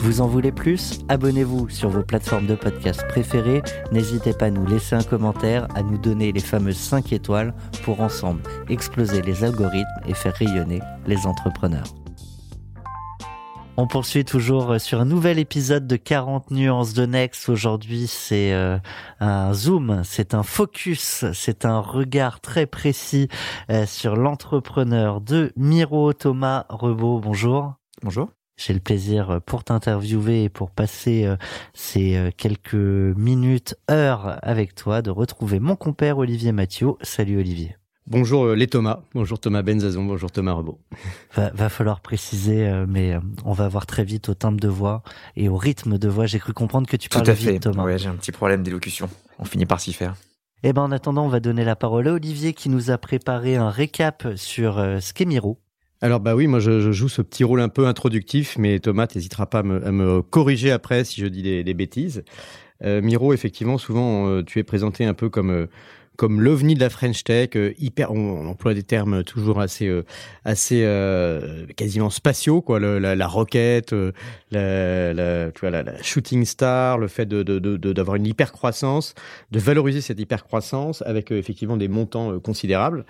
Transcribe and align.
Vous 0.00 0.20
en 0.20 0.28
voulez 0.28 0.52
plus? 0.52 1.00
Abonnez-vous 1.08 1.68
sur 1.68 1.90
vos 1.90 2.02
plateformes 2.02 2.46
de 2.46 2.54
podcast 2.54 3.04
préférées. 3.08 3.62
N'hésitez 3.90 4.32
pas 4.32 4.46
à 4.46 4.50
nous 4.50 4.64
laisser 4.64 4.94
un 4.94 5.02
commentaire, 5.02 5.66
à 5.74 5.82
nous 5.82 5.98
donner 5.98 6.30
les 6.30 6.40
fameuses 6.40 6.78
5 6.78 7.12
étoiles 7.12 7.52
pour 7.82 8.00
ensemble 8.00 8.40
exploser 8.68 9.22
les 9.22 9.42
algorithmes 9.42 9.86
et 10.06 10.14
faire 10.14 10.34
rayonner 10.34 10.80
les 11.06 11.26
entrepreneurs. 11.26 11.94
On 13.76 13.86
poursuit 13.86 14.24
toujours 14.24 14.80
sur 14.80 15.00
un 15.00 15.04
nouvel 15.04 15.38
épisode 15.38 15.86
de 15.86 15.96
40 15.96 16.52
nuances 16.52 16.94
de 16.94 17.04
Next. 17.06 17.48
Aujourd'hui, 17.48 18.06
c'est 18.06 18.52
euh, 18.52 18.78
un 19.20 19.52
zoom, 19.52 20.02
c'est 20.04 20.34
un 20.34 20.42
focus, 20.42 21.24
c'est 21.32 21.64
un 21.64 21.80
regard 21.80 22.40
très 22.40 22.66
précis 22.66 23.28
euh, 23.70 23.84
sur 23.86 24.16
l'entrepreneur 24.16 25.20
de 25.20 25.52
Miro 25.56 26.12
Thomas 26.12 26.66
Rebaud. 26.68 27.20
Bonjour. 27.20 27.74
Bonjour. 28.02 28.37
J'ai 28.58 28.74
le 28.74 28.80
plaisir 28.80 29.30
euh, 29.30 29.40
pour 29.40 29.62
t'interviewer 29.62 30.44
et 30.44 30.48
pour 30.48 30.70
passer 30.72 31.24
euh, 31.24 31.36
ces 31.74 32.16
euh, 32.16 32.30
quelques 32.36 32.74
minutes, 32.74 33.76
heures 33.88 34.38
avec 34.42 34.74
toi, 34.74 35.00
de 35.00 35.10
retrouver 35.10 35.60
mon 35.60 35.76
compère 35.76 36.18
Olivier 36.18 36.50
Mathieu. 36.50 36.94
Salut 37.00 37.38
Olivier. 37.38 37.76
Bonjour 38.08 38.48
les 38.54 38.66
Thomas, 38.66 39.00
bonjour 39.14 39.38
Thomas 39.38 39.62
Benzazon, 39.62 40.04
bonjour 40.04 40.32
Thomas 40.32 40.54
Rebaud. 40.54 40.78
Va, 41.36 41.50
va 41.50 41.68
falloir 41.68 42.00
préciser, 42.00 42.84
mais 42.88 43.18
on 43.44 43.52
va 43.52 43.68
voir 43.68 43.84
très 43.84 44.02
vite 44.02 44.30
au 44.30 44.34
timbre 44.34 44.58
de 44.58 44.68
voix 44.68 45.02
et 45.36 45.50
au 45.50 45.56
rythme 45.56 45.98
de 45.98 46.08
voix. 46.08 46.24
J'ai 46.24 46.38
cru 46.38 46.54
comprendre 46.54 46.88
que 46.88 46.96
tu 46.96 47.10
parlais 47.10 47.26
Tout 47.26 47.30
à 47.30 47.34
fait. 47.34 47.58
Thomas. 47.60 47.84
Ouais, 47.84 47.98
j'ai 47.98 48.08
un 48.08 48.14
petit 48.14 48.32
problème 48.32 48.62
d'élocution. 48.62 49.10
On 49.38 49.44
finit 49.44 49.66
par 49.66 49.78
s'y 49.78 49.92
faire. 49.92 50.14
Eh 50.64 50.72
ben, 50.72 50.82
en 50.82 50.90
attendant, 50.90 51.24
on 51.24 51.28
va 51.28 51.38
donner 51.38 51.64
la 51.64 51.76
parole 51.76 52.08
à 52.08 52.14
Olivier 52.14 52.52
qui 52.52 52.68
nous 52.68 52.90
a 52.90 52.98
préparé 52.98 53.56
un 53.56 53.70
récap 53.70 54.26
sur 54.34 54.78
euh, 54.78 54.98
ce 54.98 55.12
qu'est 55.12 55.24
Miro. 55.24 55.58
Alors 56.00 56.20
bah 56.20 56.36
oui, 56.36 56.46
moi 56.46 56.60
je, 56.60 56.92
joue 56.92 57.08
ce 57.08 57.22
petit 57.22 57.42
rôle 57.42 57.60
un 57.60 57.68
peu 57.68 57.86
introductif, 57.86 58.56
mais 58.56 58.78
Thomas 58.78 59.08
n'hésitera 59.12 59.46
pas 59.46 59.60
à 59.60 59.62
me, 59.62 60.22
corriger 60.22 60.70
après 60.70 61.02
si 61.04 61.20
je 61.20 61.26
dis 61.26 61.42
des, 61.42 61.64
des 61.64 61.74
bêtises. 61.74 62.22
Euh, 62.84 63.02
Miro, 63.02 63.32
effectivement, 63.32 63.78
souvent 63.78 64.28
euh, 64.28 64.42
tu 64.44 64.60
es 64.60 64.62
présenté 64.62 65.04
un 65.04 65.14
peu 65.14 65.28
comme 65.28 65.50
euh, 65.50 65.66
comme 66.18 66.40
l'ovni 66.40 66.74
de 66.74 66.80
la 66.80 66.90
French 66.90 67.22
Tech, 67.22 67.50
euh, 67.54 67.72
hyper, 67.78 68.10
on, 68.10 68.40
on, 68.40 68.48
emploie 68.48 68.74
des 68.74 68.82
termes 68.82 69.22
toujours 69.22 69.60
assez, 69.60 69.86
euh, 69.86 70.02
assez 70.44 70.82
euh, 70.84 71.64
quasiment 71.76 72.10
spatiaux, 72.10 72.60
quoi, 72.60 72.80
le, 72.80 72.98
la, 72.98 73.14
la, 73.14 73.28
roquette, 73.28 73.94
la, 74.50 75.14
la, 75.14 75.52
tu 75.52 75.60
vois, 75.60 75.70
la, 75.70 75.84
la, 75.84 76.02
shooting 76.02 76.44
star, 76.44 76.98
le 76.98 77.06
fait 77.06 77.24
de, 77.24 77.44
de, 77.44 77.60
de, 77.60 77.92
d'avoir 77.92 78.16
une 78.16 78.26
hyper 78.26 78.50
croissance, 78.50 79.14
de 79.52 79.60
valoriser 79.60 80.00
cette 80.00 80.18
hyper 80.18 80.44
croissance 80.44 81.02
avec 81.06 81.30
effectivement 81.30 81.76
des 81.76 81.86
montants 81.86 82.40
considérables. 82.40 83.04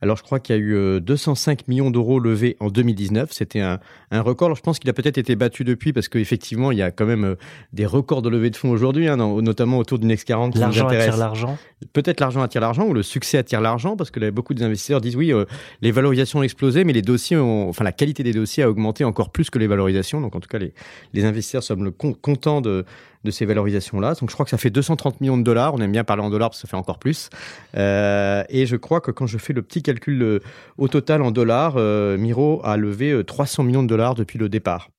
Alors 0.00 0.16
je 0.16 0.22
crois 0.22 0.40
qu'il 0.40 0.56
y 0.56 0.58
a 0.58 0.62
eu 0.62 1.00
205 1.02 1.68
millions 1.68 1.90
d'euros 1.90 2.18
levés 2.18 2.56
en 2.60 2.68
2019, 2.68 3.30
c'était 3.32 3.60
un, 3.60 3.78
un 4.10 4.22
record. 4.22 4.46
Alors, 4.46 4.56
je 4.56 4.62
pense 4.62 4.78
qu'il 4.78 4.88
a 4.88 4.94
peut-être 4.94 5.18
été 5.18 5.36
battu 5.36 5.64
depuis 5.64 5.92
parce 5.92 6.08
qu'effectivement 6.08 6.72
il 6.72 6.78
y 6.78 6.82
a 6.82 6.90
quand 6.90 7.06
même 7.06 7.36
des 7.74 7.84
records 7.84 8.22
de 8.22 8.30
levée 8.30 8.48
de 8.48 8.56
fonds 8.56 8.70
aujourd'hui, 8.70 9.06
hein, 9.08 9.18
notamment 9.18 9.76
autour 9.76 9.98
du 9.98 10.06
Next 10.06 10.26
40. 10.26 10.56
L'argent 10.56 10.88
attire 10.88 11.18
l'argent. 11.18 11.58
Peut-être 11.92 12.20
l'argent 12.20 12.40
attire 12.40 12.53
l'argent 12.60 12.86
ou 12.86 12.94
le 12.94 13.02
succès 13.02 13.38
attire 13.38 13.60
l'argent? 13.60 13.96
Parce 13.96 14.10
que 14.10 14.20
là, 14.20 14.30
beaucoup 14.30 14.54
d'investisseurs 14.54 15.00
disent 15.00 15.16
oui, 15.16 15.32
euh, 15.32 15.44
les 15.82 15.90
valorisations 15.90 16.40
ont 16.40 16.42
explosé, 16.42 16.84
mais 16.84 16.92
les 16.92 17.02
dossiers, 17.02 17.36
ont, 17.36 17.68
enfin 17.68 17.84
la 17.84 17.92
qualité 17.92 18.22
des 18.22 18.32
dossiers 18.32 18.62
a 18.62 18.70
augmenté 18.70 19.04
encore 19.04 19.30
plus 19.30 19.50
que 19.50 19.58
les 19.58 19.66
valorisations. 19.66 20.20
Donc 20.20 20.34
en 20.36 20.40
tout 20.40 20.48
cas, 20.48 20.58
les, 20.58 20.72
les 21.12 21.24
investisseurs 21.24 21.62
sommes 21.62 21.92
contents 21.92 22.60
de, 22.60 22.84
de 23.24 23.30
ces 23.30 23.44
valorisations-là. 23.44 24.14
Donc 24.14 24.30
je 24.30 24.34
crois 24.34 24.44
que 24.44 24.50
ça 24.50 24.58
fait 24.58 24.70
230 24.70 25.20
millions 25.20 25.38
de 25.38 25.42
dollars. 25.42 25.74
On 25.74 25.78
aime 25.78 25.92
bien 25.92 26.04
parler 26.04 26.22
en 26.22 26.30
dollars 26.30 26.50
parce 26.50 26.60
que 26.62 26.66
ça 26.66 26.70
fait 26.70 26.76
encore 26.76 26.98
plus. 26.98 27.30
Euh, 27.76 28.44
et 28.48 28.66
je 28.66 28.76
crois 28.76 29.00
que 29.00 29.10
quand 29.10 29.26
je 29.26 29.38
fais 29.38 29.52
le 29.52 29.62
petit 29.62 29.82
calcul 29.82 30.22
euh, 30.22 30.40
au 30.78 30.88
total 30.88 31.22
en 31.22 31.30
dollars, 31.30 31.76
Miro 32.18 32.60
a 32.64 32.76
levé 32.76 33.22
300 33.24 33.64
millions 33.64 33.82
de 33.82 33.88
dollars 33.88 34.14
depuis 34.14 34.38
le 34.38 34.48
départ. 34.48 34.90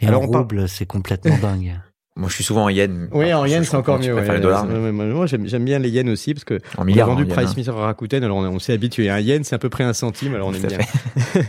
Et 0.00 0.06
Alors, 0.06 0.22
en 0.22 0.26
rouble, 0.26 0.56
parle... 0.56 0.68
c'est 0.68 0.86
complètement 0.86 1.38
dingue. 1.42 1.78
Moi, 2.14 2.28
je 2.28 2.34
suis 2.34 2.44
souvent 2.44 2.64
en 2.64 2.68
yens. 2.68 3.08
Oui, 3.12 3.32
en 3.32 3.46
yens, 3.46 3.66
c'est 3.66 3.74
encore 3.74 3.98
mieux. 3.98 4.12
Ouais, 4.12 4.38
dollars, 4.38 4.66
mais... 4.66 4.92
Moi, 4.92 5.24
j'aime 5.26 5.64
bien 5.64 5.78
les 5.78 5.88
yens 5.88 6.10
aussi 6.10 6.34
parce 6.34 6.44
que 6.44 6.58
en 6.76 6.86
on 6.86 6.98
a 6.98 7.04
vendu 7.06 7.24
Price 7.24 7.52
Smith 7.52 7.68
Rakuten. 7.70 8.22
Alors, 8.22 8.36
on, 8.36 8.44
on 8.44 8.58
s'est 8.58 8.74
habitué. 8.74 9.08
Un 9.08 9.18
yen, 9.20 9.44
c'est 9.44 9.54
à 9.54 9.58
peu 9.58 9.70
près 9.70 9.82
un 9.84 9.94
centime. 9.94 10.34
Alors, 10.34 10.48
on 10.48 10.52
aime 10.52 10.66
bien. 10.66 10.78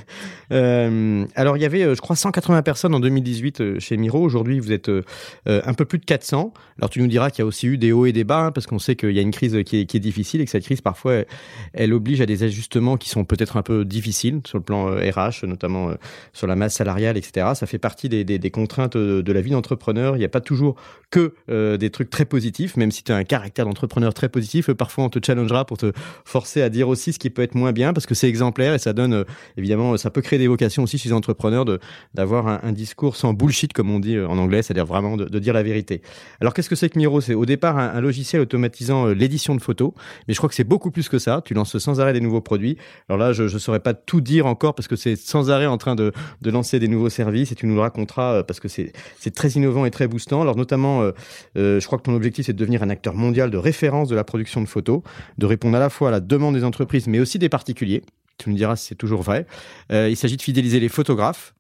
euh, 0.54 1.26
alors, 1.36 1.58
il 1.58 1.64
y 1.64 1.66
avait, 1.66 1.94
je 1.94 2.00
crois, 2.00 2.16
180 2.16 2.62
personnes 2.62 2.96
en 2.96 3.02
2018 3.02 3.80
chez 3.80 3.98
Miro. 3.98 4.22
Aujourd'hui, 4.24 4.62
vous 4.62 4.72
êtes 4.72 4.88
euh, 4.88 5.04
un 5.46 5.74
peu 5.74 5.84
plus 5.84 6.00
de 6.00 6.06
400. 6.06 6.54
Alors, 6.80 6.90
tu 6.90 7.02
nous 7.02 7.08
diras 7.08 7.30
qu'il 7.30 7.40
y 7.40 7.42
a 7.42 7.46
aussi 7.46 7.68
eu 7.68 7.78
des 7.78 7.92
hauts 7.92 8.06
et 8.06 8.14
des 8.14 8.24
bas 8.24 8.46
hein, 8.46 8.52
parce 8.52 8.66
qu'on 8.66 8.80
sait 8.80 8.96
qu'il 8.96 9.12
y 9.12 9.20
a 9.20 9.22
une 9.22 9.32
crise 9.32 9.58
qui 9.66 9.82
est, 9.82 9.86
qui 9.86 9.98
est, 9.98 10.00
difficile 10.00 10.40
et 10.40 10.46
que 10.46 10.52
cette 10.52 10.64
crise, 10.64 10.80
parfois, 10.80 11.14
elle, 11.16 11.26
elle 11.74 11.94
oblige 11.94 12.22
à 12.22 12.26
des 12.26 12.44
ajustements 12.44 12.96
qui 12.96 13.10
sont 13.10 13.26
peut-être 13.26 13.58
un 13.58 13.64
peu 13.64 13.84
difficiles 13.84 14.40
sur 14.48 14.60
le 14.60 14.64
plan 14.64 14.86
RH, 14.86 15.46
notamment 15.46 15.90
euh, 15.90 15.96
sur 16.32 16.48
la 16.48 16.56
masse 16.56 16.76
salariale, 16.76 17.18
etc. 17.18 17.48
Ça 17.54 17.66
fait 17.66 17.80
partie 17.80 18.08
des, 18.08 18.24
des, 18.24 18.40
des 18.40 18.52
contraintes 18.52 18.96
de 18.96 19.32
la 19.34 19.42
vie 19.42 19.52
d'entrepreneur. 19.52 20.16
Il 20.16 20.20
n'y 20.20 20.26
a 20.26 20.30
pas 20.30 20.40
toujours 20.54 20.76
que 21.10 21.34
euh, 21.50 21.78
des 21.78 21.90
trucs 21.90 22.10
très 22.10 22.26
positifs, 22.26 22.76
même 22.76 22.92
si 22.92 23.04
tu 23.04 23.12
as 23.12 23.16
un 23.16 23.24
caractère 23.24 23.66
d'entrepreneur 23.66 24.14
très 24.14 24.30
positif, 24.30 24.70
euh, 24.70 24.76
parfois 24.76 25.04
on 25.04 25.10
te 25.10 25.20
challengera 25.24 25.66
pour 25.66 25.78
te 25.78 25.92
forcer 26.26 26.62
à 26.62 26.70
dire 26.70 26.88
aussi 26.88 27.14
ce 27.14 27.20
qui 27.20 27.30
peut 27.30 27.44
être 27.44 27.56
moins 27.56 27.72
bien, 27.72 27.94
parce 27.94 28.06
que 28.06 28.16
c'est 28.16 28.28
exemplaire 28.28 28.74
et 28.74 28.80
ça 28.80 28.94
donne, 28.94 29.14
euh, 29.14 29.24
évidemment, 29.58 29.96
ça 29.98 30.10
peut 30.10 30.22
créer 30.22 30.40
des 30.40 30.48
vocations 30.48 30.84
aussi 30.84 30.98
chez 30.98 31.10
les 31.10 31.14
entrepreneurs 31.14 31.66
d'avoir 32.14 32.48
un, 32.48 32.72
discours 32.72 33.16
sans 33.16 33.34
bullshit, 33.34 33.74
comme 33.74 33.92
on 33.92 34.00
dit 34.00 34.20
en 34.20 34.38
anglais, 34.40 34.64
c'est-à-dire 34.64 34.88
vraiment 34.88 35.16
de, 35.16 35.40
dire 35.40 35.54
la 35.54 35.62
vérité. 35.62 36.02
Alors 36.42 36.54
qu'est-ce 36.54 36.70
que 36.70 36.76
c'est 36.76 36.90
que 36.90 36.98
Miro? 36.98 37.22
C'est 37.22 37.36
au 37.36 37.46
départ 37.46 37.78
un, 37.78 37.90
un, 37.90 38.02
logiciel 38.02 38.42
automatisant 38.42 39.08
l'édition 39.08 39.54
de 39.56 39.62
photos, 39.62 39.92
mais 40.28 40.34
je 40.34 40.40
crois 40.40 40.50
que 40.50 40.56
c'est 40.56 40.64
beaucoup 40.64 40.90
plus 40.90 41.10
que 41.10 41.20
ça. 41.20 41.42
Tu 41.46 41.54
lances 41.54 41.78
sans 41.78 42.00
arrêt 42.00 42.14
des 42.14 42.22
nouveaux 42.22 42.42
produits. 42.42 42.78
Alors 43.10 43.20
là, 43.20 43.34
je 43.34 43.44
ne 43.44 43.60
saurais 43.60 43.80
pas 43.80 43.94
tout 43.94 44.22
dire 44.22 44.48
encore, 44.48 44.74
parce 44.74 44.88
que 44.88 44.96
c'est 44.96 45.16
sans 45.16 45.52
arrêt 45.52 45.68
en 45.68 45.78
train 45.78 45.94
de, 45.94 46.12
de 46.42 46.50
lancer 46.50 46.80
des 46.80 46.88
nouveaux 46.88 47.10
services, 47.10 47.52
et 47.52 47.56
tu 47.56 47.68
nous 47.68 47.76
le 47.76 47.82
raconteras, 47.82 48.44
parce 48.44 48.60
que 48.60 48.68
c'est 48.68 48.92
très 49.36 49.50
innovant 49.50 49.86
et 49.86 49.92
très 49.92 50.08
boostant. 50.08 50.43
Alors 50.44 50.56
notamment 50.56 51.02
euh, 51.02 51.12
euh, 51.58 51.80
je 51.80 51.86
crois 51.86 51.98
que 51.98 52.04
ton 52.04 52.14
objectif, 52.14 52.46
c'est 52.46 52.54
de 52.54 52.58
devenir 52.58 52.84
un 52.84 52.90
acteur 52.90 53.14
mondial 53.14 53.50
de 53.50 53.58
référence 53.58 54.10
de 54.10 54.16
la 54.16 54.24
production 54.24 54.62
de 54.62 54.68
photos, 54.68 55.02
de 55.38 55.46
répondre 55.46 55.76
à 55.76 55.80
la 55.80 55.90
fois 55.90 56.10
à 56.10 56.12
la 56.12 56.20
demande 56.20 56.56
des 56.56 56.64
entreprises, 56.64 57.08
mais 57.08 57.20
aussi 57.20 57.40
des 57.40 57.50
particuliers. 57.50 58.04
Tu 58.38 58.50
me 58.50 58.56
diras 58.56 58.76
si 58.76 58.88
c'est 58.88 58.96
toujours 58.96 59.22
vrai. 59.22 59.46
Euh, 59.92 60.10
il 60.10 60.16
s'agit 60.16 60.38
de 60.38 60.42
fidéliser 60.42 60.80
les 60.80 60.90
photographes. 60.90 61.54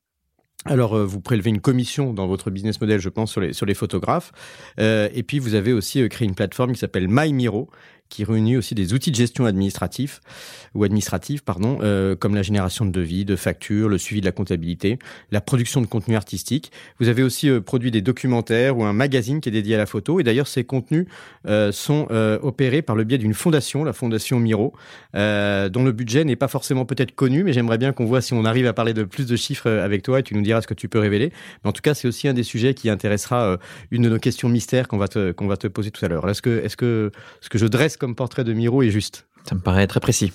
Alors, 0.65 0.97
vous 0.97 1.19
prélevez 1.19 1.49
une 1.49 1.59
commission 1.59 2.13
dans 2.13 2.25
votre 2.25 2.49
business 2.49 2.79
model, 2.79 3.01
je 3.01 3.09
pense, 3.09 3.31
sur 3.33 3.65
les, 3.65 3.73
photographes. 3.73 4.31
Et 4.77 5.23
puis, 5.27 5.39
vous 5.39 5.55
avez 5.55 5.73
aussi 5.73 6.07
créé 6.07 6.25
une 6.25 6.35
plateforme 6.35 6.71
qui 6.71 6.79
s'appelle 6.79 7.09
MyMiro, 7.09 7.69
qui 8.13 8.23
réunit 8.23 8.57
aussi 8.57 8.75
des 8.75 8.93
outils 8.93 9.09
de 9.09 9.15
gestion 9.15 9.45
administratif 9.45 10.21
ou 10.75 10.83
administrative, 10.83 11.43
pardon, 11.43 11.79
euh, 11.81 12.15
comme 12.15 12.35
la 12.35 12.43
génération 12.43 12.85
de 12.85 12.91
devis, 12.91 13.25
de 13.25 13.35
factures, 13.35 13.89
le 13.89 13.97
suivi 13.97 14.21
de 14.21 14.25
la 14.25 14.31
comptabilité, 14.31 14.99
la 15.31 15.41
production 15.41 15.81
de 15.81 15.87
contenu 15.87 16.15
artistique. 16.15 16.71
Vous 16.99 17.07
avez 17.07 17.23
aussi 17.23 17.49
euh, 17.49 17.59
produit 17.59 17.89
des 17.89 18.01
documentaires 18.01 18.77
ou 18.77 18.83
un 18.83 18.93
magazine 18.93 19.41
qui 19.41 19.49
est 19.49 19.51
dédié 19.51 19.73
à 19.75 19.77
la 19.79 19.87
photo. 19.87 20.19
Et 20.19 20.23
d'ailleurs, 20.23 20.47
ces 20.47 20.63
contenus 20.63 21.07
euh, 21.47 21.71
sont 21.71 22.07
opérés 22.43 22.81
par 22.81 22.95
le 22.95 23.03
biais 23.03 23.17
d'une 23.17 23.33
fondation, 23.33 23.83
la 23.83 23.93
fondation 23.93 24.39
Miro, 24.39 24.73
dont 25.13 25.83
le 25.83 25.91
budget 25.91 26.23
n'est 26.23 26.35
pas 26.35 26.47
forcément 26.47 26.85
peut-être 26.85 27.15
connu, 27.15 27.43
mais 27.43 27.53
j'aimerais 27.53 27.77
bien 27.77 27.93
qu'on 27.93 28.05
voit 28.05 28.21
si 28.21 28.33
on 28.33 28.45
arrive 28.45 28.67
à 28.67 28.73
parler 28.73 28.93
de 28.93 29.03
plus 29.03 29.25
de 29.25 29.35
chiffres 29.35 29.69
avec 29.69 30.03
toi 30.03 30.19
et 30.19 30.23
tu 30.23 30.35
nous 30.35 30.41
diras 30.41 30.61
ce 30.61 30.67
que 30.67 30.73
tu 30.73 30.87
peux 30.87 30.99
révéler. 30.99 31.31
Mais 31.63 31.69
en 31.69 31.73
tout 31.73 31.81
cas, 31.81 31.93
c'est 31.93 32.07
aussi 32.07 32.27
un 32.27 32.33
des 32.33 32.43
sujets 32.43 32.73
qui 32.73 32.89
intéressera 32.89 33.57
une 33.89 34.03
de 34.03 34.09
nos 34.09 34.19
questions 34.19 34.49
mystères 34.49 34.87
qu'on 34.87 34.97
va 34.97 35.07
te 35.07 35.33
va 35.41 35.57
te 35.57 35.67
poser 35.67 35.91
tout 35.91 36.03
à 36.05 36.07
l'heure. 36.07 36.29
Est-ce 36.29 36.41
que 36.41 36.63
est-ce 36.63 36.77
que 36.77 37.11
ce 37.41 37.49
que 37.49 37.57
je 37.57 37.65
dresse 37.65 37.97
comme 38.03 38.15
portrait 38.15 38.43
de 38.43 38.51
Miro 38.51 38.83
est 38.83 38.89
juste 38.89 39.29
Ça 39.45 39.55
me 39.55 39.61
paraît 39.61 39.87
très 39.87 40.01
précis. 40.01 40.33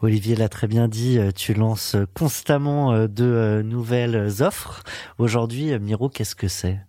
Olivier 0.00 0.34
l'a 0.34 0.48
très 0.48 0.66
bien 0.66 0.88
dit, 0.88 1.20
euh, 1.20 1.30
tu 1.30 1.54
lances 1.54 1.94
constamment 2.14 2.92
euh, 2.92 3.06
de 3.06 3.22
euh, 3.22 3.62
nouvelles 3.62 4.42
offres. 4.42 4.82
Aujourd'hui, 5.18 5.78
Miro, 5.78 6.08
qu'est-ce 6.08 6.34
que 6.34 6.48
c'est? 6.48 6.80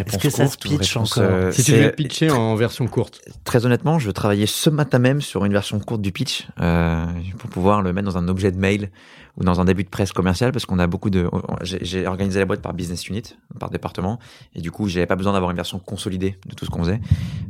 Est-ce 0.00 0.18
que 0.18 0.30
ça 0.30 0.46
se 0.46 0.56
pitch 0.56 0.96
encore 0.96 1.22
euh, 1.22 1.52
Si 1.52 1.64
tu 1.64 1.72
veux 1.72 1.90
pitcher 1.90 2.30
en 2.30 2.54
version 2.54 2.86
courte. 2.86 3.20
Très 3.44 3.66
honnêtement, 3.66 3.98
je 3.98 4.10
travaillais 4.10 4.46
ce 4.46 4.70
matin 4.70 4.98
même 4.98 5.20
sur 5.20 5.44
une 5.44 5.52
version 5.52 5.78
courte 5.80 6.02
du 6.02 6.12
pitch 6.12 6.46
euh, 6.60 7.06
pour 7.38 7.50
pouvoir 7.50 7.82
le 7.82 7.92
mettre 7.92 8.06
dans 8.06 8.18
un 8.18 8.28
objet 8.28 8.52
de 8.52 8.58
mail 8.58 8.90
ou 9.36 9.44
dans 9.44 9.60
un 9.60 9.64
début 9.64 9.84
de 9.84 9.88
presse 9.88 10.12
commerciale 10.12 10.52
parce 10.52 10.66
qu'on 10.66 10.78
a 10.78 10.86
beaucoup 10.86 11.10
de. 11.10 11.28
J'ai 11.62 12.06
organisé 12.06 12.38
la 12.38 12.46
boîte 12.46 12.62
par 12.62 12.72
business 12.72 13.08
unit, 13.08 13.22
par 13.58 13.70
département, 13.70 14.18
et 14.54 14.60
du 14.60 14.70
coup, 14.70 14.88
j'avais 14.88 15.06
pas 15.06 15.16
besoin 15.16 15.32
d'avoir 15.32 15.50
une 15.50 15.56
version 15.56 15.78
consolidée 15.78 16.38
de 16.46 16.54
tout 16.54 16.64
ce 16.64 16.70
qu'on 16.70 16.82
faisait. 16.82 17.00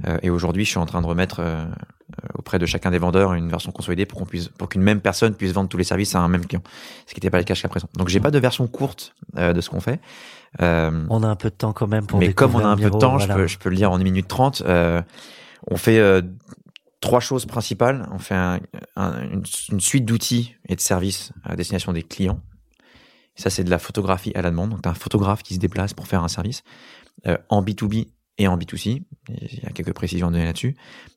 Euh, 0.06 0.18
et 0.22 0.30
aujourd'hui, 0.30 0.64
je 0.64 0.70
suis 0.70 0.78
en 0.78 0.86
train 0.86 1.00
de 1.00 1.06
remettre 1.06 1.40
euh, 1.40 1.64
auprès 2.34 2.58
de 2.58 2.66
chacun 2.66 2.90
des 2.90 2.98
vendeurs 2.98 3.34
une 3.34 3.48
version 3.48 3.70
consolidée 3.70 4.06
pour 4.06 4.18
qu'on 4.18 4.26
puisse, 4.26 4.48
pour 4.48 4.68
qu'une 4.68 4.82
même 4.82 5.00
personne 5.00 5.34
puisse 5.34 5.52
vendre 5.52 5.68
tous 5.68 5.78
les 5.78 5.84
services 5.84 6.14
à 6.14 6.20
un 6.20 6.28
même 6.28 6.44
client, 6.46 6.62
ce 7.06 7.14
qui 7.14 7.20
n'était 7.20 7.30
pas 7.30 7.38
le 7.38 7.44
cas 7.44 7.54
jusqu'à 7.54 7.68
présent. 7.68 7.88
Donc, 7.94 8.08
j'ai 8.08 8.20
pas 8.20 8.30
de 8.30 8.38
version 8.38 8.66
courte 8.66 9.14
de 9.36 9.60
ce 9.60 9.70
qu'on 9.70 9.80
fait. 9.80 10.00
Euh, 10.62 11.06
on 11.10 11.22
a 11.22 11.28
un 11.28 11.36
peu 11.36 11.50
de 11.50 11.54
temps 11.54 11.72
quand 11.72 11.86
même 11.86 12.06
pour 12.06 12.18
Mais 12.18 12.32
comme 12.32 12.54
on 12.54 12.60
a 12.60 12.68
un 12.68 12.76
peu 12.76 12.90
de 12.90 12.98
temps, 12.98 13.18
je, 13.18 13.28
peux, 13.28 13.46
je 13.46 13.58
peux 13.58 13.68
le 13.68 13.76
lire 13.76 13.92
en 13.92 14.00
1 14.00 14.02
minute 14.02 14.28
30. 14.28 14.62
Euh, 14.66 15.02
on 15.68 15.76
fait 15.76 15.98
euh, 15.98 16.22
trois 17.00 17.20
choses 17.20 17.46
principales. 17.46 18.08
On 18.12 18.18
fait 18.18 18.34
une, 18.96 19.80
suite 19.80 20.04
d'outils 20.04 20.56
et 20.68 20.76
de 20.76 20.80
services 20.80 21.32
à 21.44 21.56
destination 21.56 21.92
des 21.92 22.02
clients. 22.02 22.40
ça, 23.36 23.50
c'est 23.50 23.64
de 23.64 23.70
la 23.70 23.78
photographie 23.78 24.32
à 24.34 24.42
la 24.42 24.50
demande. 24.50 24.70
Donc, 24.70 24.86
as 24.86 24.90
un 24.90 24.94
photographe 24.94 25.42
qui 25.42 25.54
se 25.54 25.58
déplace 25.58 25.94
pour 25.94 26.06
faire 26.06 26.22
un 26.22 26.28
service 26.28 26.62
en 27.48 27.62
B2B 27.62 28.08
et 28.38 28.48
en 28.48 28.56
B2C. 28.58 29.02
Il 29.28 29.60
y 29.62 29.66
a 29.66 29.70
quelques 29.70 29.94
précisions 29.94 30.28
à 30.28 30.30
donner 30.30 30.44
là-dessus. 30.44 30.76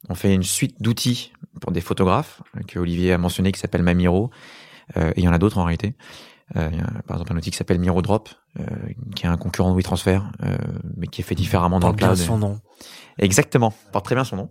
On 0.09 0.15
fait 0.15 0.33
une 0.33 0.43
suite 0.43 0.81
d'outils 0.81 1.33
pour 1.61 1.71
des 1.71 1.81
photographes 1.81 2.41
que 2.67 2.79
Olivier 2.79 3.13
a 3.13 3.17
mentionné 3.17 3.51
qui 3.51 3.59
s'appelle 3.59 3.83
Mamiro. 3.83 4.31
et 4.95 5.13
il 5.17 5.23
y 5.23 5.27
en 5.27 5.33
a 5.33 5.37
d'autres 5.37 5.57
en 5.57 5.65
réalité. 5.65 5.95
Euh, 6.55 6.69
par 7.05 7.17
exemple 7.17 7.33
un 7.33 7.37
outil 7.37 7.51
qui 7.51 7.57
s'appelle 7.57 7.79
MiroDrop, 7.79 8.29
euh, 8.59 8.65
qui 9.15 9.25
est 9.25 9.29
un 9.29 9.37
concurrent 9.37 9.69
de 9.71 9.75
WeTransfer, 9.75 10.19
euh, 10.43 10.57
mais 10.97 11.07
qui 11.07 11.21
est 11.21 11.23
fait 11.23 11.35
différemment 11.35 11.79
dans 11.79 11.89
le 11.89 11.95
cloud. 11.95 12.15
Bien 12.15 12.25
son 12.25 12.37
nom. 12.37 12.59
Exactement, 13.19 13.73
porte 13.91 14.05
très 14.05 14.15
bien 14.15 14.23
son 14.23 14.35
nom. 14.35 14.49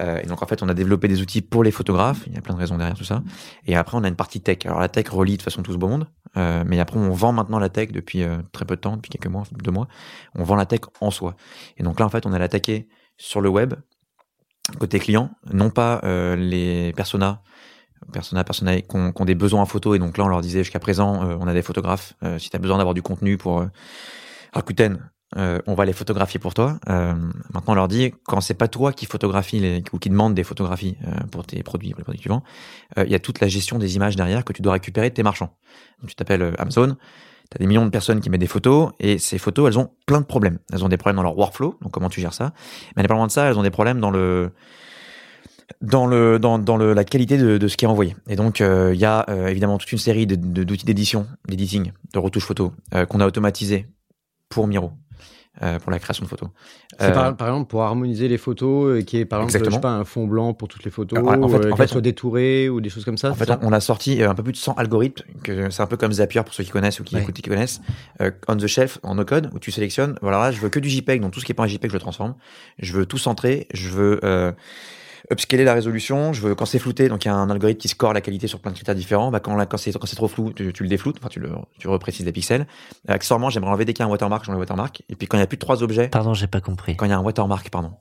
Euh, 0.00 0.20
et 0.22 0.26
donc 0.26 0.42
en 0.42 0.46
fait, 0.46 0.62
on 0.62 0.68
a 0.68 0.74
développé 0.74 1.06
des 1.06 1.20
outils 1.20 1.42
pour 1.42 1.62
les 1.62 1.70
photographes. 1.70 2.22
Il 2.26 2.34
y 2.34 2.38
a 2.38 2.40
plein 2.40 2.54
de 2.54 2.58
raisons 2.58 2.78
derrière 2.78 2.96
tout 2.96 3.04
ça. 3.04 3.22
Et 3.66 3.76
après, 3.76 3.96
on 3.96 4.04
a 4.04 4.08
une 4.08 4.16
partie 4.16 4.40
tech. 4.40 4.58
Alors 4.64 4.80
la 4.80 4.88
tech 4.88 5.08
relie 5.10 5.36
de 5.36 5.42
façon 5.42 5.62
tout 5.62 5.72
ce 5.72 5.76
beau 5.76 5.88
monde, 5.88 6.08
mais 6.34 6.80
après, 6.80 6.98
on 6.98 7.10
vend 7.10 7.32
maintenant 7.32 7.58
la 7.58 7.68
tech 7.68 7.92
depuis 7.92 8.24
très 8.52 8.64
peu 8.64 8.76
de 8.76 8.80
temps, 8.80 8.96
depuis 8.96 9.10
quelques 9.10 9.26
mois, 9.26 9.44
deux 9.52 9.70
mois. 9.70 9.88
On 10.34 10.44
vend 10.44 10.56
la 10.56 10.66
tech 10.66 10.80
en 11.00 11.10
soi. 11.10 11.36
Et 11.76 11.82
donc 11.82 12.00
là, 12.00 12.06
en 12.06 12.08
fait, 12.08 12.26
on 12.26 12.32
a 12.32 12.38
l'attaqué 12.38 12.88
sur 13.18 13.40
le 13.40 13.48
web 13.48 13.74
côté 14.78 14.98
client, 14.98 15.30
non 15.52 15.70
pas 15.70 16.00
les 16.36 16.92
personas 16.96 17.42
persona, 18.12 18.44
persona 18.44 18.80
qui 18.80 18.96
ont, 18.96 19.24
des 19.24 19.34
besoins 19.34 19.62
en 19.62 19.66
photo. 19.66 19.94
Et 19.94 19.98
donc 19.98 20.18
là, 20.18 20.24
on 20.24 20.28
leur 20.28 20.40
disait 20.40 20.60
jusqu'à 20.60 20.78
présent, 20.78 21.24
euh, 21.24 21.36
on 21.40 21.46
a 21.46 21.52
des 21.52 21.62
photographes. 21.62 22.14
Euh, 22.22 22.38
si 22.38 22.50
tu 22.50 22.56
as 22.56 22.58
besoin 22.58 22.78
d'avoir 22.78 22.94
du 22.94 23.02
contenu 23.02 23.36
pour 23.36 23.60
euh, 23.60 23.66
Rakuten, 24.52 24.98
on 25.66 25.74
va 25.74 25.86
les 25.86 25.94
photographier 25.94 26.38
pour 26.38 26.52
toi. 26.52 26.78
maintenant, 26.86 27.62
on 27.68 27.74
leur 27.74 27.88
dit, 27.88 28.12
quand 28.26 28.42
c'est 28.42 28.52
pas 28.52 28.68
toi 28.68 28.92
qui 28.92 29.06
photographie 29.06 29.60
les, 29.60 29.82
ou 29.94 29.98
qui 29.98 30.10
demande 30.10 30.34
des 30.34 30.44
photographies 30.44 30.98
pour 31.30 31.46
tes 31.46 31.62
produits, 31.62 31.92
pour 31.92 32.00
les 32.00 32.04
produits 32.04 32.20
que 32.20 32.28
tu 32.28 33.02
il 33.06 33.10
y 33.10 33.14
a 33.14 33.18
toute 33.18 33.40
la 33.40 33.48
gestion 33.48 33.78
des 33.78 33.96
images 33.96 34.14
derrière 34.14 34.44
que 34.44 34.52
tu 34.52 34.60
dois 34.60 34.74
récupérer 34.74 35.08
de 35.08 35.14
tes 35.14 35.22
marchands. 35.22 35.56
Donc, 36.00 36.10
tu 36.10 36.16
t'appelles 36.16 36.54
Amazon, 36.58 36.98
tu 37.50 37.56
as 37.56 37.58
des 37.60 37.66
millions 37.66 37.86
de 37.86 37.90
personnes 37.90 38.20
qui 38.20 38.28
mettent 38.28 38.42
des 38.42 38.46
photos 38.46 38.92
et 39.00 39.16
ces 39.16 39.38
photos, 39.38 39.68
elles 39.68 39.78
ont 39.78 39.88
plein 40.04 40.20
de 40.20 40.26
problèmes. 40.26 40.58
Elles 40.70 40.84
ont 40.84 40.90
des 40.90 40.98
problèmes 40.98 41.16
dans 41.16 41.22
leur 41.22 41.38
workflow, 41.38 41.78
donc 41.80 41.92
comment 41.92 42.10
tu 42.10 42.20
gères 42.20 42.34
ça. 42.34 42.52
Mais 42.94 43.00
indépendamment 43.00 43.28
de 43.28 43.32
ça, 43.32 43.48
elles 43.48 43.58
ont 43.58 43.62
des 43.62 43.70
problèmes 43.70 44.00
dans 44.00 44.10
le 44.10 44.52
dans 45.80 46.06
le 46.06 46.38
dans, 46.38 46.58
dans 46.58 46.76
le, 46.76 46.92
la 46.92 47.04
qualité 47.04 47.36
de, 47.38 47.58
de 47.58 47.68
ce 47.68 47.76
qui 47.76 47.84
est 47.84 47.88
envoyé. 47.88 48.16
Et 48.28 48.36
donc 48.36 48.60
euh, 48.60 48.92
il 48.94 49.00
y 49.00 49.04
a 49.04 49.24
euh, 49.28 49.48
évidemment 49.48 49.78
toute 49.78 49.92
une 49.92 49.98
série 49.98 50.26
de, 50.26 50.36
d'outils 50.36 50.84
d'édition, 50.84 51.26
d'editing, 51.48 51.92
de 52.12 52.18
retouche 52.18 52.44
photo 52.44 52.72
euh, 52.94 53.06
qu'on 53.06 53.20
a 53.20 53.26
automatisé 53.26 53.86
pour 54.48 54.66
Miro. 54.66 54.92
pour 55.82 55.90
la 55.90 55.98
création 55.98 56.24
de 56.24 56.28
photos. 56.28 56.50
Par, 56.98 57.36
par, 57.36 57.48
exemple 57.48 57.68
pour 57.68 57.82
harmoniser 57.82 58.28
les 58.28 58.36
photos, 58.36 59.02
qui 59.04 59.18
est 59.18 59.24
par 59.24 59.42
exemple 59.42 59.64
je 59.64 59.70
sais 59.70 59.80
pas, 59.80 59.92
un 59.92 60.04
fond 60.04 60.26
blanc 60.26 60.52
pour 60.52 60.68
toutes 60.68 60.84
les 60.84 60.90
photos, 60.90 61.18
en 61.18 61.48
fait, 61.48 61.72
en 61.72 61.76
fait 61.76 61.86
soit 61.86 62.00
détouré 62.00 62.68
ou 62.68 62.80
des 62.80 62.90
choses 62.90 63.04
comme 63.04 63.16
ça. 63.16 63.30
En 63.30 63.34
fait, 63.34 63.50
on 63.62 63.72
a 63.72 63.80
sorti 63.80 64.22
un 64.22 64.34
peu 64.34 64.42
plus 64.42 64.52
de 64.52 64.58
100 64.58 64.74
algorithmes, 64.74 65.24
que 65.42 65.70
c'est 65.70 65.82
un 65.82 65.86
peu 65.86 65.96
comme 65.96 66.12
Zapier 66.12 66.42
pour 66.42 66.52
ceux 66.52 66.64
qui 66.64 66.70
connaissent 66.70 67.00
ou 67.00 67.04
qui 67.04 67.16
écoutent, 67.16 67.34
qui 67.34 67.42
connaissent, 67.42 67.80
on 68.48 68.56
the 68.56 68.66
shelf 68.66 68.98
en 69.02 69.14
no 69.14 69.24
code 69.24 69.50
où 69.54 69.58
tu 69.58 69.70
sélectionnes. 69.70 70.16
Voilà, 70.20 70.38
là, 70.38 70.52
je 70.52 70.60
veux 70.60 70.68
que 70.68 70.80
du 70.80 70.90
JPEG, 70.90 71.20
donc 71.20 71.32
tout 71.32 71.40
ce 71.40 71.46
qui 71.46 71.52
est 71.52 71.54
pas 71.54 71.64
un 71.64 71.68
JPEG, 71.68 71.90
je 71.90 71.96
le 71.96 72.00
transforme. 72.00 72.34
Je 72.78 72.92
veux 72.92 73.06
tout 73.06 73.18
centrer. 73.18 73.68
Je 73.72 73.88
veux 73.88 74.20
upscaler 75.30 75.64
la 75.64 75.74
résolution. 75.74 76.32
Je 76.32 76.40
veux 76.42 76.54
quand 76.54 76.66
c'est 76.66 76.78
flouté, 76.78 77.08
donc 77.08 77.24
il 77.24 77.28
y 77.28 77.30
a 77.30 77.34
un 77.34 77.50
algorithme 77.50 77.78
qui 77.78 77.88
score 77.88 78.12
la 78.12 78.20
qualité 78.20 78.46
sur 78.46 78.60
plein 78.60 78.70
de 78.70 78.76
critères 78.76 78.94
différents. 78.94 79.30
Bah, 79.30 79.40
quand, 79.40 79.56
quand 79.66 79.76
c'est 79.76 79.92
quand 79.92 80.06
c'est 80.06 80.16
trop 80.16 80.28
flou, 80.28 80.52
tu, 80.52 80.72
le 80.78 80.88
défloutes, 80.88 81.16
enfin 81.18 81.28
tu 81.28 81.40
le 81.40 81.50
tu 81.78 81.88
reprécises 81.88 82.26
les 82.26 82.32
pixels. 82.32 82.66
accessoirement, 83.08 83.50
j'aimerais 83.50 83.70
enlever 83.70 83.84
dès 83.84 83.92
qu'il 83.92 84.02
y 84.02 84.06
a 84.06 84.08
un 84.08 84.10
watermark, 84.10 84.44
j'enlève 84.44 84.58
le 84.58 84.62
watermark. 84.62 85.02
Et 85.08 85.14
puis 85.14 85.26
quand 85.26 85.36
il 85.36 85.40
y 85.40 85.44
a 85.44 85.46
plus 85.46 85.56
de 85.56 85.60
trois 85.60 85.82
objets. 85.82 86.08
Pardon, 86.08 86.34
j'ai 86.34 86.46
pas 86.46 86.60
compris. 86.60 86.96
Quand 86.96 87.06
il 87.06 87.10
y 87.10 87.14
a 87.14 87.18
un 87.18 87.22
watermark, 87.22 87.70
pardon. 87.70 87.92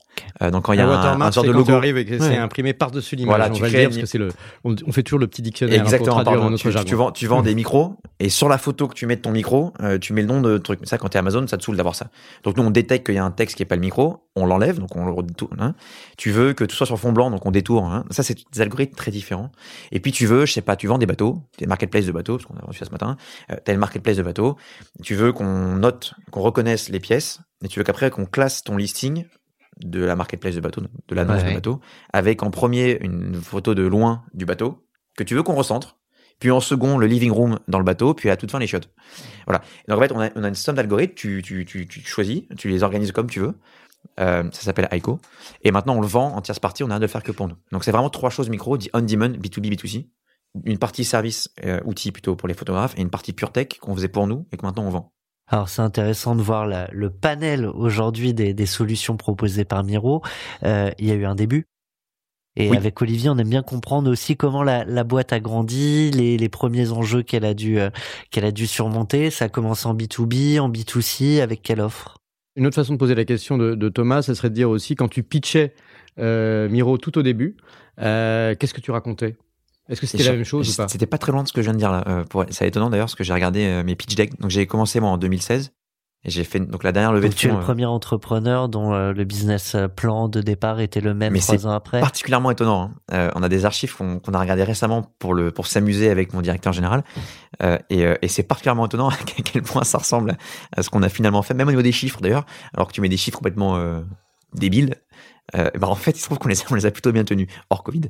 Euh, 0.42 0.52
donc 0.52 0.64
quand 0.66 0.74
il 0.74 0.80
y 0.80 0.82
a 0.82 0.86
un, 0.86 0.90
watermark, 0.90 1.30
un, 1.30 1.32
genre 1.32 1.44
de 1.44 1.52
logo, 1.52 1.72
arrive 1.74 1.98
et 1.98 2.20
c'est 2.20 2.38
imprimé 2.38 2.74
par 2.74 2.92
dessus 2.92 3.16
l'image. 3.16 3.38
Voilà, 3.38 3.50
tu 3.50 3.62
crées 3.62 3.86
parce 3.86 3.98
que 3.98 4.06
c'est 4.06 4.18
le, 4.18 4.30
on, 4.64 4.92
fait 4.92 5.04
toujours 5.04 5.20
le 5.20 5.28
petit 5.28 5.42
dictionnaire 5.42 5.82
Exactement, 5.82 6.16
pour 6.16 6.24
traduire 6.24 6.56
tu, 6.58 6.86
tu, 6.86 6.96
vends, 6.96 7.12
tu 7.12 7.28
vends 7.28 7.42
des 7.42 7.56
micros 7.56 7.96
et 8.20 8.30
sur 8.30 8.50
la 8.50 8.58
photo 8.58 8.88
que 8.88 8.94
tu 8.94 9.08
mets 9.08 9.16
de 9.16 9.22
ton 9.22 9.32
micro, 9.32 9.74
euh, 9.82 9.98
tu 9.98 10.14
mets 10.14 10.22
le 10.22 10.28
nom 10.28 10.42
de 10.42 10.58
truc. 10.58 10.80
Ça, 10.84 10.98
quand 10.98 11.10
t'es 11.10 11.18
Amazon, 11.18 11.48
ça 11.48 11.58
te 11.58 11.64
saoule 11.64 11.76
d'avoir 11.76 11.96
ça. 11.96 12.08
Donc 12.44 12.58
nous, 12.58 12.64
on 12.64 12.70
détecte 12.70 13.06
qu'il 13.06 13.16
y 13.16 13.18
a 13.18 13.26
un 13.26 13.32
texte 13.32 13.58
qui 13.58 13.64
est 13.64 13.66
pas 13.66 13.76
le 13.76 13.82
micro, 13.82 14.28
on 14.36 14.46
l'enlève, 14.46 14.80
donc 14.80 14.96
on 14.96 15.06
le 15.06 15.12
retourne. 15.12 15.60
Hein. 15.60 15.74
Tu 16.18 16.32
veux 16.32 16.54
que 16.54 16.64
tout 16.64 16.76
soit 16.76 16.86
sur 16.86 17.00
fond 17.00 17.11
blanc, 17.12 17.32
donc 17.32 17.46
on 17.46 17.52
détourne. 17.52 17.92
Hein. 17.92 18.06
Ça, 18.12 18.24
c'est 18.24 18.38
des 18.52 18.62
algorithmes 18.62 18.96
très 18.96 19.12
différents. 19.12 19.52
Et 19.92 20.00
puis 20.00 20.12
tu 20.12 20.26
veux, 20.26 20.46
je 20.46 20.54
sais 20.54 20.62
pas, 20.62 20.76
tu 20.76 20.88
vends 20.88 20.98
des 20.98 21.06
bateaux, 21.06 21.42
des 21.58 21.68
marketplaces 21.68 22.06
de 22.06 22.12
bateaux, 22.12 22.38
parce 22.38 22.46
qu'on 22.46 22.56
a 22.56 22.66
reçu 22.66 22.80
ça 22.80 22.86
ce 22.86 22.92
matin. 22.92 23.18
Euh, 23.52 23.56
le 23.68 23.78
marketplace 23.78 24.18
de 24.18 24.24
bateaux. 24.24 24.58
Tu 25.04 25.16
veux 25.16 25.34
qu'on 25.34 25.76
note, 25.76 26.14
qu'on 26.32 26.42
reconnaisse 26.42 26.90
les 26.90 27.00
pièces, 27.00 27.40
et 27.64 27.68
tu 27.68 27.80
veux 27.80 27.84
qu'après 27.84 28.10
qu'on 28.10 28.26
classe 28.26 28.64
ton 28.64 28.78
listing 28.78 29.26
de 29.80 30.04
la 30.04 30.16
marketplace 30.16 30.56
de 30.56 30.62
bateau, 30.62 30.82
de 30.82 31.16
l'annonce 31.16 31.44
de 31.44 31.54
bateau, 31.54 31.80
avec 32.14 32.44
en 32.44 32.52
premier 32.52 33.00
une 33.02 33.36
photo 33.36 33.74
de 33.74 33.84
loin 33.84 34.24
du 34.34 34.46
bateau 34.46 34.86
que 35.18 35.24
tu 35.24 35.36
veux 35.36 35.44
qu'on 35.44 35.56
recentre, 35.56 35.98
puis 36.40 36.52
en 36.52 36.60
second 36.60 36.98
le 36.98 37.08
living 37.08 37.32
room 37.32 37.60
dans 37.68 37.78
le 37.78 37.86
bateau, 37.86 38.14
puis 38.14 38.30
à 38.30 38.36
toute 38.36 38.52
fin 38.52 38.60
les 38.60 38.68
chiottes. 38.68 38.90
Voilà. 39.46 39.62
Donc 39.88 39.98
en 39.98 40.02
fait, 40.02 40.12
on 40.12 40.20
a, 40.20 40.30
on 40.36 40.44
a 40.44 40.48
une 40.48 40.56
somme 40.56 40.76
d'algorithmes, 40.76 41.14
tu, 41.14 41.42
tu, 41.44 41.66
tu, 41.66 41.88
tu, 41.88 42.02
choisis, 42.02 42.44
tu 42.58 42.68
les 42.68 42.84
organises 42.84 43.12
comme 43.12 43.30
tu 43.30 43.40
veux. 43.40 43.54
Euh, 44.20 44.44
ça 44.52 44.62
s'appelle 44.62 44.88
ICO. 44.92 45.20
Et 45.64 45.72
maintenant, 45.72 45.96
on 45.96 46.02
le 46.02 46.08
vend 46.08 46.36
en 46.36 46.42
tierce 46.42 46.60
partie, 46.60 46.84
on 46.84 46.90
a 46.90 46.98
de 46.98 47.02
le 47.02 47.08
faire 47.08 47.24
que 47.24 47.32
pour 47.32 47.48
nous. 47.48 47.56
Donc 47.72 47.84
c'est 47.84 47.92
vraiment 47.92 48.10
trois 48.10 48.30
choses 48.30 48.50
micro, 48.50 48.78
dit 48.78 48.90
on-demand, 48.94 49.30
B2B, 49.38 49.76
B2C. 49.76 50.08
Une 50.66 50.78
partie 50.78 51.06
service, 51.06 51.50
euh, 51.64 51.80
outil 51.86 52.12
plutôt 52.12 52.36
pour 52.36 52.48
les 52.48 52.54
photographes, 52.54 52.94
et 52.98 53.02
une 53.02 53.10
partie 53.10 53.32
pure 53.32 53.52
tech 53.52 53.80
qu'on 53.80 53.96
faisait 53.96 54.10
pour 54.10 54.28
nous 54.28 54.46
et 54.52 54.58
que 54.58 54.66
maintenant 54.66 54.84
on 54.84 54.90
vend. 54.90 55.14
Alors 55.48 55.70
c'est 55.70 55.82
intéressant 55.82 56.36
de 56.36 56.42
voir 56.42 56.66
le 56.66 57.10
panel 57.10 57.66
aujourd'hui 57.66 58.34
des, 58.34 58.54
des, 58.54 58.66
solutions 58.66 59.18
proposées 59.18 59.66
par 59.66 59.84
Miro. 59.84 60.22
Euh, 60.64 60.92
il 60.98 61.08
y 61.08 61.12
a 61.12 61.16
eu 61.16 61.26
un 61.26 61.36
début. 61.36 61.68
Et 62.58 62.76
avec 62.76 63.02
Olivier, 63.02 63.30
on 63.30 63.38
aime 63.38 63.50
bien 63.50 63.64
comprendre 63.64 64.12
aussi 64.12 64.36
comment 64.36 64.62
la, 64.62 64.84
la 64.84 65.06
boîte 65.06 65.32
a 65.32 65.40
grandi, 65.40 66.12
les, 66.12 66.38
les 66.38 66.50
premiers 66.50 66.92
enjeux 66.92 67.24
qu'elle 67.24 67.46
a 67.46 67.54
dû 67.54 67.80
euh, 67.80 67.90
qu'elle 68.30 68.44
a 68.44 68.52
dû 68.52 68.68
surmonter. 68.68 69.30
Ça 69.30 69.46
a 69.46 69.50
commencé 69.50 69.88
en 69.88 69.96
B2B, 69.96 70.60
en 70.60 70.70
B2C, 70.70 71.42
avec 71.42 71.62
quelle 71.62 71.80
offre? 71.80 72.21
Une 72.56 72.68
autre 72.68 72.76
façon 72.76 72.94
de 72.94 72.98
poser 72.98 73.16
la 73.16 73.26
question 73.26 73.58
de, 73.58 73.76
de 73.76 73.90
Thomas, 73.90 74.22
ce 74.22 74.34
serait 74.34 74.50
de 74.50 74.56
dire 74.56 74.70
aussi 74.70 74.96
quand 74.96 75.08
tu 75.08 75.24
pitchais 75.24 75.74
euh, 76.20 76.68
Miro 76.70 76.98
tout 76.98 77.18
au 77.18 77.22
début, 77.22 77.56
euh, 78.00 78.56
qu'est-ce 78.56 78.74
que 78.74 78.82
tu 78.82 78.92
racontais? 78.92 79.38
Est-ce 79.90 80.02
que 80.02 80.08
c'était 80.08 80.24
la 80.24 80.34
même 80.34 80.44
chose 80.44 80.72
ou 80.72 80.76
pas? 80.76 80.88
C'était 80.88 81.06
pas 81.06 81.18
très 81.18 81.32
loin 81.32 81.44
de 81.44 81.48
ce 81.48 81.54
que 81.54 81.62
je 81.62 81.66
viens 81.66 81.74
de 81.74 81.80
dire 81.80 81.92
là. 81.92 82.04
Euh, 82.08 82.24
pour... 82.24 82.46
C'est 82.50 82.68
étonnant 82.68 82.90
d'ailleurs 82.90 83.06
parce 83.06 83.16
que 83.16 83.24
j'ai 83.24 83.34
regardé 83.34 83.82
mes 83.84 83.96
pitch 83.96 84.16
decks. 84.16 84.40
Donc 84.40 84.50
j'ai 84.50 84.66
commencé 84.68 85.00
moi 85.00 85.10
en 85.10 85.18
2016 85.18 85.72
Et 86.24 86.30
j'ai 86.30 86.44
fait 86.44 86.60
donc 86.60 86.84
la 86.84 86.92
dernière 86.92 87.14
levée 87.14 87.30
donc 87.30 87.36
de 87.36 87.40
fonds. 87.40 87.48
Tu 87.48 87.54
es 87.54 87.58
le 87.58 87.64
premier 87.64 87.86
entrepreneur 87.86 88.70
dont 88.70 88.92
le 88.94 89.24
business 89.24 89.76
plan 89.96 90.28
de 90.28 90.42
départ 90.42 90.80
était 90.80 91.02
le 91.02 91.14
même 91.14 91.38
trois 91.38 91.68
ans 91.68 91.72
après? 91.72 92.00
Particulièrement 92.00 92.52
étonnant. 92.52 92.92
Hein. 93.12 93.32
on 93.36 93.42
a 93.42 93.50
des 93.50 93.66
archives 93.66 93.96
qu'on 93.96 94.34
a 94.34 94.40
regardé 94.40 94.64
récemment 94.64 95.02
pour 95.20 95.34
le 95.34 95.52
pour 95.52 95.68
s'amuser 95.68 96.10
avec 96.10 96.34
mon 96.34 96.42
directeur 96.42 96.74
général, 96.74 97.04
et, 97.90 98.06
et 98.22 98.28
c'est 98.28 98.44
particulièrement 98.44 98.86
étonnant 98.86 99.10
à 99.10 99.16
quel 99.44 99.64
point 99.64 99.84
ça 99.84 99.98
ressemble 99.98 100.38
à 100.76 100.84
ce 100.84 100.90
qu'on 100.90 101.02
a 101.02 101.10
finalement 101.10 101.42
fait, 101.42 101.54
même 101.56 101.68
au 101.68 101.72
niveau 101.72 101.82
des 101.82 101.92
chiffres 101.92 102.22
d'ailleurs. 102.22 102.46
Alors 102.76 102.88
que 102.88 102.94
tu 102.94 103.02
mets 103.02 103.10
des 103.10 103.18
chiffres 103.18 103.38
complètement 103.38 103.80
débiles, 104.54 104.96
euh, 105.56 105.70
bah 105.78 105.88
en 105.88 105.96
fait, 105.96 106.12
il 106.12 106.20
se 106.20 106.26
trouve 106.26 106.40
qu'on 106.40 106.50
les, 106.50 106.56
les 106.76 106.86
a 106.86 106.92
plutôt 106.92 107.12
bien 107.12 107.24
tenus 107.24 107.48
hors 107.70 107.84
Covid. 107.84 108.02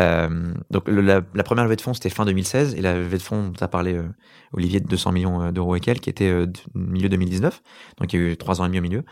Euh, 0.00 0.54
donc 0.70 0.88
la, 0.88 1.22
la, 1.34 1.42
première 1.42 1.64
levée 1.64 1.76
de 1.76 1.80
fonds, 1.80 1.94
c'était 1.94 2.10
fin 2.10 2.24
2016, 2.24 2.74
et 2.74 2.80
la 2.80 2.94
levée 2.94 3.18
de 3.18 3.22
fonds, 3.22 3.48
dont 3.48 3.64
a 3.64 3.68
parlé 3.68 3.94
euh, 3.94 4.08
Olivier, 4.52 4.80
de 4.80 4.86
200 4.86 5.12
millions 5.12 5.42
euh, 5.42 5.52
d'euros 5.52 5.76
et 5.76 5.80
quelques, 5.80 6.02
qui 6.02 6.10
était 6.10 6.30
euh, 6.30 6.46
milieu 6.74 7.08
2019. 7.08 7.62
Donc 7.98 8.12
il 8.12 8.20
y 8.20 8.22
a 8.22 8.26
eu 8.28 8.36
trois 8.36 8.60
ans 8.60 8.64
et 8.64 8.68
demi 8.68 8.78
au 8.78 8.82
milieu. 8.82 9.04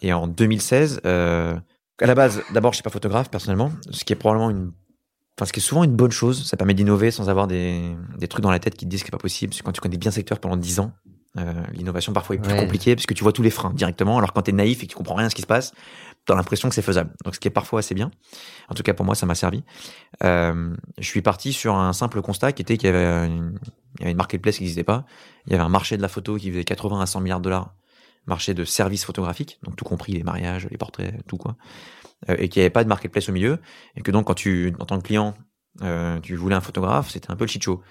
et 0.00 0.12
en 0.12 0.26
2016, 0.26 1.02
à 1.04 2.06
la 2.06 2.14
base, 2.14 2.42
d'abord, 2.52 2.72
je 2.72 2.76
suis 2.76 2.82
pas 2.82 2.90
photographe 2.90 3.30
personnellement, 3.30 3.72
ce 3.90 4.04
qui 4.04 4.12
est 4.12 4.16
probablement 4.16 4.50
une 4.50 4.72
Enfin, 5.38 5.46
ce 5.46 5.54
qui 5.54 5.60
est 5.60 5.62
souvent 5.62 5.84
une 5.84 5.96
bonne 5.96 6.10
chose, 6.10 6.46
ça 6.46 6.58
permet 6.58 6.74
d'innover 6.74 7.10
sans 7.10 7.30
avoir 7.30 7.46
des, 7.46 7.96
des 8.18 8.28
trucs 8.28 8.42
dans 8.42 8.50
la 8.50 8.58
tête 8.58 8.74
qui 8.74 8.84
te 8.84 8.90
disent 8.90 9.00
que 9.00 9.06
c'est 9.06 9.10
pas 9.10 9.16
possible. 9.16 9.48
Parce 9.48 9.62
que 9.62 9.64
quand 9.64 9.72
tu 9.72 9.80
connais 9.80 9.96
bien 9.96 10.10
le 10.10 10.14
secteur 10.14 10.38
pendant 10.38 10.58
10 10.58 10.80
ans, 10.80 10.92
euh, 11.38 11.62
l'innovation 11.72 12.12
parfois 12.12 12.36
est 12.36 12.40
plus 12.40 12.54
compliquée 12.54 12.96
parce 12.96 13.06
que 13.06 13.14
tu 13.14 13.22
vois 13.22 13.32
tous 13.32 13.42
les 13.42 13.50
freins 13.50 13.72
directement. 13.72 14.18
Alors 14.18 14.32
quand 14.32 14.42
tu 14.42 14.50
es 14.50 14.54
naïf 14.54 14.82
et 14.82 14.86
que 14.86 14.90
tu 14.90 14.96
comprends 14.96 15.14
rien 15.14 15.26
à 15.26 15.30
ce 15.30 15.34
qui 15.34 15.42
se 15.42 15.46
passe, 15.46 15.72
tu 16.26 16.32
as 16.32 16.36
l'impression 16.36 16.68
que 16.68 16.74
c'est 16.74 16.82
faisable. 16.82 17.12
Donc 17.24 17.34
ce 17.34 17.40
qui 17.40 17.48
est 17.48 17.52
parfois 17.52 17.80
assez 17.80 17.94
bien. 17.94 18.10
En 18.68 18.74
tout 18.74 18.82
cas 18.82 18.94
pour 18.94 19.06
moi, 19.06 19.14
ça 19.14 19.26
m'a 19.26 19.34
servi. 19.34 19.62
Euh, 20.24 20.74
je 20.98 21.06
suis 21.06 21.22
parti 21.22 21.52
sur 21.52 21.74
un 21.76 21.92
simple 21.92 22.20
constat 22.20 22.52
qui 22.52 22.62
était 22.62 22.76
qu'il 22.76 22.88
y 22.88 22.92
avait 22.92 23.26
une, 23.26 23.58
il 23.96 24.00
y 24.00 24.02
avait 24.04 24.10
une 24.12 24.16
marketplace 24.16 24.56
qui 24.56 24.62
n'existait 24.62 24.84
pas. 24.84 25.04
Il 25.46 25.52
y 25.52 25.54
avait 25.54 25.64
un 25.64 25.68
marché 25.68 25.96
de 25.96 26.02
la 26.02 26.08
photo 26.08 26.36
qui 26.36 26.50
faisait 26.50 26.64
80 26.64 27.00
à 27.00 27.06
100 27.06 27.20
milliards 27.20 27.40
de 27.40 27.44
dollars, 27.44 27.74
marché 28.26 28.54
de 28.54 28.64
services 28.64 29.04
photographiques, 29.04 29.58
donc 29.62 29.76
tout 29.76 29.84
compris 29.84 30.12
les 30.12 30.22
mariages, 30.22 30.68
les 30.70 30.78
portraits, 30.78 31.14
tout 31.26 31.36
quoi, 31.36 31.56
euh, 32.28 32.36
et 32.38 32.48
qu'il 32.48 32.60
n'y 32.60 32.64
avait 32.64 32.70
pas 32.70 32.84
de 32.84 32.88
marketplace 32.88 33.28
au 33.28 33.32
milieu, 33.32 33.58
et 33.96 34.02
que 34.02 34.10
donc 34.10 34.26
quand 34.26 34.34
tu, 34.34 34.74
en 34.78 34.86
tant 34.86 34.98
que 34.98 35.06
client, 35.06 35.34
euh, 35.82 36.18
tu 36.20 36.34
voulais 36.36 36.56
un 36.56 36.60
photographe, 36.60 37.10
c'était 37.10 37.30
un 37.30 37.36
peu 37.36 37.44
le 37.44 37.48
shit 37.48 37.62
show. 37.62 37.82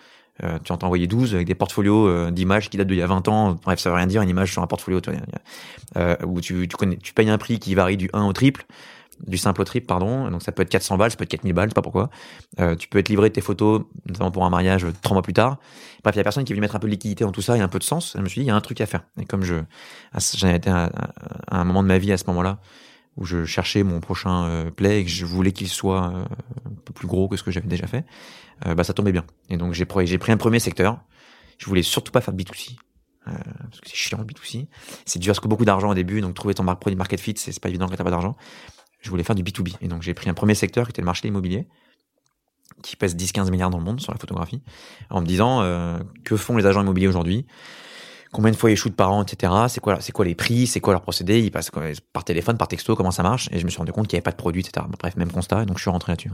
Euh, 0.44 0.58
tu 0.64 0.72
en 0.72 0.78
envoyer 0.82 1.08
12 1.08 1.36
avec 1.36 1.48
des 1.48 1.56
portfolios 1.56 2.08
euh, 2.08 2.32
d'images 2.32 2.70
qui 2.70 2.78
datent 2.78 2.88
d'il 2.88 2.98
y 2.98 3.02
a 3.02 3.08
20 3.08 3.28
ans. 3.28 3.58
Bref, 3.64 3.80
ça 3.80 3.90
veut 3.90 3.96
rien 3.96 4.08
dire, 4.08 4.22
une 4.22 4.30
image 4.30 4.52
sur 4.52 4.62
un 4.62 4.68
portfolio, 4.68 5.02
euh, 5.98 6.16
où 6.26 6.40
tu, 6.42 6.68
connais, 6.68 6.98
tu 6.98 7.14
payes 7.14 7.30
un 7.30 7.38
prix 7.38 7.60
qui 7.60 7.76
varie 7.76 7.98
du 7.98 8.10
1 8.14 8.26
au 8.26 8.34
triple, 8.34 8.66
du 9.28 9.38
simple 9.38 9.62
au 9.62 9.66
triple, 9.66 9.86
pardon. 9.86 10.30
Donc 10.30 10.42
ça 10.42 10.52
peut 10.52 10.62
être 10.62 10.70
400 10.70 10.98
balles, 10.98 11.12
ça 11.12 11.18
peut 11.18 11.24
être 11.24 11.32
4000 11.32 11.54
balles, 11.54 11.66
je 11.68 11.72
sais 11.72 11.76
pas 11.76 11.82
pourquoi. 11.82 12.10
Euh, 12.60 12.76
tu 12.76 12.88
peux 12.88 13.00
être 13.00 13.10
livré 13.10 13.30
tes 13.30 13.42
photos, 13.42 13.82
notamment 14.08 14.32
pour 14.32 14.46
un 14.46 14.50
mariage, 14.50 14.86
trois 15.02 15.16
mois 15.16 15.24
plus 15.24 15.34
tard. 15.34 15.58
Bref, 16.04 16.16
il 16.16 16.20
y 16.20 16.22
a 16.22 16.24
personne 16.24 16.46
qui 16.46 16.54
veut 16.54 16.62
mettre 16.62 16.76
un 16.76 16.80
peu 16.80 16.88
de 16.88 16.92
liquidité 16.92 17.26
dans 17.26 17.32
tout 17.32 17.42
ça 17.42 17.58
et 17.58 17.62
un 17.62 17.68
peu 17.68 17.80
de 17.80 17.84
sens. 17.84 18.14
Je 18.16 18.22
me 18.22 18.30
suis 18.30 18.42
dit, 18.42 18.46
il 18.46 18.50
y 18.50 18.52
a 18.52 18.56
un 18.56 18.62
truc 18.62 18.80
à 18.82 18.86
faire. 18.86 19.02
Et 19.20 19.26
comme 19.26 19.44
je, 19.44 19.56
j'en 20.36 20.48
à, 20.68 20.90
à, 21.48 21.60
un 21.60 21.64
moment 21.66 21.84
de 21.84 21.88
ma 21.88 21.98
vie 21.98 22.14
à 22.14 22.18
ce 22.18 22.24
moment-là, 22.28 22.60
où 23.20 23.26
je 23.26 23.46
cherchais 23.46 23.84
mon 23.84 24.00
prochain 24.00 24.46
euh, 24.46 24.72
play 24.72 25.02
et 25.02 25.04
que 25.04 25.12
je 25.12 25.26
voulais 25.26 25.52
qu'il 25.52 25.68
soit 25.68 26.14
euh, 26.14 26.24
un 26.66 26.76
peu 26.86 26.94
plus 26.94 27.08
gros 27.08 27.28
que 27.28 27.36
ce 27.36 27.44
que 27.44 27.52
j'avais 27.52 27.68
déjà 27.68 27.86
fait, 27.86 28.06
euh, 28.66 28.74
bah 28.76 28.84
ça 28.86 28.94
tombait 28.94 29.12
bien. 29.12 29.26
Et 29.50 29.58
donc 29.58 29.74
j'ai 29.74 29.86
pris, 29.86 30.08
j'ai 30.08 30.18
pris 30.18 30.32
un 30.32 30.38
premier 30.38 30.60
secteur. 30.60 31.02
Je 31.58 31.66
voulais 31.66 31.84
surtout 31.84 32.14
pas 32.14 32.22
faire 32.22 32.34
de 32.34 32.42
B2C. 32.42 32.78
parce 33.26 33.82
que 33.82 33.90
c'est 33.90 33.96
chiant 33.96 34.18
le 34.20 34.24
B2C. 34.24 34.68
C'est 35.06 35.20
dur 35.20 35.32
parce 35.32 35.42
que 35.42 35.50
beaucoup 35.50 35.66
d'argent 35.66 35.90
au 35.90 35.94
début, 35.94 36.22
donc 36.22 36.34
trouver 36.34 36.54
ton 36.54 36.66
produit 36.76 36.96
market 36.96 37.20
fit, 37.20 37.34
c'est 37.36 37.60
pas 37.60 37.68
évident 37.68 37.88
quand 37.88 37.98
t'as 37.98 38.06
pas 38.06 38.10
d'argent. 38.10 38.38
Je 39.02 39.10
voulais 39.10 39.24
faire 39.24 39.36
du 39.36 39.44
B2B. 39.44 39.76
Et 39.82 39.90
donc 39.90 40.02
j'ai 40.02 40.14
pris 40.14 40.30
un 40.30 40.34
premier 40.34 40.56
secteur 40.56 40.88
qui 40.88 40.92
était 40.92 41.02
le 41.02 41.06
marché 41.06 41.24
de 41.24 41.28
l'immobilier, 41.28 41.68
qui 42.82 42.96
pèse 42.96 43.18
10-15 43.18 43.52
milliards 43.52 43.70
dans 43.70 43.78
le 43.78 43.84
monde 43.84 44.00
sur 44.00 44.14
la 44.14 44.18
photographie, 44.18 44.62
en 45.10 45.20
me 45.20 45.26
disant 45.26 45.62
que 46.24 46.38
font 46.38 46.56
les 46.56 46.66
agents 46.66 46.82
immobiliers 46.82 47.08
aujourd'hui? 47.08 47.46
Combien 48.32 48.52
de 48.52 48.56
fois 48.56 48.72
ils 48.72 48.78
shootent 48.78 48.96
par 48.96 49.12
an, 49.12 49.24
etc. 49.24 49.52
C'est 49.70 49.80
quoi, 49.80 50.00
c'est 50.02 50.12
quoi 50.12 50.26
les 50.26 50.36
prix, 50.36 50.68
c'est 50.68 50.80
quoi 50.80 50.94
leur 50.94 51.02
procédé, 51.02 51.40
ils 51.40 51.52
passent 51.52 51.72
par 52.14 52.24
téléphone, 52.24 52.58
par 52.58 52.68
texto, 52.68 52.96
comment 52.96 53.12
ça 53.12 53.24
marche? 53.24 53.50
Et 53.52 53.60
je 53.60 53.66
me 53.66 53.70
suis 53.70 53.80
rendu 53.80 53.92
compte 53.92 54.08
qu'il 54.08 54.16
n'y 54.16 54.20
avait 54.20 54.24
pas 54.24 54.32
de 54.32 54.38
produit, 54.38 54.62
etc. 54.62 54.86
Bref, 55.00 55.16
même 55.16 55.32
constat, 55.32 55.66
donc 55.66 55.78
je 55.78 55.82
suis 55.84 55.90
rentré 55.90 56.12
là-dessus. 56.12 56.32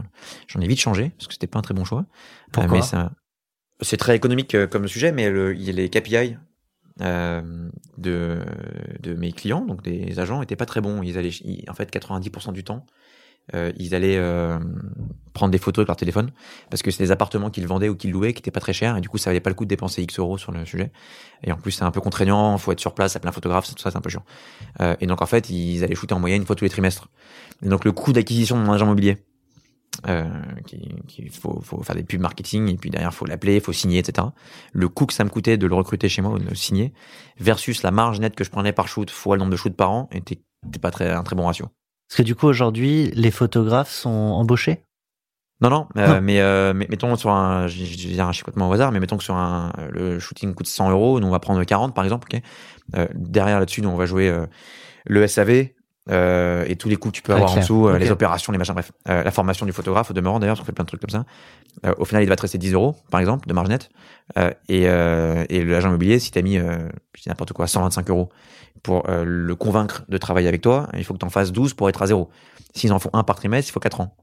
J'en 0.48 0.60
ai 0.60 0.66
vite 0.66 0.80
changé 0.80 1.10
parce 1.16 1.26
que 1.26 1.32
c'était 1.32 1.46
pas 1.46 1.58
un 1.58 1.62
très 1.62 1.74
bon 1.74 1.84
choix. 1.84 2.04
Pourquoi 2.52 2.78
mais 2.78 2.82
ça, 2.82 3.12
c'est 3.80 3.96
très 3.96 4.16
économique 4.16 4.54
euh, 4.54 4.66
comme 4.66 4.88
sujet, 4.88 5.12
mais 5.12 5.30
le, 5.30 5.52
les 5.52 5.88
KPI 5.90 6.36
euh, 7.02 7.68
de, 7.98 8.38
de 9.00 9.14
mes 9.14 9.32
clients, 9.32 9.64
donc 9.64 9.82
des 9.82 10.18
agents, 10.18 10.40
étaient 10.42 10.56
pas 10.56 10.66
très 10.66 10.80
bons. 10.80 11.02
Ils 11.02 11.18
allaient, 11.18 11.30
en 11.68 11.74
fait, 11.74 11.92
90% 11.94 12.52
du 12.52 12.64
temps, 12.64 12.86
euh, 13.54 13.72
ils 13.76 13.94
allaient 13.94 14.16
euh, 14.16 14.58
prendre 15.32 15.52
des 15.52 15.58
photos 15.58 15.84
de 15.84 15.88
leur 15.88 15.96
téléphone 15.96 16.32
parce 16.68 16.82
que 16.82 16.90
c'est 16.90 17.02
des 17.02 17.12
appartements 17.12 17.50
qu'ils 17.50 17.66
vendaient 17.66 17.88
ou 17.88 17.94
qu'ils 17.94 18.10
louaient 18.10 18.32
qui 18.32 18.40
étaient 18.40 18.50
pas 18.50 18.60
très 18.60 18.72
chers 18.72 18.96
et 18.96 19.00
du 19.00 19.08
coup 19.08 19.18
ça 19.18 19.30
valait 19.30 19.40
pas 19.40 19.50
le 19.50 19.54
coup 19.54 19.64
de 19.64 19.68
dépenser 19.68 20.02
X 20.02 20.18
euros 20.18 20.36
sur 20.36 20.50
le 20.50 20.64
sujet 20.64 20.90
et 21.44 21.52
en 21.52 21.56
plus 21.56 21.70
c'est 21.70 21.84
un 21.84 21.92
peu 21.92 22.00
contraignant 22.00 22.58
faut 22.58 22.72
être 22.72 22.80
sur 22.80 22.94
place 22.94 23.14
à 23.14 23.20
plein 23.20 23.30
photographe 23.30 23.68
tout 23.68 23.80
ça 23.80 23.90
c'est 23.90 23.96
un 23.96 24.00
peu 24.00 24.10
chiant 24.10 24.24
euh, 24.80 24.96
et 25.00 25.06
donc 25.06 25.22
en 25.22 25.26
fait 25.26 25.48
ils 25.50 25.84
allaient 25.84 25.94
shooter 25.94 26.14
en 26.14 26.18
moyenne 26.18 26.40
une 26.40 26.46
fois 26.46 26.56
tous 26.56 26.64
les 26.64 26.70
trimestres 26.70 27.08
donc 27.62 27.84
le 27.84 27.92
coût 27.92 28.12
d'acquisition 28.12 28.56
d'un 28.56 28.72
agent 28.72 28.84
immobilier 28.84 29.18
euh, 30.08 30.24
qui, 30.66 31.28
faut, 31.30 31.60
faut, 31.62 31.82
faire 31.82 31.96
des 31.96 32.02
pubs 32.02 32.20
marketing 32.20 32.68
et 32.68 32.76
puis 32.76 32.90
derrière 32.90 33.14
faut 33.14 33.24
l'appeler, 33.24 33.60
faut 33.60 33.72
signer, 33.72 33.98
etc. 33.98 34.28
Le 34.72 34.88
coût 34.88 35.06
que 35.06 35.14
ça 35.14 35.24
me 35.24 35.30
coûtait 35.30 35.56
de 35.56 35.66
le 35.66 35.74
recruter 35.74 36.08
chez 36.08 36.22
moi 36.22 36.32
ou 36.32 36.38
de 36.38 36.44
le 36.44 36.54
signer 36.54 36.92
versus 37.38 37.82
la 37.82 37.90
marge 37.90 38.20
nette 38.20 38.34
que 38.34 38.44
je 38.44 38.50
prenais 38.50 38.72
par 38.72 38.88
shoot 38.88 39.10
fois 39.10 39.36
le 39.36 39.40
nombre 39.40 39.52
de 39.52 39.56
shoots 39.56 39.74
par 39.74 39.90
an 39.90 40.08
était, 40.12 40.42
était 40.68 40.78
pas 40.78 40.90
très 40.90 41.10
un 41.10 41.22
très 41.22 41.34
bon 41.34 41.46
ratio. 41.46 41.68
Parce 42.08 42.18
que 42.18 42.22
du 42.22 42.34
coup, 42.34 42.46
aujourd'hui, 42.46 43.10
les 43.14 43.30
photographes 43.30 43.90
sont 43.90 44.10
embauchés? 44.10 44.82
Non, 45.62 45.70
non, 45.70 45.86
euh, 45.96 46.20
mais, 46.20 46.40
euh, 46.40 46.74
mais, 46.74 46.86
mettons 46.90 47.16
sur 47.16 47.30
un, 47.30 47.66
je 47.66 47.78
vais 47.78 47.86
dire 47.86 48.26
un 48.26 48.32
chicotement 48.32 48.68
au 48.68 48.72
hasard, 48.72 48.92
mais 48.92 49.00
mettons 49.00 49.16
que 49.16 49.24
sur 49.24 49.36
un, 49.36 49.72
le 49.90 50.18
shooting 50.18 50.54
coûte 50.54 50.66
100 50.66 50.90
euros, 50.90 51.18
nous 51.18 51.26
on 51.26 51.30
va 51.30 51.40
prendre 51.40 51.64
40 51.64 51.94
par 51.94 52.04
exemple, 52.04 52.28
ok? 52.30 52.42
Euh, 52.96 53.06
derrière 53.14 53.58
là-dessus, 53.58 53.80
nous 53.80 53.88
on 53.88 53.96
va 53.96 54.04
jouer 54.04 54.28
euh, 54.28 54.46
le 55.06 55.26
SAV 55.26 55.68
euh, 56.10 56.64
et 56.68 56.76
tous 56.76 56.88
les 56.88 56.96
coûts 56.96 57.10
que 57.10 57.16
tu 57.16 57.22
peux 57.22 57.34
avoir 57.34 57.52
en 57.52 57.56
dessous, 57.56 57.88
les 57.88 58.10
opérations, 58.10 58.52
les 58.52 58.58
machins, 58.58 58.74
bref, 58.74 58.92
la 59.06 59.30
formation 59.30 59.66
du 59.66 59.72
photographe 59.72 60.10
au 60.10 60.14
demeurant 60.14 60.38
d'ailleurs, 60.38 60.58
on 60.60 60.64
fait 60.64 60.72
plein 60.72 60.84
de 60.84 60.88
trucs 60.88 61.00
comme 61.00 61.10
ça. 61.10 61.24
au 61.98 62.04
final, 62.04 62.22
il 62.22 62.28
va 62.28 62.36
te 62.36 62.42
rester 62.42 62.58
10 62.58 62.74
euros 62.74 62.96
par 63.10 63.20
exemple 63.20 63.48
de 63.48 63.52
marge 63.52 63.68
nette, 63.68 63.88
et, 64.68 64.82
et 64.82 65.64
l'agent 65.64 65.88
immobilier, 65.88 66.18
si 66.18 66.30
t'as 66.30 66.42
mis, 66.42 66.56
je 66.56 67.22
dis 67.22 67.28
n'importe 67.28 67.52
quoi, 67.52 67.66
125 67.66 68.10
euros 68.10 68.30
pour 68.82 69.08
euh, 69.08 69.24
le 69.26 69.54
convaincre 69.56 70.04
de 70.08 70.16
travailler 70.16 70.46
avec 70.46 70.60
toi, 70.60 70.88
il 70.96 71.04
faut 71.04 71.12
que 71.12 71.18
tu 71.18 71.26
en 71.26 71.30
fasses 71.30 71.52
12 71.52 71.74
pour 71.74 71.88
être 71.88 72.02
à 72.02 72.06
zéro. 72.06 72.30
S'ils 72.74 72.92
en 72.92 73.00
font 73.00 73.10
un 73.12 73.24
par 73.24 73.36
trimestre, 73.36 73.68
il 73.68 73.72
faut 73.72 73.80
4 73.80 74.00
ans. 74.00 74.16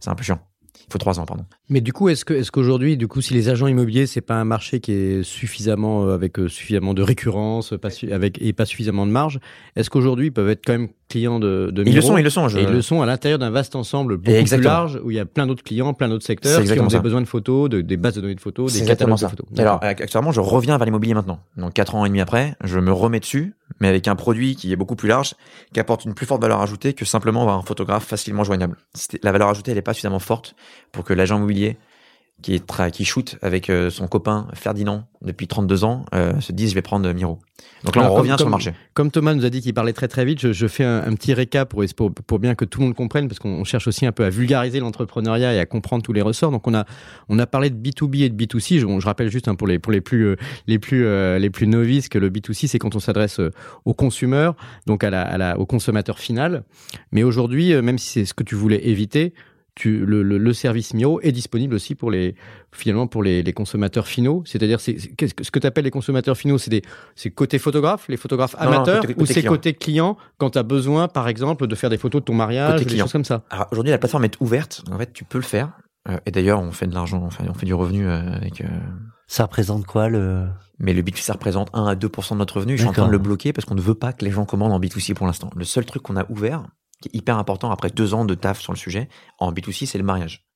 C'est 0.00 0.10
un 0.10 0.14
peu 0.14 0.24
chiant. 0.24 0.40
Il 0.74 0.92
faut 0.92 0.98
3 0.98 1.20
ans, 1.20 1.24
pardon. 1.24 1.44
Mais 1.68 1.80
du 1.80 1.92
coup, 1.92 2.08
est-ce 2.08 2.24
que, 2.24 2.34
est-ce 2.34 2.50
qu'aujourd'hui, 2.50 2.96
du 2.96 3.06
coup, 3.06 3.20
si 3.20 3.32
les 3.34 3.48
agents 3.48 3.68
immobiliers, 3.68 4.06
c'est 4.06 4.20
pas 4.20 4.34
un 4.34 4.44
marché 4.44 4.80
qui 4.80 4.92
est 4.92 5.22
suffisamment, 5.22 6.04
euh, 6.04 6.14
avec 6.14 6.38
euh, 6.40 6.48
suffisamment 6.48 6.94
de 6.94 7.02
récurrence, 7.02 7.74
pas 7.80 7.90
avec, 8.10 8.42
et 8.42 8.52
pas 8.52 8.64
suffisamment 8.64 9.06
de 9.06 9.12
marge, 9.12 9.38
est-ce 9.76 9.88
qu'aujourd'hui, 9.88 10.26
ils 10.26 10.32
peuvent 10.32 10.50
être 10.50 10.64
quand 10.64 10.72
même 10.72 10.88
clients 11.08 11.40
de, 11.40 11.70
de 11.72 11.84
Ils 11.86 11.94
le 11.94 12.00
sont, 12.00 12.18
ils 12.18 12.24
le 12.24 12.30
sont. 12.30 12.48
Et 12.48 12.62
ils 12.62 12.68
le 12.68 12.82
sont 12.82 13.02
à 13.02 13.06
l'intérieur 13.06 13.38
d'un 13.38 13.50
vaste 13.50 13.74
ensemble 13.74 14.18
beaucoup 14.18 14.44
plus 14.44 14.60
large 14.60 15.00
où 15.02 15.10
il 15.10 15.16
y 15.16 15.20
a 15.20 15.26
plein 15.26 15.46
d'autres 15.46 15.62
clients, 15.62 15.94
plein 15.94 16.08
d'autres 16.08 16.26
secteurs 16.26 16.62
qui 16.62 16.78
ont 16.78 16.86
des 16.86 17.00
besoins 17.00 17.20
de 17.20 17.26
photos, 17.26 17.68
de, 17.68 17.80
des 17.80 17.96
bases 17.96 18.14
de 18.14 18.20
données 18.20 18.34
de 18.34 18.40
photos, 18.40 18.72
des 18.72 18.84
catalogues 18.84 19.18
de 19.18 19.26
photos. 19.26 19.46
Alors, 19.58 19.82
actuellement, 19.82 20.32
je 20.32 20.40
reviens 20.40 20.76
vers 20.78 20.84
l'immobilier 20.84 21.14
maintenant. 21.14 21.40
Donc, 21.56 21.72
4 21.72 21.94
ans 21.94 22.04
et 22.04 22.08
demi 22.08 22.20
après, 22.20 22.54
je 22.62 22.78
me 22.78 22.92
remets 22.92 23.20
dessus, 23.20 23.54
mais 23.80 23.88
avec 23.88 24.08
un 24.08 24.16
produit 24.16 24.56
qui 24.56 24.72
est 24.72 24.76
beaucoup 24.76 24.96
plus 24.96 25.08
large, 25.08 25.34
qui 25.72 25.80
apporte 25.80 26.04
une 26.04 26.14
plus 26.14 26.26
forte 26.26 26.42
valeur 26.42 26.60
ajoutée 26.60 26.92
que 26.92 27.04
simplement 27.04 27.42
avoir 27.42 27.58
un 27.58 27.62
photographe 27.62 28.06
facilement 28.06 28.44
joignable. 28.44 28.76
La 29.22 29.32
valeur 29.32 29.48
ajoutée, 29.48 29.70
elle 29.70 29.76
n'est 29.76 29.82
pas 29.82 29.94
suffisamment 29.94 30.18
forte 30.18 30.54
pour 30.92 31.04
que 31.04 31.12
l'agent 31.12 31.36
immobilier 31.36 31.78
qui, 32.42 32.54
est 32.54 32.90
qui 32.92 33.04
shoot 33.04 33.36
avec 33.42 33.68
euh, 33.68 33.90
son 33.90 34.06
copain 34.06 34.46
Ferdinand 34.54 35.04
depuis 35.22 35.48
32 35.48 35.82
ans 35.84 36.04
euh, 36.14 36.40
se 36.40 36.52
dit 36.52 36.68
je 36.68 36.74
vais 36.74 36.82
prendre 36.82 37.10
Miro. 37.12 37.40
Donc 37.84 37.96
là, 37.96 38.10
on 38.10 38.14
revient 38.14 38.34
sur 38.36 38.46
le 38.46 38.52
marché. 38.52 38.72
Comme 38.94 39.10
Thomas 39.10 39.34
nous 39.34 39.44
a 39.44 39.50
dit 39.50 39.60
qu'il 39.60 39.74
parlait 39.74 39.92
très 39.92 40.06
très 40.06 40.24
vite, 40.24 40.40
je, 40.40 40.52
je 40.52 40.66
fais 40.68 40.84
un, 40.84 41.12
petit 41.14 41.34
récap 41.34 41.68
pour, 41.68 41.84
pour, 41.96 42.12
pour, 42.12 42.38
bien 42.38 42.54
que 42.54 42.64
tout 42.64 42.80
le 42.80 42.86
monde 42.86 42.94
comprenne, 42.94 43.26
parce 43.26 43.40
qu'on 43.40 43.64
cherche 43.64 43.88
aussi 43.88 44.06
un 44.06 44.12
peu 44.12 44.24
à 44.24 44.30
vulgariser 44.30 44.78
l'entrepreneuriat 44.78 45.54
et 45.54 45.58
à 45.58 45.66
comprendre 45.66 46.04
tous 46.04 46.12
les 46.12 46.22
ressorts. 46.22 46.52
Donc 46.52 46.66
on 46.68 46.74
a 46.74 46.84
on 47.28 47.38
a 47.40 47.46
parlé 47.46 47.70
de 47.70 47.76
B2B 47.76 48.22
et 48.22 48.28
de 48.28 48.44
B2C. 48.44 48.78
Je, 48.78 49.00
je 49.00 49.06
rappelle 49.06 49.30
juste 49.30 49.48
hein, 49.48 49.56
pour 49.56 49.66
les 49.66 49.80
pour 49.80 49.92
les 49.92 50.00
plus 50.00 50.26
euh, 50.26 50.36
les 50.68 50.78
plus 50.78 51.04
les 51.38 51.50
plus 51.50 51.66
novices 51.66 52.08
que 52.08 52.18
le 52.18 52.30
B2C 52.30 52.68
c'est 52.68 52.78
quand 52.78 52.94
on 52.94 53.00
s'adresse 53.00 53.40
au 53.84 53.94
consommateur, 53.94 54.54
donc 54.86 55.02
à 55.02 55.10
la, 55.10 55.22
à 55.22 55.38
la 55.38 55.58
au 55.58 55.66
consommateur 55.66 56.18
final. 56.18 56.62
Mais 57.10 57.24
aujourd'hui, 57.24 57.74
même 57.82 57.98
si 57.98 58.10
c'est 58.10 58.24
ce 58.24 58.34
que 58.34 58.44
tu 58.44 58.54
voulais 58.54 58.88
éviter, 58.88 59.32
le, 59.84 60.22
le, 60.22 60.52
service 60.52 60.94
Miro 60.94 61.20
est 61.20 61.32
disponible 61.32 61.74
aussi 61.74 61.94
pour 61.94 62.10
les 62.10 62.34
finalement 62.72 63.06
pour 63.06 63.22
les, 63.22 63.42
les 63.42 63.52
consommateurs 63.52 64.06
finaux. 64.06 64.42
C'est-à-dire, 64.44 64.80
c'est, 64.80 64.98
ce 64.98 65.50
que 65.50 65.58
tu 65.58 65.66
appelles 65.66 65.84
les 65.84 65.90
consommateurs 65.90 66.36
finaux, 66.36 66.58
c'est 66.58 66.70
des 66.70 66.82
c'est 67.14 67.30
côté 67.30 67.58
photographe, 67.58 68.06
les 68.08 68.16
photographes 68.16 68.56
amateurs, 68.58 69.04
ou 69.16 69.26
c'est 69.26 69.42
côté 69.42 69.74
client 69.74 70.16
quand 70.38 70.50
tu 70.50 70.58
as 70.58 70.62
besoin, 70.62 71.08
par 71.08 71.28
exemple, 71.28 71.66
de 71.66 71.74
faire 71.74 71.90
des 71.90 71.98
photos 71.98 72.22
de 72.22 72.24
ton 72.24 72.34
mariage, 72.34 72.84
des 72.84 72.98
choses 72.98 73.12
comme 73.12 73.24
ça. 73.24 73.42
Alors 73.50 73.68
aujourd'hui, 73.70 73.90
la 73.90 73.98
plateforme 73.98 74.24
est 74.24 74.40
ouverte. 74.40 74.82
En 74.90 74.98
fait, 74.98 75.12
tu 75.12 75.24
peux 75.24 75.38
le 75.38 75.44
faire. 75.44 75.70
Euh, 76.08 76.18
et 76.26 76.30
d'ailleurs, 76.30 76.60
on 76.60 76.72
fait 76.72 76.86
de 76.86 76.94
l'argent, 76.94 77.22
on 77.22 77.30
fait, 77.30 77.48
on 77.48 77.54
fait 77.54 77.66
du 77.66 77.74
revenu 77.74 78.06
euh, 78.06 78.32
avec. 78.32 78.60
Euh, 78.60 78.66
ça 79.26 79.44
représente 79.44 79.84
quoi 79.84 80.08
le 80.08 80.46
Mais 80.78 80.94
le 80.94 81.02
B2C, 81.02 81.22
ça 81.22 81.32
représente 81.34 81.68
1 81.74 81.84
à 81.84 81.94
2% 81.94 82.32
de 82.32 82.38
notre 82.38 82.56
revenu. 82.56 82.76
Je 82.76 82.82
suis 82.82 82.88
en 82.88 82.92
train 82.92 83.06
de 83.06 83.12
le 83.12 83.18
bloquer 83.18 83.52
parce 83.52 83.66
qu'on 83.66 83.74
ne 83.74 83.80
veut 83.80 83.94
pas 83.94 84.12
que 84.12 84.24
les 84.24 84.30
gens 84.30 84.46
commandent 84.46 84.72
en 84.72 84.80
B2C 84.80 85.14
pour 85.14 85.26
l'instant. 85.26 85.50
Le 85.54 85.64
seul 85.64 85.84
truc 85.84 86.02
qu'on 86.02 86.16
a 86.16 86.24
ouvert, 86.30 86.64
qui 87.00 87.08
est 87.08 87.16
hyper 87.16 87.38
important 87.38 87.70
après 87.70 87.90
deux 87.90 88.14
ans 88.14 88.24
de 88.24 88.34
taf 88.34 88.60
sur 88.60 88.72
le 88.72 88.78
sujet, 88.78 89.08
en 89.38 89.52
B2C, 89.52 89.86
c'est 89.86 89.98
le 89.98 90.04
mariage. 90.04 90.46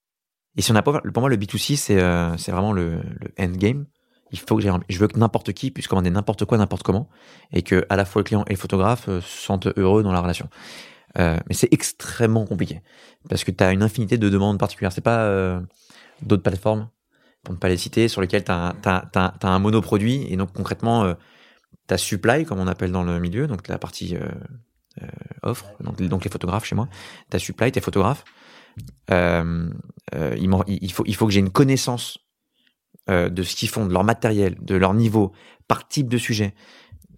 Et 0.57 0.63
si 0.63 0.73
on 0.73 0.75
a 0.75 0.83
pas, 0.83 1.01
pour 1.01 1.21
moi, 1.21 1.31
le 1.31 1.37
B2C, 1.37 1.77
c'est 1.77 2.01
euh, 2.01 2.35
vraiment 2.49 2.73
le, 2.73 3.01
le 3.21 3.33
endgame. 3.39 3.87
il 4.33 4.39
faut 4.39 4.57
que 4.57 4.63
je 4.63 4.99
veux 4.99 5.09
que 5.09 5.19
n'importe 5.19 5.53
qui 5.53 5.71
puisse 5.71 5.87
commander 5.87 6.11
n'importe 6.11 6.45
quoi, 6.45 6.59
n'importe 6.59 6.83
comment, 6.83 7.09
et 7.53 7.63
que 7.63 7.87
à 7.89 7.97
la 7.97 8.05
fois 8.05 8.21
le 8.21 8.25
client 8.25 8.45
et 8.49 8.53
le 8.53 8.59
photographe 8.59 9.07
se 9.07 9.21
sentent 9.21 9.69
heureux 9.77 10.03
dans 10.03 10.13
la 10.13 10.21
relation. 10.21 10.49
mais 11.17 11.55
c'est 11.55 11.73
extrêmement 11.73 12.45
compliqué 12.45 12.83
parce 13.29 13.45
que 13.45 13.51
tu 13.51 13.63
as 13.63 13.73
une 13.73 13.83
infinité 13.83 14.19
de 14.19 14.29
demandes 14.29 14.59
particulières. 14.59 14.93
C'est 14.93 15.01
pas 15.01 15.61
d'autres 16.23 16.43
plateformes 16.43 16.89
pour 17.43 17.55
ne 17.55 17.59
pas 17.59 17.69
les 17.69 17.77
citer, 17.77 18.09
sur 18.09 18.21
lesquelles 18.21 18.45
tu 18.45 18.53
as, 18.53 18.75
as, 18.85 19.33
un 19.43 19.59
monoproduit 19.59 20.27
et 20.29 20.37
donc 20.37 20.53
concrètement, 20.53 21.05
euh, 21.05 21.15
ta 21.87 21.99
supply, 21.99 22.45
comme 22.45 22.61
on 22.61 22.69
appelle 22.69 22.93
dans 22.93 23.03
le 23.03 23.19
milieu, 23.19 23.47
donc 23.47 23.67
la 23.69 23.79
partie 23.79 24.17
euh, 25.01 25.07
euh, 25.07 25.51
offre, 25.51 25.67
donc, 25.81 26.01
donc, 26.03 26.25
les 26.25 26.31
photographes 26.31 26.65
chez 26.65 26.75
moi, 26.75 26.89
ta 27.31 27.39
supply, 27.39 27.73
tes 27.73 27.81
photographes, 27.81 28.25
euh, 29.11 29.69
euh, 30.15 30.37
il, 30.39 30.51
il, 30.83 30.93
faut, 30.93 31.05
il 31.07 31.15
faut 31.15 31.27
que 31.27 31.33
j'ai 31.33 31.41
une 31.41 31.51
connaissance 31.51 32.19
de 33.09 33.43
ce 33.43 33.57
qu'ils 33.57 33.69
font, 33.69 33.85
de 33.85 33.93
leur 33.93 34.05
matériel, 34.05 34.57
de 34.61 34.77
leur 34.77 34.95
niveau, 34.95 35.33
par 35.67 35.89
type 35.89 36.09
de 36.09 36.19
sujet, 36.19 36.55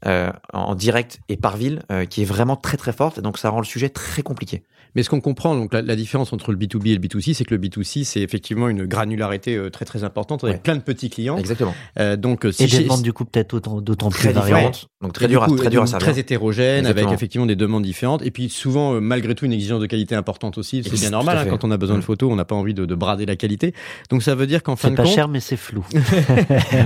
en 0.02 0.74
direct 0.74 1.20
et 1.28 1.36
par 1.36 1.58
ville, 1.58 1.82
qui 2.08 2.22
est 2.22 2.24
vraiment 2.24 2.56
très 2.56 2.78
très 2.78 2.92
forte, 2.92 3.20
donc 3.20 3.36
ça 3.36 3.50
rend 3.50 3.58
le 3.58 3.66
sujet 3.66 3.90
très 3.90 4.22
compliqué. 4.22 4.64
Mais 4.94 5.02
ce 5.02 5.10
qu'on 5.10 5.20
comprend, 5.20 5.54
donc 5.56 5.72
la, 5.72 5.96
différence 5.96 6.32
entre 6.32 6.52
le 6.52 6.58
B2B 6.58 6.88
et 6.88 6.94
le 6.94 7.00
B2C, 7.00 7.34
c'est 7.34 7.44
que 7.44 7.54
le 7.54 7.60
B2C, 7.60 8.04
c'est 8.04 8.20
effectivement 8.20 8.68
une 8.68 8.86
granularité 8.86 9.56
euh, 9.56 9.70
très 9.70 9.84
très 9.84 10.04
importante 10.04 10.44
avec 10.44 10.62
plein 10.62 10.76
de 10.76 10.82
petits 10.82 11.10
clients. 11.10 11.36
Exactement. 11.36 11.74
Euh, 11.98 12.16
donc, 12.16 12.46
euh, 12.46 12.52
si 12.52 12.64
et 12.64 12.66
des 12.66 12.84
demandes 12.84 13.02
du 13.02 13.12
coup 13.12 13.24
peut-être 13.24 13.60
d'autant 13.80 14.10
plus 14.10 14.30
variantes. 14.30 14.88
Donc 15.02 15.12
très 15.12 15.28
dur, 15.28 15.42
à, 15.42 15.48
très 15.48 15.70
dur 15.70 15.82
à 15.82 15.86
servir. 15.86 16.06
Très 16.06 16.20
hétérogène, 16.20 16.86
avec 16.86 17.10
effectivement 17.10 17.46
des 17.46 17.56
demandes 17.56 17.82
différentes. 17.82 18.22
Et 18.24 18.30
puis 18.30 18.48
souvent, 18.48 19.00
malgré 19.00 19.34
tout, 19.34 19.46
une 19.46 19.52
exigence 19.52 19.80
de 19.80 19.86
qualité 19.86 20.14
importante 20.14 20.58
aussi. 20.58 20.82
C'est 20.84 20.92
bien 20.92 21.10
normal. 21.10 21.38
Hein, 21.38 21.46
quand 21.48 21.64
on 21.64 21.70
a 21.70 21.76
besoin 21.76 21.96
de 21.96 22.00
mm. 22.00 22.04
photos, 22.04 22.30
on 22.32 22.36
n'a 22.36 22.44
pas 22.44 22.54
envie 22.54 22.74
de, 22.74 22.86
de, 22.86 22.94
brader 22.94 23.26
la 23.26 23.36
qualité. 23.36 23.74
Donc 24.10 24.22
ça 24.22 24.34
veut 24.34 24.46
dire 24.46 24.62
qu'en 24.62 24.76
fin 24.76 24.90
de 24.90 24.96
compte, 24.96 25.06
c'est 25.06 25.12
pas 25.12 25.16
cher, 25.16 25.28
mais 25.28 25.40
c'est 25.40 25.56
flou. 25.56 25.84
ah 25.94 25.98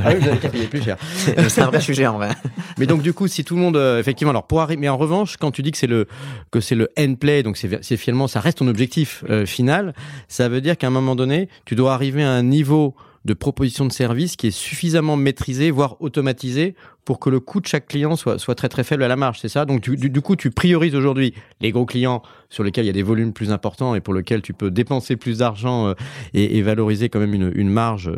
oui, 0.09 0.15
vous 0.21 0.29
avez 0.29 0.39
qu'à 0.39 0.49
payer 0.49 0.67
plus 0.67 0.83
cher. 0.83 0.97
c'est 1.49 1.61
un 1.61 1.67
vrai 1.67 1.81
sujet 1.81 2.07
en 2.07 2.17
vrai. 2.17 2.31
Mais 2.79 2.87
donc 2.87 3.03
du 3.03 3.13
coup, 3.13 3.29
si 3.29 3.45
tout 3.45 3.55
le 3.55 3.61
monde, 3.61 3.77
effectivement, 3.77 4.31
alors 4.31 4.47
pour 4.47 4.61
arriver, 4.61 4.81
mais 4.81 4.89
en 4.89 4.97
revanche, 4.97 5.37
quand 5.37 5.51
tu 5.51 5.63
dis 5.63 5.71
que 5.71 5.79
c'est 5.79 5.87
le 5.87 6.07
que 6.51 6.61
c'est 6.61 6.75
le 6.75 6.89
end 6.99 7.15
play, 7.15 7.43
donc 7.43 7.57
c'est 7.57 7.98
finalement 7.99 8.29
ça 8.29 8.41
reste 8.41 8.59
ton 8.59 8.69
objectif 8.69 9.25
euh, 9.29 9.45
final, 9.45 9.95
ça 10.29 10.49
veut 10.49 10.61
dire 10.61 10.79
qu'à 10.79 10.87
un 10.87 10.91
moment 10.91 11.17
donné, 11.17 11.49
tu 11.65 11.75
dois 11.75 11.95
arriver 11.95 12.23
à 12.23 12.31
un 12.31 12.43
niveau 12.43 12.95
de 13.25 13.35
proposition 13.35 13.85
de 13.85 13.93
service 13.93 14.37
qui 14.37 14.47
est 14.47 14.51
suffisamment 14.51 15.17
maîtrisé, 15.17 15.71
voire 15.71 16.01
automatisé, 16.01 16.75
pour 17.05 17.19
que 17.19 17.31
le 17.31 17.41
coût 17.41 17.61
de 17.61 17.67
chaque 17.67 17.87
client 17.87 18.17
soit, 18.17 18.55
très 18.55 18.69
très 18.69 18.85
faible 18.85 19.03
à 19.03 19.09
la 19.09 19.17
marge, 19.17 19.39
c'est 19.41 19.49
ça? 19.49 19.65
Donc 19.65 19.81
du, 19.81 20.21
coup, 20.21 20.37
tu 20.37 20.51
priorises 20.51 20.95
aujourd'hui 20.95 21.35
les 21.61 21.73
gros 21.73 21.87
clients 21.87 22.23
sur 22.49 22.65
lesquels 22.65 22.85
il 22.85 22.89
y 22.89 22.91
a 22.91 22.95
des 22.95 23.03
volumes 23.03 23.33
plus 23.33 23.51
importants 23.51 23.95
et 23.95 24.01
pour 24.01 24.15
lesquels 24.15 24.43
tu 24.43 24.53
peux 24.53 24.71
dépenser 24.71 25.17
plus 25.17 25.39
d'argent 25.39 25.89
euh, 25.89 25.95
et, 26.35 26.61
valoriser 26.63 27.09
quand 27.09 27.21
même 27.21 27.35
une, 27.35 27.71
marge 27.71 28.11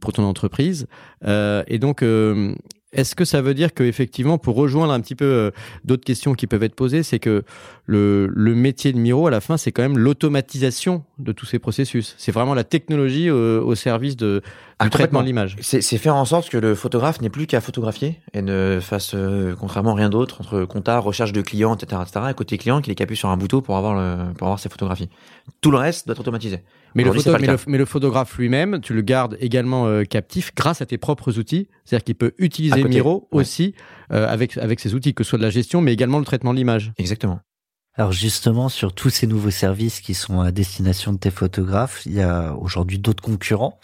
pour 0.00 0.12
ton 0.12 0.24
entreprise. 0.24 0.86
Euh, 1.24 1.62
et 1.66 1.78
donc, 1.78 2.02
euh, 2.02 2.54
est-ce 2.96 3.14
que 3.14 3.26
ça 3.26 3.42
veut 3.42 3.54
dire 3.54 3.74
que 3.74 3.84
effectivement, 3.84 4.38
pour 4.38 4.56
rejoindre 4.56 4.92
un 4.92 5.00
petit 5.00 5.14
peu 5.14 5.26
euh, 5.26 5.50
d'autres 5.84 6.04
questions 6.04 6.34
qui 6.34 6.46
peuvent 6.46 6.62
être 6.62 6.74
posées, 6.74 7.02
c'est 7.02 7.18
que 7.18 7.44
le, 7.84 8.28
métier 8.34 8.92
de 8.92 8.98
Miro 8.98 9.26
à 9.26 9.30
la 9.30 9.40
fin, 9.40 9.58
c'est 9.58 9.70
quand 9.70 9.82
même 9.82 9.98
l'automatisation 9.98 11.04
de 11.18 11.32
tous 11.32 11.44
ces 11.44 11.58
processus. 11.58 12.14
C'est 12.16 12.32
vraiment 12.32 12.54
la 12.54 12.64
technologie 12.64 13.28
euh, 13.28 13.60
au 13.60 13.74
service 13.74 14.16
de, 14.16 14.42
du 14.84 14.90
traitement 14.90 15.22
de 15.22 15.26
l'image. 15.26 15.56
C'est 15.60 15.98
faire 15.98 16.16
en 16.16 16.24
sorte 16.24 16.50
que 16.50 16.58
le 16.58 16.74
photographe 16.74 17.20
n'ait 17.20 17.30
plus 17.30 17.46
qu'à 17.46 17.60
photographier 17.60 18.20
et 18.34 18.42
ne 18.42 18.78
fasse 18.80 19.14
euh, 19.14 19.54
contrairement 19.58 19.94
rien 19.94 20.10
d'autre 20.10 20.40
entre 20.40 20.64
compta, 20.64 20.98
recherche 20.98 21.32
de 21.32 21.40
clients, 21.40 21.74
etc., 21.74 22.02
etc. 22.04 22.26
Et 22.30 22.34
côté 22.34 22.58
client, 22.58 22.82
qu'il 22.82 22.92
ait 22.92 22.94
qu'à 22.94 23.06
sur 23.14 23.30
un 23.30 23.36
bouton 23.36 23.62
pour 23.62 23.76
avoir 23.76 23.94
le, 23.94 24.32
pour 24.34 24.48
avoir 24.48 24.58
ses 24.58 24.68
photographies. 24.68 25.08
Tout 25.60 25.70
le 25.70 25.78
reste 25.78 26.06
doit 26.06 26.12
être 26.12 26.20
automatisé. 26.20 26.60
Mais 26.94 27.04
le, 27.04 27.12
mais, 27.66 27.78
le, 27.78 27.84
photographe 27.84 28.36
lui-même, 28.38 28.80
tu 28.80 28.94
le 28.94 29.02
gardes 29.02 29.36
également 29.40 29.86
euh, 29.86 30.04
captif 30.04 30.54
grâce 30.54 30.80
à 30.80 30.86
tes 30.86 30.96
propres 30.96 31.38
outils. 31.38 31.68
C'est-à-dire 31.84 32.04
qu'il 32.04 32.14
peut 32.14 32.32
utiliser 32.38 32.84
Miro 32.84 33.28
aussi 33.30 33.74
euh, 34.12 34.26
avec 34.28 34.56
avec 34.56 34.80
ses 34.80 34.94
outils, 34.94 35.12
que 35.14 35.22
ce 35.22 35.30
soit 35.30 35.38
de 35.38 35.42
la 35.42 35.50
gestion, 35.50 35.80
mais 35.82 35.92
également 35.92 36.18
le 36.18 36.24
traitement 36.24 36.52
de 36.52 36.58
l'image. 36.58 36.92
Exactement. 36.98 37.40
Alors 37.96 38.12
justement, 38.12 38.68
sur 38.68 38.92
tous 38.92 39.10
ces 39.10 39.26
nouveaux 39.26 39.50
services 39.50 40.00
qui 40.00 40.14
sont 40.14 40.40
à 40.40 40.52
destination 40.52 41.12
de 41.12 41.18
tes 41.18 41.30
photographes, 41.30 42.04
il 42.04 42.12
y 42.12 42.20
a 42.20 42.54
aujourd'hui 42.54 42.98
d'autres 42.98 43.22
concurrents. 43.22 43.78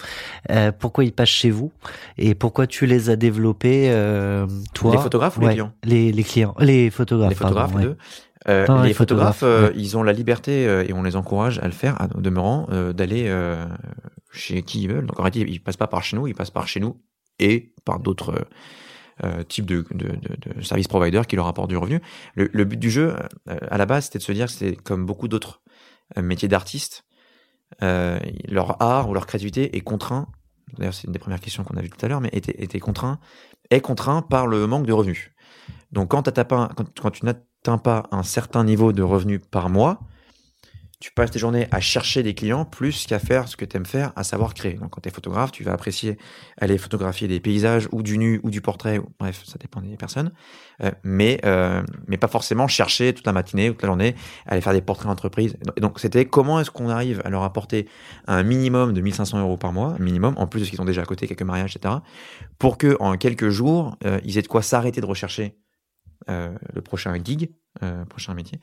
Euh, 0.50 0.70
pourquoi 0.70 1.04
ils 1.04 1.12
passent 1.12 1.28
chez 1.30 1.50
vous 1.50 1.72
et 2.18 2.34
pourquoi 2.34 2.66
tu 2.66 2.86
les 2.86 3.08
as 3.08 3.16
développés 3.16 3.90
euh, 3.90 4.46
toi 4.74 4.92
Les 4.92 4.98
photographes 4.98 5.38
ou 5.38 5.40
les 5.40 5.48
clients 5.48 5.72
les, 5.82 6.12
les, 6.12 6.24
clients, 6.24 6.54
les 6.58 6.90
photographes. 6.90 7.30
Les 7.30 7.36
photographes, 7.36 7.72
pardon, 7.72 7.96
euh, 8.48 8.82
les, 8.82 8.94
photographes, 8.94 9.42
euh, 9.44 9.70
ils 9.76 9.96
ont 9.96 10.02
la 10.02 10.12
liberté 10.12 10.66
euh, 10.66 10.84
et 10.86 10.92
on 10.92 11.02
les 11.02 11.16
encourage 11.16 11.58
à 11.60 11.66
le 11.66 11.72
faire, 11.72 11.96
en 12.00 12.20
demeurant, 12.20 12.66
d'aller 12.94 13.32
chez 14.30 14.62
qui 14.62 14.82
ils 14.82 14.88
veulent. 14.88 15.06
Donc 15.06 15.18
en 15.18 15.22
réalité, 15.22 15.46
ils 15.48 15.62
passent 15.62 15.76
pas 15.76 15.86
par 15.86 16.02
chez 16.02 16.16
nous, 16.16 16.26
ils 16.26 16.34
passent 16.34 16.50
par 16.50 16.68
chez 16.68 16.80
nous 16.80 17.00
et 17.38 17.72
par 17.84 18.00
d'autres 18.00 18.46
euh, 19.24 19.42
type 19.42 19.66
de, 19.66 19.84
de, 19.90 20.16
de, 20.54 20.62
service 20.62 20.88
provider 20.88 21.22
qui 21.28 21.36
leur 21.36 21.46
apporte 21.46 21.68
du 21.68 21.76
revenu. 21.76 22.00
Le, 22.34 22.48
le 22.52 22.64
but 22.64 22.78
du 22.78 22.90
jeu, 22.90 23.14
euh, 23.48 23.56
à 23.70 23.76
la 23.76 23.86
base, 23.86 24.04
c'était 24.04 24.18
de 24.18 24.24
se 24.24 24.32
dire 24.32 24.46
que 24.46 24.52
c'est 24.52 24.74
comme 24.74 25.04
beaucoup 25.04 25.28
d'autres 25.28 25.60
euh, 26.16 26.22
métiers 26.22 26.48
d'artistes, 26.48 27.04
leur 27.80 28.80
art 28.82 29.08
ou 29.08 29.14
leur 29.14 29.26
créativité 29.26 29.76
est 29.76 29.80
contraint. 29.80 30.28
D'ailleurs, 30.78 30.94
c'est 30.94 31.06
une 31.06 31.12
des 31.12 31.18
premières 31.18 31.40
questions 31.40 31.64
qu'on 31.64 31.76
a 31.76 31.82
vues 31.82 31.90
tout 31.90 32.04
à 32.04 32.08
l'heure, 32.08 32.20
mais 32.20 32.30
était, 32.32 32.62
était 32.62 32.80
contraint, 32.80 33.18
est 33.70 33.80
contraint 33.80 34.22
par 34.22 34.46
le 34.46 34.66
manque 34.66 34.86
de 34.86 34.92
revenus. 34.92 35.30
Donc, 35.90 36.10
quand, 36.10 36.30
quand, 36.30 36.68
quand 37.00 37.10
tu 37.10 37.24
n'atteins 37.24 37.78
pas 37.78 38.04
un 38.10 38.22
certain 38.22 38.64
niveau 38.64 38.92
de 38.92 39.02
revenus 39.02 39.40
par 39.50 39.68
mois, 39.70 40.00
tu 41.02 41.10
passes 41.10 41.32
tes 41.32 41.40
journées 41.40 41.66
à 41.72 41.80
chercher 41.80 42.22
des 42.22 42.32
clients 42.32 42.64
plus 42.64 43.06
qu'à 43.06 43.18
faire 43.18 43.48
ce 43.48 43.56
que 43.56 43.64
tu 43.64 43.76
aimes 43.76 43.86
faire, 43.86 44.12
à 44.14 44.22
savoir 44.22 44.54
créer. 44.54 44.74
Donc, 44.74 44.90
quand 44.90 45.00
tu 45.00 45.08
es 45.08 45.12
photographe, 45.12 45.50
tu 45.50 45.64
vas 45.64 45.72
apprécier 45.72 46.16
aller 46.60 46.78
photographier 46.78 47.26
des 47.26 47.40
paysages 47.40 47.88
ou 47.90 48.04
du 48.04 48.18
nu 48.18 48.38
ou 48.44 48.50
du 48.50 48.60
portrait, 48.60 49.00
bref, 49.18 49.42
ça 49.44 49.58
dépend 49.58 49.80
des 49.80 49.96
personnes, 49.96 50.30
euh, 50.80 50.92
mais, 51.02 51.40
euh, 51.44 51.82
mais 52.06 52.18
pas 52.18 52.28
forcément 52.28 52.68
chercher 52.68 53.14
toute 53.14 53.26
la 53.26 53.32
matinée 53.32 53.68
ou 53.68 53.72
toute 53.72 53.82
la 53.82 53.88
journée 53.88 54.14
à 54.46 54.52
aller 54.52 54.60
faire 54.60 54.72
des 54.72 54.80
portraits 54.80 55.08
d'entreprise. 55.08 55.56
Donc, 55.80 55.98
c'était 55.98 56.24
comment 56.24 56.60
est-ce 56.60 56.70
qu'on 56.70 56.88
arrive 56.88 57.20
à 57.24 57.30
leur 57.30 57.42
apporter 57.42 57.88
un 58.28 58.44
minimum 58.44 58.92
de 58.92 59.00
1500 59.00 59.40
euros 59.40 59.56
par 59.56 59.72
mois, 59.72 59.96
minimum, 59.98 60.34
en 60.36 60.46
plus 60.46 60.60
de 60.60 60.66
ce 60.66 60.70
qu'ils 60.70 60.82
ont 60.82 60.84
déjà 60.84 61.02
à 61.02 61.04
côté, 61.04 61.26
quelques 61.26 61.42
mariages, 61.42 61.74
etc., 61.74 61.96
pour 62.60 62.78
que 62.78 62.96
en 63.00 63.16
quelques 63.16 63.48
jours, 63.48 63.96
euh, 64.04 64.20
ils 64.24 64.38
aient 64.38 64.42
de 64.42 64.46
quoi 64.46 64.62
s'arrêter 64.62 65.00
de 65.00 65.06
rechercher 65.06 65.56
euh, 66.30 66.54
le 66.72 66.80
prochain 66.80 67.12
gig, 67.22 67.50
euh, 67.82 68.04
prochain 68.04 68.34
métier, 68.34 68.58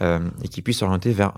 euh, 0.00 0.28
et 0.42 0.48
qui 0.48 0.62
puissent 0.62 0.78
s'orienter 0.78 1.12
vers 1.12 1.32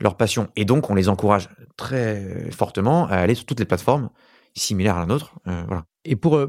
leur 0.00 0.16
passion. 0.16 0.48
Et 0.56 0.64
donc, 0.64 0.90
on 0.90 0.94
les 0.94 1.08
encourage 1.08 1.48
très 1.76 2.50
fortement 2.50 3.06
à 3.06 3.16
aller 3.16 3.34
sur 3.34 3.44
toutes 3.44 3.60
les 3.60 3.66
plateformes 3.66 4.10
similaires 4.54 4.96
à 4.96 5.00
la 5.00 5.06
nôtre. 5.06 5.34
voilà. 5.44 5.84
Et 6.04 6.16
pour, 6.16 6.40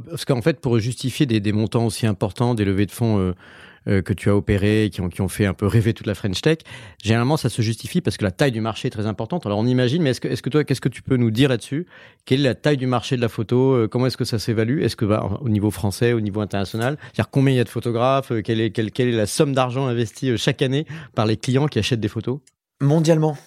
fait, 0.41 0.61
pour 0.61 0.77
justifier 0.79 1.25
des, 1.25 1.39
des, 1.39 1.51
montants 1.51 1.85
aussi 1.85 2.05
importants, 2.05 2.53
des 2.53 2.63
levées 2.63 2.85
de 2.85 2.91
fonds 2.91 3.33
euh, 3.87 4.01
que 4.01 4.13
tu 4.13 4.29
as 4.29 4.35
opéré, 4.35 4.89
qui 4.91 5.01
ont, 5.01 5.09
qui 5.09 5.21
ont 5.21 5.27
fait 5.27 5.45
un 5.45 5.53
peu 5.53 5.67
rêver 5.67 5.93
toute 5.93 6.07
la 6.07 6.15
French 6.15 6.41
Tech, 6.41 6.59
généralement 7.03 7.37
ça 7.37 7.49
se 7.49 7.61
justifie 7.61 8.01
parce 8.01 8.17
que 8.17 8.23
la 8.23 8.31
taille 8.31 8.51
du 8.51 8.61
marché 8.61 8.87
est 8.87 8.91
très 8.91 9.05
importante. 9.05 9.45
Alors 9.45 9.59
on 9.59 9.65
imagine, 9.65 10.01
mais 10.01 10.11
est-ce 10.11 10.21
que, 10.21 10.27
est-ce 10.27 10.41
que 10.41 10.49
toi, 10.49 10.63
qu'est-ce 10.63 10.81
que 10.81 10.89
tu 10.89 11.01
peux 11.01 11.17
nous 11.17 11.31
dire 11.31 11.49
là-dessus? 11.49 11.85
Quelle 12.25 12.41
est 12.41 12.43
la 12.43 12.55
taille 12.55 12.77
du 12.77 12.87
marché 12.87 13.15
de 13.15 13.21
la 13.21 13.29
photo? 13.29 13.73
Euh, 13.73 13.87
Comment 13.87 14.07
est-ce 14.07 14.17
que 14.17 14.25
ça 14.25 14.39
s'évalue? 14.39 14.81
Est-ce 14.81 14.95
que 14.95 15.05
bah, 15.05 15.39
au 15.41 15.49
niveau 15.49 15.71
français, 15.71 16.13
au 16.13 16.21
niveau 16.21 16.41
international, 16.41 16.97
c'est-à-dire 17.01 17.29
combien 17.29 17.53
il 17.53 17.57
y 17.57 17.61
a 17.61 17.63
de 17.63 17.69
photographes 17.69 18.31
euh, 18.31 18.41
quelle 18.41 18.61
est, 18.61 18.71
quelle, 18.71 18.91
quelle 18.91 19.09
est 19.09 19.17
la 19.17 19.25
somme 19.25 19.53
d'argent 19.53 19.87
investie 19.87 20.37
chaque 20.37 20.61
année 20.61 20.85
par 21.15 21.25
les 21.25 21.37
clients 21.37 21.67
qui 21.67 21.79
achètent 21.79 21.99
des 21.99 22.07
photos? 22.07 22.39
Mondialement, 22.81 23.37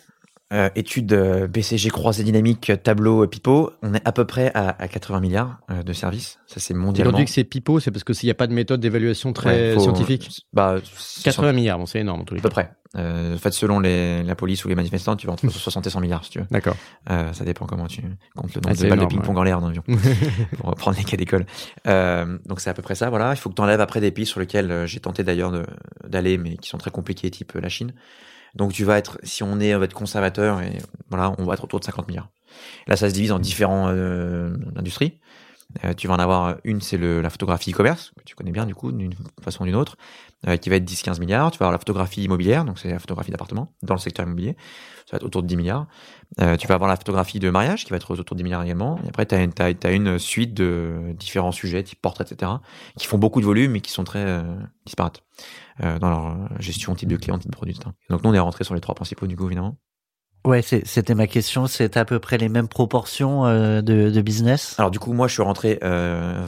euh, 0.52 0.68
études 0.74 1.12
euh, 1.12 1.46
BCG 1.46 1.90
croisée 1.90 2.24
dynamique, 2.24 2.72
tableau, 2.82 3.24
euh, 3.24 3.26
Pipo, 3.26 3.70
on 3.82 3.94
est 3.94 4.06
à 4.06 4.12
peu 4.12 4.24
près 4.24 4.50
à, 4.54 4.70
à 4.82 4.88
80 4.88 5.20
milliards 5.20 5.58
euh, 5.70 5.82
de 5.82 5.92
services. 5.92 6.38
Ça, 6.46 6.58
c'est 6.58 6.74
mondialement. 6.74 7.10
Aujourd'hui 7.10 7.26
que 7.26 7.30
c'est 7.30 7.44
Pipo, 7.44 7.80
c'est 7.80 7.90
parce 7.90 8.04
que 8.04 8.12
s'il 8.12 8.26
n'y 8.26 8.32
a 8.32 8.34
pas 8.34 8.46
de 8.46 8.52
méthode 8.52 8.80
d'évaluation 8.80 9.32
très 9.32 9.78
scientifique. 9.78 10.44
Bah, 10.52 10.76
80 11.24 11.52
milliards, 11.52 11.78
bon, 11.78 11.86
c'est 11.86 12.00
énorme 12.00 12.22
en 12.22 12.24
tous 12.24 12.34
les 12.34 12.40
cas. 12.40 12.48
À 12.48 12.50
peu 12.50 12.54
près. 12.54 12.72
Euh, 12.96 13.36
en 13.36 13.38
fait, 13.38 13.52
selon 13.52 13.78
les, 13.78 14.24
la 14.24 14.34
police 14.34 14.64
ou 14.64 14.68
les 14.68 14.74
manifestants, 14.74 15.14
tu 15.14 15.26
vas 15.26 15.32
entre 15.32 15.48
60 15.50 15.86
et 15.86 15.90
100 15.90 16.00
milliards, 16.00 16.24
si 16.24 16.30
tu 16.30 16.38
veux. 16.40 16.46
D'accord. 16.50 16.76
Euh, 17.10 17.32
ça 17.32 17.44
dépend 17.44 17.66
comment 17.66 17.86
tu 17.86 18.02
comptes 18.34 18.54
le 18.54 18.60
nombre 18.60 18.76
ah, 18.76 18.82
de 18.82 18.88
balles 18.88 18.98
de 18.98 19.06
ping-pong 19.06 19.38
en 19.38 19.42
l'air 19.44 19.60
dans 19.60 19.68
l'avion. 19.68 19.84
pour 20.58 20.70
reprendre 20.70 20.96
les 20.96 21.04
cas 21.04 21.16
d'école. 21.16 21.46
Euh, 21.86 22.38
donc, 22.46 22.60
c'est 22.60 22.70
à 22.70 22.74
peu 22.74 22.82
près 22.82 22.96
ça, 22.96 23.08
voilà. 23.10 23.32
Il 23.32 23.36
faut 23.36 23.50
que 23.50 23.54
tu 23.54 23.62
enlèves 23.62 23.80
après 23.80 24.00
des 24.00 24.10
pays 24.10 24.26
sur 24.26 24.40
lesquels 24.40 24.86
j'ai 24.86 25.00
tenté 25.00 25.22
d'ailleurs 25.22 25.52
d'aller, 26.08 26.38
mais 26.38 26.56
qui 26.56 26.68
sont 26.68 26.78
très 26.78 26.90
compliqués, 26.90 27.30
type 27.30 27.52
la 27.52 27.68
Chine. 27.68 27.92
Donc 28.54 28.72
tu 28.72 28.84
vas 28.84 28.98
être, 28.98 29.18
si 29.22 29.42
on 29.42 29.60
est, 29.60 29.74
on 29.74 29.78
va 29.78 29.84
être 29.84 29.94
conservateur 29.94 30.60
et 30.60 30.78
voilà, 31.08 31.34
on 31.38 31.44
va 31.44 31.54
être 31.54 31.64
autour 31.64 31.80
de 31.80 31.84
50 31.84 32.08
milliards. 32.08 32.30
Là, 32.86 32.96
ça 32.96 33.08
se 33.08 33.14
divise 33.14 33.32
en 33.32 33.38
différentes 33.38 33.90
euh, 33.90 34.56
industries. 34.76 35.20
Euh, 35.84 35.94
tu 35.94 36.08
vas 36.08 36.14
en 36.14 36.18
avoir 36.18 36.56
une, 36.64 36.80
c'est 36.80 36.98
la 36.98 37.30
photographie 37.30 37.72
e-commerce, 37.72 38.12
que 38.16 38.24
tu 38.24 38.34
connais 38.34 38.52
bien 38.52 38.66
du 38.66 38.74
coup, 38.74 38.92
d'une 38.92 39.14
façon 39.42 39.62
ou 39.62 39.66
d'une 39.66 39.76
autre, 39.76 39.96
euh, 40.48 40.56
qui 40.56 40.68
va 40.70 40.76
être 40.76 40.84
10-15 40.84 41.20
milliards. 41.20 41.50
Tu 41.50 41.58
vas 41.58 41.66
avoir 41.66 41.72
la 41.72 41.78
photographie 41.78 42.22
immobilière, 42.22 42.64
donc 42.64 42.78
c'est 42.78 42.90
la 42.90 42.98
photographie 42.98 43.30
d'appartement 43.30 43.72
dans 43.82 43.94
le 43.94 44.00
secteur 44.00 44.26
immobilier, 44.26 44.56
ça 45.06 45.12
va 45.12 45.16
être 45.16 45.24
autour 45.24 45.42
de 45.42 45.46
10 45.46 45.56
milliards. 45.56 45.86
Euh, 46.40 46.56
tu 46.56 46.66
vas 46.66 46.74
avoir 46.74 46.88
la 46.88 46.96
photographie 46.96 47.38
de 47.38 47.50
mariage, 47.50 47.84
qui 47.84 47.90
va 47.90 47.96
être 47.96 48.10
autour 48.10 48.36
de 48.36 48.38
10 48.38 48.44
milliards 48.44 48.62
également. 48.62 48.98
Et 49.04 49.08
après, 49.08 49.26
tu 49.26 49.34
as, 49.34 49.40
as, 49.58 49.72
as, 49.84 49.92
une 49.92 50.18
suite 50.18 50.54
de 50.54 51.14
différents 51.18 51.52
sujets, 51.52 51.82
type 51.82 52.00
portrait, 52.00 52.24
etc., 52.24 52.52
qui 52.96 53.06
font 53.06 53.18
beaucoup 53.18 53.40
de 53.40 53.46
volume 53.46 53.76
et 53.76 53.80
qui 53.80 53.90
sont 53.90 54.04
très 54.04 54.24
euh, 54.24 54.42
disparates 54.86 55.22
euh, 55.82 55.98
dans 55.98 56.10
leur 56.10 56.60
gestion, 56.60 56.94
type 56.94 57.08
de 57.08 57.16
client, 57.16 57.38
type 57.38 57.50
de 57.50 57.56
produit, 57.56 57.74
etc. 57.74 57.90
Donc 58.08 58.22
nous, 58.22 58.30
on 58.30 58.34
est 58.34 58.38
rentré 58.38 58.64
sur 58.64 58.74
les 58.74 58.80
trois 58.80 58.94
principaux 58.94 59.26
du 59.26 59.36
coup, 59.36 59.46
évidemment. 59.46 59.76
Ouais, 60.46 60.62
c'était 60.62 61.14
ma 61.14 61.26
question. 61.26 61.66
C'est 61.66 61.98
à 61.98 62.06
peu 62.06 62.18
près 62.18 62.38
les 62.38 62.48
mêmes 62.48 62.68
proportions 62.68 63.44
euh, 63.44 63.82
de, 63.82 64.08
de, 64.08 64.22
business? 64.22 64.74
Alors 64.78 64.90
du 64.90 64.98
coup, 64.98 65.12
moi, 65.12 65.28
je 65.28 65.34
suis 65.34 65.42
rentré 65.42 65.78
euh, 65.82 66.42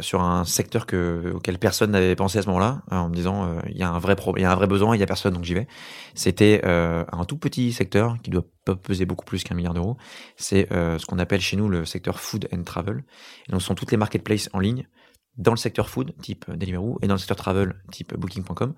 sur 0.00 0.20
un 0.20 0.44
secteur 0.44 0.84
que, 0.84 1.32
auquel 1.32 1.56
personne 1.60 1.92
n'avait 1.92 2.16
pensé 2.16 2.38
à 2.38 2.42
ce 2.42 2.48
moment-là, 2.48 2.82
en 2.90 3.08
me 3.08 3.14
disant 3.14 3.46
euh, 3.46 3.60
il 3.68 3.76
y 3.76 3.84
a 3.84 3.88
un 3.88 4.00
vrai 4.00 4.16
il 4.36 4.42
y 4.42 4.44
a 4.44 4.50
un 4.50 4.56
vrai 4.56 4.66
besoin, 4.66 4.96
il 4.96 4.98
y 4.98 5.02
a 5.02 5.06
personne, 5.06 5.32
donc 5.32 5.44
j'y 5.44 5.54
vais. 5.54 5.68
C'était 6.16 6.60
euh, 6.64 7.04
un 7.12 7.24
tout 7.24 7.38
petit 7.38 7.72
secteur 7.72 8.16
qui 8.20 8.30
doit 8.30 8.46
pas 8.64 8.74
peser 8.74 9.06
beaucoup 9.06 9.24
plus 9.24 9.44
qu'un 9.44 9.54
milliard 9.54 9.74
d'euros. 9.74 9.96
C'est 10.36 10.66
ce 10.70 11.06
qu'on 11.06 11.20
appelle 11.20 11.40
chez 11.40 11.56
nous 11.56 11.68
le 11.68 11.84
secteur 11.84 12.18
food 12.18 12.48
and 12.52 12.64
travel. 12.64 13.04
Et 13.48 13.52
donc, 13.52 13.60
ce 13.60 13.68
sont 13.68 13.76
toutes 13.76 13.92
les 13.92 13.96
marketplaces 13.96 14.50
en 14.54 14.58
ligne 14.58 14.88
dans 15.36 15.52
le 15.52 15.58
secteur 15.58 15.88
food, 15.88 16.14
type 16.20 16.50
Deliveroo, 16.50 16.98
et 17.02 17.06
dans 17.06 17.14
le 17.14 17.18
secteur 17.18 17.36
travel, 17.36 17.74
type 17.92 18.16
Booking.com, 18.16 18.74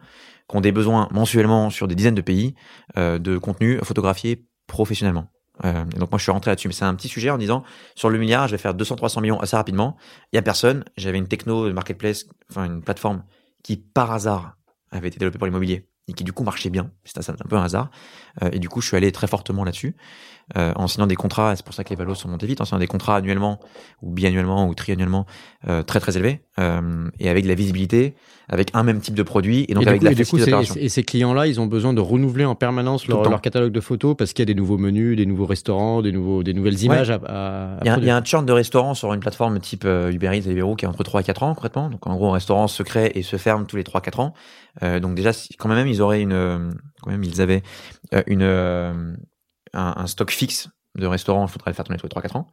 qui 0.51 0.57
ont 0.57 0.61
des 0.61 0.73
besoins 0.73 1.09
mensuellement 1.11 1.71
sur 1.71 1.89
des 1.89 1.95
dizaines 1.95 2.17
de 2.17 2.21
pays 2.21 2.55
de 2.97 3.39
contenu 3.39 3.79
photographié 3.83 4.45
professionnellement. 4.69 5.27
Euh, 5.65 5.85
donc 5.85 6.13
moi 6.13 6.19
je 6.19 6.23
suis 6.23 6.31
rentré 6.31 6.53
là-dessus, 6.53 6.69
mais 6.69 6.75
c'est 6.75 6.85
un 6.85 6.95
petit 6.95 7.09
sujet 7.09 7.31
en 7.31 7.39
disant 7.39 7.65
sur 7.97 8.11
le 8.11 8.19
milliard, 8.19 8.47
je 8.47 8.53
vais 8.53 8.59
faire 8.59 8.75
200-300 8.75 9.21
millions 9.23 9.41
assez 9.41 9.57
rapidement. 9.57 9.97
Il 10.33 10.37
y 10.37 10.39
a 10.39 10.43
personne. 10.43 10.85
J'avais 10.97 11.19
une 11.19 11.27
techno, 11.27 11.73
marketplace, 11.73 12.27
enfin 12.51 12.67
une 12.67 12.83
plateforme 12.83 13.25
qui 13.65 13.77
par 13.77 14.13
hasard 14.13 14.57
avait 14.93 15.09
été 15.09 15.19
développée 15.19 15.39
pour 15.39 15.47
l'immobilier 15.47 15.89
et 16.07 16.13
qui 16.13 16.23
du 16.23 16.33
coup 16.33 16.45
marchait 16.45 16.71
bien. 16.71 16.93
C'était 17.05 17.29
un 17.29 17.35
peu 17.35 17.57
un 17.57 17.65
hasard. 17.65 17.91
Euh, 18.43 18.51
et 18.53 18.61
du 18.61 18.69
coup 18.69 18.81
je 18.81 18.87
suis 18.87 18.97
allé 18.97 19.11
très 19.11 19.27
fortement 19.27 19.65
là-dessus 19.65 19.97
euh, 20.57 20.73
en 20.77 20.87
signant 20.87 21.07
des 21.07 21.17
contrats. 21.17 21.55
C'est 21.57 21.65
pour 21.65 21.75
ça 21.75 21.85
que 21.85 21.91
les 21.91 21.97
valos 21.97 22.15
sont 22.15 22.29
montés 22.29 22.47
vite. 22.47 22.61
En 22.61 22.65
signant 22.65 22.79
des 22.79 22.87
contrats 22.87 23.17
annuellement 23.17 23.61
ou 24.03 24.11
biannuellement 24.11 24.67
ou 24.67 24.75
triannuellement 24.75 25.27
euh, 25.69 25.83
très 25.83 26.01
très 26.01 26.17
élevés 26.17 26.43
euh, 26.59 27.09
et 27.19 27.29
avec 27.29 27.45
de 27.45 27.49
la 27.49 27.55
visibilité 27.55 28.15
avec 28.49 28.71
un 28.75 28.83
même 28.83 29.01
type 29.01 29.15
de 29.15 29.23
produit 29.23 29.67
et 29.69 29.75
donc 29.75 29.87
avec 29.87 30.03
la 30.03 30.15
coup, 30.25 30.39
Et 30.77 30.89
ces 30.89 31.03
clients-là, 31.03 31.47
ils 31.47 31.61
ont 31.61 31.67
besoin 31.67 31.93
de 31.93 32.01
renouveler 32.01 32.47
en 32.47 32.55
permanence 32.55 33.07
leur, 33.07 33.41
catalogue 33.43 33.73
de 33.73 33.81
photos 33.81 34.17
parce 34.17 34.33
qu'il 34.33 34.43
y 34.43 34.47
a 34.51 34.53
des 34.53 34.59
nouveaux 34.59 34.79
menus, 34.79 35.17
des 35.17 35.27
nouveaux 35.27 35.45
restaurants, 35.45 36.01
des, 36.01 36.13
nouveaux, 36.13 36.43
des 36.43 36.55
nouvelles 36.55 36.83
images 36.83 37.11
à, 37.11 37.79
il, 37.85 38.05
y 38.05 38.11
a, 38.11 38.17
un 38.17 38.25
churn 38.25 38.47
de 38.47 38.53
restaurants 38.53 38.95
sur 38.95 39.13
une 39.13 39.21
plateforme 39.21 39.61
type 39.61 39.85
euh, 39.85 40.11
Uber 40.11 40.29
Eats 40.29 40.37
et 40.37 40.41
Deliveroo 40.41 40.77
qui 40.77 40.87
est 40.87 40.89
entre 40.89 41.05
3 41.05 41.21
et 41.21 41.25
4 41.25 41.43
ans 41.43 41.55
concrètement. 41.55 41.91
Donc 41.91 42.07
en 42.07 42.17
gros, 42.17 42.31
un 42.31 42.35
restaurant 42.35 42.69
se 42.69 42.83
crée 42.83 43.13
et 43.15 43.23
se 43.23 43.37
ferme 43.37 43.67
tous 43.67 43.77
les 43.77 43.83
3-4 43.83 44.21
ans. 44.21 44.35
Euh, 44.83 44.99
donc 44.99 45.15
déjà, 45.15 45.33
quand 45.59 45.69
même, 45.69 45.87
ils 45.87 46.01
auraient 46.01 46.23
une, 46.23 46.73
quand 47.03 47.11
même, 47.11 47.25
ils 47.25 47.43
avaient 47.43 47.63
euh, 48.15 48.23
une, 48.27 49.19
un, 49.79 49.95
un 49.97 50.07
stock 50.07 50.31
fixe 50.31 50.69
de 50.99 51.07
restaurant, 51.07 51.47
il 51.47 51.51
faudrait 51.51 51.71
le 51.71 51.75
faire 51.75 51.85
tourner 51.85 51.99
tous 51.99 52.07
les 52.07 52.29
3-4 52.29 52.37
ans. 52.37 52.49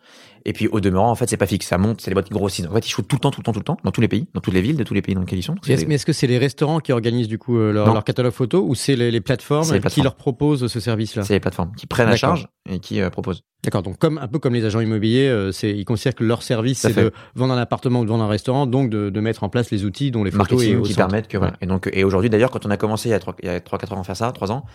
Et 0.46 0.54
puis 0.54 0.68
au 0.68 0.80
demeurant, 0.80 1.10
en 1.10 1.16
fait, 1.16 1.28
c'est 1.28 1.38
pas 1.38 1.48
fixe, 1.48 1.68
ça 1.68 1.78
monte, 1.78 2.02
c'est 2.02 2.12
les 2.12 2.14
boîtes 2.14 2.28
qui 2.28 2.34
grossissent. 2.34 2.68
En 2.68 2.74
fait, 2.74 2.86
ils 2.86 2.90
shootent 2.90 3.08
tout 3.08 3.16
le 3.16 3.22
temps, 3.22 3.32
tout 3.32 3.42
le 3.42 3.44
temps, 3.44 3.54
tout 3.54 3.60
le 3.60 3.66
temps, 3.66 3.78
dans 3.84 3.92
tous 3.92 4.02
les 4.02 4.08
pays, 4.08 4.28
dans 4.34 4.42
toutes 4.42 4.54
les 4.54 4.62
villes 4.62 4.78
de 4.78 4.84
tous 4.84 4.94
les 4.94 5.02
pays 5.02 5.16
dans 5.16 5.22
lesquels 5.22 5.40
ils 5.40 5.44
sont. 5.44 5.56
Mais 5.68 5.74
est-ce 5.74 6.06
que 6.06 6.14
c'est 6.14 6.28
les 6.28 6.38
restaurants 6.38 6.80
qui 6.80 6.92
organisent 6.92 7.28
du 7.28 7.38
coup 7.38 7.58
euh, 7.58 7.74
leur, 7.74 8.04
catalogue 8.04 8.34
photo 8.34 8.64
ou 8.64 8.76
c'est 8.76 8.96
les, 8.96 9.22
plateformes 9.22 9.80
qui 9.80 10.02
leur 10.02 10.16
proposent 10.16 10.68
ce 10.68 10.80
service-là? 10.80 11.24
C'est 11.24 11.34
les 11.34 11.40
plateformes 11.40 11.74
qui 11.76 11.88
prennent 11.88 12.10
la 12.10 12.16
charge 12.16 12.48
et 12.70 12.80
qui 12.80 13.02
euh, 13.02 13.10
proposent. 13.10 13.44
D'accord, 13.64 13.82
donc 13.82 13.98
comme 13.98 14.20
un 14.20 14.28
peu 14.28 14.38
comme 14.38 14.54
les 14.54 14.64
agents 14.64 14.80
immobiliers, 14.80 15.28
euh, 15.28 15.52
c'est 15.52 15.72
ils 15.72 15.86
considèrent 15.86 16.14
que 16.14 16.24
leur 16.24 16.44
service 16.44 16.82
c'est 16.82 16.96
de 16.96 17.12
vendre 17.34 17.54
un 17.54 17.58
appartement 17.58 18.02
ou 18.02 18.04
de 18.04 18.10
vendre 18.10 18.24
un 18.24 18.28
restaurant, 18.28 18.68
donc 18.68 18.92
de, 18.92 19.10
de 19.10 19.20
mettre 19.20 19.44
en 19.44 19.50
place 19.50 19.72
les 19.72 19.86
outils 19.86 20.12
dont 20.12 20.24
les 20.24 20.30
photos 20.30 20.64
et 20.64 20.80
qui 20.84 20.94
permettent 20.94 21.28
que 21.28 21.38
voilà. 21.38 21.54
Et 21.62 21.66
donc 21.66 21.90
et 21.92 22.04
aujourd'hui 22.04 22.30
d'ailleurs 22.30 22.52
quand 22.52 22.68
on 22.68 22.70
a 22.70 22.78
commencé 22.78 23.10
il 23.10 23.12
y 23.12 23.16
a 23.50 23.60
3 23.60 23.80
4 23.80 23.94
ans 23.94 24.02
à 24.02 24.04
faire 24.04 24.16
ça, 24.16 24.32
3 24.32 24.52
ans, 24.52 24.66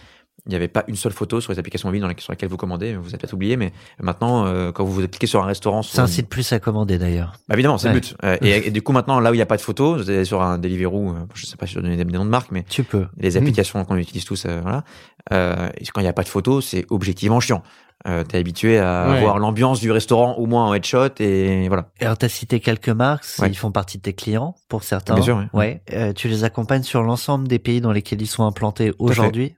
il 0.46 0.50
n'y 0.50 0.56
avait 0.56 0.68
pas 0.68 0.84
une 0.88 0.96
seule 0.96 1.12
photo 1.12 1.40
sur 1.40 1.52
les 1.52 1.58
applications 1.58 1.88
mobiles 1.88 2.02
dans 2.02 2.10
sur 2.18 2.32
lesquelles 2.32 2.48
vous 2.48 2.56
commandez. 2.56 2.94
Vous 2.96 3.08
avez 3.08 3.18
peut-être 3.18 3.34
oublié, 3.34 3.56
mais 3.56 3.72
maintenant, 4.00 4.46
euh, 4.46 4.72
quand 4.72 4.84
vous 4.84 4.92
vous 4.92 5.02
appliquez 5.02 5.26
sur 5.26 5.42
un 5.42 5.46
restaurant, 5.46 5.82
c'est 5.82 6.00
un 6.00 6.06
site 6.06 6.28
plus 6.28 6.52
à 6.52 6.58
commander 6.58 6.98
d'ailleurs. 6.98 7.34
Bah, 7.48 7.54
évidemment, 7.54 7.78
c'est 7.78 7.88
le 7.88 7.94
but. 7.94 8.16
Euh, 8.24 8.36
et, 8.40 8.70
du 8.70 8.82
coup, 8.82 8.92
maintenant, 8.92 9.20
là 9.20 9.30
où 9.30 9.34
il 9.34 9.38
n'y 9.38 9.42
a 9.42 9.46
pas 9.46 9.56
de 9.56 9.62
photo, 9.62 9.96
vous 9.96 10.10
allez 10.10 10.24
sur 10.24 10.42
un 10.42 10.58
Deliveroo, 10.58 11.10
euh, 11.10 11.14
je 11.34 11.46
sais 11.46 11.56
pas 11.56 11.66
si 11.66 11.74
je 11.74 11.78
vais 11.78 11.82
donner 11.82 12.02
des, 12.02 12.04
noms 12.04 12.24
de 12.24 12.30
marque, 12.30 12.50
mais 12.50 12.64
tu 12.68 12.84
peux. 12.84 13.06
Les 13.18 13.36
applications 13.36 13.84
qu'on 13.84 13.96
utilise 13.96 14.24
tous, 14.24 14.46
voilà. 14.46 14.84
quand 15.30 16.00
il 16.00 16.02
n'y 16.02 16.08
a 16.08 16.12
pas 16.12 16.24
de 16.24 16.28
photo, 16.28 16.60
c'est 16.60 16.86
objectivement 16.90 17.40
chiant. 17.40 17.62
Euh, 18.08 18.24
t'es 18.24 18.38
habitué 18.38 18.78
à 18.78 19.20
voir 19.20 19.38
l'ambiance 19.38 19.78
du 19.78 19.92
restaurant 19.92 20.32
au 20.36 20.46
moins 20.46 20.66
en 20.66 20.72
headshot 20.72 21.10
et 21.18 21.68
voilà. 21.68 21.90
Alors 22.00 22.16
t'as 22.16 22.30
cité 22.30 22.58
quelques 22.58 22.88
marques, 22.88 23.26
ils 23.46 23.54
font 23.54 23.72
partie 23.72 23.98
de 23.98 24.02
tes 24.02 24.14
clients 24.14 24.54
pour 24.70 24.84
certains. 24.84 25.16
Bien 25.16 25.22
sûr. 25.22 25.44
Ouais. 25.52 25.82
tu 26.16 26.28
les 26.28 26.44
accompagnes 26.44 26.82
sur 26.82 27.02
l'ensemble 27.02 27.46
des 27.46 27.58
pays 27.58 27.82
dans 27.82 27.92
lesquels 27.92 28.22
ils 28.22 28.26
sont 28.26 28.44
implantés 28.44 28.94
aujourd'hui? 28.98 29.54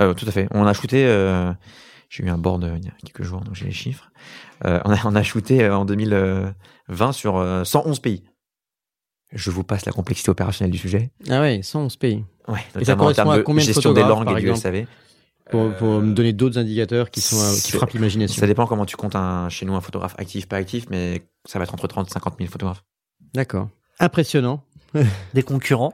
Euh, 0.00 0.14
tout 0.14 0.26
à 0.26 0.30
fait. 0.30 0.48
On 0.50 0.66
a 0.66 0.72
shooté. 0.72 1.06
Euh, 1.06 1.52
j'ai 2.08 2.24
eu 2.24 2.28
un 2.28 2.38
board 2.38 2.70
il 2.78 2.84
y 2.84 2.88
a 2.88 2.92
quelques 3.04 3.22
jours, 3.22 3.40
donc 3.40 3.54
j'ai 3.54 3.66
les 3.66 3.72
chiffres. 3.72 4.10
Euh, 4.64 4.80
on, 4.84 4.92
a, 4.92 4.98
on 5.04 5.14
a 5.14 5.22
shooté 5.22 5.68
en 5.68 5.84
2020 5.84 7.12
sur 7.12 7.62
111 7.64 7.98
pays. 8.00 8.22
Je 9.32 9.50
vous 9.50 9.64
passe 9.64 9.84
la 9.84 9.92
complexité 9.92 10.30
opérationnelle 10.30 10.70
du 10.70 10.78
sujet. 10.78 11.10
Ah 11.28 11.40
ouais, 11.40 11.60
111 11.62 11.96
pays. 11.96 12.24
Ouais, 12.46 12.60
notamment 12.74 13.06
en 13.06 13.12
termes 13.12 13.36
de 13.36 13.42
combien 13.42 13.64
gestion 13.64 13.92
des 13.92 14.02
langues 14.02 14.38
et 14.38 14.40
du 14.40 14.54
SAV. 14.54 14.86
Pour, 15.50 15.74
pour 15.74 16.00
me 16.00 16.14
donner 16.14 16.32
d'autres 16.32 16.58
indicateurs 16.58 17.10
qui 17.10 17.20
sont 17.20 17.36
qui 17.62 17.72
frappent 17.72 17.92
l'imagination. 17.92 18.40
Ça 18.40 18.46
dépend 18.46 18.66
comment 18.66 18.86
tu 18.86 18.96
comptes 18.96 19.14
un, 19.14 19.50
chez 19.50 19.66
nous 19.66 19.74
un 19.74 19.82
photographe 19.82 20.14
actif, 20.16 20.48
pas 20.48 20.56
actif, 20.56 20.86
mais 20.88 21.22
ça 21.44 21.58
va 21.58 21.64
être 21.64 21.74
entre 21.74 21.86
30 21.86 22.08
et 22.08 22.10
50 22.10 22.36
000 22.38 22.50
photographes. 22.50 22.82
D'accord. 23.34 23.68
Impressionnant. 24.00 24.62
Des 25.34 25.42
concurrents 25.42 25.92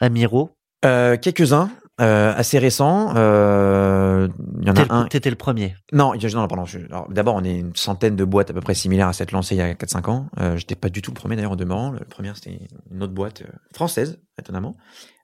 Amiro 0.00 0.50
euh, 0.84 1.16
Quelques-uns. 1.16 1.70
Euh, 2.02 2.32
assez 2.34 2.58
récent. 2.58 3.14
Euh, 3.16 4.28
il 4.60 4.66
y 4.66 4.70
en 4.70 4.74
a 4.74 4.92
un. 4.92 5.06
T'étais 5.06 5.30
le 5.30 5.36
premier. 5.36 5.76
Non, 5.92 6.14
non, 6.14 6.48
pardon. 6.48 6.64
D'abord, 7.10 7.36
on 7.36 7.44
est 7.44 7.56
une 7.56 7.76
centaine 7.76 8.16
de 8.16 8.24
boîtes 8.24 8.50
à 8.50 8.54
peu 8.54 8.60
près 8.60 8.74
similaires 8.74 9.08
à 9.08 9.12
cette 9.12 9.30
lancée 9.30 9.54
il 9.54 9.58
y 9.58 9.62
a 9.62 9.72
4-5 9.74 10.10
ans. 10.10 10.28
Euh, 10.40 10.56
J'étais 10.56 10.74
pas 10.74 10.88
du 10.88 11.00
tout 11.00 11.12
le 11.12 11.16
premier 11.16 11.36
d'ailleurs 11.36 11.52
en 11.52 11.56
demeurant. 11.56 11.90
Le 11.90 12.00
premier, 12.00 12.32
c'était 12.34 12.58
une 12.90 13.02
autre 13.04 13.12
boîte 13.12 13.42
euh, 13.42 13.52
française, 13.72 14.20
étonnamment, 14.38 14.76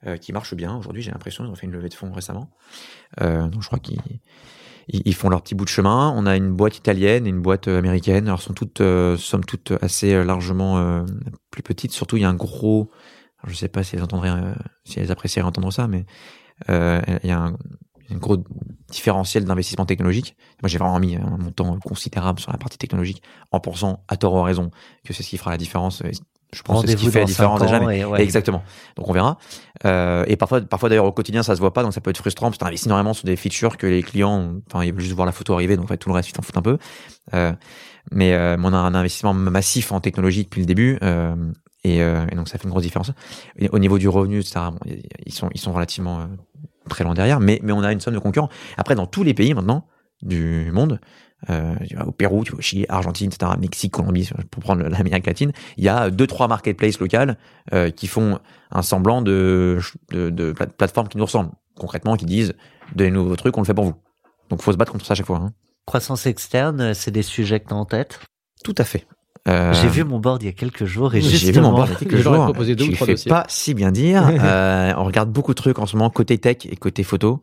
euh, 0.06 0.16
qui 0.16 0.32
marche 0.32 0.54
bien. 0.54 0.76
Aujourd'hui, 0.76 1.02
j'ai 1.02 1.10
l'impression 1.10 1.44
ils 1.44 1.50
ont 1.50 1.56
fait 1.56 1.66
une 1.66 1.72
levée 1.72 1.88
de 1.88 1.94
fonds 1.94 2.12
récemment. 2.12 2.50
Euh, 3.20 3.48
donc, 3.48 3.62
je 3.62 3.66
crois 3.66 3.80
qu'ils 3.80 4.00
ils 4.88 5.14
font 5.14 5.28
leur 5.28 5.42
petit 5.42 5.56
bout 5.56 5.64
de 5.64 5.70
chemin. 5.70 6.12
On 6.16 6.26
a 6.26 6.36
une 6.36 6.52
boîte 6.52 6.76
italienne 6.76 7.26
et 7.26 7.30
une 7.30 7.42
boîte 7.42 7.66
américaine. 7.66 8.28
Alors, 8.28 8.40
sont 8.40 8.54
toutes, 8.54 8.82
sommes 9.18 9.44
toutes 9.44 9.72
assez 9.82 10.24
largement 10.24 11.04
plus 11.50 11.62
petites. 11.62 11.92
Surtout, 11.92 12.16
il 12.16 12.22
y 12.22 12.24
a 12.24 12.30
un 12.30 12.34
gros. 12.34 12.90
je 13.46 13.54
sais 13.54 13.68
pas 13.68 13.82
si 13.82 13.96
elles 13.96 14.02
entendraient, 14.02 14.32
si 14.84 14.98
elles 14.98 15.12
apprécieraient 15.12 15.46
entendre 15.46 15.70
ça, 15.70 15.88
mais 15.88 16.06
euh, 16.47 16.47
il 16.68 17.28
y 17.28 17.30
a 17.30 17.40
un, 17.40 17.56
gros 18.12 18.38
différentiel 18.90 19.44
d'investissement 19.44 19.84
technologique. 19.84 20.36
Moi, 20.62 20.68
j'ai 20.68 20.78
vraiment 20.78 20.98
mis 20.98 21.16
un 21.16 21.36
montant 21.38 21.78
considérable 21.78 22.40
sur 22.40 22.50
la 22.50 22.58
partie 22.58 22.78
technologique 22.78 23.22
en 23.52 23.60
pensant, 23.60 24.02
à 24.08 24.16
tort 24.16 24.34
ou 24.34 24.38
à 24.38 24.44
raison, 24.44 24.70
que 25.04 25.12
c'est 25.12 25.22
ce 25.22 25.28
qui 25.28 25.36
fera 25.36 25.50
la 25.50 25.58
différence. 25.58 26.02
Je 26.52 26.62
pense 26.62 26.82
que 26.82 26.88
c'est 26.88 26.96
ce 26.96 27.02
qui 27.02 27.10
fait 27.10 27.20
la 27.20 27.24
différence 27.26 27.60
déjà. 27.60 27.80
Mais... 27.80 28.02
Exactement. 28.18 28.62
Donc 28.96 29.08
on 29.08 29.12
verra. 29.12 29.36
Euh, 29.84 30.24
et 30.26 30.36
parfois, 30.36 30.62
parfois 30.62 30.88
d'ailleurs 30.88 31.04
au 31.04 31.12
quotidien 31.12 31.42
ça 31.42 31.54
se 31.54 31.60
voit 31.60 31.74
pas, 31.74 31.82
donc 31.82 31.92
ça 31.92 32.00
peut 32.00 32.10
être 32.10 32.18
frustrant 32.18 32.46
parce 32.46 32.56
que 32.56 32.64
tu 32.64 32.66
investis 32.66 32.86
énormément 32.86 33.12
sur 33.12 33.26
des 33.26 33.36
features 33.36 33.76
que 33.76 33.86
les 33.86 34.02
clients, 34.02 34.54
enfin 34.66 34.82
ils 34.82 34.92
veulent 34.92 35.02
juste 35.02 35.14
voir 35.14 35.26
la 35.26 35.32
photo 35.32 35.52
arriver, 35.52 35.76
donc 35.76 35.84
en 35.84 35.88
fait 35.88 35.98
tout 35.98 36.08
le 36.08 36.14
reste 36.14 36.30
ils 36.30 36.32
t'en 36.32 36.42
foutent 36.42 36.56
un 36.56 36.62
peu. 36.62 36.78
Euh, 37.34 37.52
mais 38.10 38.32
euh, 38.32 38.56
on 38.62 38.72
a 38.72 38.78
un 38.78 38.94
investissement 38.94 39.34
massif 39.34 39.92
en 39.92 40.00
technologie 40.00 40.44
depuis 40.44 40.60
le 40.60 40.66
début. 40.66 40.98
Euh, 41.02 41.36
et, 41.94 42.02
euh, 42.02 42.26
et, 42.30 42.34
donc 42.34 42.48
ça 42.48 42.58
fait 42.58 42.64
une 42.64 42.70
grosse 42.70 42.82
différence. 42.82 43.12
au 43.70 43.78
niveau 43.78 43.98
du 43.98 44.08
revenu, 44.08 44.40
etc., 44.40 44.60
bon, 44.72 44.78
ils 45.26 45.32
sont 45.32 45.48
ils 45.54 45.60
sont 45.60 45.72
relativement 45.72 46.20
euh, 46.20 46.26
très 46.88 47.04
loin 47.04 47.14
derrière, 47.14 47.40
mais 47.40 47.60
mais 47.62 47.72
on 47.72 47.82
a 47.82 47.92
une 47.92 48.00
somme 48.00 48.14
de 48.14 48.18
concurrents. 48.18 48.48
Après, 48.76 48.94
dans 48.94 49.06
tous 49.06 49.22
les 49.22 49.34
pays 49.34 49.54
maintenant 49.54 49.86
du 50.22 50.70
monde, 50.72 51.00
euh, 51.50 51.74
au 52.04 52.12
Pérou, 52.12 52.42
tu 52.44 52.54
au 52.54 52.60
Chili, 52.60 52.84
Argentine, 52.88 53.30
etc., 53.32 53.52
Mexique, 53.60 53.92
Colombie, 53.92 54.28
pour 54.50 54.62
prendre 54.62 54.82
l'Amérique 54.88 55.26
latine, 55.26 55.52
il 55.76 55.84
y 55.84 55.88
a 55.88 56.10
deux 56.10 56.26
trois 56.26 56.48
marketplaces 56.48 56.98
locales 56.98 57.36
qui 57.94 58.06
font 58.06 58.40
un 58.70 58.82
semblant 58.82 59.22
de, 59.22 59.78
de, 60.10 60.30
de 60.30 60.52
plateformes 60.52 61.08
qui 61.08 61.18
nous 61.18 61.24
ressemblent, 61.24 61.52
concrètement, 61.76 62.16
qui 62.16 62.26
disent 62.26 62.54
donnez-nous 62.94 63.28
vos 63.28 63.36
trucs, 63.36 63.56
on 63.56 63.60
le 63.60 63.66
fait 63.66 63.74
pour 63.74 63.84
vous. 63.84 63.94
Donc 64.48 64.62
faut 64.62 64.72
se 64.72 64.76
battre 64.76 64.92
contre 64.92 65.06
ça 65.06 65.12
à 65.12 65.14
chaque 65.14 65.26
fois. 65.26 65.38
Hein. 65.38 65.52
Croissance 65.86 66.26
externe, 66.26 66.94
c'est 66.94 67.10
des 67.10 67.22
sujets 67.22 67.60
que 67.60 67.68
tu 67.68 67.74
as 67.74 67.76
en 67.76 67.84
tête? 67.84 68.20
Tout 68.64 68.74
à 68.76 68.84
fait. 68.84 69.06
Euh, 69.46 69.72
j'ai 69.72 69.88
vu 69.88 70.04
mon 70.04 70.18
board 70.18 70.42
il 70.42 70.46
y 70.46 70.48
a 70.48 70.52
quelques 70.52 70.84
jours 70.84 71.14
et 71.14 71.20
j'ai 71.20 71.52
vu 71.52 71.60
mon 71.60 71.72
board 71.72 71.88
il 71.88 71.92
y 71.92 71.96
a 71.96 71.98
quelques 71.98 72.16
jours. 72.16 72.44
Proposé 72.44 72.74
deux 72.74 72.92
fais 72.92 73.14
pas 73.28 73.44
si 73.48 73.74
bien 73.74 73.92
dire. 73.92 74.28
euh, 74.42 74.92
on 74.96 75.04
regarde 75.04 75.30
beaucoup 75.30 75.52
de 75.52 75.56
trucs 75.56 75.78
en 75.78 75.86
ce 75.86 75.96
moment 75.96 76.10
côté 76.10 76.38
tech 76.38 76.58
et 76.64 76.76
côté 76.76 77.02
photo. 77.02 77.40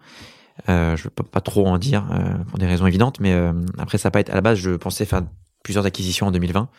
Euh, 0.69 0.95
je 0.95 1.09
peux 1.09 1.23
pas 1.23 1.41
trop 1.41 1.67
en 1.67 1.77
dire 1.77 2.05
euh, 2.11 2.33
pour 2.49 2.59
des 2.59 2.65
raisons 2.65 2.87
évidentes, 2.87 3.19
mais 3.19 3.35
après 3.77 3.97
ça 3.97 4.07
va 4.09 4.11
pas 4.11 4.19
être 4.19 4.31
à 4.31 4.35
la 4.35 4.41
base. 4.41 4.57
Je 4.57 4.71
pensais 4.71 5.05
faire 5.05 5.21
plusieurs 5.63 5.85
acquisitions 5.85 6.27
en 6.27 6.31
2020. 6.31 6.69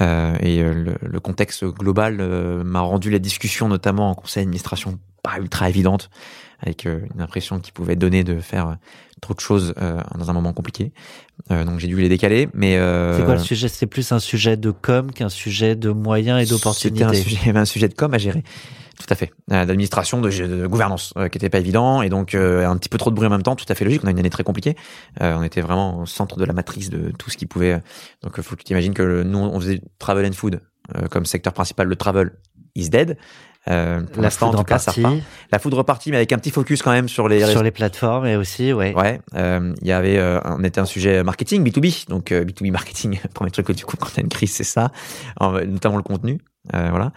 Euh, 0.00 0.36
et 0.40 0.60
le, 0.60 0.96
le, 1.00 1.20
contexte 1.20 1.64
global 1.64 2.16
m'a 2.64 2.80
rendu 2.80 3.10
la 3.10 3.20
discussion, 3.20 3.68
notamment 3.68 4.10
en 4.10 4.14
conseil 4.14 4.42
d'administration, 4.42 4.98
pas 5.22 5.38
ultra 5.38 5.68
évidente, 5.68 6.10
avec 6.60 6.84
une 6.84 7.20
impression 7.20 7.60
qui 7.60 7.72
pouvait 7.72 7.96
donner 7.96 8.24
de 8.24 8.40
faire 8.40 8.76
trop 9.20 9.34
de 9.34 9.40
choses 9.40 9.74
dans 10.14 10.30
un 10.30 10.32
moment 10.32 10.52
compliqué. 10.52 10.92
Euh, 11.50 11.64
donc 11.64 11.78
j'ai 11.78 11.88
dû 11.88 11.96
les 11.96 12.08
décaler, 12.08 12.48
mais 12.54 12.76
euh... 12.76 13.16
c'est 13.16 13.24
quoi 13.24 13.34
le 13.34 13.40
sujet? 13.40 13.68
C'est 13.68 13.86
plus 13.86 14.12
un 14.12 14.20
sujet 14.20 14.56
de 14.56 14.70
com 14.70 15.12
qu'un 15.12 15.28
sujet 15.28 15.76
de 15.76 15.90
moyens 15.90 16.42
et 16.42 16.50
d'opportunités? 16.50 17.04
C'était 17.04 17.18
un 17.18 17.22
sujet, 17.22 17.50
un 17.56 17.64
sujet 17.64 17.88
de 17.88 17.94
com 17.94 18.12
à 18.14 18.18
gérer. 18.18 18.44
Tout 18.98 19.06
à 19.10 19.16
fait. 19.16 19.32
Euh, 19.50 19.64
d'administration, 19.64 20.20
de, 20.20 20.30
de, 20.30 20.66
gouvernance, 20.66 21.12
euh, 21.16 21.28
qui 21.28 21.38
était 21.38 21.50
pas 21.50 21.58
évident, 21.58 22.02
et 22.02 22.08
donc 22.08 22.34
euh, 22.34 22.66
un 22.66 22.76
petit 22.76 22.88
peu 22.88 22.96
trop 22.96 23.10
de 23.10 23.16
bruit 23.16 23.26
en 23.26 23.30
même 23.30 23.42
temps, 23.42 23.56
tout 23.56 23.66
à 23.68 23.74
fait 23.74 23.84
logique. 23.84 24.02
On 24.04 24.06
a 24.06 24.12
une 24.12 24.18
année 24.18 24.30
très 24.30 24.44
compliquée. 24.44 24.76
on 25.20 25.42
était 25.42 25.60
vraiment 25.60 26.00
au 26.00 26.06
centre 26.06 26.38
de 26.38 26.44
la 26.44 26.52
matrice 26.52 26.90
de 26.90 27.10
tout 27.18 27.30
ce 27.30 27.36
qui 27.36 27.46
pouvait. 27.46 27.82
Donc, 28.22 28.40
faut 28.40 28.54
que 28.54 28.60
tu 28.60 28.64
t'imagines 28.64 28.94
que 28.94 29.22
nous, 29.22 29.38
on 29.38 29.60
faisait 29.60 29.80
travel 29.98 30.26
and 30.26 30.32
food 30.32 30.60
comme 31.10 31.26
secteur 31.26 31.52
principal. 31.52 31.88
Le 31.88 31.96
travel 31.96 32.30
is 32.74 32.88
dead. 32.90 33.16
Euh, 33.70 34.02
la 34.18 34.30
foudre 34.30 34.60
en 34.60 34.64
partie. 34.64 35.02
La 35.50 35.58
foudre 35.58 35.82
partie, 35.84 36.10
mais 36.10 36.18
avec 36.18 36.32
un 36.32 36.38
petit 36.38 36.50
focus 36.50 36.82
quand 36.82 36.92
même 36.92 37.08
sur 37.08 37.28
les 37.28 37.46
sur 37.46 37.62
les 37.62 37.70
plateformes 37.70 38.26
et 38.26 38.36
aussi, 38.36 38.72
ouais. 38.72 38.94
Ouais. 38.94 39.20
Euh, 39.34 39.72
il 39.80 39.88
y 39.88 39.92
avait, 39.92 40.18
euh, 40.18 40.40
on 40.44 40.62
était 40.64 40.80
un 40.80 40.84
sujet 40.84 41.22
marketing 41.22 41.66
B2B, 41.66 42.08
donc 42.08 42.30
B2B 42.30 42.70
marketing. 42.70 43.20
Premier 43.34 43.50
truc 43.50 43.66
que 43.66 43.72
du 43.72 43.84
coup 43.84 43.96
quand 43.96 44.08
t'as 44.14 44.22
une 44.22 44.28
crise, 44.28 44.52
c'est 44.52 44.64
ça, 44.64 44.90
notamment 45.40 45.96
le 45.96 46.02
contenu. 46.02 46.38
voilà. 46.72 47.12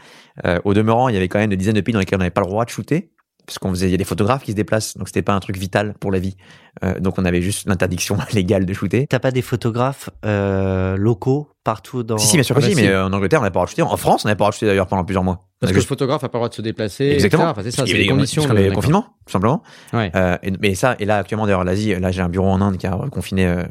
au 0.64 0.74
demeurant, 0.74 1.10
il 1.10 1.16
y 1.16 1.18
avait 1.18 1.28
quand 1.28 1.40
même 1.40 1.50
des 1.50 1.58
dizaines 1.58 1.76
de 1.76 1.82
pays 1.82 1.94
dans 1.94 2.00
lesquels 2.00 2.18
on 2.18 2.20
n'avait 2.20 2.30
pas 2.32 2.42
le 2.42 2.48
droit 2.48 2.64
de 2.64 2.70
shooter 2.70 3.10
parce 3.48 3.60
qu'on 3.60 3.70
faisait, 3.70 3.88
il 3.88 3.92
y 3.92 3.94
a 3.94 3.98
des 3.98 4.04
photographes 4.04 4.44
qui 4.44 4.52
se 4.52 4.58
déplacent, 4.58 4.98
donc 4.98 5.08
c'était 5.08 5.22
pas 5.22 5.34
un 5.34 5.40
truc 5.40 5.58
vital 5.58 5.96
pour 6.02 6.12
la 6.12 6.20
vie. 6.20 6.36
Euh, 6.84 7.00
donc 7.00 7.18
on 7.18 7.24
avait 7.24 7.42
juste 7.42 7.68
l'interdiction 7.68 8.18
légale 8.34 8.66
de 8.66 8.74
shooter. 8.74 9.08
T'as 9.08 9.20
pas 9.20 9.32
des 9.32 9.42
photographes 9.42 10.10
euh, 10.26 10.98
locaux 10.98 11.50
partout 11.64 12.04
dans 12.04 12.18
Si, 12.18 12.28
si 12.28 12.36
bien 12.36 12.44
sûr 12.44 12.56
que 12.56 12.62
si, 12.62 12.76
mais 12.76 12.94
en 12.96 13.12
Angleterre 13.14 13.40
on 13.40 13.44
n'avait 13.44 13.54
pas 13.54 13.62
le 13.62 13.66
droit 13.66 13.66
de 13.66 13.70
shooter. 13.70 13.82
En 13.84 13.96
France 13.96 14.26
on 14.26 14.28
n'avait 14.28 14.38
pas 14.38 14.44
le 14.44 14.48
droit 14.48 14.50
de 14.50 14.56
shooter 14.56 14.66
d'ailleurs 14.68 14.88
pendant 14.88 15.06
plusieurs 15.06 15.24
mois. 15.24 15.48
Parce 15.60 15.72
que 15.72 15.78
le 15.78 15.84
photographe 15.84 16.22
n'a 16.22 16.30
pas 16.30 16.38
le 16.38 16.42
droit 16.42 16.50
de 16.50 16.54
se 16.54 16.62
déplacer. 16.62 17.06
Exactement. 17.06 17.54
c'est 17.64 17.72
ça, 17.72 17.86
c'est 17.88 17.94
des 17.94 18.08
conditions. 18.08 18.44
Parce 18.46 18.60
de 18.60 18.70
confinement, 18.72 19.06
tout 19.26 19.32
simplement. 19.32 19.64
Ouais. 19.92 20.12
Euh, 20.16 20.38
et, 20.44 20.52
mais 20.62 20.76
ça, 20.76 20.96
et 21.00 21.06
là 21.06 21.18
actuellement 21.18 21.46
d'ailleurs 21.46 21.64
l'Asie, 21.64 21.96
là 21.96 22.12
j'ai 22.12 22.22
un 22.22 22.30
bureau 22.30 22.48
en 22.48 22.62
Inde 22.62 22.78
qui 22.78 22.86
a 22.86 22.96
confiné 23.10 23.48
euh, 23.48 23.64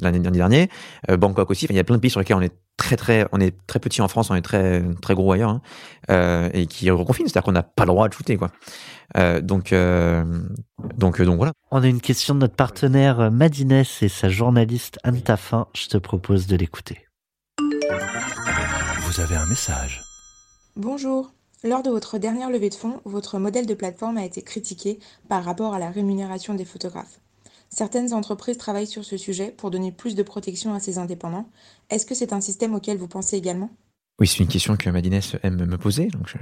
l'année 0.00 0.18
dernière, 0.18 0.66
euh, 1.10 1.16
Bangkok 1.16 1.50
aussi. 1.50 1.66
Enfin, 1.66 1.74
il 1.74 1.76
y 1.76 1.80
a 1.80 1.84
plein 1.84 1.96
de 1.96 2.00
pays 2.00 2.10
sur 2.10 2.18
lesquels 2.18 2.36
on 2.36 2.42
est 2.42 2.54
très 2.78 2.96
très, 2.96 3.26
on 3.32 3.40
est 3.40 3.54
très 3.66 3.78
petit 3.78 4.00
en 4.00 4.08
France, 4.08 4.30
on 4.30 4.34
est 4.34 4.42
très 4.42 4.82
très 5.02 5.14
gros 5.14 5.30
ailleurs, 5.32 5.50
hein, 5.50 5.60
euh, 6.10 6.48
et 6.54 6.66
qui 6.66 6.90
reconfinent, 6.90 7.26
c'est-à-dire 7.26 7.44
qu'on 7.44 7.52
n'a 7.52 7.62
pas 7.62 7.84
le 7.84 7.88
droit 7.88 8.08
de 8.08 8.14
shooter 8.14 8.36
quoi. 8.36 8.48
Euh, 9.16 9.40
donc, 9.40 9.72
euh, 9.72 10.24
donc, 10.96 11.20
euh, 11.20 11.24
donc 11.24 11.36
voilà. 11.36 11.52
On 11.70 11.82
a 11.82 11.86
une 11.86 12.00
question 12.00 12.34
de 12.34 12.40
notre 12.40 12.54
partenaire 12.54 13.30
Madines 13.30 13.72
et 13.72 14.08
sa 14.08 14.28
journaliste 14.28 14.98
Anne 15.02 15.22
Taffin. 15.22 15.66
Je 15.74 15.88
te 15.88 15.96
propose 15.96 16.46
de 16.46 16.56
l'écouter. 16.56 17.06
Vous 19.02 19.20
avez 19.20 19.36
un 19.36 19.46
message. 19.46 20.02
Bonjour. 20.76 21.32
Lors 21.64 21.82
de 21.82 21.90
votre 21.90 22.18
dernière 22.18 22.50
levée 22.50 22.70
de 22.70 22.74
fonds, 22.74 23.00
votre 23.04 23.38
modèle 23.38 23.66
de 23.66 23.74
plateforme 23.74 24.18
a 24.18 24.24
été 24.24 24.42
critiqué 24.42 25.00
par 25.28 25.42
rapport 25.42 25.74
à 25.74 25.78
la 25.78 25.90
rémunération 25.90 26.54
des 26.54 26.64
photographes. 26.64 27.20
Certaines 27.68 28.14
entreprises 28.14 28.58
travaillent 28.58 28.86
sur 28.86 29.04
ce 29.04 29.16
sujet 29.16 29.50
pour 29.50 29.70
donner 29.70 29.90
plus 29.90 30.14
de 30.14 30.22
protection 30.22 30.72
à 30.72 30.80
ces 30.80 30.98
indépendants. 30.98 31.48
Est-ce 31.90 32.06
que 32.06 32.14
c'est 32.14 32.32
un 32.32 32.40
système 32.40 32.74
auquel 32.74 32.96
vous 32.96 33.08
pensez 33.08 33.36
également? 33.36 33.70
Oui, 34.20 34.26
c'est 34.26 34.38
une 34.40 34.48
question 34.48 34.76
que 34.76 34.90
Madines 34.90 35.20
aime 35.44 35.64
me 35.64 35.78
poser, 35.78 36.08
donc 36.08 36.34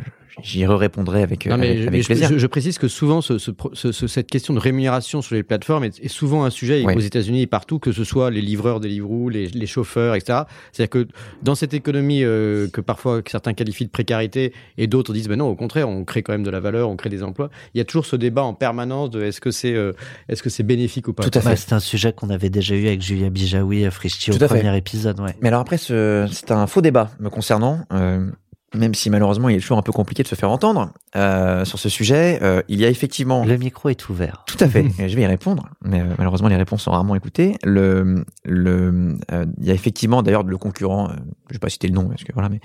j'y 0.42 0.64
répondrai 0.64 1.22
avec, 1.22 1.46
avec, 1.46 2.06
plaisir. 2.06 2.38
Je, 2.38 2.46
précise 2.46 2.78
que 2.78 2.88
souvent, 2.88 3.20
ce, 3.20 3.36
ce, 3.38 4.06
cette 4.06 4.30
question 4.30 4.54
de 4.54 4.58
rémunération 4.58 5.20
sur 5.20 5.34
les 5.34 5.42
plateformes 5.42 5.84
est, 5.84 6.08
souvent 6.08 6.44
un 6.44 6.50
sujet 6.50 6.82
aux 6.84 7.00
États-Unis 7.00 7.42
et 7.42 7.46
partout, 7.46 7.78
que 7.78 7.92
ce 7.92 8.02
soit 8.02 8.30
les 8.30 8.40
livreurs 8.40 8.80
des 8.80 8.88
livres 8.88 9.28
les, 9.28 9.48
les 9.48 9.66
chauffeurs, 9.66 10.14
etc. 10.14 10.44
C'est-à-dire 10.72 10.88
que 10.88 11.08
dans 11.42 11.54
cette 11.54 11.74
économie 11.74 12.24
euh, 12.24 12.66
que 12.68 12.80
parfois 12.80 13.20
certains 13.26 13.52
qualifient 13.52 13.84
de 13.84 13.90
précarité 13.90 14.54
et 14.78 14.86
d'autres 14.86 15.12
disent, 15.12 15.28
ben 15.28 15.36
non, 15.36 15.48
au 15.48 15.54
contraire, 15.54 15.86
on 15.86 16.02
crée 16.04 16.22
quand 16.22 16.32
même 16.32 16.44
de 16.44 16.50
la 16.50 16.60
valeur, 16.60 16.88
on 16.88 16.96
crée 16.96 17.10
des 17.10 17.22
emplois. 17.22 17.50
Il 17.74 17.78
y 17.78 17.80
a 17.82 17.84
toujours 17.84 18.06
ce 18.06 18.16
débat 18.16 18.42
en 18.42 18.54
permanence 18.54 19.10
de 19.10 19.22
est-ce 19.22 19.40
que 19.42 19.50
c'est 19.50 19.74
euh, 19.74 19.92
est-ce 20.30 20.42
que 20.42 20.48
c'est 20.48 20.62
bénéfique 20.62 21.08
ou 21.08 21.12
pas. 21.12 21.24
Tout 21.24 21.38
à 21.38 21.42
fait. 21.42 21.56
c'est 21.56 21.74
un 21.74 21.80
sujet 21.80 22.14
qu'on 22.14 22.30
avait 22.30 22.48
déjà 22.48 22.74
eu 22.74 22.86
avec 22.86 23.02
Julia 23.02 23.28
Bijawi, 23.28 23.84
à 23.84 23.90
Frischti 23.90 24.30
au 24.30 24.38
premier 24.38 24.74
épisode. 24.78 25.20
Ouais. 25.20 25.36
Mais 25.42 25.48
alors 25.48 25.60
après, 25.60 25.76
c'est 25.76 26.50
un 26.50 26.66
faux 26.66 26.80
débat 26.80 27.10
me 27.20 27.28
concernant 27.28 27.65
euh, 27.92 28.30
même 28.74 28.94
si 28.94 29.10
malheureusement 29.10 29.48
il 29.48 29.56
est 29.56 29.60
toujours 29.60 29.78
un 29.78 29.82
peu 29.82 29.92
compliqué 29.92 30.22
de 30.22 30.28
se 30.28 30.34
faire 30.34 30.50
entendre 30.50 30.92
euh, 31.14 31.64
sur 31.64 31.78
ce 31.78 31.88
sujet, 31.88 32.38
euh, 32.42 32.62
il 32.68 32.80
y 32.80 32.84
a 32.84 32.88
effectivement... 32.88 33.44
Le 33.44 33.56
micro 33.56 33.88
est 33.88 34.08
ouvert. 34.08 34.44
Tout 34.46 34.58
à 34.60 34.68
fait, 34.68 34.84
je 35.08 35.16
vais 35.16 35.22
y 35.22 35.26
répondre, 35.26 35.68
mais 35.82 36.02
malheureusement 36.18 36.48
les 36.48 36.56
réponses 36.56 36.82
sont 36.82 36.90
rarement 36.90 37.14
écoutées. 37.14 37.56
Le, 37.62 38.24
le, 38.44 39.16
il 39.58 39.64
y 39.66 39.70
a 39.70 39.74
effectivement 39.74 40.22
d'ailleurs 40.22 40.42
le 40.42 40.58
concurrent, 40.58 41.10
je 41.48 41.54
vais 41.54 41.58
pas 41.58 41.68
citer 41.68 41.88
le 41.88 41.94
nom 41.94 42.08
parce 42.08 42.24
que 42.24 42.32
voilà, 42.32 42.48
mais 42.48 42.60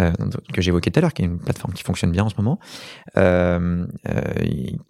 euh, 0.00 0.12
que 0.52 0.62
j'évoquais 0.62 0.90
tout 0.90 0.98
à 0.98 1.02
l'heure, 1.02 1.12
qui 1.12 1.22
est 1.22 1.26
une 1.26 1.38
plateforme 1.38 1.74
qui 1.74 1.82
fonctionne 1.82 2.12
bien 2.12 2.24
en 2.24 2.28
ce 2.28 2.36
moment. 2.36 2.58
Euh, 3.16 3.86
euh, 4.08 4.22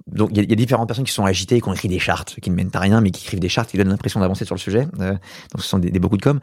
donc 0.06 0.30
il 0.32 0.44
y, 0.44 0.46
y, 0.46 0.52
a 0.52 0.56
différentes 0.56 0.88
personnes 0.88 1.04
qui 1.04 1.12
sont 1.12 1.24
agitées, 1.24 1.60
qui 1.60 1.68
ont 1.68 1.72
écrit 1.72 1.88
des 1.88 1.98
chartes, 1.98 2.38
qui 2.40 2.50
ne 2.50 2.54
mènent 2.54 2.70
à 2.72 2.80
rien, 2.80 3.00
mais 3.00 3.10
qui 3.10 3.24
écrivent 3.24 3.40
des 3.40 3.48
chartes, 3.48 3.70
qui 3.70 3.76
donnent 3.76 3.88
l'impression 3.88 4.20
d'avancer 4.20 4.44
sur 4.44 4.54
le 4.54 4.60
sujet. 4.60 4.86
donc 4.96 5.58
ce 5.58 5.68
sont 5.68 5.78
des, 5.78 5.90
des 5.90 5.98
beaucoup 5.98 6.16
de 6.16 6.22
com. 6.22 6.40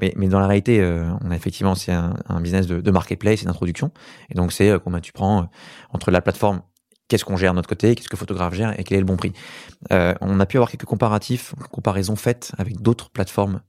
mais, 0.00 0.12
mais 0.16 0.28
dans 0.28 0.40
la 0.40 0.46
réalité, 0.46 0.82
on 1.22 1.30
a 1.30 1.36
effectivement 1.36 1.74
c'est 1.74 1.92
un, 1.92 2.14
un, 2.28 2.40
business 2.40 2.66
de, 2.66 2.80
de 2.80 2.90
marketplace 2.90 3.42
et 3.42 3.46
d'introduction. 3.46 3.90
Et 4.30 4.34
donc 4.34 4.52
c'est 4.52 4.72
combien 4.82 5.00
tu 5.00 5.12
prends 5.12 5.48
entre 5.92 6.10
la 6.10 6.20
plateforme 6.20 6.62
qu'est-ce 7.08 7.24
qu'on 7.24 7.36
gère 7.36 7.52
de 7.52 7.56
notre 7.56 7.68
côté, 7.68 7.94
qu'est-ce 7.94 8.08
que 8.08 8.16
photographe 8.16 8.54
gère 8.54 8.78
et 8.78 8.84
quel 8.84 8.98
est 8.98 9.00
le 9.00 9.06
bon 9.06 9.16
prix. 9.16 9.32
Euh, 9.92 10.14
on 10.20 10.38
a 10.40 10.46
pu 10.46 10.58
avoir 10.58 10.70
quelques 10.70 10.84
comparatifs, 10.84 11.54
comparaisons 11.72 12.16
faites 12.16 12.52
avec 12.58 12.80
d'autres 12.80 13.10
plateformes 13.10 13.60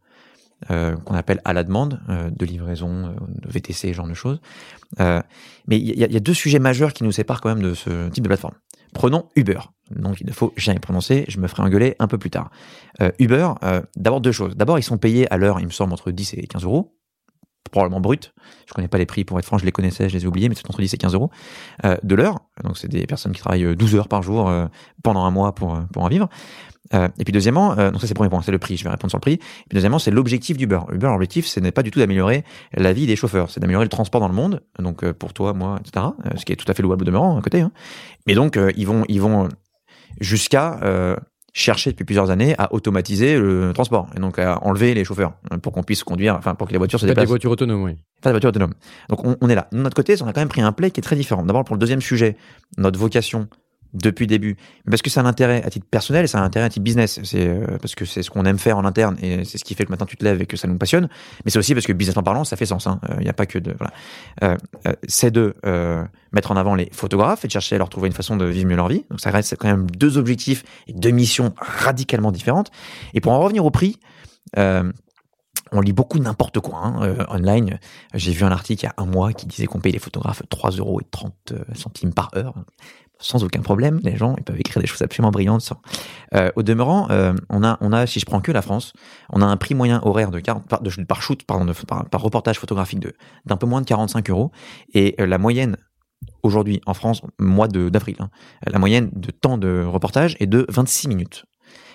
euh, 0.69 0.98
qu'on 0.98 1.15
appelle 1.15 1.39
à 1.45 1.54
la 1.54 1.63
demande, 1.63 2.02
euh, 2.10 2.30
de 2.30 2.45
livraison, 2.45 2.89
euh, 2.89 3.12
de 3.30 3.50
VTC, 3.50 3.93
genre 3.93 4.08
de 4.08 4.13
choses. 4.13 4.41
mais 5.00 5.24
il 5.69 5.98
y, 5.98 6.04
a 6.04 6.19
deux 6.19 6.34
sujets 6.34 6.60
majeurs 6.60 6.91
qui 6.91 7.06
nous 7.06 7.13
séparent 7.13 7.39
quand 7.39 7.50
même 7.50 7.63
de 7.63 7.74
ce 7.74 8.10
type 8.10 8.24
de 8.24 8.28
plateforme. 8.28 8.56
Prenons 8.93 9.30
Uber. 9.38 9.60
Donc 9.91 10.19
il 10.19 10.28
ne 10.28 10.34
faut 10.34 10.54
jamais 10.58 10.80
prononcer, 10.80 11.24
je 11.30 11.39
me 11.39 11.48
ferai 11.48 11.63
engueuler 11.63 11.95
un 12.00 12.08
peu 12.08 12.17
plus 12.17 12.30
tard. 12.30 12.52
Uber, 13.19 13.52
d'abord 13.95 14.19
deux 14.19 14.32
choses. 14.32 14.58
D'abord, 14.58 14.78
ils 14.78 14.84
sont 14.84 14.98
payés 14.98 15.32
à 15.32 15.38
l'heure, 15.38 15.60
il 15.60 15.65
me 15.65 15.72
semble, 15.72 15.93
entre 15.93 16.12
10 16.12 16.34
et 16.34 16.48
15 16.48 16.63
euros 16.63 16.95
probablement 17.72 18.02
brut. 18.02 18.34
Je 18.67 18.74
connais 18.74 18.88
pas 18.88 18.98
les 18.98 19.06
prix, 19.06 19.26
pour 19.26 19.38
être 19.38 19.45
franc, 19.45 19.60
je 19.60 19.65
les 19.65 19.72
connaissais, 19.72 20.10
je 20.10 20.17
les 20.17 20.24
ai 20.24 20.28
oubliés, 20.28 20.50
mais 20.50 20.56
c'est 20.56 20.67
entre 20.67 20.82
10 20.82 20.91
et 20.91 20.98
15 20.98 21.13
euros 21.13 21.30
de 21.84 22.15
l'heure. 22.15 22.39
Donc 22.63 22.80
c'est 22.80 22.88
des 22.88 23.06
personnes 23.06 23.32
qui 23.32 23.41
travaillent 23.41 23.76
12 23.76 23.95
heures 23.95 24.08
par 24.08 24.24
jour 24.24 24.52
pendant 25.04 25.24
un 25.24 25.30
mois 25.30 25.54
pour, 25.54 25.80
pour 25.93 26.04
en 26.04 26.08
vivre. 26.08 26.30
Euh, 26.93 27.08
et 27.19 27.23
puis 27.23 27.32
deuxièmement, 27.32 27.78
euh, 27.78 27.91
donc 27.91 28.02
ça 28.02 28.08
c'est 28.08 28.13
le 28.13 28.15
premier 28.15 28.30
point, 28.30 28.41
c'est 28.41 28.52
le 28.52 28.60
prix, 28.60 28.78
je 28.78 28.84
vais 28.84 28.89
répondre 28.89 29.12
sur 29.12 29.17
le 29.17 29.21
prix. 29.21 29.34
Et 29.34 29.38
puis 29.38 29.75
deuxièmement, 29.75 29.99
c'est 29.99 30.12
l'objectif 30.12 30.58
d'Uber. 30.58 30.80
Uber, 30.91 31.08
l'objectif, 31.08 31.45
ce 31.45 31.60
n'est 31.60 31.71
pas 31.71 31.84
du 31.84 31.91
tout 31.91 31.99
d'améliorer 31.99 32.43
la 32.73 32.93
vie 32.93 33.06
des 33.06 33.15
chauffeurs, 33.15 33.49
c'est 33.49 33.60
d'améliorer 33.60 33.86
le 33.86 33.89
transport 33.89 34.21
dans 34.21 34.28
le 34.28 34.34
monde, 34.34 34.62
donc 34.80 35.04
euh, 35.04 35.13
pour 35.13 35.34
toi, 35.34 35.54
moi, 35.54 35.80
etc., 35.80 36.08
euh, 36.25 36.30
ce 36.36 36.45
qui 36.45 36.54
est 36.54 36.56
tout 36.56 36.69
à 36.69 36.73
fait 36.73 36.84
louable 36.84 37.06
demeurant 37.06 37.38
à 37.38 37.41
côté. 37.41 37.62
Hein. 37.62 37.71
Mais 38.28 38.34
donc, 38.34 38.60
ils 38.75 38.86
vont, 38.86 39.06
ils 39.08 39.21
vont 39.21 39.49
jusqu'à 40.19 40.80
chercher 41.54 41.91
depuis 41.91 42.06
plusieurs 42.06 42.30
années 42.30 42.54
à 42.58 42.73
automatiser 42.73 43.39
le 43.39 43.71
transport 43.73 44.08
et 44.15 44.19
donc 44.19 44.38
à 44.38 44.63
enlever 44.63 44.93
les 44.93 45.04
chauffeurs 45.04 45.34
pour 45.63 45.73
qu'on 45.73 45.84
puisse 45.84 46.04
conduire, 46.04 46.36
enfin 46.36 46.54
pour 46.54 46.67
que 46.67 46.73
les 46.73 46.78
voitures 46.78 46.99
se 46.99 47.06
déplacent. 47.06 47.25
des 47.25 47.30
voitures 47.30 47.52
autonomes, 47.52 47.84
oui. 47.84 47.95
Pas 48.21 48.30
des 48.30 48.34
voitures 48.34 48.49
autonomes. 48.49 48.73
Donc 49.10 49.25
on, 49.25 49.36
on, 49.41 49.49
est 49.49 49.56
là. 49.56 49.67
De 49.71 49.78
notre 49.78 49.95
côté, 49.95 50.15
on 50.21 50.28
a 50.28 50.34
quand 50.34 50.41
même 50.41 50.49
pris 50.49 50.62
un 50.62 50.71
play 50.71 50.91
qui 50.91 50.99
est 50.99 51.04
très 51.04 51.15
différent. 51.15 51.43
D'abord 51.43 51.63
pour 51.63 51.75
le 51.75 51.80
deuxième 51.80 52.02
sujet, 52.02 52.38
notre 52.78 52.99
vocation 52.99 53.47
depuis 53.93 54.25
le 54.25 54.30
début. 54.30 54.58
Parce 54.89 55.02
que 55.02 55.10
c'est 55.10 55.19
un 55.19 55.25
intérêt 55.25 55.63
à 55.63 55.69
titre 55.69 55.86
personnel 55.89 56.25
et 56.25 56.28
c'est 56.28 56.38
un 56.38 56.43
intérêt 56.43 56.65
à 56.65 56.69
titre 56.69 56.84
business. 56.84 57.19
C'est 57.23 57.47
euh, 57.47 57.78
parce 57.82 57.95
que 57.95 58.06
c'est 58.06 58.23
ce 58.23 58.30
qu'on 58.30 58.45
aime 58.45 58.60
faire 58.60 58.78
en 58.78 58.86
interne 58.86 59.17
et 59.21 59.43
c'est 59.45 59.58
ce 59.58 59.63
qui 59.63 59.73
fait 59.75 59.86
que 59.86 59.91
maintenant 59.91 60.06
tu 60.06 60.17
te 60.17 60.23
lèves 60.23 60.41
et 60.41 60.45
que 60.45 60.58
ça 60.58 60.67
nous 60.67 60.78
passionne. 60.78 61.10
Mais 61.45 61.52
c'est 61.52 61.60
aussi 61.60 61.73
parce 61.73 61.86
que 61.86 61.93
businessment 61.93 62.23
parlant, 62.23 62.43
ça 62.43 62.56
fait 62.56 62.65
sens. 62.65 62.86
Il 62.86 62.89
hein. 62.89 62.99
n'y 63.19 63.28
euh, 63.28 63.32
a 63.32 63.34
pas 63.34 63.45
que 63.45 63.60
de 63.60 63.73
voilà. 63.78 63.93
Euh, 64.43 64.58
euh 64.88 64.93
c'est 65.08 65.32
de 65.32 65.56
mettre 66.32 66.52
en 66.52 66.56
avant 66.56 66.75
les 66.75 66.89
photographes 66.91 67.43
et 67.45 67.47
de 67.47 67.52
chercher 67.52 67.75
à 67.75 67.78
leur 67.80 67.89
trouver 67.89 68.08
une 68.08 68.13
façon 68.13 68.38
de 68.38 68.45
vivre 68.45 68.67
mieux 68.67 68.75
leur 68.75 68.88
vie. 68.88 69.06
Donc 69.10 69.19
ça 69.19 69.32
reste 69.32 69.56
quand 69.58 69.67
même 69.67 69.89
deux 69.89 70.17
objectifs 70.17 70.63
et 70.88 70.93
deux 70.93 71.12
missions 71.12 71.54
radicalement 71.58 72.32
différentes. 72.32 72.71
Et 73.13 73.21
pour 73.21 73.32
en 73.32 73.39
revenir 73.39 73.65
au 73.65 73.71
prix. 73.71 73.97
on 75.71 75.82
lit 75.82 75.93
beaucoup 75.93 76.19
n'importe 76.19 76.60
quoi 76.60 76.80
hein, 76.84 77.15
online. 77.30 77.80
J'ai 78.13 78.32
vu 78.32 78.43
un 78.43 78.52
article 78.52 78.84
il 78.84 78.88
y 78.88 78.89
a 78.89 78.93
un 78.97 79.06
mois 79.06 79.34
qui 79.34 79.45
disait 79.45 79.65
qu'on 79.65 79.80
paye 79.80 79.91
les 79.91 79.99
photographes 79.99 80.43
3 80.49 80.71
euros 80.71 80.99
et 80.99 81.06
30 81.10 81.54
centimes 81.75 82.13
par 82.13 82.32
heure 82.36 82.56
sans 83.20 83.44
aucun 83.44 83.62
problème. 83.62 84.00
Les 84.04 84.16
gens, 84.16 84.36
ils 84.38 84.44
peuvent 84.44 84.60
écrire 84.60 84.82
des 84.82 84.88
choses 84.88 85.02
absolument 85.02 85.32
brillantes. 85.32 85.74
Euh, 86.34 86.52
au 86.56 86.64
demeurant, 86.64 87.08
euh, 87.12 87.34
on 87.50 87.64
a, 87.64 87.78
on 87.82 87.92
a, 87.92 88.08
si 88.08 88.20
je 88.20 88.26
prends 88.26 88.42
que 88.42 88.52
la 88.52 88.62
France, 88.62 88.94
on 89.30 89.42
a 89.42 89.46
un 89.46 89.58
prix 89.58 89.76
moyen 89.76 90.00
horaire 90.04 90.32
de 90.32 90.40
40 90.40 90.68
par, 90.68 90.82
de, 90.82 90.90
shoot, 91.20 91.44
pardon, 91.44 91.66
de, 91.66 91.74
par, 91.74 92.10
par, 92.10 92.22
reportage 92.22 92.58
photographique 92.58 93.00
de 93.00 93.14
d'un 93.46 93.58
peu 93.58 93.68
moins 93.68 93.82
de 93.82 93.86
45 93.86 94.30
euros. 94.30 94.52
Et 94.94 95.16
euh, 95.20 95.28
la 95.28 95.38
moyenne 95.38 95.78
aujourd'hui 96.44 96.82
en 96.86 96.94
France, 96.94 97.22
mois 97.40 97.68
d'avril, 97.68 98.16
hein, 98.20 98.30
la 98.66 98.80
moyenne 98.80 99.10
de 99.14 99.32
temps 99.32 99.58
de 99.58 99.84
reportage 99.84 100.36
est 100.40 100.48
de 100.48 100.66
26 100.70 101.08
minutes. 101.08 101.46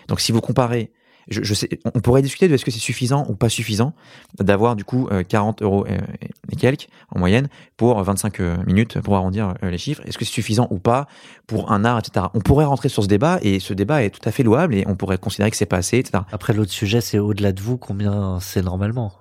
Donc 0.08 0.20
si 0.20 0.32
vous 0.32 0.40
comparez 0.40 0.92
je, 1.28 1.54
sais, 1.54 1.68
on 1.94 2.00
pourrait 2.00 2.22
discuter 2.22 2.48
de 2.48 2.54
est-ce 2.54 2.64
que 2.64 2.70
c'est 2.70 2.78
suffisant 2.78 3.26
ou 3.28 3.34
pas 3.34 3.48
suffisant 3.48 3.94
d'avoir 4.38 4.76
du 4.76 4.84
coup 4.84 5.08
40 5.28 5.62
euh, 5.62 5.64
euros 5.64 5.86
et, 5.86 6.56
quelques 6.56 6.88
en 7.10 7.18
moyenne 7.18 7.48
pour 7.76 8.02
25 8.02 8.40
euh, 8.40 8.56
minutes 8.66 9.00
pour 9.00 9.16
arrondir 9.16 9.54
euh, 9.62 9.70
les 9.70 9.78
chiffres. 9.78 10.02
Est-ce 10.06 10.18
que 10.18 10.24
c'est 10.24 10.30
suffisant 10.30 10.68
ou 10.70 10.78
pas 10.78 11.06
pour 11.46 11.72
un 11.72 11.84
art, 11.84 11.98
etc. 11.98 12.26
On 12.34 12.40
pourrait 12.40 12.64
rentrer 12.64 12.88
sur 12.88 13.02
ce 13.02 13.08
débat 13.08 13.38
et 13.42 13.60
ce 13.60 13.74
débat 13.74 14.02
est 14.02 14.10
tout 14.10 14.26
à 14.26 14.32
fait 14.32 14.42
louable 14.42 14.74
et 14.74 14.84
on 14.86 14.96
pourrait 14.96 15.18
considérer 15.18 15.50
que 15.50 15.56
c'est 15.56 15.66
pas 15.66 15.78
assez, 15.78 15.98
etc. 15.98 16.24
Après 16.32 16.52
l'autre 16.52 16.72
sujet, 16.72 17.00
c'est 17.00 17.18
au-delà 17.18 17.52
de 17.52 17.60
vous 17.60 17.76
combien 17.76 18.38
c'est 18.40 18.62
normalement? 18.62 19.12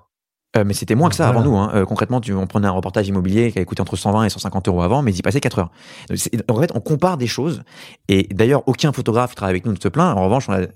mais 0.67 0.75
c'était 0.75 0.93
moins 0.93 1.09
que 1.09 1.15
ça 1.15 1.27
avant 1.27 1.41
nous. 1.41 1.57
Hein. 1.57 1.83
concrètement, 1.87 2.21
tu, 2.21 2.31
on 2.31 2.45
prenait 2.45 2.67
un 2.67 2.71
reportage 2.71 3.07
immobilier 3.07 3.51
qui 3.51 3.57
a 3.57 3.65
coûté 3.65 3.81
entre 3.81 3.95
120 3.95 4.25
et 4.25 4.29
150 4.29 4.67
euros 4.67 4.83
avant, 4.83 5.01
mais 5.01 5.11
il 5.11 5.17
y 5.17 5.21
passait 5.23 5.39
4 5.39 5.57
heures. 5.57 5.71
en 6.47 6.59
fait, 6.59 6.71
on 6.75 6.79
compare 6.79 7.17
des 7.17 7.25
choses. 7.25 7.63
Et 8.07 8.27
d'ailleurs, 8.31 8.61
aucun 8.67 8.91
photographe 8.91 9.31
qui 9.31 9.35
travaille 9.37 9.53
avec 9.53 9.65
nous 9.65 9.71
ne 9.71 9.79
se 9.79 9.87
plaint. 9.87 10.15
En 10.15 10.23
revanche, 10.23 10.47
on 10.49 10.53
a 10.53 10.67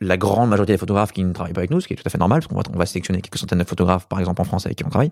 la 0.00 0.16
grande 0.16 0.48
majorité 0.48 0.72
des 0.72 0.78
photographes 0.78 1.12
qui 1.12 1.24
ne 1.24 1.32
travaillent 1.32 1.52
pas 1.52 1.60
avec 1.60 1.70
nous, 1.70 1.80
ce 1.80 1.88
qui 1.88 1.94
est 1.94 1.96
tout 1.96 2.04
à 2.06 2.10
fait 2.10 2.18
normal, 2.18 2.40
parce 2.40 2.48
qu'on 2.48 2.56
va, 2.56 2.62
on 2.72 2.78
va 2.78 2.86
sélectionner 2.86 3.20
quelques 3.20 3.38
centaines 3.38 3.58
de 3.58 3.64
photographes, 3.64 4.06
par 4.06 4.20
exemple 4.20 4.40
en 4.40 4.44
France 4.44 4.66
avec 4.66 4.78
qui 4.78 4.84
on 4.84 4.90
travaille, 4.90 5.10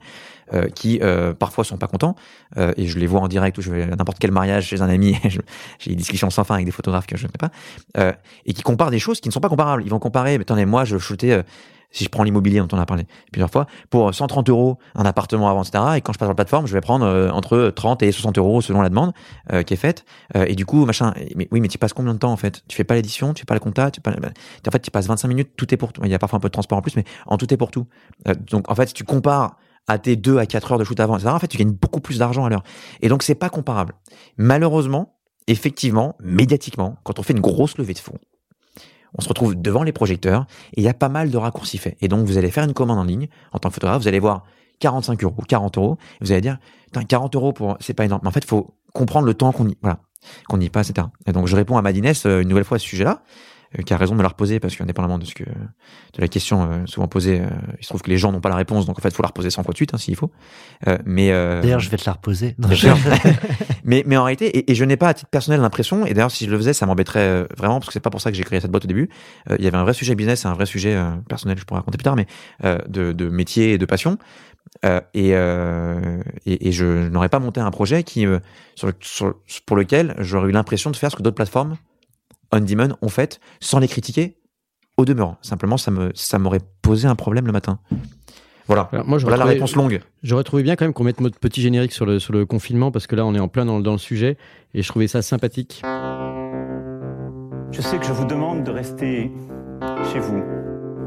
euh, 0.55 0.69
qui 0.69 1.01
euh, 1.03 1.35
parfois 1.35 1.65
sont 1.65 1.77
pas 1.77 1.89
contents, 1.89 2.15
euh, 2.57 2.73
et 2.77 2.87
je 2.87 2.99
les 2.99 3.07
vois 3.07 3.21
en 3.21 3.29
direct 3.29 3.59
ou 3.59 3.63
je 3.63 3.71
vais 3.71 3.83
à 3.83 3.97
n'importe 3.97 4.19
quel 4.19 4.31
mariage 4.31 4.67
chez 4.67 4.83
un 4.83 4.89
ami, 4.89 5.17
j'ai 5.79 5.91
des 5.91 5.97
discussions 5.97 6.31
sans 6.31 6.45
fin 6.45 6.55
avec 6.55 6.67
des 6.67 6.73
photographes 6.73 7.07
que 7.07 7.17
je 7.17 7.27
ne 7.27 7.33
sais 7.33 7.39
pas, 7.39 7.51
euh, 7.99 8.13
et 8.45 8.53
qui 8.53 8.63
comparent 8.63 8.91
des 8.91 8.99
choses 8.99 9.21
qui 9.21 9.29
ne 9.29 9.33
sont 9.33 9.41
pas 9.41 9.49
comparables. 9.49 9.83
Ils 9.85 9.91
vont 9.91 9.99
comparer, 9.99 10.39
mais 10.39 10.43
attendez, 10.43 10.67
moi 10.67 10.85
je 10.85 10.99
shootais 10.99 11.43
si 11.91 12.05
je 12.05 12.09
prends 12.09 12.23
l'immobilier 12.23 12.61
dont 12.61 12.69
on 12.73 12.79
a 12.79 12.87
parlé 12.87 13.07
plusieurs 13.33 13.51
fois, 13.51 13.67
pour 13.91 14.15
130 14.15 14.49
euros 14.49 14.79
un 14.95 15.05
appartement 15.05 15.49
avant, 15.49 15.63
etc. 15.63 15.85
Et 15.97 16.01
quand 16.01 16.13
je 16.13 16.19
passe 16.19 16.27
sur 16.27 16.31
la 16.31 16.35
plateforme, 16.35 16.67
je 16.67 16.73
vais 16.73 16.81
prendre 16.81 17.07
euh, 17.07 17.31
entre 17.31 17.71
30 17.75 18.03
et 18.03 18.13
60 18.13 18.39
euros 18.39 18.61
selon 18.61 18.83
la 18.83 18.89
demande 18.89 19.13
euh, 19.53 19.63
qui 19.63 19.75
est 19.75 19.79
faite. 19.79 20.05
Euh, 20.37 20.47
et 20.49 20.55
du 20.55 20.67
coup, 20.67 20.85
machin, 20.85 21.15
mais 21.35 21.49
oui, 21.51 21.61
mais 21.61 21.69
tu 21.69 21.79
passes 21.79 21.93
combien 21.93 22.15
de 22.15 22.19
temps 22.19 22.33
en 22.33 22.37
fait? 22.37 22.63
Tu 22.69 22.77
fais 22.77 22.85
pas 22.85 22.95
l'édition, 22.95 23.35
tu 23.35 23.41
fais 23.41 23.47
pas 23.47 23.55
le 23.55 23.61
compta, 23.61 23.91
tu 23.91 24.01
pas, 24.01 24.11
en 24.13 24.71
fait, 24.71 24.81
tu 24.81 24.91
passes 24.91 25.07
25 25.07 25.29
minutes, 25.29 25.51
tout 25.57 25.73
est 25.73 25.77
pour 25.77 25.93
tout. 25.93 26.03
Il 26.05 26.11
y 26.11 26.15
a 26.15 26.19
parfois 26.19 26.39
un 26.39 26.41
peu 26.41 26.49
de 26.49 26.53
transport 26.53 26.79
en 26.79 26.83
plus, 26.83 26.97
mais 26.97 27.05
en 27.27 27.37
tout 27.37 27.53
est 27.53 27.57
pour 27.57 27.71
tout. 27.71 27.87
donc 28.51 28.71
en 28.71 28.75
fait, 28.75 28.89
si 28.89 28.95
tu 28.95 29.05
compares 29.05 29.57
à 29.89 29.99
tes 29.99 30.17
2 30.17 30.39
à 30.39 30.47
4 30.47 30.73
heures 30.73 30.79
de 30.79 30.85
shoot 30.85 30.99
avant, 30.99 31.17
etc., 31.17 31.31
en 31.33 31.39
fait, 31.39 31.49
tu 31.49 31.59
gagnes 31.59 31.73
beaucoup 31.73 32.01
plus 32.01 32.19
d'argent 32.19 32.45
à 32.45 32.49
l'heure. 32.49 32.63
Et 33.03 33.09
donc, 33.09 33.23
c'est 33.23 33.35
pas 33.35 33.49
comparable. 33.49 33.95
Malheureusement, 34.37 35.17
effectivement, 35.47 36.17
médiatiquement, 36.21 36.97
quand 37.05 37.19
on 37.19 37.23
fait 37.23 37.33
une 37.33 37.41
grosse 37.41 37.79
levée 37.79 37.95
de 37.95 37.99
fonds, 37.99 38.19
on 39.15 39.23
se 39.23 39.29
retrouve 39.29 39.61
devant 39.61 39.83
les 39.83 39.93
projecteurs 39.93 40.47
et 40.75 40.81
il 40.81 40.85
y 40.85 40.89
a 40.89 40.95
pas 40.95 41.09
mal 41.09 41.31
de 41.31 41.37
raccourcis 41.37 41.79
faits. 41.79 41.97
Et 42.01 42.09
donc, 42.09 42.27
vous 42.27 42.39
allez 42.39 42.51
faire 42.51 42.65
une 42.65 42.75
commande 42.75 42.99
en 42.99 43.05
ligne 43.05 43.29
en 43.53 43.59
tant 43.59 43.69
que 43.69 43.75
photographe, 43.75 44.03
vous 44.03 44.09
allez 44.09 44.21
voir 44.21 44.45
45 44.81 45.23
euros, 45.25 45.43
40 45.49 45.79
euros, 45.79 45.99
et 46.21 46.25
vous 46.25 46.33
allez 46.33 46.41
dire, 46.41 46.59
40 47.09 47.35
euros 47.37 47.53
pour, 47.53 47.77
c'est 47.81 47.95
pas 47.95 48.05
énorme. 48.05 48.21
Mais 48.23 48.29
en 48.29 48.33
fait, 48.33 48.45
faut 48.45 48.75
comprendre 48.93 49.27
le 49.27 49.35
temps 49.35 49.53
qu'on 49.53 49.69
y, 49.69 49.77
voilà, 49.83 49.99
qu'on 50.49 50.61
y 50.61 50.69
passe, 50.69 50.91
etc. 50.91 51.09
Et 51.27 51.33
donc, 51.33 51.47
je 51.47 51.57
réponds 51.57 51.77
à 51.77 51.83
Madines 51.83 52.13
euh, 52.27 52.43
une 52.43 52.49
nouvelle 52.49 52.65
fois 52.65 52.77
à 52.77 52.79
ce 52.79 52.87
sujet-là. 52.87 53.23
Euh, 53.79 53.83
qui 53.83 53.93
a 53.93 53.97
raison 53.97 54.15
de 54.15 54.19
me 54.19 54.23
la 54.23 54.29
reposer 54.29 54.61
parce 54.61 54.77
qu'indépendamment 54.77 55.19
de 55.19 55.25
ce 55.25 55.35
que 55.35 55.45
de 55.45 56.21
la 56.21 56.29
question 56.29 56.71
euh, 56.71 56.87
souvent 56.87 57.09
posée, 57.09 57.41
euh, 57.41 57.49
il 57.79 57.83
se 57.83 57.89
trouve 57.89 58.03
que 58.03 58.11
les 58.11 58.17
gens 58.17 58.31
n'ont 58.31 58.41
pas 58.41 58.49
la 58.49 58.57
réponse, 58.57 58.87
donc 58.87 58.99
en 58.99 59.03
fait, 59.03 59.09
il 59.09 59.15
faut 59.15 59.23
la 59.23 59.29
reposer 59.29 59.51
100 59.51 59.65
fois 59.65 59.73
de 59.73 59.77
suite 59.77 59.93
hein, 59.93 59.99
s'il 59.99 60.15
faut. 60.15 60.31
mais 61.05 61.31
d'ailleurs, 61.31 61.81
je 61.81 61.91
vais 61.91 61.97
te 61.97 62.07
la 62.07 62.13
reposer. 62.13 62.55
mais 63.85 64.05
mais 64.07 64.17
en 64.17 64.25
réalité, 64.25 64.47
et, 64.57 64.71
et 64.71 64.75
je 64.75 64.85
n'ai 64.85 64.97
pas 64.97 65.09
à 65.09 65.15
titre 65.15 65.31
personnel 65.31 65.61
l'impression, 65.61 66.07
et 66.07 66.15
d'ailleurs, 66.15 66.31
si 66.31 66.47
je 66.47 66.51
le 66.51 66.57
faisais, 66.57 66.73
ça 66.73 66.87
m'embêterait 66.87 67.47
vraiment 67.57 67.81
parce 67.81 67.89
que 67.89 67.93
c'est 67.93 68.01
pas 68.01 68.11
pour 68.11 68.21
ça 68.21 68.31
que 68.31 68.37
j'ai 68.37 68.45
créé 68.45 68.61
cette 68.61 68.71
boîte 68.71 68.85
au 68.85 68.89
début. 68.89 69.09
il 69.59 69.65
y 69.65 69.67
avait 69.67 69.77
un 69.77 69.85
vrai 69.85 69.95
sujet 69.95 70.15
business, 70.15 70.45
et 70.45 70.49
un 70.49 70.55
vrai 70.55 70.67
sujet 70.67 70.97
personnel, 71.29 71.59
je 71.59 71.65
pourrais 71.65 71.81
raconter 71.81 71.99
plus 71.99 72.05
tard, 72.05 72.17
mais 72.17 72.27
de, 72.63 73.13
de 73.13 73.29
métier 73.29 73.73
et 73.73 73.79
de 73.79 73.87
passion. 73.87 74.19
Euh, 74.85 75.01
et, 75.15 75.31
euh, 75.33 76.21
et, 76.45 76.69
et, 76.69 76.73
je 76.73 77.09
n'aurais 77.09 77.29
pas 77.29 77.39
monté 77.39 77.61
un 77.61 77.71
projet 77.71 78.03
qui, 78.03 78.27
sur, 78.75 78.93
sur, 79.01 79.35
pour 79.65 79.77
lequel 79.77 80.15
j'aurais 80.19 80.49
eu 80.49 80.53
l'impression 80.53 80.91
de 80.91 80.97
faire 80.97 81.11
ce 81.11 81.17
que 81.17 81.23
d'autres 81.23 81.37
plateformes 81.37 81.77
on 82.53 82.61
demand 82.61 82.97
ont 83.03 83.09
fait 83.09 83.41
sans 83.61 83.79
les 83.79 83.89
critiquer 83.89 84.39
au 84.97 85.05
demeurant. 85.05 85.37
Simplement, 85.43 85.77
ça 85.77 85.91
me 85.91 86.11
ça 86.15 86.39
m'aurait 86.39 86.61
posé 86.83 87.07
un 87.09 87.15
problème 87.15 87.47
le 87.47 87.53
matin. 87.53 87.79
Voilà. 88.67 88.89
moi, 89.07 89.19
voilà 89.19 89.37
la 89.37 89.45
réponse 89.45 89.77
longue. 89.77 90.01
J'aurais 90.23 90.43
trouvé 90.43 90.65
bien 90.65 90.75
quand 90.75 90.85
même 90.85 90.93
qu'on 90.93 91.05
mette 91.05 91.21
notre 91.21 91.39
petit 91.39 91.63
générique 91.63 91.93
sur 91.93 92.05
le, 92.05 92.19
sur 92.19 92.33
le 92.33 92.47
confinement 92.47 92.91
parce 92.91 93.07
que 93.07 93.15
là, 93.15 93.25
on 93.25 93.35
est 93.35 93.41
en 93.41 93.47
plein 93.49 93.65
dans, 93.65 93.79
dans 93.79 93.93
le 93.93 93.99
sujet 93.99 94.37
et 94.75 94.83
je 94.83 94.89
trouvais 94.89 95.07
ça 95.07 95.23
sympathique. 95.23 95.83
Je 97.71 97.81
sais 97.81 97.99
que 97.99 98.07
je 98.07 98.13
vous 98.13 98.25
demande 98.25 98.65
de 98.65 98.71
rester 98.73 99.31
chez 100.13 100.19
vous. 100.19 100.43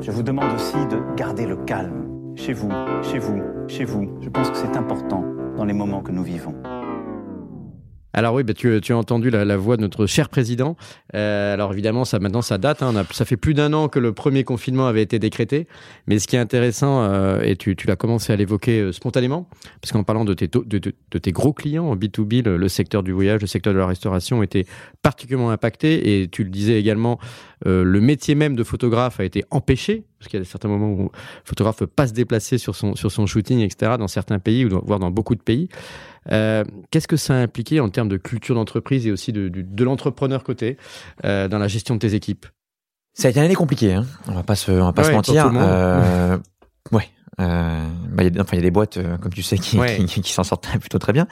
Je 0.02 0.12
vous 0.12 0.24
demande 0.24 0.54
aussi 0.54 0.78
de 0.88 1.16
garder 1.18 1.46
le 1.46 1.58
calme. 1.58 2.06
Chez 2.36 2.54
vous, 2.54 2.70
chez 3.02 3.20
vous, 3.20 3.42
chez 3.68 3.84
vous. 3.84 4.18
Je 4.22 4.30
pense 4.30 4.50
que 4.50 4.58
c'est 4.58 4.78
important 4.78 5.26
dans 5.58 5.66
les 5.66 5.74
moments 5.74 6.02
que 6.02 6.12
nous 6.12 6.24
vivons. 6.24 6.56
Alors 8.14 8.34
oui, 8.34 8.44
bah, 8.44 8.54
tu, 8.54 8.74
as 8.74 8.98
entendu 8.98 9.30
la, 9.30 9.58
voix 9.58 9.78
de 9.78 9.82
notre 9.82 10.08
cher 10.08 10.30
président. 10.30 10.76
Euh, 11.14 11.54
alors 11.54 11.74
évidemment, 11.74 12.06
ça 12.06 12.20
maintenant 12.20 12.42
ça 12.42 12.58
date. 12.58 12.82
Hein, 12.82 13.06
ça 13.12 13.26
fait 13.26 13.38
plus 13.38 13.54
d'un 13.54 13.72
an 13.74 13.88
que 13.88 14.00
le 14.00 14.14
premier 14.14 14.44
confinement 14.44 14.88
avait 14.88 15.04
été 15.04 15.20
décrété. 15.20 15.68
Mais 16.08 16.18
ce 16.18 16.28
qui 16.28 16.36
est 16.36 16.40
intéressant, 16.40 17.04
euh, 17.04 17.42
et 17.42 17.56
tu, 17.56 17.76
l'as 17.86 17.96
commencé 17.96 18.34
à 18.34 18.36
l'évoquer 18.36 18.82
euh, 18.82 18.92
spontanément, 18.92 19.48
parce 19.82 19.92
qu'en 19.92 20.04
parlant 20.04 20.26
de 20.26 20.34
tes, 20.34 21.32
gros 21.32 21.54
clients 21.54 21.86
en 21.86 21.96
B2B, 21.96 22.44
le, 22.44 22.68
secteur 22.68 23.04
du 23.04 23.12
voyage, 23.12 23.42
le 23.42 23.48
secteur 23.48 23.74
de 23.74 23.80
la 23.80 23.86
restauration 23.86 24.42
était 24.42 24.66
particulièrement 25.04 25.52
impacté. 25.52 26.22
Et 26.22 26.28
tu 26.28 26.44
le 26.44 26.50
disais 26.50 26.80
également, 26.80 27.20
le 27.66 28.00
métier 28.00 28.36
même 28.36 28.56
de 28.56 28.64
photographe 28.64 29.20
a 29.20 29.24
été 29.24 29.44
empêché, 29.52 30.04
parce 30.18 30.30
qu'il 30.30 30.40
y 30.40 30.42
a 30.42 30.46
certains 30.46 30.68
moments 30.68 30.92
où 30.92 31.04
le 31.04 31.10
photographe 31.46 31.82
ne 31.82 31.86
peut 31.86 31.92
pas 31.96 32.08
se 32.08 32.14
déplacer 32.14 32.58
sur 32.58 32.76
son, 32.76 32.96
sur 32.96 33.12
son 33.12 33.26
shooting, 33.26 33.60
etc., 33.60 33.94
dans 34.00 34.08
certains 34.08 34.40
pays, 34.40 34.66
voire 34.66 35.00
dans 35.00 35.12
beaucoup 35.12 35.36
de 35.36 35.42
pays. 35.42 35.70
Euh, 36.32 36.64
qu'est-ce 36.92 37.08
que 37.08 37.18
ça 37.18 37.36
a 37.36 37.38
impliqué 37.38 37.80
en 37.80 37.90
termes 37.90 38.10
de 38.10 38.18
culture 38.18 38.56
d'entreprise 38.56 39.08
et 39.08 39.12
aussi 39.12 39.34
de, 39.34 39.48
de, 39.50 39.84
l'entrepreneur 39.84 40.44
côté 40.44 40.78
euh, 41.26 41.48
dans 41.48 41.60
la 41.60 41.68
gestion 41.68 41.96
de 41.96 42.00
tes 42.00 42.14
équipes? 42.14 42.46
Ça 43.14 43.28
a 43.28 43.32
été 43.32 43.40
une 43.40 43.46
année 43.46 43.56
compliquée, 43.56 43.94
hein. 43.94 44.06
on 44.28 44.34
va 44.34 44.44
pas 44.44 44.56
se, 44.56 44.72
on 44.72 44.86
va 44.86 44.94
pas 44.94 45.04
se 45.04 45.12
mentir. 45.12 45.52
Euh, 45.54 46.38
ouais. 46.92 47.10
Euh, 47.40 47.86
bah, 48.12 48.24
enfin, 48.40 48.50
il 48.54 48.58
y 48.58 48.60
a 48.60 48.64
des 48.64 48.72
boîtes, 48.72 49.00
comme 49.22 49.34
tu 49.34 49.44
sais, 49.44 49.58
qui, 49.58 49.80
qui, 50.08 50.22
qui 50.22 50.32
s'en 50.32 50.44
sortent 50.44 50.68
plutôt 50.80 51.00
très 51.00 51.14
bien, 51.14 51.28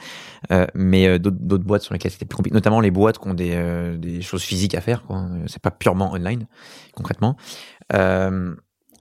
mais 0.74 1.18
d'autres 1.18 1.64
boîtes 1.64 1.82
sur 1.82 1.92
lesquelles 1.92 2.12
c'était 2.12 2.24
plus 2.24 2.36
compliqué, 2.36 2.54
notamment 2.54 2.80
les 2.80 2.90
boîtes 2.90 3.18
qui 3.18 3.28
ont 3.28 3.34
des, 3.34 3.96
des 3.98 4.22
choses 4.22 4.42
physiques 4.42 4.74
à 4.74 4.80
faire. 4.80 5.04
C'est 5.46 5.62
pas 5.62 5.70
purement 5.70 6.12
online, 6.12 6.46
concrètement. 6.94 7.36
Euh, 7.94 8.54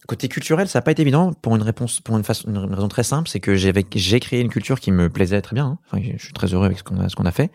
Côté 0.07 0.29
culturel, 0.29 0.69
ça 0.69 0.79
n'a 0.79 0.83
pas 0.83 0.91
été 0.91 1.01
évident 1.01 1.33
pour 1.33 1.55
une 1.55 1.61
réponse, 1.61 1.99
pour 1.99 2.17
une, 2.17 2.23
façon, 2.23 2.49
une 2.49 2.73
raison 2.73 2.87
très 2.87 3.03
simple, 3.03 3.27
c'est 3.27 3.41
que 3.41 3.55
j'ai 3.55 4.19
créé 4.19 4.39
une 4.39 4.47
culture 4.47 4.79
qui 4.79 4.91
me 4.91 5.09
plaisait 5.09 5.41
très 5.41 5.53
bien. 5.53 5.65
Hein. 5.65 5.77
Enfin, 5.91 6.01
je 6.17 6.23
suis 6.23 6.33
très 6.33 6.47
heureux 6.53 6.65
avec 6.65 6.77
ce 6.77 6.83
qu'on 6.83 6.97
a, 6.99 7.09
qu'on 7.09 7.25
a 7.25 7.31
fait. 7.31 7.51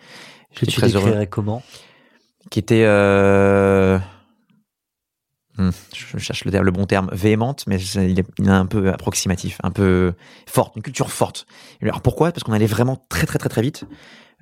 Que 0.55 0.67
tu 0.67 0.73
très 0.73 0.95
heureux. 0.95 1.25
comment? 1.31 1.63
Qui 2.51 2.59
était, 2.59 2.85
euh... 2.85 3.99
Hmm, 5.57 5.71
je 5.95 6.19
cherche 6.19 6.45
le, 6.45 6.61
le, 6.61 6.71
bon 6.71 6.85
terme, 6.85 7.09
véhémente, 7.13 7.65
mais 7.67 7.81
il 7.81 8.19
est, 8.19 8.25
il 8.39 8.49
est, 8.49 8.51
un 8.51 8.67
peu 8.67 8.91
approximatif, 8.91 9.59
un 9.63 9.71
peu 9.71 10.13
forte, 10.47 10.77
une 10.77 10.83
culture 10.83 11.11
forte. 11.11 11.47
Alors 11.83 12.03
pourquoi? 12.03 12.33
Parce 12.33 12.43
qu'on 12.43 12.53
allait 12.53 12.67
vraiment 12.67 13.03
très 13.09 13.27
très 13.27 13.39
très 13.39 13.49
très 13.49 13.63
vite. 13.63 13.85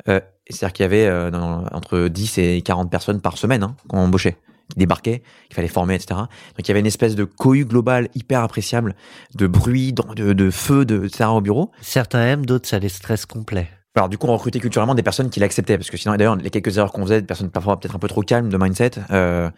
Euh, 0.09 0.21
C'est-à-dire 0.49 0.73
qu'il 0.73 0.83
y 0.83 0.87
avait 0.87 1.07
euh, 1.07 1.31
entre 1.73 2.09
10 2.09 2.39
et 2.39 2.63
40 2.63 2.91
personnes 2.91 3.21
par 3.21 3.39
semaine 3.39 3.63
hein, 3.63 3.77
qu'on 3.89 3.99
embauchait 3.99 4.37
débarquaient, 4.77 5.23
qu'il 5.49 5.55
fallait 5.55 5.69
former, 5.69 5.95
etc. 5.95 6.21
Donc 6.21 6.29
il 6.59 6.69
y 6.69 6.71
avait 6.71 6.81
une 6.81 6.87
espèce 6.87 7.15
de 7.15 7.25
cohue 7.25 7.65
globale 7.65 8.09
hyper 8.15 8.41
appréciable, 8.41 8.95
de 9.35 9.47
bruit, 9.47 9.93
de, 9.93 10.33
de 10.33 10.51
feu, 10.51 10.85
de, 10.85 11.07
etc. 11.07 11.25
au 11.31 11.41
bureau. 11.41 11.71
Certains 11.81 12.25
aiment, 12.27 12.47
d'autres 12.47 12.69
ça 12.69 12.79
les 12.79 12.89
stress 12.89 13.27
complet. 13.27 13.69
Alors 13.97 14.09
du 14.09 14.19
coup, 14.19 14.29
on 14.29 14.33
recrutait 14.33 14.61
culturellement 14.61 14.95
des 14.95 15.03
personnes 15.03 15.31
qui 15.31 15.41
l'acceptaient, 15.41 15.77
parce 15.77 15.91
que 15.91 15.97
sinon, 15.97 16.15
d'ailleurs, 16.15 16.37
les 16.37 16.51
quelques 16.51 16.77
erreurs 16.79 16.93
qu'on 16.93 17.03
faisait, 17.03 17.21
des 17.21 17.27
personnes 17.27 17.51
parfois 17.51 17.79
peut-être 17.79 17.97
un 17.97 17.99
peu 17.99 18.09
trop 18.09 18.23
calmes 18.23 18.49
de 18.49 18.57
mindset, 18.57 18.93
euh, 19.11 19.51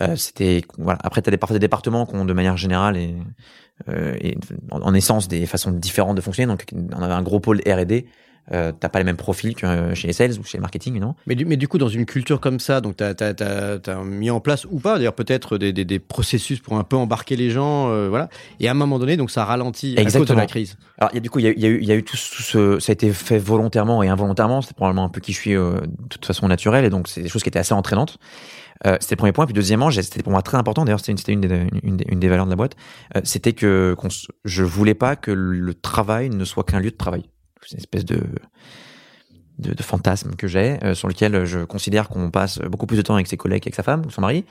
euh, 0.00 0.16
c'était 0.16 0.62
voilà. 0.78 0.98
Après, 1.02 1.22
t'as 1.22 1.30
des 1.30 1.36
parfois 1.36 1.54
des 1.54 1.60
départements 1.60 2.06
qui 2.06 2.14
ont 2.14 2.24
de 2.24 2.32
manière 2.32 2.56
générale 2.56 2.96
et, 2.96 3.14
euh, 3.88 4.16
et 4.20 4.36
en, 4.70 4.94
essence 4.94 5.28
des 5.28 5.46
façons 5.46 5.70
différentes 5.70 6.16
de 6.16 6.20
fonctionner. 6.20 6.50
Donc, 6.50 6.66
on 6.72 7.02
avait 7.02 7.14
un 7.14 7.22
gros 7.22 7.40
pôle 7.40 7.60
R&D 7.66 8.06
euh, 8.52 8.72
t'as 8.78 8.88
pas 8.88 8.98
les 8.98 9.04
mêmes 9.04 9.16
profils 9.16 9.54
que 9.54 9.66
euh, 9.66 9.94
chez 9.94 10.06
les 10.06 10.12
sales 10.12 10.38
ou 10.38 10.44
chez 10.44 10.58
le 10.58 10.62
marketing, 10.62 10.98
non? 10.98 11.14
Mais 11.26 11.34
du, 11.34 11.44
mais 11.44 11.56
du 11.56 11.68
coup, 11.68 11.78
dans 11.78 11.88
une 11.88 12.06
culture 12.06 12.40
comme 12.40 12.60
ça, 12.60 12.80
donc 12.80 12.96
t'as 12.96 13.12
as, 13.12 14.04
mis 14.04 14.30
en 14.30 14.40
place 14.40 14.66
ou 14.70 14.78
pas, 14.80 14.96
d'ailleurs 14.96 15.14
peut-être 15.14 15.58
des, 15.58 15.72
des, 15.72 15.84
des, 15.84 15.98
processus 15.98 16.60
pour 16.60 16.78
un 16.78 16.84
peu 16.84 16.96
embarquer 16.96 17.36
les 17.36 17.50
gens, 17.50 17.90
euh, 17.90 18.08
voilà. 18.08 18.28
Et 18.60 18.68
à 18.68 18.70
un 18.70 18.74
moment 18.74 18.98
donné, 18.98 19.16
donc 19.16 19.30
ça 19.30 19.44
ralentit 19.44 19.96
à 19.98 20.04
cause 20.04 20.26
de 20.26 20.34
la 20.34 20.46
crise. 20.46 20.76
Alors, 20.98 21.14
y 21.14 21.18
a, 21.18 21.20
du 21.20 21.30
coup, 21.30 21.38
il 21.38 21.44
y 21.44 21.48
a, 21.48 21.52
y, 21.52 21.84
y 21.84 21.92
a 21.92 21.94
eu 21.94 22.02
tout, 22.02 22.16
ce, 22.16 22.78
ça 22.80 22.92
a 22.92 22.94
été 22.94 23.12
fait 23.12 23.38
volontairement 23.38 24.02
et 24.02 24.08
involontairement. 24.08 24.62
C'était 24.62 24.74
probablement 24.74 25.04
un 25.04 25.10
peu 25.10 25.20
qui 25.20 25.32
je 25.32 25.38
suis 25.38 25.54
euh, 25.54 25.80
de 25.80 26.08
toute 26.08 26.24
façon 26.24 26.48
naturelle, 26.48 26.84
et 26.84 26.90
donc 26.90 27.08
c'est 27.08 27.22
des 27.22 27.28
choses 27.28 27.42
qui 27.42 27.48
étaient 27.48 27.58
assez 27.58 27.74
entraînantes. 27.74 28.18
Euh, 28.86 28.96
c'était 29.00 29.14
le 29.14 29.18
premier 29.18 29.32
point. 29.32 29.46
Puis 29.46 29.54
deuxièmement, 29.54 29.90
c'était 29.90 30.22
pour 30.22 30.32
moi 30.32 30.42
très 30.42 30.56
important. 30.56 30.84
D'ailleurs, 30.84 31.00
c'était 31.00 31.32
une, 31.32 31.44
une, 31.44 31.68
une, 31.82 31.98
une, 32.08 32.20
des 32.20 32.28
valeurs 32.28 32.46
de 32.46 32.50
la 32.50 32.56
boîte. 32.56 32.76
Euh, 33.16 33.20
c'était 33.24 33.52
que 33.52 33.96
je 34.44 34.62
voulais 34.62 34.94
pas 34.94 35.16
que 35.16 35.30
le 35.30 35.74
travail 35.74 36.30
ne 36.30 36.44
soit 36.44 36.64
qu'un 36.64 36.80
lieu 36.80 36.90
de 36.90 36.96
travail. 36.96 37.24
C'est 37.62 37.72
une 37.72 37.78
espèce 37.78 38.04
de, 38.04 38.20
de, 39.58 39.74
de 39.74 39.82
fantasme 39.82 40.34
que 40.36 40.46
j'ai, 40.46 40.78
euh, 40.84 40.94
sur 40.94 41.08
lequel 41.08 41.44
je 41.44 41.60
considère 41.60 42.08
qu'on 42.08 42.30
passe 42.30 42.58
beaucoup 42.60 42.86
plus 42.86 42.96
de 42.96 43.02
temps 43.02 43.14
avec 43.14 43.26
ses 43.26 43.36
collègues 43.36 43.62
qu'avec 43.62 43.74
sa 43.74 43.82
femme 43.82 44.02
ou 44.06 44.10
son 44.10 44.20
mari, 44.20 44.44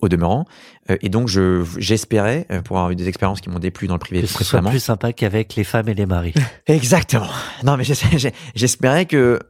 au 0.00 0.08
demeurant. 0.08 0.44
Euh, 0.90 0.96
et 1.00 1.08
donc, 1.08 1.28
je 1.28 1.64
j'espérais, 1.78 2.46
euh, 2.50 2.62
pour 2.62 2.76
avoir 2.76 2.90
eu 2.90 2.96
des 2.96 3.08
expériences 3.08 3.40
qui 3.40 3.50
m'ont 3.50 3.58
déplu 3.58 3.88
dans 3.88 3.94
le 3.94 4.00
privé 4.00 4.22
que 4.22 4.26
ce 4.26 4.44
soit 4.44 4.62
plus 4.62 4.80
sympa 4.80 5.12
qu'avec 5.12 5.54
les 5.56 5.64
femmes 5.64 5.88
et 5.88 5.94
les 5.94 6.06
maris. 6.06 6.34
Exactement. 6.66 7.30
Non, 7.62 7.76
mais 7.76 7.84
j'espérais 8.54 9.06
que 9.06 9.40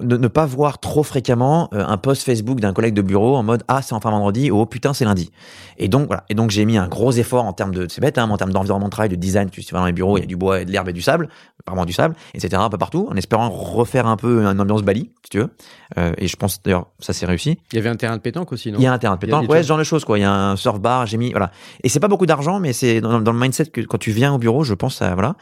de 0.00 0.16
ne 0.16 0.28
pas 0.28 0.46
voir 0.46 0.78
trop 0.78 1.02
fréquemment 1.02 1.68
euh, 1.72 1.84
un 1.86 1.96
post 1.96 2.22
Facebook 2.22 2.60
d'un 2.60 2.72
collègue 2.72 2.94
de 2.94 3.02
bureau 3.02 3.36
en 3.36 3.42
mode 3.42 3.62
ah 3.68 3.82
c'est 3.82 3.94
enfin 3.94 4.10
vendredi 4.10 4.50
oh 4.50 4.66
putain 4.66 4.94
c'est 4.94 5.04
lundi. 5.04 5.30
Et 5.76 5.88
donc 5.88 6.06
voilà. 6.06 6.24
Et 6.28 6.34
donc 6.34 6.50
j'ai 6.50 6.64
mis 6.64 6.78
un 6.78 6.88
gros 6.88 7.12
effort 7.12 7.44
en 7.44 7.52
termes 7.52 7.74
de 7.74 7.86
c'est 7.88 8.00
bête 8.00 8.18
hein, 8.18 8.28
en 8.30 8.36
termes 8.36 8.52
d'environnement 8.52 8.86
de 8.86 8.90
travail 8.90 9.08
de 9.08 9.16
design 9.16 9.50
tu 9.50 9.62
vas 9.72 9.80
dans 9.80 9.86
les 9.86 9.92
bureaux 9.92 10.16
il 10.18 10.20
y 10.20 10.24
a 10.24 10.26
du 10.26 10.36
bois 10.36 10.60
et 10.60 10.64
de 10.64 10.70
l'herbe 10.70 10.88
et 10.88 10.92
du 10.92 11.02
sable 11.02 11.28
vraiment 11.66 11.84
du 11.84 11.92
sable 11.92 12.14
etc 12.34 12.54
un 12.62 12.70
peu 12.70 12.78
partout 12.78 13.08
en 13.10 13.16
espérant 13.16 13.50
refaire 13.50 14.06
un 14.06 14.16
peu 14.16 14.44
une 14.44 14.60
ambiance 14.60 14.82
Bali 14.82 15.10
si 15.24 15.30
tu 15.30 15.38
veux 15.38 15.50
euh, 15.96 16.12
et 16.18 16.26
je 16.26 16.36
pense 16.36 16.62
d'ailleurs 16.62 16.88
ça 16.98 17.12
s'est 17.12 17.26
réussi. 17.26 17.58
Il 17.72 17.76
y 17.76 17.78
avait 17.78 17.88
un 17.88 17.96
terrain 17.96 18.16
de 18.16 18.22
pétanque 18.22 18.52
aussi 18.52 18.70
non? 18.70 18.78
Il 18.78 18.82
y 18.82 18.86
a 18.86 18.92
un 18.92 18.98
terrain 18.98 19.14
de 19.14 19.20
pétanque. 19.20 19.48
Ouais 19.48 19.62
ce 19.62 19.68
genre 19.68 19.78
de 19.78 19.84
choses 19.84 20.04
quoi. 20.04 20.18
Il 20.18 20.22
y 20.22 20.24
a 20.24 20.32
un 20.32 20.56
surf 20.56 20.80
bar 20.80 21.06
j'ai 21.06 21.16
mis 21.16 21.30
voilà. 21.30 21.50
Et 21.82 21.88
c'est 21.88 22.00
pas 22.00 22.08
beaucoup 22.08 22.26
d'argent 22.26 22.60
mais 22.60 22.72
c'est 22.72 23.00
dans, 23.00 23.20
dans, 23.20 23.32
le 23.32 23.38
mindset 23.38 23.66
que 23.66 23.80
quand 23.80 23.98
tu 23.98 24.10
viens 24.10 24.34
au 24.34 24.38
bureau 24.38 24.64
je 24.64 24.74
pense 24.74 25.00
à 25.00 25.14
voilà. 25.14 25.36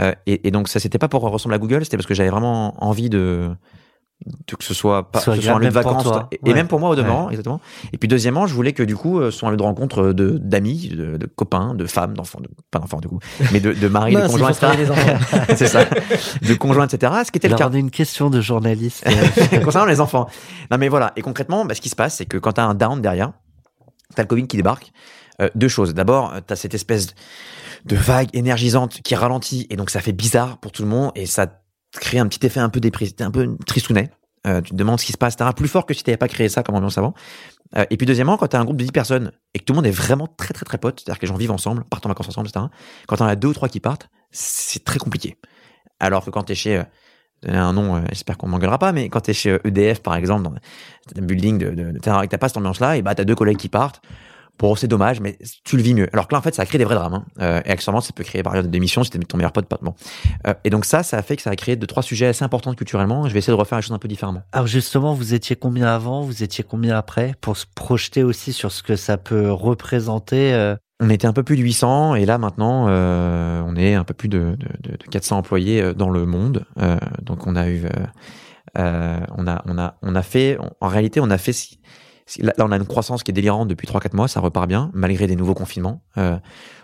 Euh, 0.00 0.12
et, 0.26 0.48
et, 0.48 0.50
donc 0.50 0.68
ça 0.68 0.80
c'était 0.80 0.98
pas 0.98 1.08
pour 1.08 1.22
ressembler 1.22 1.56
à 1.56 1.58
Google 1.58 1.84
c'était 1.84 1.96
parce 1.96 2.06
que 2.06 2.14
j'avais 2.14 2.30
vraiment 2.30 2.82
envie 2.82 3.10
de 3.10 3.50
que 4.46 4.64
ce 4.64 4.74
soit 4.74 5.10
pas 5.10 5.20
ce 5.20 5.34
soit 5.34 5.52
un 5.52 5.58
lieu 5.58 5.68
de 5.68 5.72
vacances 5.72 6.06
et, 6.30 6.52
même 6.52 6.68
pour 6.68 6.80
moi 6.80 6.90
au 6.90 6.94
demeurant 6.94 7.30
exactement. 7.30 7.60
Et 7.92 7.98
puis 7.98 8.08
deuxièmement 8.08 8.46
je 8.46 8.54
voulais 8.54 8.72
que 8.72 8.82
du 8.82 8.96
coup 8.96 9.20
euh, 9.20 9.30
ce 9.30 9.38
soit 9.38 9.48
un 9.48 9.50
lieu 9.52 9.56
de 9.56 9.62
rencontre 9.62 10.12
de 10.12 10.38
d'amis 10.38 10.88
de, 10.88 11.16
de, 11.16 11.26
copains 11.26 11.74
de 11.74 11.86
femmes 11.86 12.14
d'enfants 12.14 12.40
de, 12.40 12.48
pas 12.70 12.78
d'enfants 12.78 13.00
du 13.00 13.08
coup 13.08 13.18
mais 13.52 13.60
de, 13.60 13.72
de 13.72 13.88
mari 13.88 14.14
de 14.14 14.26
conjoints 14.26 14.52
c'est 15.56 15.66
ça. 15.66 15.84
De 15.84 16.54
conjoints 16.54 16.86
etc 16.86 17.12
ce 17.24 17.30
qui 17.30 17.38
était 17.38 17.48
le 17.48 17.56
cas. 17.56 17.70
une 17.70 17.90
question 17.90 18.30
de 18.30 18.40
journaliste. 18.40 19.04
Concernant 19.64 19.86
les 19.86 20.00
enfants. 20.00 20.28
Non 20.70 20.78
mais 20.78 20.88
voilà. 20.88 21.12
Et 21.16 21.22
concrètement 21.22 21.64
bah, 21.64 21.74
ce 21.74 21.80
qui 21.80 21.88
se 21.88 21.96
passe 21.96 22.16
c'est 22.16 22.26
que 22.26 22.36
quand 22.38 22.52
t'as 22.52 22.64
un 22.64 22.74
down 22.74 23.00
derrière 23.00 23.32
t'as 24.14 24.22
le 24.22 24.28
covid 24.28 24.46
qui 24.46 24.56
débarque. 24.56 24.92
Deux 25.56 25.66
choses. 25.66 25.92
D'abord, 25.92 26.34
tu 26.46 26.52
as 26.52 26.56
cette 26.56 26.74
espèce 26.74 27.14
de 27.84 27.96
vague 27.96 28.28
énergisante 28.32 29.00
qui 29.02 29.14
ralentit 29.14 29.66
et 29.70 29.76
donc 29.76 29.90
ça 29.90 30.00
fait 30.00 30.12
bizarre 30.12 30.58
pour 30.58 30.72
tout 30.72 30.82
le 30.82 30.88
monde 30.88 31.10
et 31.16 31.26
ça 31.26 31.46
crée 32.00 32.18
un 32.18 32.26
petit 32.26 32.44
effet 32.46 32.60
un 32.60 32.68
peu 32.68 32.80
déprimé, 32.80 33.12
un 33.20 33.30
peu 33.30 33.56
tristounet. 33.66 34.10
Euh, 34.46 34.60
tu 34.60 34.72
te 34.72 34.76
demandes 34.76 34.98
ce 34.98 35.04
qui 35.04 35.12
se 35.12 35.18
passe, 35.18 35.34
etc. 35.34 35.50
Plus 35.54 35.68
fort 35.68 35.86
que 35.86 35.94
si 35.94 36.02
tu 36.02 36.10
n'avais 36.10 36.16
pas 36.16 36.28
créé 36.28 36.48
ça 36.48 36.62
comme 36.62 36.74
ambiance 36.74 36.98
avant. 36.98 37.14
Euh, 37.76 37.84
et 37.90 37.96
puis 37.96 38.06
deuxièmement, 38.06 38.36
quand 38.36 38.48
tu 38.48 38.56
as 38.56 38.60
un 38.60 38.64
groupe 38.64 38.76
de 38.76 38.84
10 38.84 38.90
personnes 38.90 39.32
et 39.54 39.60
que 39.60 39.64
tout 39.64 39.72
le 39.72 39.76
monde 39.76 39.86
est 39.86 39.92
vraiment 39.92 40.26
très 40.26 40.52
très 40.52 40.64
très 40.64 40.78
potes, 40.78 41.00
c'est-à-dire 41.00 41.18
que 41.18 41.26
les 41.26 41.28
gens 41.28 41.36
vivent 41.36 41.52
ensemble, 41.52 41.84
partent 41.84 42.04
en 42.06 42.08
vacances 42.08 42.28
ensemble, 42.28 42.48
etc. 42.48 42.66
Quand 43.06 43.16
tu 43.16 43.22
en 43.22 43.26
as 43.26 43.36
deux 43.36 43.48
ou 43.48 43.54
trois 43.54 43.68
qui 43.68 43.80
partent, 43.80 44.10
c'est 44.30 44.84
très 44.84 44.98
compliqué. 44.98 45.36
Alors 46.00 46.24
que 46.24 46.30
quand 46.30 46.44
tu 46.44 46.52
es 46.52 46.56
chez... 46.56 46.78
Euh, 46.78 46.84
un 47.44 47.72
nom, 47.72 47.96
euh, 47.96 48.00
j'espère 48.10 48.38
qu'on 48.38 48.46
m'engueulera 48.46 48.78
pas, 48.78 48.92
mais 48.92 49.08
quand 49.08 49.22
tu 49.22 49.32
es 49.32 49.34
chez 49.34 49.58
EDF 49.64 50.00
par 50.00 50.14
exemple, 50.14 50.44
dans 50.44 50.54
un 51.16 51.24
building 51.24 51.58
de, 51.58 51.70
de, 51.70 51.90
de 51.90 51.98
t'as 51.98 52.26
pas 52.26 52.48
cette 52.48 52.56
ambiance-là, 52.56 52.96
et 52.96 53.02
bah 53.02 53.16
t'as 53.16 53.24
deux 53.24 53.34
collègues 53.34 53.56
qui 53.56 53.68
partent, 53.68 54.00
Bon, 54.58 54.76
c'est 54.76 54.86
dommage, 54.86 55.20
mais 55.20 55.38
tu 55.64 55.76
le 55.76 55.82
vis 55.82 55.94
mieux. 55.94 56.08
Alors 56.12 56.28
que 56.28 56.34
là, 56.34 56.38
en 56.38 56.42
fait, 56.42 56.54
ça 56.54 56.62
a 56.62 56.66
créé 56.66 56.78
des 56.78 56.84
vrais 56.84 56.94
drames. 56.94 57.14
Hein. 57.14 57.24
Euh, 57.40 57.60
et 57.64 57.70
accessoirement, 57.70 58.00
ça 58.00 58.12
peut 58.12 58.22
créer 58.22 58.42
par 58.42 58.54
exemple 58.54 58.68
des 58.68 58.72
démissions 58.72 59.02
si 59.02 59.10
t'es 59.10 59.18
ton 59.18 59.36
meilleur 59.36 59.52
pote. 59.52 59.66
Bon. 59.82 59.94
Euh, 60.46 60.54
et 60.62 60.70
donc 60.70 60.84
ça, 60.84 61.02
ça 61.02 61.18
a 61.18 61.22
fait 61.22 61.36
que 61.36 61.42
ça 61.42 61.50
a 61.50 61.56
créé 61.56 61.74
deux, 61.74 61.86
trois 61.86 62.02
sujets 62.02 62.26
assez 62.26 62.44
importants 62.44 62.74
culturellement. 62.74 63.26
Je 63.28 63.32
vais 63.32 63.40
essayer 63.40 63.52
de 63.52 63.58
refaire 63.58 63.78
les 63.78 63.82
choses 63.82 63.92
un 63.92 63.98
peu 63.98 64.08
différemment. 64.08 64.42
Alors 64.52 64.68
justement, 64.68 65.14
vous 65.14 65.34
étiez 65.34 65.56
combien 65.56 65.88
avant? 65.88 66.22
Vous 66.22 66.44
étiez 66.44 66.62
combien 66.62 66.96
après? 66.96 67.34
Pour 67.40 67.56
se 67.56 67.66
projeter 67.74 68.22
aussi 68.22 68.52
sur 68.52 68.70
ce 68.70 68.82
que 68.82 68.94
ça 68.94 69.16
peut 69.16 69.50
représenter 69.50 70.52
euh... 70.52 70.76
On 71.00 71.10
était 71.10 71.26
un 71.26 71.32
peu 71.32 71.42
plus 71.42 71.56
de 71.56 71.62
800 71.62 72.14
et 72.14 72.24
là 72.24 72.38
maintenant, 72.38 72.86
on 72.86 73.74
est 73.74 73.94
un 73.94 74.04
peu 74.04 74.14
plus 74.14 74.28
de, 74.28 74.56
de, 74.80 74.92
de 74.92 74.96
400 75.10 75.38
employés 75.38 75.94
dans 75.94 76.10
le 76.10 76.26
monde. 76.26 76.64
Donc 77.20 77.48
on 77.48 77.56
a 77.56 77.68
eu... 77.68 77.86
on, 78.76 79.46
a, 79.48 79.62
on, 79.66 79.78
a, 79.78 79.96
on 80.00 80.14
a 80.14 80.22
fait... 80.22 80.58
En 80.80 80.86
réalité, 80.86 81.18
on 81.18 81.28
a 81.30 81.38
fait 81.38 81.52
Là, 82.38 82.52
on 82.58 82.72
a 82.72 82.76
une 82.76 82.86
croissance 82.86 83.22
qui 83.22 83.30
est 83.30 83.34
délirante 83.34 83.68
depuis 83.68 83.86
3-4 83.86 84.14
mois, 84.14 84.28
ça 84.28 84.40
repart 84.40 84.68
bien, 84.68 84.90
malgré 84.94 85.26
des 85.26 85.36
nouveaux 85.36 85.54
confinements. 85.54 86.02
Euh, 86.18 86.38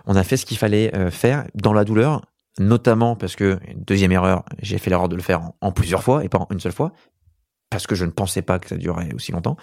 on 0.07 0.17
a 0.17 0.25
fait 0.25 0.37
ce 0.37 0.47
qu'il 0.47 0.59
fallait 0.59 0.95
euh, 0.95 1.11
faire 1.11 1.47
dans 1.55 1.73
la 1.73 1.85
douleur, 1.85 2.23
notamment 2.59 3.17
parce 3.17 3.37
que, 3.37 3.59
deuxième 3.77 4.13
erreur, 4.13 4.45
j'ai 4.61 4.79
fait 4.79 4.91
l'erreur 4.91 5.09
de 5.09 5.17
le 5.17 5.23
faire 5.23 5.53
en, 5.61 5.73
plusieurs 5.73 6.03
fois 6.03 6.25
et 6.25 6.29
pas 6.29 6.39
en 6.39 6.49
une 6.51 6.61
seule 6.61 6.73
fois, 6.73 6.93
parce 7.71 7.87
que 7.87 7.95
je 7.95 8.05
ne 8.05 8.11
pensais 8.11 8.43
pas 8.43 8.59
que 8.59 8.69
ça 8.69 8.77
durerait 8.77 9.13
aussi 9.15 9.33
longtemps. 9.33 9.57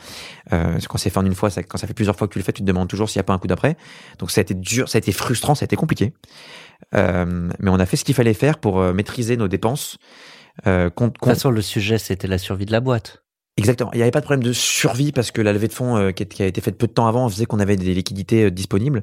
Euh, 0.54 0.80
quand 0.88 0.98
c'est 0.98 1.10
fait 1.10 1.20
en 1.20 1.26
une 1.26 1.36
fois, 1.36 1.50
ça, 1.50 1.64
quand 1.64 1.78
ça 1.78 1.88
fait 1.88 1.94
plusieurs 1.94 2.16
fois 2.16 2.28
que 2.28 2.34
tu 2.34 2.40
le 2.40 2.46
fais, 2.46 2.54
tu 2.54 2.62
te 2.62 2.68
demandes 2.68 2.88
toujours 2.88 3.10
s'il 3.10 3.20
n'y 3.20 3.22
a 3.22 3.26
pas 3.26 3.34
un 3.34 3.40
coup 3.40 3.48
d'après. 3.48 3.78
Donc 4.20 4.32
ça 4.32 4.42
a 4.42 4.44
été 4.44 4.54
dur, 4.54 4.88
ça 4.88 4.98
a 4.98 5.00
été 5.00 5.12
frustrant, 5.12 5.56
ça 5.56 5.64
a 5.64 5.66
été 5.66 5.76
compliqué. 5.76 6.14
Euh, 6.94 7.50
mais 7.60 7.70
on 7.70 7.80
a 7.80 7.86
fait 7.86 7.98
ce 7.98 8.06
qu'il 8.06 8.16
fallait 8.16 8.34
faire 8.34 8.60
pour 8.60 8.80
euh, 8.80 8.94
maîtriser 8.94 9.38
nos 9.38 9.48
dépenses. 9.48 9.98
Euh, 10.68 10.90
de 10.90 11.10
toute 11.10 11.26
façon, 11.26 11.52
le 11.52 11.62
sujet, 11.62 11.98
c'était 11.98 12.28
la 12.28 12.38
survie 12.38 12.66
de 12.66 12.72
la 12.72 12.80
boîte. 12.80 13.25
Exactement. 13.58 13.90
Il 13.94 13.98
n'y 13.98 14.02
avait 14.02 14.12
pas 14.12 14.20
de 14.20 14.26
problème 14.26 14.44
de 14.44 14.52
survie 14.52 15.12
parce 15.12 15.32
que 15.32 15.42
la 15.42 15.54
levée 15.54 15.68
de 15.68 15.74
fonds 15.74 15.96
euh, 15.96 16.12
qui, 16.12 16.44
a 16.44 16.46
été 16.46 16.60
faite 16.60 16.78
peu 16.78 16.88
de 16.88 16.92
temps 16.92 17.08
avant 17.08 17.30
faisait 17.30 17.46
qu'on 17.46 17.60
avait 17.60 17.78
des 17.78 17.94
liquidités 17.94 18.46
euh, 18.46 18.52
disponibles. 18.52 19.02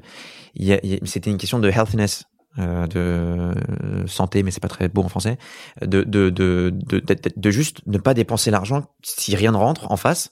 C'était 1.05 1.31
une 1.31 1.37
question 1.37 1.57
de 1.57 1.69
healthiness, 1.69 2.25
euh, 2.59 2.85
de 2.85 4.07
santé, 4.07 4.43
mais 4.43 4.51
c'est 4.51 4.61
pas 4.61 4.67
très 4.67 4.89
beau 4.89 5.01
en 5.01 5.09
français, 5.09 5.39
de, 5.81 6.03
de, 6.03 6.29
de, 6.29 6.71
de, 6.71 7.51
juste 7.51 7.81
ne 7.87 7.97
pas 7.97 8.13
dépenser 8.13 8.51
l'argent 8.51 8.83
si 9.01 9.35
rien 9.35 9.51
ne 9.51 9.57
rentre 9.57 9.91
en 9.91 9.97
face. 9.97 10.29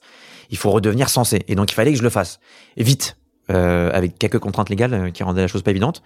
Il 0.50 0.56
faut 0.56 0.70
redevenir 0.70 1.08
sensé. 1.08 1.42
Et 1.48 1.56
donc 1.56 1.72
il 1.72 1.74
fallait 1.74 1.90
que 1.90 1.98
je 1.98 2.04
le 2.04 2.10
fasse. 2.10 2.38
Vite. 2.76 3.16
Avec 3.48 4.18
quelques 4.18 4.38
contraintes 4.38 4.70
légales 4.70 5.12
qui 5.12 5.22
rendaient 5.22 5.42
la 5.42 5.46
chose 5.46 5.62
pas 5.62 5.72
évidente. 5.72 6.02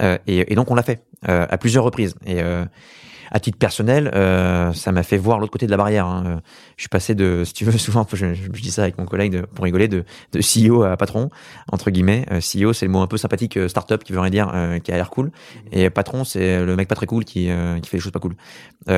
Et, 0.00 0.52
et, 0.52 0.56
donc 0.56 0.72
on 0.72 0.74
l'a 0.74 0.82
fait 0.82 1.04
à 1.22 1.56
plusieurs 1.56 1.84
reprises. 1.84 2.16
Et, 2.26 2.42
à 3.30 3.40
titre 3.40 3.58
personnel, 3.58 4.10
euh, 4.14 4.72
ça 4.72 4.92
m'a 4.92 5.02
fait 5.02 5.16
voir 5.16 5.38
l'autre 5.38 5.52
côté 5.52 5.66
de 5.66 5.70
la 5.70 5.76
barrière. 5.76 6.06
Hein. 6.06 6.40
Je 6.76 6.82
suis 6.82 6.88
passé 6.88 7.14
de, 7.14 7.42
si 7.46 7.52
tu 7.52 7.64
veux, 7.64 7.76
souvent, 7.78 8.06
je, 8.12 8.34
je 8.34 8.48
dis 8.48 8.70
ça 8.70 8.82
avec 8.82 8.98
mon 8.98 9.06
collègue 9.06 9.32
de, 9.32 9.40
pour 9.42 9.64
rigoler, 9.64 9.88
de, 9.88 10.04
de 10.32 10.40
CEO 10.40 10.82
à 10.82 10.96
patron, 10.96 11.30
entre 11.70 11.90
guillemets. 11.90 12.26
Euh, 12.30 12.40
CEO, 12.40 12.72
c'est 12.72 12.86
le 12.86 12.92
mot 12.92 13.00
un 13.00 13.06
peu 13.06 13.16
sympathique, 13.16 13.56
euh, 13.56 13.68
startup, 13.68 14.02
qui 14.02 14.12
veut 14.12 14.20
rien 14.20 14.30
dire, 14.30 14.50
euh, 14.54 14.78
qui 14.78 14.92
a 14.92 14.96
l'air 14.96 15.10
cool. 15.10 15.30
Et 15.72 15.88
patron, 15.90 16.24
c'est 16.24 16.64
le 16.64 16.76
mec 16.76 16.88
pas 16.88 16.94
très 16.94 17.06
cool 17.06 17.24
qui, 17.24 17.50
euh, 17.50 17.78
qui 17.80 17.88
fait 17.88 17.98
des 17.98 18.02
choses 18.02 18.12
pas 18.12 18.20
cool. 18.20 18.34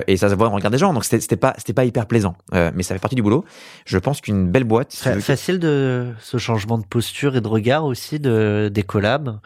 et 0.07 0.17
ça 0.17 0.29
se 0.29 0.35
voit 0.35 0.49
en 0.49 0.55
regard 0.55 0.71
des 0.71 0.79
gens. 0.79 0.93
Donc 0.93 1.05
c'était 1.05 1.37
pas, 1.37 1.55
pas 1.75 1.85
hyper 1.85 2.07
plaisant. 2.07 2.35
mais 2.53 2.83
ça 2.83 2.95
fait 2.95 3.01
partie 3.01 3.17
du 3.17 3.23
boulot. 3.23 3.45
Je 3.85 3.99
pense 3.99 4.21
qu'une 4.21 4.51
belle 4.51 4.65
boîte. 4.65 4.93
C'est 4.93 5.21
facile 5.21 5.59
de 5.59 6.13
ce 6.21 6.39
changement 6.39 6.79
de 6.79 6.85
posture 6.85 7.37
et 7.37 7.41
de 7.41 7.49
regard 7.49 7.85
aussi 7.85 8.19
de 8.19 8.71
des 8.73 8.83
collabs. 8.83 9.39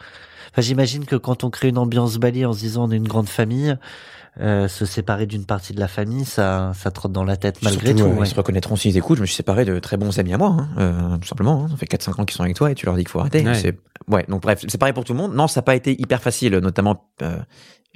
Enfin, 0.51 0.61
j'imagine 0.61 1.05
que 1.05 1.15
quand 1.15 1.43
on 1.43 1.49
crée 1.49 1.69
une 1.69 1.77
ambiance 1.77 2.17
Bali 2.17 2.45
en 2.45 2.53
se 2.53 2.59
disant 2.59 2.87
on 2.87 2.91
est 2.91 2.97
une 2.97 3.07
grande 3.07 3.29
famille, 3.29 3.77
euh, 4.39 4.67
se 4.67 4.85
séparer 4.85 5.25
d'une 5.25 5.45
partie 5.45 5.73
de 5.73 5.79
la 5.79 5.87
famille, 5.87 6.23
ça, 6.23 6.71
ça 6.75 6.91
trotte 6.91 7.11
dans 7.11 7.23
la 7.23 7.37
tête 7.37 7.59
malgré 7.63 7.95
tout. 7.95 8.07
Ils 8.19 8.27
se 8.27 8.35
reconnaîtront 8.35 8.75
s'ils 8.75 8.95
écoutent. 8.95 9.17
Je 9.17 9.21
me 9.21 9.25
suis 9.25 9.35
séparé 9.35 9.65
de 9.65 9.79
très 9.79 9.97
bons 9.97 10.19
amis 10.19 10.33
à 10.33 10.37
moi, 10.37 10.55
hein, 10.59 10.69
euh, 10.77 11.17
tout 11.17 11.27
simplement. 11.27 11.63
Hein. 11.63 11.69
Ça 11.71 11.77
fait 11.77 11.87
4-5 11.87 12.21
ans 12.21 12.25
qu'ils 12.25 12.35
sont 12.35 12.43
avec 12.43 12.55
toi 12.55 12.69
et 12.69 12.75
tu 12.75 12.85
leur 12.85 12.95
dis 12.95 13.03
qu'il 13.03 13.09
faut 13.09 13.19
arrêter. 13.19 13.43
Ouais. 13.43 13.75
ouais. 14.09 14.25
Donc 14.27 14.43
bref, 14.43 14.63
c'est 14.67 14.77
pareil 14.77 14.93
pour 14.93 15.05
tout 15.05 15.13
le 15.13 15.17
monde. 15.17 15.33
Non, 15.33 15.47
ça 15.47 15.59
n'a 15.59 15.63
pas 15.63 15.75
été 15.75 15.99
hyper 15.99 16.21
facile, 16.21 16.55
notamment. 16.57 17.09
Euh, 17.23 17.39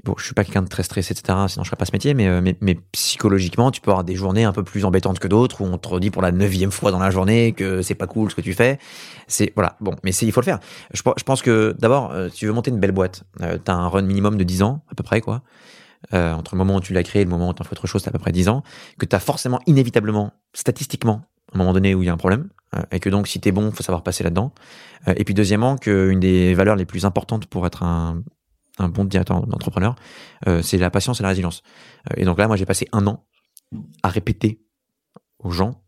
bon, 0.03 0.15
je 0.17 0.25
suis 0.25 0.33
pas 0.33 0.43
quelqu'un 0.43 0.61
de 0.61 0.67
très 0.67 0.83
stressé, 0.83 1.13
etc. 1.13 1.37
Sinon, 1.47 1.63
je 1.63 1.69
ferais 1.69 1.77
pas 1.77 1.85
ce 1.85 1.91
métier. 1.91 2.13
Mais, 2.13 2.27
euh, 2.27 2.41
mais, 2.41 2.55
mais, 2.61 2.75
psychologiquement, 2.91 3.71
tu 3.71 3.81
peux 3.81 3.91
avoir 3.91 4.03
des 4.03 4.15
journées 4.15 4.43
un 4.43 4.53
peu 4.53 4.63
plus 4.63 4.85
embêtantes 4.85 5.19
que 5.19 5.27
d'autres 5.27 5.61
où 5.61 5.65
on 5.65 5.77
te 5.77 5.87
redit 5.87 6.09
pour 6.09 6.21
la 6.21 6.31
neuvième 6.31 6.71
fois 6.71 6.91
dans 6.91 6.99
la 6.99 7.11
journée 7.11 7.53
que 7.53 7.81
c'est 7.81 7.95
pas 7.95 8.07
cool 8.07 8.29
ce 8.31 8.35
que 8.35 8.41
tu 8.41 8.53
fais. 8.53 8.79
C'est 9.27 9.53
voilà. 9.55 9.77
Bon, 9.81 9.95
mais 10.03 10.11
il 10.11 10.31
faut 10.31 10.41
le 10.41 10.45
faire. 10.45 10.59
Je, 10.93 11.01
pense 11.01 11.41
que 11.41 11.75
d'abord, 11.79 12.13
si 12.29 12.37
tu 12.37 12.47
veux 12.47 12.53
monter 12.53 12.71
une 12.71 12.79
belle 12.79 12.91
boîte, 12.91 13.23
euh, 13.41 13.57
t'as 13.63 13.73
un 13.73 13.87
run 13.87 14.03
minimum 14.03 14.37
de 14.37 14.43
10 14.43 14.63
ans 14.63 14.83
à 14.89 14.95
peu 14.95 15.03
près, 15.03 15.21
quoi 15.21 15.43
euh, 16.13 16.33
entre 16.33 16.55
le 16.55 16.57
moment 16.57 16.77
où 16.77 16.81
tu 16.81 16.93
l'as 16.93 17.03
créé 17.03 17.21
et 17.21 17.25
le 17.25 17.29
moment 17.29 17.49
où 17.49 17.53
tu 17.53 17.61
en 17.61 17.65
fais 17.65 17.73
autre 17.73 17.87
chose, 17.87 18.01
c'est 18.01 18.09
à 18.09 18.11
peu 18.11 18.19
près 18.19 18.31
10 18.31 18.49
ans, 18.49 18.63
que 18.97 19.05
tu 19.05 19.15
as 19.15 19.19
forcément, 19.19 19.59
inévitablement, 19.67 20.33
statistiquement, 20.53 21.21
un 21.53 21.57
moment 21.57 21.73
donné 21.73 21.95
où 21.95 22.01
il 22.01 22.07
y 22.07 22.09
a 22.09 22.13
un 22.13 22.17
problème, 22.17 22.49
euh, 22.75 22.81
et 22.91 22.99
que 22.99 23.09
donc 23.09 23.27
si 23.27 23.39
t'es 23.39 23.51
bon, 23.51 23.71
faut 23.71 23.83
savoir 23.83 24.03
passer 24.03 24.23
là-dedans. 24.23 24.51
Euh, 25.07 25.13
et 25.15 25.23
puis 25.23 25.33
deuxièmement, 25.33 25.77
qu'une 25.77 26.19
des 26.19 26.53
valeurs 26.53 26.75
les 26.75 26.85
plus 26.85 27.05
importantes 27.05 27.45
pour 27.45 27.65
être 27.67 27.83
un, 27.83 28.23
un 28.79 28.89
bon 28.89 29.05
directeur 29.05 29.45
d'entrepreneur, 29.45 29.95
euh, 30.47 30.61
c'est 30.61 30.77
la 30.77 30.89
patience 30.89 31.19
et 31.19 31.23
la 31.23 31.29
résilience. 31.29 31.61
Euh, 32.09 32.15
et 32.17 32.25
donc 32.25 32.37
là, 32.37 32.47
moi, 32.47 32.55
j'ai 32.55 32.65
passé 32.65 32.87
un 32.91 33.05
an 33.07 33.25
à 34.03 34.09
répéter 34.09 34.61
aux 35.39 35.51
gens 35.51 35.81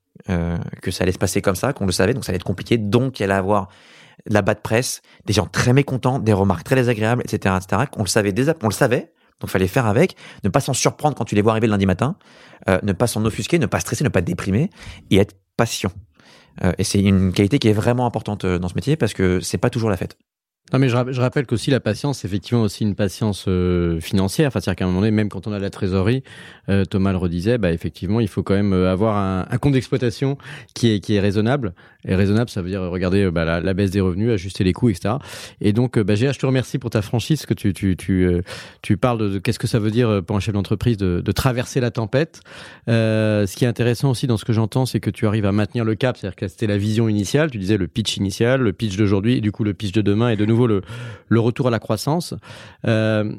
que 0.81 0.91
ça 0.91 1.03
allait 1.03 1.11
se 1.11 1.17
passer 1.17 1.41
comme 1.41 1.55
ça, 1.55 1.73
qu'on 1.73 1.87
le 1.87 1.91
savait, 1.91 2.13
donc 2.13 2.23
ça 2.23 2.29
allait 2.29 2.37
être 2.37 2.43
compliqué, 2.43 2.77
donc 2.77 3.19
il 3.19 3.23
allait 3.23 3.33
avoir 3.33 3.67
la 4.27 4.41
bas 4.41 4.53
de 4.53 4.59
presse, 4.59 5.01
des 5.25 5.33
gens 5.33 5.47
très 5.47 5.73
mécontents, 5.73 6.19
des 6.19 6.33
remarques 6.33 6.63
très 6.63 6.75
désagréables, 6.75 7.23
etc., 7.23 7.55
etc. 7.57 7.89
On 7.97 8.03
le 8.03 8.07
savait 8.07 8.31
déjà, 8.31 8.53
on 8.61 8.67
le 8.67 8.73
savait, 8.73 9.11
donc, 9.43 9.49
fallait 9.49 9.67
faire 9.67 9.87
avec, 9.87 10.15
ne 10.43 10.49
pas 10.49 10.61
s'en 10.61 10.73
surprendre 10.73 11.15
quand 11.17 11.25
tu 11.25 11.35
les 11.35 11.41
vois 11.41 11.51
arriver 11.51 11.67
le 11.67 11.71
lundi 11.71 11.85
matin, 11.85 12.15
euh, 12.69 12.79
ne 12.81 12.93
pas 12.93 13.07
s'en 13.07 13.25
offusquer, 13.25 13.59
ne 13.59 13.65
pas 13.65 13.81
stresser, 13.81 14.03
ne 14.05 14.09
pas 14.09 14.21
déprimer 14.21 14.69
et 15.09 15.17
être 15.17 15.35
patient. 15.57 15.91
Euh, 16.63 16.71
et 16.77 16.85
c'est 16.85 17.01
une 17.01 17.33
qualité 17.33 17.59
qui 17.59 17.67
est 17.67 17.73
vraiment 17.73 18.05
importante 18.05 18.45
euh, 18.45 18.57
dans 18.57 18.69
ce 18.69 18.75
métier 18.75 18.95
parce 18.95 19.13
que 19.13 19.41
c'est 19.41 19.57
pas 19.57 19.69
toujours 19.69 19.89
la 19.89 19.97
fête. 19.97 20.17
Non, 20.73 20.79
mais 20.79 20.89
je, 20.89 20.97
je 21.11 21.21
rappelle 21.21 21.45
qu'aussi 21.45 21.69
la 21.69 21.79
patience, 21.79 22.19
c'est 22.19 22.27
effectivement 22.27 22.63
aussi 22.63 22.83
une 22.83 22.95
patience 22.95 23.45
euh, 23.47 23.99
financière. 23.99 24.47
Enfin, 24.47 24.59
c'est-à-dire 24.59 24.77
qu'à 24.77 24.85
un 24.85 24.87
moment 24.87 25.01
donné, 25.01 25.11
même 25.11 25.29
quand 25.29 25.45
on 25.45 25.53
a 25.53 25.59
la 25.59 25.69
trésorerie, 25.69 26.23
euh, 26.67 26.83
Thomas 26.83 27.11
le 27.11 27.19
redisait, 27.19 27.59
bah 27.59 27.71
effectivement, 27.71 28.19
il 28.19 28.27
faut 28.27 28.41
quand 28.41 28.55
même 28.55 28.73
euh, 28.73 28.91
avoir 28.91 29.15
un, 29.17 29.45
un 29.47 29.57
compte 29.59 29.73
d'exploitation 29.73 30.35
qui 30.73 30.89
est 30.89 30.99
qui 30.99 31.13
est 31.13 31.19
raisonnable. 31.19 31.75
Et 32.05 32.15
raisonnable, 32.15 32.49
ça 32.49 32.61
veut 32.61 32.69
dire 32.69 32.81
regarder 32.81 33.29
bah, 33.29 33.45
la, 33.45 33.61
la, 33.61 33.73
baisse 33.73 33.91
des 33.91 34.01
revenus, 34.01 34.31
ajuster 34.31 34.65
les 34.65 34.73
coûts, 34.73 34.89
etc. 34.89 35.15
Et 35.61 35.71
donc, 35.71 35.97
bah, 35.99 36.15
Géa, 36.15 36.33
je 36.33 36.39
te 36.39 36.45
remercie 36.45 36.77
pour 36.79 36.89
ta 36.89 37.01
franchise, 37.03 37.45
que 37.45 37.53
tu 37.53 37.71
tu 37.71 37.95
tu 37.95 38.41
tu 38.81 38.97
parles 38.97 39.19
de, 39.19 39.39
qu'est-ce 39.39 39.59
que 39.59 39.67
ça 39.67 39.79
veut 39.79 39.91
dire 39.91 40.21
pour 40.25 40.35
un 40.35 40.41
chef 40.41 40.53
d'entreprise 40.53 40.97
de, 40.97 41.21
de, 41.21 41.31
traverser 41.31 41.79
la 41.79 41.91
tempête. 41.91 42.41
ce 42.87 43.55
qui 43.55 43.63
est 43.63 43.67
intéressant 43.67 44.09
aussi 44.09 44.25
dans 44.27 44.37
ce 44.37 44.43
que 44.43 44.53
j'entends, 44.53 44.85
c'est 44.85 44.99
que 44.99 45.11
tu 45.11 45.27
arrives 45.27 45.45
à 45.45 45.53
maintenir 45.53 45.85
le 45.85 45.95
cap, 45.95 46.17
c'est-à-dire 46.17 46.35
que 46.35 46.47
c'était 46.47 46.67
la 46.67 46.77
vision 46.77 47.07
initiale. 47.07 47.51
Tu 47.51 47.57
disais 47.57 47.77
le 47.77 47.87
pitch 47.87 48.17
initial, 48.17 48.61
le 48.61 48.73
pitch 48.73 48.97
d'aujourd'hui, 48.97 49.39
du 49.39 49.51
coup 49.51 49.63
le 49.63 49.73
pitch 49.73 49.93
de 49.93 50.01
demain, 50.01 50.29
et 50.29 50.35
de 50.35 50.45
nouveau 50.45 50.62
le, 50.67 50.81
le 51.27 51.39
retour 51.39 51.67
à 51.67 51.71
la 51.71 51.79
croissance. 51.79 52.33
Euh, 52.87 53.33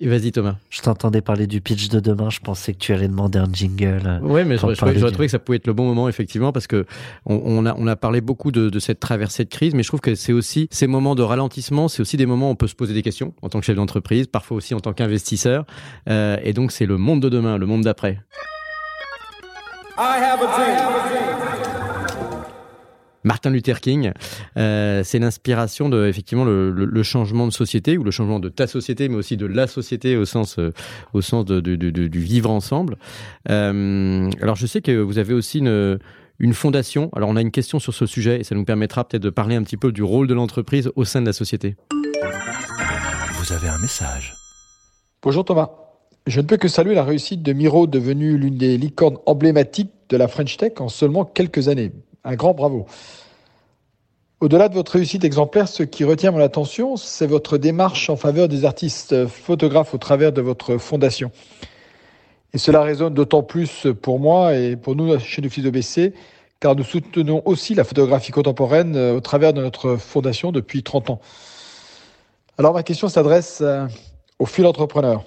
Vas-y 0.00 0.30
Thomas. 0.30 0.54
Je 0.70 0.80
t'entendais 0.80 1.20
parler 1.22 1.48
du 1.48 1.60
pitch 1.60 1.88
de 1.88 1.98
demain. 1.98 2.30
Je 2.30 2.38
pensais 2.38 2.72
que 2.72 2.78
tu 2.78 2.92
allais 2.92 3.08
demander 3.08 3.40
un 3.40 3.52
jingle. 3.52 4.20
Oui, 4.22 4.44
mais 4.44 4.56
j'aurais 4.56 4.76
trouvé 4.76 4.94
que 4.94 5.28
ça 5.28 5.40
pouvait 5.40 5.56
être 5.56 5.66
le 5.66 5.72
bon 5.72 5.86
moment 5.86 6.08
effectivement 6.08 6.52
parce 6.52 6.68
que 6.68 6.86
on, 7.26 7.42
on 7.44 7.66
a 7.66 7.74
on 7.76 7.86
a 7.88 7.96
parlé 7.96 8.20
beaucoup 8.20 8.52
de, 8.52 8.70
de, 8.70 8.78
cette 8.78 9.00
traversée 9.00 9.44
de 9.44 9.48
crise, 9.48 9.74
mais 9.74 9.82
je 9.82 9.88
trouve 9.88 10.00
que 10.00 10.14
c'est 10.14 10.32
aussi 10.32 10.68
ces 10.70 10.86
moments 10.86 11.16
de 11.16 11.22
ralentissement, 11.22 11.88
c'est 11.88 12.00
aussi 12.00 12.16
des 12.16 12.26
moments 12.26 12.48
où 12.48 12.52
on 12.52 12.56
peut 12.56 12.68
se 12.68 12.76
poser 12.76 12.94
des 12.94 13.02
questions 13.02 13.34
en 13.42 13.48
tant 13.48 13.58
que 13.58 13.66
chef 13.66 13.74
d'entreprise, 13.74 14.28
parfois 14.28 14.58
aussi 14.58 14.72
en 14.72 14.80
tant 14.80 14.92
qu'investisseur. 14.92 15.66
Euh, 16.08 16.36
et 16.44 16.52
donc 16.52 16.70
c'est 16.70 16.86
le 16.86 16.96
monde 16.96 17.20
de 17.20 17.28
demain, 17.28 17.58
le 17.58 17.66
monde 17.66 17.82
d'après. 17.82 18.20
I 19.98 20.20
have 20.20 20.40
a 20.40 20.46
dream. 20.46 21.47
Martin 23.24 23.50
Luther 23.50 23.80
King. 23.80 24.12
Euh, 24.56 25.02
c'est 25.04 25.18
l'inspiration 25.18 25.88
de 25.88 26.06
effectivement 26.06 26.44
le, 26.44 26.70
le, 26.70 26.84
le, 26.84 27.02
changement 27.02 27.46
de 27.46 27.52
société 27.52 27.98
ou 27.98 28.04
le 28.04 28.10
changement 28.10 28.40
de 28.40 28.48
ta 28.48 28.66
société, 28.66 29.08
mais 29.08 29.16
aussi 29.16 29.36
de 29.36 29.46
la 29.46 29.66
société 29.66 30.16
au 30.16 30.24
sens 30.24 30.58
euh, 30.58 30.72
au 31.12 31.20
sens 31.20 31.44
de, 31.44 31.60
de, 31.60 31.76
de, 31.76 31.90
du 31.90 32.20
vivre 32.20 32.50
ensemble. 32.50 32.96
Euh, 33.50 34.30
alors 34.40 34.56
je 34.56 34.66
sais 34.66 34.80
que 34.80 34.92
vous 34.92 35.18
avez 35.18 35.34
aussi 35.34 35.58
une 35.58 35.98
une 36.40 36.54
fondation. 36.54 37.10
Alors 37.14 37.28
on 37.28 37.36
a 37.36 37.40
une 37.40 37.50
question 37.50 37.78
sur 37.78 37.94
ce 37.94 38.06
sujet 38.06 38.40
et 38.40 38.44
ça 38.44 38.54
nous 38.54 38.64
permettra 38.64 39.06
peut-être 39.06 39.22
de 39.22 39.30
parler 39.30 39.56
un 39.56 39.62
petit 39.62 39.76
peu 39.76 39.92
du 39.92 40.02
rôle 40.02 40.26
de 40.26 40.34
l'entreprise 40.34 40.90
au 40.94 41.04
sein 41.04 41.20
de 41.20 41.26
la 41.26 41.32
société. 41.32 41.76
Vous 43.34 43.52
avez 43.52 43.68
un 43.68 43.78
message. 43.78 44.34
Bonjour 45.22 45.44
Thomas. 45.44 45.70
Je 46.26 46.40
ne 46.40 46.46
peux 46.46 46.58
que 46.58 46.68
saluer 46.68 46.94
la 46.94 47.04
réussite 47.04 47.42
de 47.42 47.52
Miro, 47.54 47.86
devenue 47.86 48.36
l'une 48.36 48.58
des 48.58 48.76
licornes 48.76 49.16
emblématiques 49.24 49.90
de 50.10 50.16
la 50.16 50.28
French 50.28 50.58
Tech 50.58 50.72
en 50.78 50.88
seulement 50.88 51.24
quelques 51.24 51.68
années. 51.68 51.92
Un 52.28 52.34
grand 52.34 52.52
bravo. 52.52 52.84
Au-delà 54.40 54.68
de 54.68 54.74
votre 54.74 54.92
réussite 54.92 55.24
exemplaire, 55.24 55.66
ce 55.66 55.82
qui 55.82 56.04
retient 56.04 56.30
mon 56.30 56.40
attention, 56.40 56.98
c'est 56.98 57.26
votre 57.26 57.56
démarche 57.56 58.10
en 58.10 58.16
faveur 58.16 58.48
des 58.48 58.66
artistes 58.66 59.26
photographes 59.26 59.94
au 59.94 59.98
travers 59.98 60.30
de 60.30 60.42
votre 60.42 60.76
fondation. 60.76 61.30
Et 62.52 62.58
cela 62.58 62.82
résonne 62.82 63.14
d'autant 63.14 63.42
plus 63.42 63.86
pour 64.02 64.20
moi 64.20 64.54
et 64.54 64.76
pour 64.76 64.94
nous 64.94 65.18
chez 65.18 65.40
Nufis 65.40 65.66
OBC, 65.66 66.12
car 66.60 66.76
nous 66.76 66.84
soutenons 66.84 67.40
aussi 67.46 67.74
la 67.74 67.82
photographie 67.82 68.30
contemporaine 68.30 68.94
euh, 68.94 69.14
au 69.16 69.20
travers 69.20 69.54
de 69.54 69.62
notre 69.62 69.96
fondation 69.96 70.52
depuis 70.52 70.82
30 70.82 71.08
ans. 71.08 71.20
Alors 72.58 72.74
ma 72.74 72.82
question 72.82 73.08
s'adresse 73.08 73.60
euh, 73.62 73.86
aux 74.38 74.44
fil 74.44 74.66
entrepreneurs. 74.66 75.24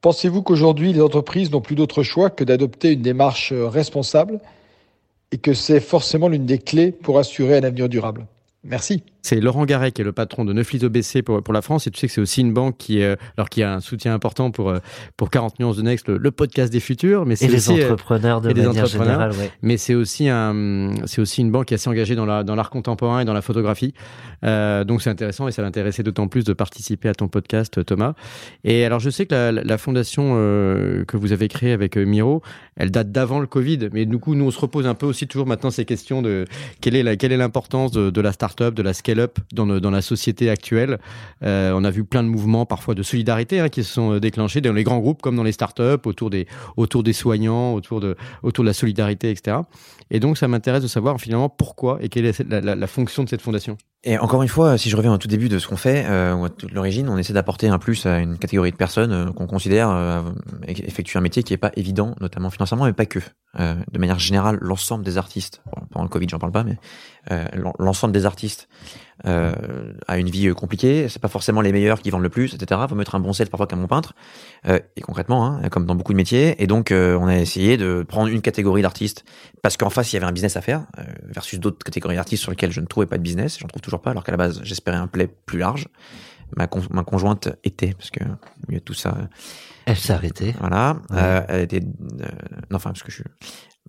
Pensez-vous 0.00 0.42
qu'aujourd'hui 0.42 0.92
les 0.92 1.02
entreprises 1.02 1.52
n'ont 1.52 1.60
plus 1.60 1.76
d'autre 1.76 2.02
choix 2.02 2.30
que 2.30 2.42
d'adopter 2.42 2.94
une 2.94 3.02
démarche 3.02 3.52
euh, 3.52 3.68
responsable 3.68 4.40
et 5.34 5.38
que 5.38 5.52
c'est 5.52 5.80
forcément 5.80 6.28
l'une 6.28 6.46
des 6.46 6.58
clés 6.58 6.92
pour 6.92 7.18
assurer 7.18 7.56
un 7.56 7.64
avenir 7.64 7.88
durable. 7.88 8.28
Merci. 8.62 9.02
C'est 9.24 9.40
Laurent 9.40 9.64
Garret 9.64 9.90
qui 9.90 10.02
est 10.02 10.04
le 10.04 10.12
patron 10.12 10.44
de 10.44 10.52
Neuflis 10.52 10.84
OBC 10.84 11.22
pour, 11.24 11.42
pour 11.42 11.54
la 11.54 11.62
France 11.62 11.86
et 11.86 11.90
tu 11.90 11.98
sais 11.98 12.08
que 12.08 12.12
c'est 12.12 12.20
aussi 12.20 12.42
une 12.42 12.52
banque 12.52 12.76
qui, 12.76 13.00
est, 13.00 13.16
alors 13.38 13.48
qui 13.48 13.62
a 13.62 13.72
un 13.72 13.80
soutien 13.80 14.12
important 14.12 14.50
pour, 14.50 14.68
euh, 14.68 14.80
pour 15.16 15.30
40 15.30 15.60
nuances 15.60 15.78
de 15.78 15.82
Next, 15.82 16.10
le, 16.10 16.30
podcast 16.30 16.70
des 16.70 16.78
futurs. 16.78 17.24
Mais 17.24 17.34
et 17.40 17.48
les 17.48 17.70
euh, 17.70 17.84
entrepreneurs 17.84 18.42
de 18.42 18.52
manière 18.52 18.84
générale. 18.84 19.32
Mais 19.62 19.78
c'est 19.78 19.94
aussi, 19.94 20.28
un, 20.28 20.90
c'est 21.06 21.22
aussi 21.22 21.40
une 21.40 21.50
banque 21.50 21.68
qui 21.68 21.74
est 21.74 21.76
assez 21.76 21.88
engagée 21.88 22.16
dans, 22.16 22.26
la, 22.26 22.44
dans 22.44 22.54
l'art 22.54 22.68
contemporain 22.68 23.20
et 23.20 23.24
dans 23.24 23.32
la 23.32 23.40
photographie. 23.40 23.94
Euh, 24.44 24.84
donc 24.84 25.00
c'est 25.00 25.08
intéressant 25.08 25.48
et 25.48 25.52
ça 25.52 25.62
l'intéressait 25.62 26.02
d'autant 26.02 26.28
plus 26.28 26.44
de 26.44 26.52
participer 26.52 27.08
à 27.08 27.14
ton 27.14 27.28
podcast, 27.28 27.82
Thomas. 27.82 28.12
Et 28.62 28.84
alors 28.84 29.00
je 29.00 29.08
sais 29.08 29.24
que 29.24 29.34
la, 29.34 29.52
la 29.52 29.78
fondation 29.78 30.34
euh, 30.36 31.06
que 31.06 31.16
vous 31.16 31.32
avez 31.32 31.48
créée 31.48 31.72
avec 31.72 31.96
Miro, 31.96 32.42
elle 32.76 32.90
date 32.90 33.10
d'avant 33.10 33.40
le 33.40 33.46
Covid. 33.46 33.88
Mais 33.94 34.04
du 34.04 34.18
coup, 34.18 34.34
nous, 34.34 34.44
on 34.44 34.50
se 34.50 34.60
repose 34.60 34.86
un 34.86 34.94
peu 34.94 35.06
aussi 35.06 35.26
toujours 35.26 35.46
maintenant 35.46 35.70
ces 35.70 35.86
questions 35.86 36.20
de 36.20 36.44
quelle 36.82 36.94
est, 36.94 37.02
la, 37.02 37.16
quelle 37.16 37.32
est 37.32 37.38
l'importance 37.38 37.90
de, 37.90 38.10
de 38.10 38.20
la 38.20 38.32
start-up, 38.32 38.74
de 38.74 38.82
la 38.82 38.92
scale 38.92 39.13
dans, 39.52 39.90
la 39.90 40.02
société 40.02 40.50
actuelle. 40.50 40.98
Euh, 41.42 41.72
on 41.74 41.84
a 41.84 41.90
vu 41.90 42.04
plein 42.04 42.22
de 42.22 42.28
mouvements 42.28 42.66
parfois 42.66 42.94
de 42.94 43.02
solidarité 43.02 43.60
hein, 43.60 43.68
qui 43.68 43.84
se 43.84 43.92
sont 43.92 44.14
euh, 44.14 44.20
déclenchés 44.20 44.60
dans 44.60 44.72
les 44.72 44.84
grands 44.84 44.98
groupes 44.98 45.22
comme 45.22 45.36
dans 45.36 45.42
les 45.42 45.52
startups, 45.52 46.04
autour 46.04 46.30
des, 46.30 46.46
autour 46.76 47.02
des 47.02 47.12
soignants, 47.12 47.74
autour 47.74 48.00
de, 48.00 48.16
autour 48.42 48.64
de 48.64 48.68
la 48.68 48.74
solidarité, 48.74 49.30
etc. 49.30 49.58
Et 50.10 50.20
donc, 50.20 50.38
ça 50.38 50.48
m'intéresse 50.48 50.82
de 50.82 50.88
savoir 50.88 51.20
finalement 51.20 51.48
pourquoi 51.48 51.98
et 52.00 52.08
quelle 52.08 52.26
est 52.26 52.40
la, 52.48 52.86
fonction 52.86 53.24
de 53.24 53.28
cette 53.28 53.42
fondation. 53.42 53.76
Et 54.06 54.18
encore 54.18 54.42
une 54.42 54.48
fois, 54.48 54.76
si 54.76 54.90
je 54.90 54.96
reviens 54.96 55.14
au 55.14 55.18
tout 55.18 55.28
début 55.28 55.48
de 55.48 55.58
ce 55.58 55.66
qu'on 55.66 55.78
fait, 55.78 56.04
euh, 56.06 56.48
l'origine, 56.70 57.08
on 57.08 57.16
essaie 57.16 57.32
d'apporter 57.32 57.68
un 57.68 57.78
plus 57.78 58.04
à 58.04 58.18
une 58.18 58.36
catégorie 58.36 58.70
de 58.70 58.76
personnes 58.76 59.12
euh, 59.12 59.32
qu'on 59.32 59.46
considère 59.46 59.88
euh, 59.88 60.22
effectuer 60.68 61.18
un 61.18 61.22
métier 61.22 61.42
qui 61.42 61.54
est 61.54 61.58
pas 61.58 61.72
évident, 61.76 62.14
notamment 62.20 62.50
financièrement, 62.50 62.84
mais 62.84 62.92
pas 62.92 63.06
que. 63.06 63.20
De 63.56 63.98
manière 64.00 64.18
générale, 64.18 64.58
l'ensemble 64.60 65.04
des 65.04 65.16
artistes, 65.16 65.62
pendant 65.92 66.02
le 66.02 66.08
Covid, 66.08 66.26
j'en 66.28 66.40
parle 66.40 66.50
pas, 66.50 66.64
mais 66.64 66.76
l'ensemble 67.78 68.12
des 68.12 68.26
artistes 68.26 68.68
euh, 69.26 69.92
a 70.06 70.18
une 70.18 70.28
vie 70.28 70.52
compliquée. 70.54 71.08
C'est 71.08 71.20
pas 71.20 71.28
forcément 71.28 71.60
les 71.60 71.72
meilleurs 71.72 72.00
qui 72.00 72.10
vendent 72.10 72.22
le 72.22 72.28
plus, 72.28 72.54
etc. 72.54 72.80
Faut 72.88 72.94
mettre 72.94 73.14
un 73.14 73.20
bon 73.20 73.32
sel 73.32 73.48
parfois 73.48 73.66
qu'un 73.66 73.76
bon 73.76 73.86
peintre. 73.86 74.14
et 74.66 75.00
concrètement, 75.00 75.46
hein, 75.46 75.68
comme 75.70 75.86
dans 75.86 75.94
beaucoup 75.94 76.12
de 76.12 76.16
métiers. 76.16 76.62
Et 76.62 76.66
donc, 76.66 76.92
on 76.92 77.26
a 77.26 77.36
essayé 77.36 77.76
de 77.76 78.04
prendre 78.06 78.28
une 78.28 78.42
catégorie 78.42 78.82
d'artistes 78.82 79.24
parce 79.62 79.76
qu'en 79.76 79.90
face, 79.90 80.12
il 80.12 80.16
y 80.16 80.18
avait 80.18 80.26
un 80.26 80.32
business 80.32 80.56
à 80.56 80.60
faire 80.60 80.86
versus 81.24 81.58
d'autres 81.58 81.84
catégories 81.84 82.16
d'artistes 82.16 82.42
sur 82.42 82.50
lesquelles 82.50 82.72
je 82.72 82.80
ne 82.80 82.86
trouvais 82.86 83.06
pas 83.06 83.18
de 83.18 83.22
business. 83.22 83.58
J'en 83.58 83.68
trouve 83.68 83.82
toujours 83.82 84.02
pas, 84.02 84.10
alors 84.10 84.24
qu'à 84.24 84.32
la 84.32 84.38
base, 84.38 84.60
j'espérais 84.62 84.98
un 84.98 85.06
play 85.06 85.28
plus 85.46 85.58
large. 85.58 85.88
Ma, 86.56 86.68
ma 86.90 87.02
conjointe 87.02 87.48
était, 87.64 87.94
parce 87.94 88.10
que 88.10 88.22
de 88.68 88.78
tout 88.78 88.94
ça. 88.94 89.16
Elle 89.86 89.96
s'est 89.96 90.12
arrêtée. 90.12 90.54
Voilà. 90.60 90.96
Euh, 91.12 91.42
elle 91.48 91.62
était, 91.62 91.80
euh, 91.80 92.26
non, 92.70 92.76
enfin, 92.76 92.90
parce 92.90 93.02
que 93.02 93.10
je 93.10 93.16
suis, 93.16 93.24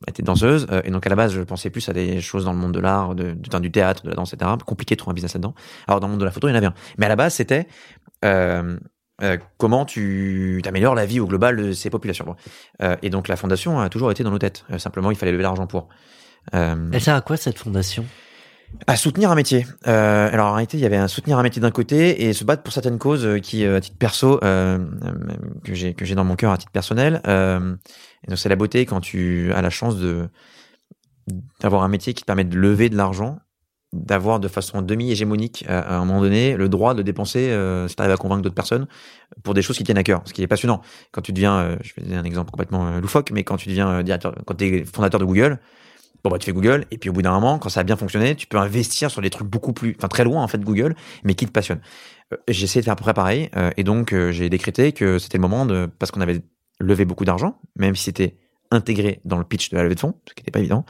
était 0.08 0.24
danseuse, 0.24 0.68
euh, 0.72 0.82
et 0.84 0.92
donc 0.92 1.06
à 1.06 1.10
la 1.10 1.16
base, 1.16 1.34
je 1.34 1.42
pensais 1.42 1.70
plus 1.70 1.88
à 1.90 1.94
des 1.94 2.22
choses 2.22 2.46
dans 2.46 2.54
le 2.54 2.60
monde 2.60 2.74
de 2.74 2.80
l'art, 2.80 3.16
de, 3.16 3.32
du 3.34 3.72
théâtre, 3.72 4.04
de 4.04 4.10
la 4.10 4.16
danse, 4.16 4.34
etc. 4.34 4.52
Compliqué 4.66 4.96
de 4.96 5.00
trouver 5.00 5.12
un 5.12 5.16
business 5.16 5.34
là-dedans. 5.34 5.56
Alors 5.88 6.00
dans 6.00 6.08
le 6.08 6.12
monde 6.12 6.20
de 6.20 6.26
la 6.26 6.32
photo, 6.32 6.48
il 6.48 6.52
y 6.52 6.54
en 6.54 6.58
avait 6.58 6.68
un. 6.68 6.74
Mais 6.98 7.06
à 7.06 7.10
la 7.10 7.16
base, 7.16 7.36
c'était 7.36 7.68
euh, 8.24 8.78
euh, 9.22 9.38
comment 9.58 9.86
tu 9.86 10.62
améliores 10.66 10.96
la 10.96 11.06
vie 11.06 11.20
au 11.20 11.28
global 11.28 11.56
de 11.56 11.72
ces 11.72 11.90
populations. 11.90 12.36
Et 13.02 13.10
donc 13.10 13.28
la 13.28 13.38
fondation 13.38 13.80
a 13.80 13.90
toujours 13.90 14.12
été 14.12 14.24
dans 14.24 14.32
nos 14.32 14.40
têtes. 14.40 14.66
simplement, 14.78 15.12
il 15.12 15.18
fallait 15.18 15.32
lever 15.32 15.44
l'argent 15.44 15.68
pour. 15.68 15.88
Elle 16.52 17.02
sert 17.02 17.16
à 17.16 17.22
quoi 17.22 17.38
cette 17.38 17.58
fondation? 17.58 18.06
À 18.88 18.96
soutenir 18.96 19.32
un 19.32 19.36
métier. 19.36 19.66
Euh, 19.88 20.30
alors 20.32 20.48
en 20.48 20.54
réalité, 20.54 20.78
il 20.78 20.82
y 20.82 20.86
avait 20.86 20.98
un 20.98 21.08
soutenir 21.08 21.38
un 21.38 21.44
métier 21.44 21.62
d'un 21.62 21.72
côté 21.72 22.26
et 22.26 22.34
se 22.34 22.44
battre 22.44 22.64
pour 22.64 22.74
certaines 22.74 23.00
causes 23.00 23.26
euh, 23.26 23.40
qui, 23.40 23.66
euh, 23.66 23.78
à 23.78 23.82
titre 23.82 23.98
perso, 23.98 24.40
que 24.40 25.74
j'ai 25.74 25.94
que 25.94 26.06
j'ai 26.06 26.16
dans 26.16 26.24
mon 26.24 26.36
cœur 26.36 26.52
à 26.52 26.58
titre 26.58 26.72
personnel. 26.72 27.22
Donc 27.26 28.38
c'est 28.40 28.50
la 28.50 28.56
beauté 28.56 28.86
quand 28.86 29.02
tu 29.02 29.52
as 29.54 29.62
la 29.62 29.70
chance 29.70 29.98
de 29.98 30.28
d'avoir 31.60 31.84
un 31.84 31.88
métier 31.88 32.14
qui 32.14 32.22
te 32.22 32.26
permet 32.26 32.44
de 32.44 32.56
lever 32.56 32.90
de 32.90 32.96
l'argent, 32.96 33.40
d'avoir 33.94 34.40
de 34.40 34.48
façon 34.48 34.82
demi-hégémonique 34.82 35.66
à, 35.68 35.98
un 35.98 36.06
moment 36.06 36.22
donné 36.22 36.56
le 36.56 36.70
droit 36.70 36.94
de 36.94 37.02
dépenser, 37.02 37.56
si 37.88 37.96
tu 37.96 38.02
arrives 38.02 38.14
à 38.14 38.18
convaincre 38.18 38.44
d'autres 38.44 38.56
personnes, 38.56 38.88
pour 39.44 39.54
des 39.54 39.62
choses 39.62 39.78
qui 39.78 39.84
tiennent 39.84 39.98
à 39.98 40.04
cœur. 40.04 40.22
Ce 40.26 40.34
qui 40.34 40.44
est 40.44 40.48
passionnant. 40.48 40.82
Quand 41.12 41.22
tu 41.22 41.34
deviens, 41.34 41.78
je 41.82 41.94
vais 41.96 42.04
donner 42.04 42.18
un 42.18 42.24
exemple 42.24 42.52
complètement 42.52 43.00
loufoque, 43.00 43.32
mais 43.32 43.44
quand 43.44 43.58
tu 43.58 43.70
deviens 43.70 44.04
quand 44.46 44.56
tu 44.56 44.66
es 44.66 44.86
fondateur 44.86 45.20
de 45.20 45.26
Google, 45.26 45.60
Bon, 46.26 46.32
bah, 46.32 46.40
tu 46.40 46.48
fais 46.48 46.54
Google, 46.54 46.86
et 46.90 46.98
puis 46.98 47.12
au 47.12 47.14
bout 47.14 47.22
d'un 47.22 47.34
moment, 47.34 47.60
quand 47.60 47.70
ça 47.70 47.82
a 47.82 47.84
bien 47.84 47.98
fonctionné, 47.98 48.34
tu 48.34 48.48
peux 48.48 48.58
investir 48.58 49.12
sur 49.12 49.22
des 49.22 49.30
trucs 49.30 49.48
beaucoup 49.48 49.74
plus, 49.74 49.94
enfin, 49.96 50.08
très 50.08 50.24
loin, 50.24 50.42
en 50.42 50.48
fait, 50.48 50.60
Google, 50.60 50.96
mais 51.24 51.36
qui 51.36 51.46
te 51.46 51.52
passionnent. 51.52 51.82
Euh, 52.34 52.38
j'ai 52.48 52.64
essayé 52.64 52.82
de 52.82 52.86
faire 52.86 52.94
à 52.94 52.96
peu 52.96 53.04
près 53.04 53.14
pareil, 53.14 53.52
euh, 53.56 53.70
et 53.78 53.84
donc, 53.84 54.12
euh, 54.12 54.32
j'ai 54.32 54.50
décrété 54.50 54.92
que 54.92 55.20
c'était 55.20 55.38
le 55.38 55.44
moment 55.44 55.68
de, 55.68 55.88
parce 56.00 56.10
qu'on 56.10 56.22
avait 56.22 56.42
levé 56.80 57.06
beaucoup 57.06 57.26
d'argent, 57.26 57.60
même 57.76 57.96
si 57.96 58.06
c'était 58.06 58.38
intégré 58.72 59.22
dans 59.24 59.38
le 59.38 59.44
pitch 59.44 59.70
de 59.70 59.76
la 59.76 59.84
levée 59.84 59.94
de 59.94 60.00
fonds, 60.00 60.16
ce 60.28 60.34
qui 60.34 60.42
n'était 60.42 60.50
pas 60.50 60.58
évident, 60.62 60.84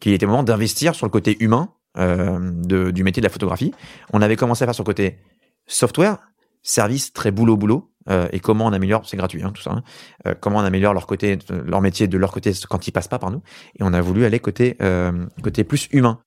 qu'il 0.00 0.12
était 0.12 0.26
le 0.26 0.30
moment 0.30 0.44
d'investir 0.44 0.94
sur 0.94 1.06
le 1.06 1.10
côté 1.10 1.36
humain, 1.40 1.70
de, 1.96 2.92
du 2.92 3.02
métier 3.02 3.20
de 3.20 3.26
la 3.26 3.32
photographie. 3.32 3.74
On 4.12 4.22
avait 4.22 4.36
commencé 4.36 4.62
à 4.62 4.68
faire 4.68 4.74
sur 4.76 4.84
le 4.84 4.86
côté 4.86 5.18
software, 5.66 6.18
service 6.62 7.12
très 7.12 7.32
boulot 7.32 7.56
boulot, 7.56 7.90
euh, 8.10 8.28
et 8.32 8.40
comment 8.40 8.66
on 8.66 8.72
améliore, 8.72 9.02
c'est 9.06 9.16
gratuit 9.16 9.42
hein, 9.42 9.52
tout 9.52 9.62
ça, 9.62 9.70
hein, 9.70 9.82
euh, 10.26 10.34
comment 10.38 10.58
on 10.58 10.64
améliore 10.64 10.94
leur 10.94 11.06
côté, 11.06 11.38
leur 11.66 11.80
métier 11.80 12.08
de 12.08 12.18
leur 12.18 12.32
côté 12.32 12.52
quand 12.68 12.86
ils 12.86 12.92
passent 12.92 13.08
pas 13.08 13.18
par 13.18 13.30
nous. 13.30 13.42
Et 13.78 13.82
on 13.82 13.92
a 13.92 14.00
voulu 14.00 14.24
aller 14.24 14.40
côté 14.40 14.76
euh, 14.82 15.12
côté 15.42 15.64
plus 15.64 15.88
humain. 15.92 16.20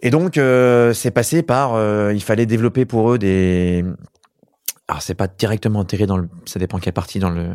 Et 0.00 0.10
donc 0.10 0.34
c'est 0.94 1.10
passé 1.10 1.42
par, 1.42 1.72
il 2.12 2.22
fallait 2.22 2.46
développer 2.46 2.84
pour 2.84 3.12
eux 3.12 3.18
des 3.18 3.84
alors 4.90 5.02
c'est 5.02 5.14
pas 5.14 5.28
directement 5.28 5.80
intégré 5.80 6.06
dans 6.06 6.16
le, 6.16 6.30
ça 6.46 6.58
dépend 6.58 6.78
quelle 6.78 6.94
partie 6.94 7.18
dans 7.18 7.28
le 7.28 7.50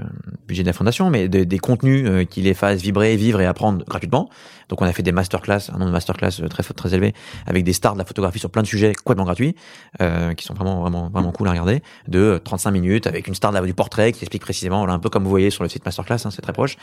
budget 0.47 0.61
de 0.61 0.67
la 0.67 0.73
fondation, 0.73 1.09
mais 1.09 1.27
des, 1.27 1.57
contenus 1.57 2.07
euh, 2.07 2.25
qui 2.25 2.41
les 2.41 2.53
fassent 2.53 2.81
vibrer, 2.81 3.15
vivre 3.15 3.41
et 3.41 3.47
apprendre 3.47 3.83
gratuitement. 3.85 4.29
Donc 4.73 4.81
on 4.81 4.85
a 4.85 4.91
fait 4.91 5.03
des 5.03 5.11
masterclass, 5.11 5.69
un 5.69 5.73
nombre 5.73 5.85
de 5.85 5.91
masterclass 5.91 6.41
euh, 6.41 6.47
très 6.47 6.63
très 6.63 6.95
élevé, 6.95 7.13
avec 7.45 7.63
des 7.63 7.73
stars 7.73 7.93
de 7.93 7.99
la 7.99 8.05
photographie 8.05 8.39
sur 8.39 8.49
plein 8.49 8.63
de 8.63 8.67
sujets 8.67 8.95
complètement 8.95 9.25
gratuits, 9.25 9.55
euh, 10.01 10.33
qui 10.33 10.45
sont 10.45 10.55
vraiment 10.55 10.81
vraiment 10.81 11.09
vraiment 11.09 11.31
cool 11.31 11.47
à 11.47 11.51
regarder, 11.51 11.83
de 12.07 12.41
35 12.43 12.71
minutes 12.71 13.05
avec 13.05 13.27
une 13.27 13.35
star 13.35 13.53
du 13.61 13.73
portrait 13.75 14.11
qui 14.13 14.23
explique 14.23 14.41
précisément, 14.41 14.79
voilà, 14.79 14.93
un 14.93 14.99
peu 14.99 15.09
comme 15.09 15.25
vous 15.25 15.29
voyez 15.29 15.51
sur 15.51 15.61
le 15.61 15.69
site 15.69 15.85
masterclass, 15.85 16.25
hein, 16.25 16.31
c'est 16.31 16.41
très 16.41 16.53
proche. 16.53 16.77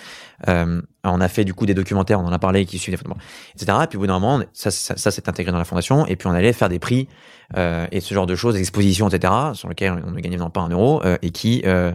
Euh, 0.47 0.81
on 1.03 1.21
a 1.21 1.27
fait 1.27 1.45
du 1.45 1.53
coup 1.53 1.67
des 1.67 1.75
documentaires, 1.75 2.21
on 2.21 2.27
en 2.27 2.33
a 2.33 2.39
parlé, 2.39 2.65
qui 2.65 2.79
suivent 2.79 2.93
les 2.93 2.97
photos, 2.97 3.17
etc. 3.57 3.77
Et 3.83 3.87
puis 3.89 3.97
au 3.97 4.03
bout 4.03 4.07
d'un 4.07 4.21
moment, 4.21 4.41
ça 4.53 4.71
s'est 4.71 5.29
intégré 5.29 5.51
dans 5.51 5.59
la 5.59 5.65
fondation, 5.65 6.07
et 6.07 6.15
puis 6.15 6.29
on 6.29 6.33
allait 6.33 6.53
faire 6.53 6.69
des 6.69 6.79
prix 6.79 7.09
euh, 7.57 7.87
et 7.91 8.01
ce 8.01 8.15
genre 8.15 8.27
de 8.27 8.37
choses, 8.37 8.57
expositions, 8.57 9.09
etc., 9.09 9.33
sur 9.55 9.69
lesquelles 9.69 10.01
on 10.07 10.13
ne 10.13 10.21
gagnait 10.21 10.39
pas 10.39 10.61
un 10.61 10.69
euro 10.69 11.03
euh, 11.05 11.19
et 11.23 11.31
qui 11.31 11.63
euh, 11.67 11.93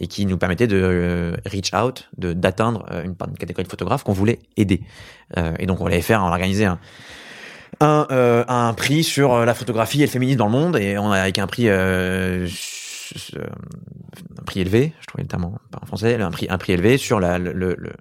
et 0.00 0.06
qui 0.06 0.26
nous 0.26 0.38
permettait 0.38 0.66
de 0.66 0.80
euh, 0.80 1.36
reach 1.46 1.72
out, 1.74 2.08
de 2.16 2.32
d'atteindre 2.32 2.86
euh, 2.90 3.04
une, 3.04 3.16
catégorie 3.38 3.64
de 3.64 3.68
photographes 3.68 4.04
qu'on 4.04 4.12
voulait 4.12 4.40
aider. 4.56 4.82
et 5.58 5.66
donc 5.66 5.80
on 5.80 5.86
allait 5.86 6.02
faire, 6.02 6.22
on 6.22 6.28
organisait 6.28 6.66
un 6.66 6.78
un, 7.80 8.06
un 8.48 8.74
prix 8.74 9.04
sur 9.04 9.44
la 9.44 9.54
photographie 9.54 10.02
et 10.02 10.06
le 10.06 10.10
féminisme 10.10 10.38
dans 10.38 10.46
le 10.46 10.52
monde 10.52 10.76
et 10.76 10.98
on 10.98 11.12
a 11.12 11.20
avec 11.20 11.38
un 11.38 11.46
prix 11.46 11.68
un 11.68 12.46
prix 14.44 14.60
élevé, 14.60 14.92
je 15.00 15.06
trouvais 15.06 15.22
le 15.22 15.28
terme 15.28 15.44
en 15.44 15.86
français, 15.86 16.20
un 16.20 16.30
prix 16.30 16.46
un 16.50 16.58
prix 16.58 16.72
élevé 16.72 16.96
sur 16.96 17.20
la 17.20 17.38
le, 17.38 17.52
le, 17.52 17.76
le 17.78 17.92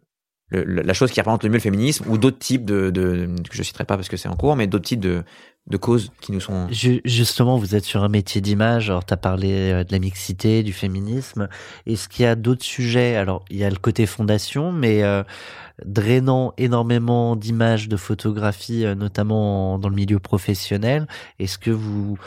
la 0.49 0.93
chose 0.93 1.11
qui 1.11 1.19
représente 1.19 1.43
le 1.43 1.49
mieux 1.49 1.55
le 1.55 1.61
féminisme 1.61 2.05
ou 2.09 2.17
d'autres 2.17 2.39
types 2.39 2.63
de, 2.65 2.89
de, 2.89 3.29
que 3.49 3.55
je 3.55 3.63
citerai 3.63 3.83
pas 3.83 3.97
parce 3.97 4.07
que 4.07 4.15
c'est 4.15 4.29
en 4.29 4.35
cours, 4.35 4.55
mais 4.55 4.67
d'autres 4.67 4.85
types 4.85 5.01
de, 5.01 5.23
de 5.67 5.77
causes 5.77 6.11
qui 6.21 6.31
nous 6.31 6.39
sont... 6.39 6.67
Justement, 6.71 7.57
vous 7.57 7.75
êtes 7.75 7.83
sur 7.83 8.03
un 8.03 8.07
métier 8.09 8.39
d'image, 8.39 8.89
alors 8.89 9.05
tu 9.05 9.13
as 9.13 9.17
parlé 9.17 9.51
euh, 9.51 9.83
de 9.83 9.91
la 9.91 9.99
mixité, 9.99 10.63
du 10.63 10.71
féminisme. 10.71 11.49
Est-ce 11.85 12.07
qu'il 12.07 12.23
y 12.23 12.25
a 12.25 12.35
d'autres 12.35 12.63
sujets? 12.63 13.17
Alors, 13.17 13.43
il 13.49 13.57
y 13.57 13.65
a 13.65 13.69
le 13.69 13.75
côté 13.75 14.05
fondation, 14.05 14.71
mais 14.71 15.03
euh, 15.03 15.23
drainant 15.85 16.53
énormément 16.57 17.35
d'images, 17.35 17.89
de 17.89 17.97
photographies, 17.97 18.85
euh, 18.85 18.95
notamment 18.95 19.77
dans 19.77 19.89
le 19.89 19.95
milieu 19.95 20.19
professionnel. 20.19 21.05
Est-ce 21.37 21.57
que 21.57 21.71
vous 21.71 22.17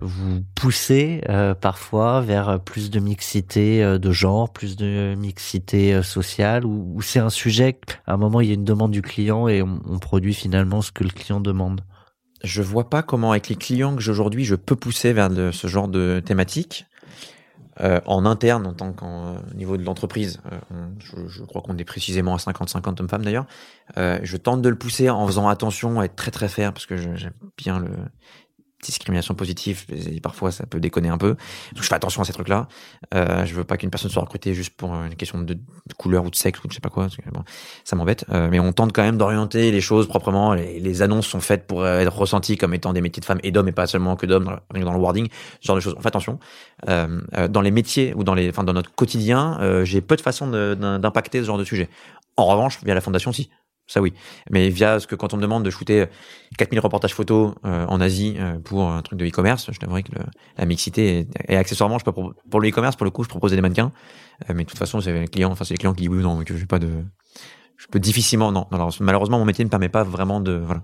vous 0.00 0.42
poussez 0.54 1.22
euh, 1.30 1.54
parfois 1.54 2.20
vers 2.20 2.60
plus 2.60 2.90
de 2.90 3.00
mixité 3.00 3.82
de 3.98 4.10
genre, 4.10 4.52
plus 4.52 4.76
de 4.76 5.14
mixité 5.14 6.02
sociale, 6.02 6.66
ou, 6.66 7.00
c'est 7.00 7.20
un 7.20 7.30
sujet, 7.30 7.78
à 8.06 8.14
un 8.14 8.16
moment 8.18 8.42
il 8.42 8.48
y 8.48 8.50
a 8.50 8.54
une 8.54 8.64
demande 8.64 8.90
du 8.90 9.00
client 9.00 9.48
et 9.48 9.62
on 9.62 9.98
produit 10.00 10.34
finalement 10.34 10.82
ce 10.82 10.92
que 10.92 11.04
le 11.04 11.10
client 11.10 11.40
demande? 11.40 11.80
Je 12.42 12.62
vois 12.62 12.90
pas 12.90 13.02
comment 13.02 13.30
avec 13.30 13.48
les 13.48 13.56
clients 13.56 13.94
que 13.94 14.02
j'ai 14.02 14.10
aujourd'hui 14.10 14.44
je 14.44 14.54
peux 14.54 14.76
pousser 14.76 15.12
vers 15.12 15.30
ce 15.52 15.66
genre 15.66 15.88
de 15.88 16.22
thématique. 16.24 16.86
en 17.80 18.24
interne, 18.24 18.66
en 18.66 18.72
tant 18.72 18.92
qu'au 18.92 19.36
niveau 19.54 19.76
de 19.76 19.82
l'entreprise, 19.82 20.40
je, 20.98 21.26
je, 21.26 21.42
crois 21.42 21.60
qu'on 21.60 21.76
est 21.76 21.84
précisément 21.84 22.34
à 22.34 22.38
50-50 22.38 23.00
hommes-femmes 23.00 23.24
d'ailleurs, 23.24 23.46
je 23.96 24.36
tente 24.36 24.62
de 24.62 24.68
le 24.68 24.76
pousser 24.76 25.10
en 25.10 25.26
faisant 25.26 25.48
attention 25.48 26.00
à 26.00 26.04
être 26.04 26.16
très 26.16 26.30
très 26.30 26.48
fair 26.48 26.72
parce 26.72 26.86
que 26.86 26.96
j'aime 26.96 27.32
bien 27.56 27.80
le 27.80 27.90
discrimination 28.84 29.34
positive, 29.34 29.86
parfois 30.22 30.52
ça 30.52 30.66
peut 30.66 30.80
déconner 30.80 31.08
un 31.08 31.18
peu. 31.18 31.30
Donc 31.30 31.82
je 31.82 31.88
fais 31.88 31.94
attention 31.94 32.22
à 32.22 32.24
ces 32.24 32.32
trucs-là. 32.32 32.68
Euh, 33.14 33.44
je 33.44 33.54
veux 33.54 33.64
pas 33.64 33.76
qu'une 33.76 33.90
personne 33.90 34.10
soit 34.10 34.22
recrutée 34.22 34.54
juste 34.54 34.74
pour 34.76 34.94
une 34.94 35.14
question 35.14 35.40
de, 35.40 35.56
couleur 35.96 36.24
ou 36.24 36.30
de 36.30 36.36
sexe 36.36 36.62
ou 36.64 36.68
je 36.68 36.74
sais 36.74 36.80
pas 36.80 36.90
quoi. 36.90 37.08
Ça 37.84 37.96
m'embête. 37.96 38.24
Euh, 38.30 38.48
mais 38.50 38.60
on 38.60 38.72
tente 38.72 38.92
quand 38.92 39.02
même 39.02 39.16
d'orienter 39.16 39.70
les 39.70 39.80
choses 39.80 40.06
proprement. 40.06 40.54
Les, 40.54 41.02
annonces 41.02 41.26
sont 41.26 41.40
faites 41.40 41.66
pour 41.66 41.86
être 41.86 42.16
ressenties 42.16 42.56
comme 42.56 42.72
étant 42.72 42.92
des 42.92 43.00
métiers 43.00 43.20
de 43.20 43.26
femmes 43.26 43.40
et 43.42 43.50
d'hommes 43.50 43.68
et 43.68 43.72
pas 43.72 43.86
seulement 43.86 44.16
que 44.16 44.26
d'hommes 44.26 44.44
dans, 44.44 44.80
dans, 44.80 44.92
le 44.92 44.98
wording. 44.98 45.28
Ce 45.60 45.66
genre 45.66 45.76
de 45.76 45.80
choses. 45.80 45.94
On 45.96 46.00
fait 46.00 46.08
attention. 46.08 46.38
Euh, 46.88 47.20
euh 47.36 47.48
dans 47.48 47.60
les 47.60 47.70
métiers 47.70 48.14
ou 48.14 48.24
dans 48.24 48.34
les, 48.34 48.50
enfin 48.50 48.64
dans 48.64 48.72
notre 48.72 48.94
quotidien, 48.94 49.58
euh, 49.60 49.84
j'ai 49.84 50.00
peu 50.00 50.16
de 50.16 50.20
façons 50.20 50.48
d'impacter 50.48 51.40
ce 51.40 51.46
genre 51.46 51.58
de 51.58 51.64
sujet. 51.64 51.88
En 52.36 52.46
revanche, 52.46 52.78
via 52.84 52.94
la 52.94 53.00
fondation, 53.00 53.32
si. 53.32 53.50
Ça 53.86 54.00
oui. 54.00 54.14
Mais 54.50 54.70
via 54.70 54.98
ce 54.98 55.06
que 55.06 55.14
quand 55.14 55.34
on 55.34 55.36
me 55.36 55.42
demande 55.42 55.62
de 55.62 55.70
shooter 55.70 56.06
4000 56.56 56.80
reportages 56.80 57.14
photos 57.14 57.54
euh, 57.66 57.84
en 57.86 58.00
Asie 58.00 58.34
euh, 58.38 58.58
pour 58.58 58.88
un 58.88 59.02
truc 59.02 59.18
de 59.18 59.26
e-commerce, 59.26 59.70
je 59.70 59.78
t'avouerai 59.78 60.02
que 60.02 60.12
la 60.56 60.64
mixité 60.64 61.26
est, 61.48 61.56
accessoirement, 61.56 61.98
je 61.98 62.04
peux 62.04 62.12
pour, 62.12 62.60
le 62.60 62.68
e-commerce 62.68 62.96
pour 62.96 63.04
le 63.04 63.10
coup, 63.10 63.24
je 63.24 63.28
proposais 63.28 63.56
des 63.56 63.62
mannequins, 63.62 63.92
euh, 64.48 64.54
mais 64.54 64.64
de 64.64 64.68
toute 64.68 64.78
façon 64.78 65.00
c'est 65.02 65.12
les 65.12 65.28
clients, 65.28 65.50
enfin 65.50 65.64
c'est 65.64 65.74
les 65.74 65.78
clients 65.78 65.92
qui 65.92 66.02
disent 66.02 66.10
oui 66.10 66.18
ou 66.18 66.22
non, 66.22 66.42
que 66.44 66.56
je 66.56 66.64
pas 66.64 66.78
de, 66.78 66.88
je 67.76 67.86
peux 67.88 68.00
difficilement 68.00 68.52
non. 68.52 68.66
Malheureusement 69.00 69.38
mon 69.38 69.44
métier 69.44 69.64
ne 69.64 69.70
permet 69.70 69.90
pas 69.90 70.02
vraiment 70.02 70.40
de 70.40 70.52
voilà. 70.52 70.82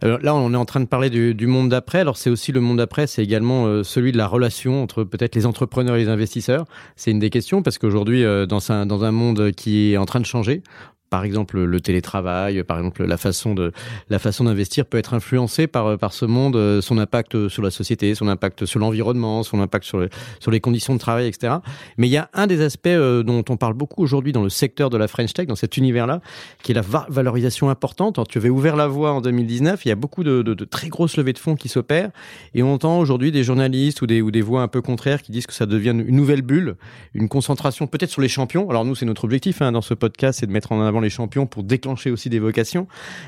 Alors 0.00 0.18
là, 0.18 0.34
on 0.34 0.52
est 0.52 0.56
en 0.56 0.64
train 0.64 0.80
de 0.80 0.86
parler 0.86 1.10
du, 1.10 1.32
du 1.32 1.46
monde 1.46 1.68
d'après. 1.68 2.00
Alors 2.00 2.16
c'est 2.16 2.28
aussi 2.28 2.50
le 2.50 2.60
monde 2.60 2.78
d'après, 2.78 3.06
c'est 3.06 3.22
également 3.22 3.84
celui 3.84 4.10
de 4.10 4.16
la 4.16 4.26
relation 4.26 4.82
entre 4.82 5.04
peut-être 5.04 5.36
les 5.36 5.46
entrepreneurs 5.46 5.94
et 5.94 6.00
les 6.00 6.08
investisseurs. 6.08 6.64
C'est 6.96 7.12
une 7.12 7.20
des 7.20 7.30
questions 7.30 7.62
parce 7.62 7.78
qu'aujourd'hui, 7.78 8.24
dans, 8.48 8.72
un, 8.72 8.84
dans 8.84 9.04
un 9.04 9.12
monde 9.12 9.52
qui 9.52 9.92
est 9.92 9.96
en 9.98 10.04
train 10.04 10.18
de 10.18 10.26
changer, 10.26 10.64
par 11.12 11.24
exemple 11.24 11.60
le 11.60 11.80
télétravail, 11.82 12.64
par 12.64 12.78
exemple 12.78 13.04
la 13.04 13.18
façon 13.18 13.54
de 13.54 13.70
la 14.08 14.18
façon 14.18 14.44
d'investir 14.44 14.86
peut 14.86 14.96
être 14.96 15.12
influencée 15.12 15.66
par 15.66 15.98
par 15.98 16.14
ce 16.14 16.24
monde, 16.24 16.56
euh, 16.56 16.80
son 16.80 16.96
impact 16.96 17.48
sur 17.48 17.62
la 17.62 17.70
société, 17.70 18.14
son 18.14 18.28
impact 18.28 18.64
sur 18.64 18.80
l'environnement, 18.80 19.42
son 19.42 19.60
impact 19.60 19.84
sur 19.84 20.08
sur 20.40 20.50
les 20.50 20.60
conditions 20.60 20.94
de 20.94 20.98
travail, 20.98 21.26
etc. 21.26 21.56
Mais 21.98 22.08
il 22.08 22.12
y 22.12 22.16
a 22.16 22.30
un 22.32 22.46
des 22.46 22.62
aspects 22.62 22.86
euh, 22.86 23.22
dont 23.22 23.44
on 23.50 23.58
parle 23.58 23.74
beaucoup 23.74 24.02
aujourd'hui 24.02 24.32
dans 24.32 24.42
le 24.42 24.48
secteur 24.48 24.88
de 24.88 24.96
la 24.96 25.06
French 25.06 25.34
Tech, 25.34 25.46
dans 25.46 25.54
cet 25.54 25.76
univers-là, 25.76 26.22
qui 26.62 26.72
est 26.72 26.74
la 26.74 26.84
valorisation 27.10 27.68
importante. 27.68 28.18
tu 28.30 28.38
avais 28.38 28.48
ouvert 28.48 28.76
la 28.76 28.86
voie 28.86 29.12
en 29.12 29.20
2019. 29.20 29.84
Il 29.84 29.88
y 29.90 29.92
a 29.92 29.96
beaucoup 29.96 30.24
de, 30.24 30.40
de, 30.40 30.54
de 30.54 30.64
très 30.64 30.88
grosses 30.88 31.18
levées 31.18 31.34
de 31.34 31.38
fonds 31.38 31.56
qui 31.56 31.68
s'opèrent, 31.68 32.10
et 32.54 32.62
on 32.62 32.72
entend 32.72 32.98
aujourd'hui 32.98 33.32
des 33.32 33.44
journalistes 33.44 34.00
ou 34.00 34.06
des 34.06 34.22
ou 34.22 34.30
des 34.30 34.40
voix 34.40 34.62
un 34.62 34.68
peu 34.68 34.80
contraires 34.80 35.20
qui 35.20 35.30
disent 35.30 35.46
que 35.46 35.52
ça 35.52 35.66
devient 35.66 35.90
une 35.90 36.16
nouvelle 36.16 36.40
bulle, 36.40 36.76
une 37.12 37.28
concentration 37.28 37.86
peut-être 37.86 38.10
sur 38.10 38.22
les 38.22 38.28
champions. 38.28 38.70
Alors 38.70 38.86
nous, 38.86 38.94
c'est 38.94 39.04
notre 39.04 39.24
objectif 39.24 39.60
hein, 39.60 39.72
dans 39.72 39.82
ce 39.82 39.92
podcast, 39.92 40.40
c'est 40.40 40.46
de 40.46 40.52
mettre 40.52 40.72
en 40.72 40.80
avant 40.80 41.01
les 41.02 41.10
champions 41.10 41.46
pour 41.46 41.62
déclencher 41.62 42.10
aussi 42.10 42.30
des 42.30 42.38
vocations. 42.38 42.86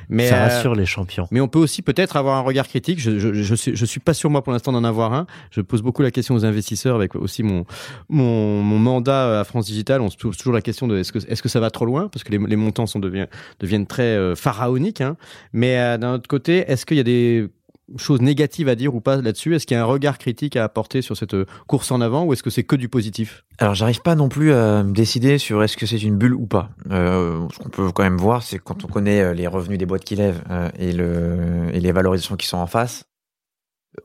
Mais 0.09 0.29
ça 0.29 0.39
rassure 0.39 0.73
euh, 0.73 0.77
les 0.77 0.87
champions. 0.87 1.27
Mais 1.31 1.41
on 1.41 1.49
peut 1.49 1.59
aussi 1.59 1.83
peut-être 1.83 2.17
avoir 2.17 2.37
un 2.37 2.41
regard 2.41 2.69
critique. 2.69 3.01
Je, 3.01 3.19
je, 3.19 3.33
je, 3.35 3.55
suis, 3.55 3.77
je 3.77 3.85
suis 3.85 4.01
pas 4.01 4.15
sûr 4.15 4.31
moi 4.31 4.43
pour 4.43 4.53
l'instant 4.53 4.73
d'en 4.73 4.85
avoir 4.85 5.13
un. 5.13 5.27
Je 5.51 5.61
pose 5.61 5.83
beaucoup 5.83 6.03
la 6.03 6.11
question 6.11 6.35
aux 6.35 6.45
investisseurs 6.45 6.97
avec 6.97 7.15
aussi 7.15 7.43
mon 7.43 7.65
mon, 8.09 8.63
mon 8.63 8.79
mandat 8.79 9.41
à 9.41 9.45
France 9.45 9.67
Digital. 9.67 10.01
On 10.01 10.11
se 10.11 10.17
pose 10.17 10.37
toujours 10.37 10.55
la 10.55 10.63
question 10.63 10.87
de 10.89 10.99
est-ce 10.99 11.13
que 11.13 11.19
est-ce 11.19 11.43
que 11.43 11.49
ça 11.49 11.61
va 11.61 11.71
trop 11.71 11.85
loin? 11.87 12.09
Parce 12.09 12.25
que 12.25 12.33
les, 12.33 12.39
les 12.39 12.57
montants 12.57 12.87
sont 12.87 13.01
deviennent 13.01 13.29
deviennent 13.61 13.87
très 13.87 14.03
euh, 14.03 14.35
pharaoniques. 14.35 15.01
Hein. 15.01 15.17
Mais 15.53 15.79
euh, 15.79 15.99
d'un 15.99 16.15
autre 16.15 16.29
côté, 16.29 16.65
est-ce 16.71 16.87
qu'il 16.87 16.97
y 16.97 17.01
a 17.01 17.05
des 17.05 17.49
chose 17.97 18.21
négative 18.21 18.69
à 18.69 18.75
dire 18.75 18.95
ou 18.95 19.01
pas 19.01 19.17
là-dessus 19.17 19.55
Est-ce 19.55 19.67
qu'il 19.67 19.77
y 19.77 19.81
a 19.81 19.83
un 19.83 19.87
regard 19.87 20.19
critique 20.19 20.57
à 20.57 20.65
apporter 20.65 21.03
sur 21.03 21.17
cette 21.17 21.35
euh, 21.35 21.47
course 21.67 21.91
en 21.91 22.01
avant 22.01 22.25
ou 22.25 22.33
est-ce 22.33 22.43
que 22.43 22.51
c'est 22.51 22.65
que 22.65 22.77
du 22.77 22.89
positif? 22.89 23.45
Alors 23.59 23.75
j'arrive 23.75 24.03
pas 24.03 24.15
non 24.15 24.29
plus 24.29 24.53
à 24.53 24.83
me 24.83 24.93
décider 24.93 25.39
sur 25.39 25.63
est-ce 25.63 25.77
que 25.77 25.87
c'est 25.87 26.03
une 26.03 26.17
bulle 26.17 26.35
ou 26.35 26.47
pas. 26.47 26.71
Euh, 26.91 27.47
ce 27.53 27.59
qu'on 27.59 27.69
peut 27.69 27.93
quand 27.93 28.03
même 28.03 28.17
voir, 28.17 28.43
c'est 28.43 28.59
quand 28.59 28.85
on 28.85 28.89
connaît 28.89 29.21
euh, 29.21 29.35
les 29.35 29.47
revenus 29.47 29.79
des 29.79 29.87
boîtes 29.87 30.05
qui 30.05 30.17
lèvent 30.17 30.43
et 30.79 30.93
les 30.93 31.93
valorisations 31.93 32.37
qui 32.37 32.47
sont 32.47 32.57
en 32.57 32.67
face, 32.67 33.05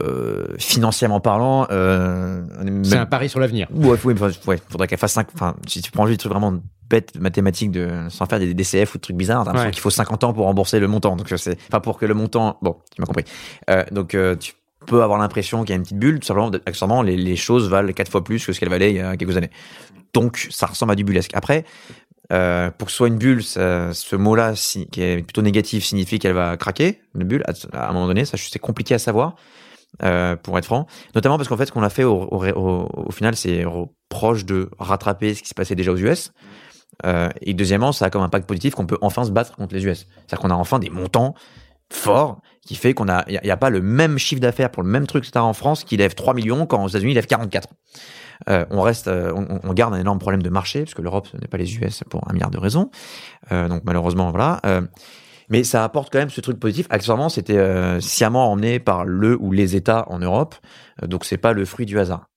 euh, 0.02 0.56
financièrement 0.58 1.20
parlant, 1.20 1.68
euh, 1.72 2.44
c'est 2.84 2.98
un 2.98 3.06
pari 3.06 3.28
sur 3.28 3.40
l'avenir. 3.40 3.68
Ouais, 3.74 3.98
ouais, 4.04 4.16
ouais 4.48 4.60
faudrait 4.70 4.88
qu'elle 4.88 5.00
fasse 5.00 5.14
5 5.14 5.28
Enfin, 5.34 5.56
si 5.68 5.82
tu 5.82 5.92
prends 5.92 6.06
juste 6.06 6.20
des 6.20 6.22
trucs 6.22 6.32
vraiment 6.32 6.60
bêtes 6.90 7.20
mathématiques 7.20 7.72
de 7.72 8.08
sans 8.10 8.26
faire 8.26 8.40
des 8.40 8.54
DCF 8.54 8.96
ou 8.96 8.98
de 8.98 9.02
trucs 9.02 9.16
bizarres, 9.16 9.44
t'as 9.44 9.52
l'impression 9.52 9.72
qu'il 9.72 9.82
faut 9.82 9.90
50 9.90 10.24
ans 10.24 10.34
pour 10.34 10.46
rembourser 10.46 10.80
le 10.80 10.88
montant. 10.88 11.16
Donc 11.16 11.32
c'est, 11.36 11.58
enfin 11.68 11.80
pour 11.80 11.98
que 11.98 12.06
le 12.06 12.14
montant, 12.14 12.58
bon, 12.62 12.78
tu 12.96 13.02
m'as 13.02 13.08
compris. 13.08 13.26
Euh, 13.70 13.84
donc 13.92 14.16
tu 14.40 14.54
peux 14.86 15.04
avoir 15.04 15.20
l'impression 15.20 15.64
qu'il 15.64 15.72
y 15.72 15.74
a 15.74 15.76
une 15.78 15.84
petite 15.84 16.00
bulle, 16.00 16.20
tout 16.20 16.28
simplement, 16.28 16.50
accessoirement, 16.66 17.02
les, 17.02 17.18
les 17.18 17.36
choses 17.36 17.70
valent 17.70 17.92
quatre 17.92 18.12
fois 18.12 18.24
plus 18.24 18.46
que 18.46 18.54
ce 18.54 18.60
qu'elles 18.60 18.70
valaient 18.70 18.92
il 18.92 18.98
y 18.98 19.02
a 19.02 19.18
quelques 19.18 19.38
années. 19.38 19.52
Donc 20.14 20.48
ça 20.50 20.68
ressemble 20.68 20.92
à 20.92 20.96
du 20.96 21.04
bullesque. 21.04 21.32
Après, 21.34 21.66
euh, 22.32 22.70
pour 22.72 22.88
que 22.88 22.92
ce 22.92 22.98
soit 22.98 23.08
une 23.08 23.18
bulle, 23.18 23.44
ça, 23.44 23.94
ce 23.94 24.16
mot-là, 24.16 24.56
si, 24.56 24.88
qui 24.88 25.02
est 25.02 25.24
plutôt 25.24 25.42
négatif, 25.42 25.84
signifie 25.84 26.20
qu'elle 26.20 26.34
va 26.34 26.58
craquer. 26.58 27.02
Une 27.16 27.24
bulle, 27.24 27.44
à, 27.46 27.54
à 27.78 27.90
un 27.90 27.94
moment 27.94 28.08
donné, 28.08 28.26
ça 28.26 28.38
c'est 28.38 28.60
compliqué 28.60 28.94
à 28.94 29.00
savoir. 29.00 29.36
Euh, 30.04 30.38
pour 30.38 30.58
être 30.58 30.66
franc. 30.66 30.86
Notamment 31.14 31.36
parce 31.36 31.50
qu'en 31.50 31.58
fait, 31.58 31.66
ce 31.66 31.74
qu'on 31.74 31.84
a 31.84 31.90
fait 31.90 32.06
au, 32.06 33.10
final, 33.12 33.36
c'est 33.36 33.66
proche 34.08 34.46
de 34.46 34.70
rattraper 34.80 35.34
ce 35.34 35.44
qui 35.44 35.50
se 35.50 35.54
passait 35.54 35.76
déjà 35.76 35.92
aux 35.92 35.98
US. 35.98 36.32
Euh, 37.06 37.30
et 37.42 37.54
deuxièmement, 37.54 37.92
ça 37.92 38.06
a 38.06 38.10
comme 38.10 38.22
impact 38.22 38.48
positif 38.48 38.76
qu'on 38.76 38.86
peut 38.86 38.98
enfin 39.02 39.26
se 39.26 39.32
battre 39.32 39.58
contre 39.58 39.76
les 39.76 39.86
US. 39.86 40.08
C'est-à-dire 40.08 40.40
qu'on 40.40 40.52
a 40.52 40.56
enfin 40.56 40.80
des 40.80 40.90
montants 40.90 41.34
forts 41.92 42.40
qui 42.66 42.76
fait 42.76 42.94
qu'on 42.94 43.10
a, 43.10 43.26
il 43.28 43.42
n'y 43.44 43.52
a, 43.52 43.58
pas 43.58 43.70
le 43.70 43.82
même 43.82 44.18
chiffre 44.20 44.40
d'affaires 44.40 44.70
pour 44.70 44.84
le 44.84 44.90
même 44.90 45.06
truc, 45.06 45.26
etc. 45.26 45.40
en 45.44 45.54
France 45.54 45.84
qui 45.84 45.98
lève 45.98 46.14
3 46.14 46.34
millions 46.34 46.66
quand 46.66 46.82
aux 46.82 46.88
États-Unis 46.88 47.12
il 47.12 47.16
lève 47.16 47.28
44. 47.28 47.68
Euh, 48.48 48.66
on 48.70 48.82
reste, 48.82 49.10
on, 49.10 49.60
on, 49.64 49.74
garde 49.74 49.94
un 49.94 50.00
énorme 50.00 50.20
problème 50.20 50.42
de 50.42 50.50
marché 50.50 50.84
parce 50.84 50.94
que 50.94 51.02
l'Europe 51.02 51.28
ce 51.30 51.36
n'est 51.36 51.48
pas 51.48 51.58
les 51.58 51.76
US 51.78 52.04
pour 52.10 52.30
un 52.30 52.34
milliard 52.34 52.52
de 52.52 52.60
raisons. 52.60 52.90
Donc 53.52 53.82
malheureusement 53.84 54.30
voilà. 54.32 54.62
Mais 55.50 55.64
ça 55.64 55.84
apporte 55.84 56.12
quand 56.12 56.20
même 56.20 56.30
ce 56.30 56.42
truc 56.42 56.60
positif. 56.60 56.88
Accessoirement, 56.90 57.30
c'était 57.30 57.58
euh, 57.58 58.00
sciemment 58.00 58.52
emmené 58.52 58.80
par 58.80 59.06
le 59.06 59.38
ou 59.40 59.52
les 59.52 59.76
États 59.76 60.06
en 60.10 60.20
Europe, 60.20 60.56
euh, 61.02 61.08
donc 61.08 61.26
c'est 61.26 61.38
pas 61.38 61.54
le 61.54 61.66
fruit 61.66 61.86
du 61.86 62.00
hasard. 62.00 62.30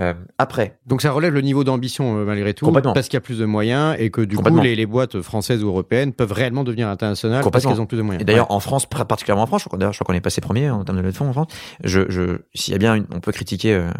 Euh, 0.00 0.14
après. 0.38 0.78
Donc 0.86 1.02
ça 1.02 1.12
relève 1.12 1.34
le 1.34 1.42
niveau 1.42 1.64
d'ambition 1.64 2.16
euh, 2.16 2.24
malgré 2.24 2.54
tout, 2.54 2.72
parce 2.72 3.08
qu'il 3.08 3.14
y 3.14 3.18
a 3.18 3.20
plus 3.20 3.38
de 3.38 3.44
moyens 3.44 3.94
et 3.98 4.08
que 4.08 4.22
du 4.22 4.38
coup 4.38 4.58
les, 4.60 4.74
les, 4.74 4.86
boîtes 4.86 5.20
françaises 5.20 5.62
ou 5.62 5.68
européennes 5.68 6.14
peuvent 6.14 6.32
réellement 6.32 6.64
devenir 6.64 6.88
internationales 6.88 7.44
parce 7.52 7.66
qu'elles 7.66 7.80
ont 7.80 7.84
plus 7.84 7.98
de 7.98 8.02
moyens. 8.02 8.22
Et 8.22 8.24
d'ailleurs 8.24 8.50
en 8.50 8.60
France, 8.60 8.86
particulièrement 8.86 9.42
en 9.42 9.46
France, 9.46 9.64
je 9.64 9.68
crois, 9.68 9.78
je 9.78 9.98
crois 9.98 10.06
qu'on 10.06 10.14
est 10.14 10.22
passé 10.22 10.40
premier 10.40 10.70
en 10.70 10.82
termes 10.84 10.96
de 10.96 11.02
levée 11.02 11.12
de 11.12 11.16
fonds 11.16 11.28
en 11.28 11.34
France. 11.34 11.48
Je, 11.84 12.08
je, 12.08 12.38
s'il 12.54 12.72
y 12.72 12.74
a 12.74 12.78
bien, 12.78 12.94
une, 12.94 13.06
on 13.14 13.20
peut 13.20 13.32
critiquer 13.32 13.74
euh, 13.74 13.90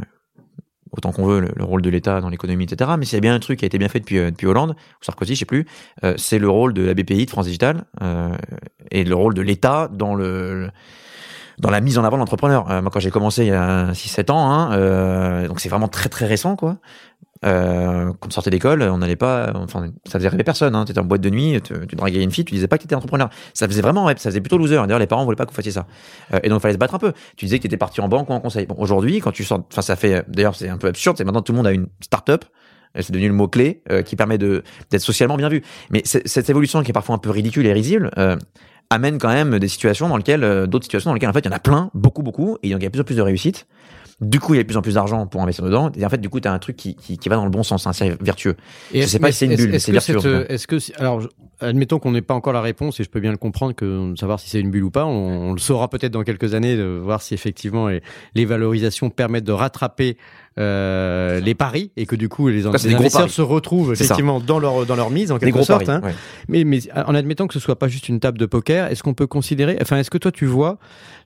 autant 0.92 1.12
qu'on 1.12 1.24
veut 1.24 1.40
le, 1.40 1.64
rôle 1.64 1.82
de 1.82 1.90
l'État 1.90 2.20
dans 2.20 2.28
l'économie, 2.28 2.64
etc. 2.64 2.90
Mais 2.98 3.04
s'il 3.04 3.16
y 3.16 3.18
a 3.18 3.20
bien 3.20 3.34
un 3.34 3.38
truc 3.40 3.58
qui 3.58 3.64
a 3.64 3.66
été 3.66 3.78
bien 3.78 3.88
fait 3.88 4.00
depuis, 4.00 4.18
euh, 4.18 4.30
depuis 4.30 4.46
Hollande, 4.46 4.70
ou 4.70 5.04
Sarkozy, 5.04 5.34
je 5.34 5.40
sais 5.40 5.44
plus, 5.44 5.66
euh, 6.04 6.14
c'est 6.16 6.38
le 6.38 6.48
rôle 6.48 6.74
de 6.74 6.82
la 6.82 6.94
BPI, 6.94 7.24
de 7.24 7.30
France 7.30 7.46
Digital, 7.46 7.84
euh, 8.02 8.34
et 8.90 9.04
le 9.04 9.14
rôle 9.14 9.34
de 9.34 9.42
l'État 9.42 9.88
dans 9.92 10.14
le, 10.14 10.70
dans 11.58 11.70
la 11.70 11.80
mise 11.80 11.98
en 11.98 12.04
avant 12.04 12.16
de 12.16 12.20
l'entrepreneur. 12.20 12.66
moi, 12.82 12.90
quand 12.92 13.00
j'ai 13.00 13.10
commencé 13.10 13.44
il 13.44 13.48
y 13.48 13.52
a 13.52 13.92
6-7 13.92 14.30
ans, 14.30 14.50
hein, 14.50 15.46
donc 15.46 15.60
c'est 15.60 15.68
vraiment 15.68 15.88
très 15.88 16.08
très 16.08 16.26
récent, 16.26 16.56
quoi. 16.56 16.78
Euh, 17.44 18.12
quand 18.20 18.28
on 18.28 18.30
sortait 18.30 18.50
d'école, 18.50 18.82
on 18.82 18.98
n'allait 18.98 19.16
pas, 19.16 19.52
enfin, 19.54 19.90
ça 20.06 20.18
faisait 20.18 20.28
rêver 20.28 20.44
personne. 20.44 20.74
Hein. 20.74 20.84
T'étais 20.84 21.00
en 21.00 21.04
boîte 21.04 21.20
de 21.20 21.30
nuit, 21.30 21.60
tu, 21.62 21.74
tu 21.86 21.96
draguais 21.96 22.22
une 22.22 22.30
fille, 22.30 22.44
tu 22.44 22.54
disais 22.54 22.68
pas 22.68 22.78
que 22.78 22.82
t'étais 22.82 22.94
entrepreneur. 22.94 23.30
Ça 23.54 23.66
faisait 23.66 23.82
vraiment, 23.82 24.08
ça 24.08 24.30
faisait 24.30 24.40
plutôt 24.40 24.58
loser. 24.58 24.76
D'ailleurs, 24.76 24.98
les 24.98 25.06
parents 25.06 25.24
voulaient 25.24 25.36
pas 25.36 25.44
que 25.44 25.50
vous 25.50 25.56
fassiez 25.56 25.72
ça. 25.72 25.86
Euh, 26.32 26.40
et 26.42 26.48
donc, 26.48 26.60
il 26.60 26.62
fallait 26.62 26.74
se 26.74 26.78
battre 26.78 26.94
un 26.94 26.98
peu. 26.98 27.12
Tu 27.36 27.46
disais 27.46 27.58
que 27.58 27.64
t'étais 27.64 27.76
parti 27.76 28.00
en 28.00 28.08
banque 28.08 28.30
ou 28.30 28.32
en 28.32 28.40
conseil. 28.40 28.66
Bon, 28.66 28.76
aujourd'hui, 28.78 29.20
quand 29.20 29.32
tu 29.32 29.44
sors, 29.44 29.60
enfin, 29.70 29.82
ça 29.82 29.96
fait, 29.96 30.24
d'ailleurs, 30.28 30.54
c'est 30.54 30.68
un 30.68 30.78
peu 30.78 30.88
absurde. 30.88 31.16
C'est 31.18 31.24
maintenant 31.24 31.42
tout 31.42 31.52
le 31.52 31.56
monde 31.56 31.66
a 31.66 31.72
une 31.72 31.86
start-up. 32.00 32.44
C'est 33.00 33.12
devenu 33.12 33.28
le 33.28 33.34
mot 33.34 33.48
clé 33.48 33.82
euh, 33.90 34.02
qui 34.02 34.16
permet 34.16 34.36
de 34.36 34.62
d'être 34.90 35.00
socialement 35.00 35.36
bien 35.36 35.48
vu. 35.48 35.62
Mais 35.90 36.02
cette 36.04 36.50
évolution 36.50 36.82
qui 36.82 36.90
est 36.90 36.92
parfois 36.92 37.14
un 37.14 37.18
peu 37.18 37.30
ridicule 37.30 37.66
et 37.66 37.72
risible. 37.72 38.10
Euh, 38.18 38.36
amène 38.90 39.18
quand 39.18 39.32
même 39.32 39.58
des 39.58 39.68
situations 39.68 40.08
dans 40.08 40.18
lesquelles 40.18 40.44
euh, 40.44 40.66
d'autres 40.66 40.84
situations 40.84 41.10
dans 41.10 41.14
lesquelles 41.14 41.30
en 41.30 41.32
fait 41.32 41.40
il 41.40 41.46
y 41.46 41.48
en 41.48 41.56
a 41.56 41.60
plein 41.60 41.90
beaucoup 41.94 42.22
beaucoup 42.22 42.58
et 42.62 42.70
donc 42.70 42.80
il 42.80 42.84
y 42.84 42.86
a 42.86 42.90
plus 42.90 43.00
en 43.00 43.04
plus 43.04 43.16
de 43.16 43.22
réussites 43.22 43.66
du 44.22 44.38
coup, 44.38 44.54
il 44.54 44.58
y 44.58 44.60
a 44.60 44.62
de 44.62 44.68
plus 44.68 44.76
en 44.76 44.82
plus 44.82 44.94
d'argent 44.94 45.26
pour 45.26 45.42
investir 45.42 45.64
dedans. 45.64 45.90
Et 45.96 46.06
en 46.06 46.08
fait, 46.08 46.20
du 46.20 46.28
coup, 46.28 46.38
tu 46.38 46.46
as 46.46 46.52
un 46.52 46.58
truc 46.60 46.76
qui, 46.76 46.94
qui, 46.94 47.18
qui, 47.18 47.28
va 47.28 47.34
dans 47.34 47.44
le 47.44 47.50
bon 47.50 47.64
sens, 47.64 47.88
hein, 47.88 47.92
c'est 47.92 48.22
vertueux. 48.22 48.56
Et 48.94 49.02
je 49.02 49.06
sais 49.08 49.18
pas 49.18 49.32
si 49.32 49.38
c'est 49.38 49.46
une 49.46 49.56
bulle, 49.56 49.80
c'est 49.80 49.90
vertueux. 49.90 50.46
Est-ce 50.48 50.68
que, 50.68 50.76
alors, 51.00 51.22
admettons 51.60 51.98
qu'on 51.98 52.12
n'ait 52.12 52.22
pas 52.22 52.34
encore 52.34 52.52
la 52.52 52.60
réponse, 52.60 53.00
et 53.00 53.04
je 53.04 53.10
peux 53.10 53.18
bien 53.18 53.32
le 53.32 53.36
comprendre, 53.36 53.74
que 53.74 54.14
savoir 54.16 54.38
si 54.38 54.48
c'est 54.48 54.60
une 54.60 54.70
bulle 54.70 54.84
ou 54.84 54.90
pas, 54.90 55.04
on, 55.06 55.50
on 55.50 55.52
le 55.52 55.58
saura 55.58 55.88
peut-être 55.88 56.12
dans 56.12 56.22
quelques 56.22 56.54
années, 56.54 56.76
de 56.76 57.00
voir 57.02 57.20
si 57.20 57.34
effectivement 57.34 57.88
les, 57.88 58.00
les 58.36 58.44
valorisations 58.44 59.10
permettent 59.10 59.44
de 59.44 59.52
rattraper 59.52 60.16
euh, 60.58 61.40
les 61.40 61.54
paris 61.54 61.92
et 61.96 62.04
que 62.04 62.14
du 62.14 62.28
coup 62.28 62.48
les, 62.48 62.66
investisseurs 62.66 63.30
se 63.30 63.40
retrouvent 63.40 63.94
effectivement 63.94 64.38
dans 64.38 64.58
leur 64.58 64.84
dans 64.84 64.96
leur 64.96 65.08
mise 65.08 65.32
en 65.32 65.38
quelque 65.38 65.62
sorte. 65.62 65.86
Paris, 65.86 65.98
hein. 66.04 66.06
ouais. 66.06 66.14
Mais 66.46 66.64
mais 66.64 66.80
en 66.94 67.14
admettant 67.14 67.46
que 67.46 67.54
ce 67.54 67.60
soit 67.60 67.78
pas 67.78 67.88
juste 67.88 68.10
une 68.10 68.20
table 68.20 68.36
de 68.36 68.44
poker, 68.44 68.90
est-ce 68.90 69.02
qu'on 69.02 69.14
peut 69.14 69.26
considérer, 69.26 69.78
enfin 69.80 69.96
est-ce 69.96 70.10
que 70.10 70.18
toi 70.18 70.30
tu 70.30 70.44
vois 70.44 70.78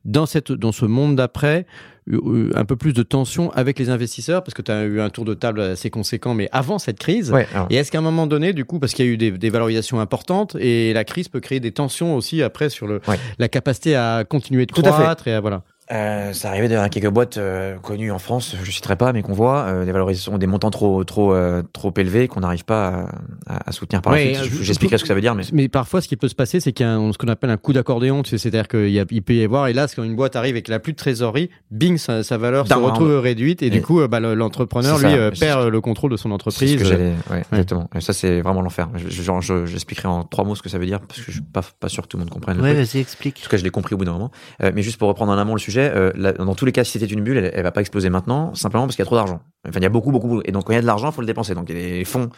dans 0.04 0.26
cette 0.26 0.52
dans 0.52 0.70
ce 0.70 0.84
monde 0.84 1.16
d'après 1.16 1.66
un 2.08 2.64
peu 2.64 2.76
plus 2.76 2.92
de 2.92 3.02
tension 3.02 3.50
avec 3.52 3.78
les 3.78 3.90
investisseurs 3.90 4.44
parce 4.44 4.54
que 4.54 4.62
tu 4.62 4.70
as 4.70 4.84
eu 4.84 5.00
un 5.00 5.10
tour 5.10 5.24
de 5.24 5.34
table 5.34 5.60
assez 5.60 5.90
conséquent 5.90 6.34
mais 6.34 6.48
avant 6.52 6.78
cette 6.78 6.98
crise. 6.98 7.32
Ouais, 7.32 7.46
et 7.70 7.76
est-ce 7.76 7.90
qu'à 7.90 7.98
un 7.98 8.02
moment 8.02 8.26
donné 8.26 8.52
du 8.52 8.64
coup 8.64 8.78
parce 8.78 8.94
qu'il 8.94 9.04
y 9.04 9.08
a 9.08 9.12
eu 9.12 9.16
des, 9.16 9.32
des, 9.32 9.50
valorisations 9.50 10.00
importantes 10.00 10.56
et 10.60 10.92
la 10.92 11.04
crise 11.04 11.28
peut 11.28 11.40
créer 11.40 11.60
des 11.60 11.72
tensions 11.72 12.14
aussi 12.14 12.42
après 12.42 12.70
sur 12.70 12.86
le, 12.86 13.00
ouais. 13.08 13.18
la 13.38 13.48
capacité 13.48 13.96
à 13.96 14.24
continuer 14.28 14.66
de 14.66 14.72
Tout 14.72 14.82
croître 14.82 15.26
et 15.26 15.34
à, 15.34 15.40
voilà 15.40 15.62
euh, 15.92 16.32
ça 16.32 16.48
arrivait 16.48 16.68
dans 16.68 16.88
quelques 16.88 17.10
boîtes 17.10 17.36
euh, 17.36 17.76
connues 17.78 18.10
en 18.10 18.18
France, 18.18 18.56
je 18.60 18.70
citerai 18.72 18.96
pas, 18.96 19.12
mais 19.12 19.22
qu'on 19.22 19.34
voit 19.34 19.66
euh, 19.66 19.84
des 19.84 19.92
valorisations, 19.92 20.36
des 20.36 20.48
montants 20.48 20.70
trop 20.70 21.04
trop 21.04 21.32
euh, 21.32 21.62
trop 21.72 21.92
élevés 21.96 22.26
qu'on 22.26 22.40
n'arrive 22.40 22.64
pas 22.64 23.06
à, 23.46 23.68
à, 23.68 23.72
soutenir 23.72 24.02
par 24.02 24.12
la 24.12 24.18
suite. 24.18 24.62
J'expliquerai 24.62 24.98
ce 24.98 25.04
que 25.04 25.08
ça 25.08 25.14
veut 25.14 25.20
dire, 25.20 25.36
mais 25.36 25.44
mais 25.52 25.68
parfois 25.68 26.00
ce 26.00 26.08
qui 26.08 26.16
peut 26.16 26.26
se 26.26 26.34
passer, 26.34 26.58
c'est 26.58 26.72
qu'il 26.72 26.84
y 26.84 26.88
a 26.88 26.92
un, 26.92 27.12
ce 27.12 27.18
qu'on 27.18 27.28
appelle 27.28 27.50
un 27.50 27.56
coup 27.56 27.72
d'accordéon, 27.72 28.24
tu 28.24 28.30
sais, 28.30 28.38
c'est-à-dire 28.38 28.66
qu'il 28.66 29.06
il 29.10 29.22
peut 29.22 29.34
y 29.34 29.44
avoir, 29.44 29.68
et 29.68 29.74
là, 29.74 29.86
quand 29.94 30.02
une 30.02 30.16
boîte 30.16 30.34
arrive 30.34 30.56
et 30.56 30.62
qu'elle 30.62 30.74
a 30.74 30.80
plus 30.80 30.92
de 30.92 30.96
trésorerie, 30.96 31.50
bing, 31.70 31.98
sa, 31.98 32.24
sa 32.24 32.36
valeur 32.36 32.66
se 32.66 32.74
retrouve 32.74 33.20
réduite, 33.20 33.62
et, 33.62 33.70
du 33.70 33.80
coup, 33.80 34.04
bah, 34.08 34.18
l'entrepreneur 34.18 34.98
lui 34.98 35.38
perd 35.38 35.68
le 35.68 35.80
contrôle 35.80 36.10
de 36.10 36.16
son 36.16 36.32
entreprise. 36.32 36.82
Ce 36.82 36.82
que 36.82 36.96
ouais, 36.96 37.14
ouais. 37.30 37.42
exactement. 37.52 37.88
Et 37.94 38.00
ça, 38.00 38.12
c'est 38.12 38.40
vraiment 38.40 38.60
l'enfer. 38.62 38.88
J'expliquerai 39.08 40.08
en 40.08 40.24
trois 40.24 40.44
mots 40.44 40.56
ce 40.56 40.62
que 40.62 40.68
ça 40.68 40.78
veut 40.78 40.86
dire 40.86 40.98
parce 40.98 41.20
que 41.20 41.26
je 41.26 41.36
suis 41.36 41.40
pas 41.42 41.62
pas 41.78 41.88
sûr 41.88 42.02
que 42.02 42.08
tout 42.08 42.16
le 42.16 42.24
monde 42.24 42.30
comprenne. 42.30 42.60
Ouais, 42.60 42.74
vas-y, 42.74 42.98
explique. 42.98 43.36
Parce 43.36 43.48
que 43.48 43.56
je 43.56 43.62
l'ai 43.62 43.70
compris 43.70 43.94
au 43.94 43.98
bout 43.98 44.04
d'un 44.04 44.14
moment. 44.14 44.32
mais 44.60 44.82
juste 44.82 44.98
pour 44.98 45.06
reprendre 45.06 45.30
en 45.30 45.38
amont 45.38 45.54
le 45.54 45.60
sujet 45.60 45.75
euh, 45.80 46.32
dans 46.38 46.54
tous 46.54 46.64
les 46.64 46.72
cas, 46.72 46.84
si 46.84 46.92
c'était 46.92 47.06
une 47.06 47.22
bulle, 47.22 47.38
elle, 47.38 47.50
elle, 47.54 47.62
va 47.62 47.72
pas 47.72 47.80
exploser 47.80 48.10
maintenant, 48.10 48.54
simplement 48.54 48.84
parce 48.84 48.96
qu'il 48.96 49.02
y 49.02 49.06
a 49.06 49.06
trop 49.06 49.16
d'argent. 49.16 49.40
Enfin, 49.66 49.78
il 49.78 49.82
y 49.82 49.86
a 49.86 49.90
beaucoup, 49.90 50.10
beaucoup. 50.10 50.40
Et 50.44 50.52
donc, 50.52 50.64
quand 50.64 50.72
il 50.72 50.76
y 50.76 50.78
a 50.78 50.82
de 50.82 50.86
l'argent, 50.86 51.10
il 51.10 51.14
faut 51.14 51.20
le 51.20 51.26
dépenser. 51.26 51.54
Donc, 51.54 51.68
les 51.68 52.04
fonds, 52.04 52.30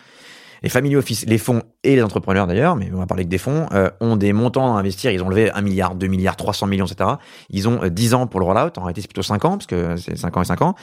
les 0.63 0.69
family 0.69 0.97
office, 0.97 1.27
les 1.27 1.39
fonds 1.39 1.63
et 1.85 1.97
les 1.97 2.03
entrepreneurs 2.03 2.47
d'ailleurs, 2.47 2.77
mais 2.77 2.91
on 2.93 2.99
va 2.99 3.07
parler 3.07 3.25
que 3.25 3.29
des 3.29 3.39
fonds, 3.39 3.67
euh, 3.73 3.91
ont 4.01 4.17
des 4.17 4.33
montants 4.33 4.77
à 4.77 4.81
investir. 4.81 5.11
Ils 5.11 5.23
ont 5.23 5.29
levé 5.29 5.51
1 5.51 5.61
milliard, 5.63 5.95
2 5.95 6.07
milliards, 6.07 6.37
300 6.37 6.67
millions, 6.67 6.87
etc. 6.87 7.11
Ils 7.51 7.69
ont 7.69 7.81
10 7.87 8.13
euh, 8.13 8.17
ans 8.17 8.27
pour 8.27 8.41
le 8.41 8.47
rollout. 8.47 8.73
En 8.77 8.83
réalité, 8.83 9.03
c'est 9.03 9.09
plutôt 9.09 9.23
5 9.23 9.45
ans, 9.45 9.51
parce 9.53 9.67
que 9.67 9.97
c'est 9.97 10.17
5 10.17 10.37
ans 10.37 10.43
et 10.43 10.47
5 10.47 10.63
ans. 10.63 10.75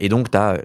et 0.00 0.08
donc, 0.08 0.30
tu 0.30 0.36
as 0.36 0.58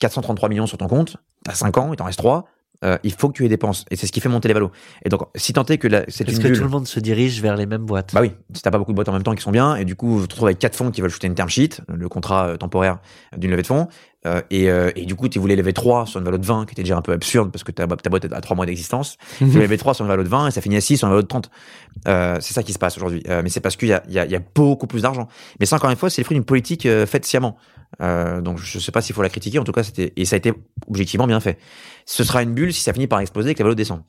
433 0.00 0.48
millions 0.48 0.66
sur 0.66 0.78
ton 0.78 0.88
compte. 0.88 1.16
Tu 1.44 1.50
as 1.50 1.54
5 1.54 1.78
ans, 1.78 1.92
il 1.92 1.96
t'en 1.96 2.04
reste 2.04 2.18
3 2.18 2.46
euh, 2.84 2.98
il 3.02 3.12
faut 3.12 3.28
que 3.28 3.34
tu 3.34 3.42
les 3.42 3.48
dépenses. 3.48 3.84
Et 3.90 3.96
c'est 3.96 4.06
ce 4.06 4.12
qui 4.12 4.20
fait 4.20 4.28
monter 4.28 4.48
les 4.48 4.54
valos. 4.54 4.70
Et 5.04 5.08
donc, 5.08 5.22
si 5.34 5.52
tant 5.52 5.64
est 5.64 5.78
que 5.78 5.88
c'est 6.08 6.28
Est-ce 6.28 6.40
que 6.40 6.48
tout 6.48 6.62
le 6.62 6.68
monde 6.68 6.86
se 6.86 7.00
dirige 7.00 7.40
vers 7.40 7.56
les 7.56 7.66
mêmes 7.66 7.84
boîtes 7.84 8.14
Bah 8.14 8.20
oui. 8.20 8.32
Si 8.52 8.62
t'as 8.62 8.70
pas 8.70 8.78
beaucoup 8.78 8.92
de 8.92 8.96
boîtes 8.96 9.08
en 9.08 9.12
même 9.12 9.22
temps 9.22 9.34
qui 9.34 9.42
sont 9.42 9.52
bien, 9.52 9.76
et 9.76 9.84
du 9.84 9.96
coup, 9.96 10.18
vous 10.18 10.26
te 10.26 10.34
retrouvez 10.34 10.50
avec 10.50 10.58
quatre 10.58 10.76
fonds 10.76 10.90
qui 10.90 11.00
veulent 11.00 11.10
shooter 11.10 11.26
une 11.26 11.34
term 11.34 11.48
sheet, 11.48 11.80
le 11.88 12.08
contrat 12.08 12.48
euh, 12.48 12.56
temporaire 12.56 12.98
d'une 13.36 13.50
levée 13.50 13.62
de 13.62 13.66
fonds, 13.66 13.88
euh, 14.26 14.40
et, 14.50 14.70
euh, 14.70 14.90
et, 14.96 15.04
du 15.04 15.14
coup, 15.14 15.28
tu 15.28 15.38
voulais 15.38 15.56
lever 15.56 15.72
3 15.72 16.06
sur 16.06 16.18
une 16.18 16.24
valeur 16.24 16.40
de 16.40 16.46
20, 16.46 16.66
qui 16.66 16.72
était 16.72 16.82
déjà 16.82 16.96
un 16.96 17.02
peu 17.02 17.12
absurde 17.12 17.50
parce 17.52 17.62
que 17.62 17.72
ta, 17.72 17.86
ta 17.86 18.10
boîte 18.10 18.26
a 18.32 18.40
3 18.40 18.56
mois 18.56 18.66
d'existence. 18.66 19.16
Tu 19.38 19.44
voulais 19.44 19.64
lever 19.64 19.76
3 19.76 19.94
sur 19.94 20.04
une 20.04 20.08
valeur 20.08 20.24
de 20.24 20.30
20 20.30 20.48
et 20.48 20.50
ça 20.50 20.60
finit 20.60 20.76
à 20.76 20.80
6 20.80 20.98
sur 20.98 21.06
une 21.06 21.12
valeur 21.12 21.24
de 21.24 21.28
30. 21.28 21.50
Euh, 22.08 22.38
c'est 22.40 22.54
ça 22.54 22.62
qui 22.62 22.72
se 22.72 22.78
passe 22.78 22.96
aujourd'hui. 22.96 23.22
Mais 23.28 23.48
c'est 23.48 23.60
parce 23.60 23.76
qu'il 23.76 23.88
y 23.88 23.92
a, 23.92 24.02
il 24.08 24.14
y, 24.14 24.18
a, 24.18 24.26
y 24.26 24.34
a 24.34 24.40
beaucoup 24.54 24.86
plus 24.86 25.02
d'argent. 25.02 25.28
Mais 25.60 25.66
ça, 25.66 25.76
encore 25.76 25.90
une 25.90 25.96
fois, 25.96 26.10
c'est 26.10 26.22
le 26.22 26.24
fruit 26.24 26.36
d'une 26.36 26.44
politique 26.44 26.88
faite 27.06 27.26
sciemment. 27.26 27.56
donc 28.00 28.58
je 28.58 28.78
sais 28.78 28.92
pas 28.92 29.02
s'il 29.02 29.14
faut 29.14 29.22
la 29.22 29.28
critiquer. 29.28 29.58
En 29.58 29.64
tout 29.64 29.72
cas, 29.72 29.82
c'était 29.82 30.12
et 30.16 30.24
ça 30.24 30.36
a 30.36 30.38
été 30.38 30.52
objectivement 30.88 31.26
bien 31.26 31.40
fait. 31.40 31.58
Ce 32.06 32.24
sera 32.24 32.42
une 32.42 32.54
bulle 32.54 32.72
si 32.72 32.82
ça 32.82 32.92
finit 32.92 33.06
par 33.06 33.20
exploser 33.20 33.50
et 33.50 33.54
que 33.54 33.60
la 33.60 33.64
valeur 33.64 33.76
descend. 33.76 34.02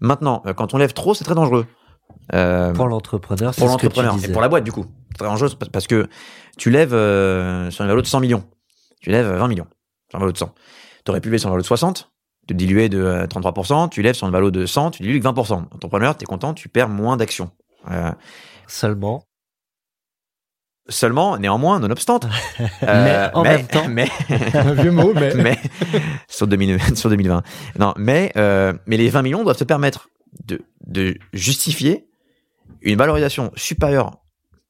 Maintenant, 0.00 0.42
quand 0.56 0.74
on 0.74 0.78
lève 0.78 0.92
trop, 0.92 1.14
c'est 1.14 1.24
très 1.24 1.34
dangereux. 1.34 1.66
pour 2.30 2.88
l'entrepreneur, 2.88 3.54
pour 3.54 3.68
l'entrepreneur 3.68 4.16
et 4.24 4.32
pour 4.32 4.40
la 4.40 4.48
boîte 4.48 4.64
du 4.64 4.72
coup, 4.72 4.86
c'est 5.10 5.18
très 5.18 5.26
dangereux 5.26 5.50
parce 5.72 5.86
que 5.86 6.08
tu 6.56 6.70
lèves 6.70 6.90
sur 6.90 7.82
une 7.82 7.88
valeur 7.88 8.02
de 8.02 8.06
100 8.06 8.20
millions, 8.20 8.44
tu 9.00 9.10
lèves 9.10 9.26
20 9.26 9.48
millions 9.48 9.66
sur 10.10 10.18
un 10.18 10.20
valo 10.20 10.32
de 10.32 10.38
100. 10.38 10.54
Tu 11.04 11.10
aurais 11.10 11.20
pu 11.20 11.28
lever 11.28 11.38
sur 11.38 11.48
un 11.48 11.52
valo 11.52 11.62
de 11.62 11.66
60, 11.66 12.10
te 12.46 12.54
diluer 12.54 12.88
de 12.88 13.26
33%, 13.26 13.84
euh, 13.84 13.88
tu 13.88 14.02
lèves 14.02 14.14
sur 14.14 14.26
un 14.26 14.30
valo 14.30 14.50
de 14.50 14.66
100, 14.66 14.92
tu 14.92 15.02
dilues 15.02 15.20
que 15.20 15.26
20%. 15.26 15.64
Entrepreneur, 15.74 16.16
tu 16.16 16.24
es 16.24 16.26
content, 16.26 16.54
tu 16.54 16.68
perds 16.68 16.88
moins 16.88 17.16
d'actions. 17.16 17.50
Euh, 17.90 18.12
Seulement 18.66 19.24
Seulement, 20.90 21.36
néanmoins, 21.36 21.80
nonobstant. 21.80 22.20
euh, 22.60 22.64
mais 22.82 23.30
en 23.34 23.42
même 23.42 23.66
temps. 23.66 23.86
Mais, 23.88 24.08
un 24.54 24.72
vieux 24.72 24.90
mot, 24.90 25.12
mais. 25.12 25.34
mais 25.34 25.58
sur, 26.28 26.46
2020, 26.46 26.96
sur 26.96 27.10
2020. 27.10 27.42
Non, 27.78 27.92
mais, 27.98 28.32
euh, 28.36 28.72
mais 28.86 28.96
les 28.96 29.10
20 29.10 29.22
millions 29.22 29.44
doivent 29.44 29.58
te 29.58 29.64
permettre 29.64 30.08
de, 30.46 30.62
de 30.86 31.18
justifier 31.34 32.08
une 32.80 32.96
valorisation 32.96 33.52
supérieure 33.54 34.18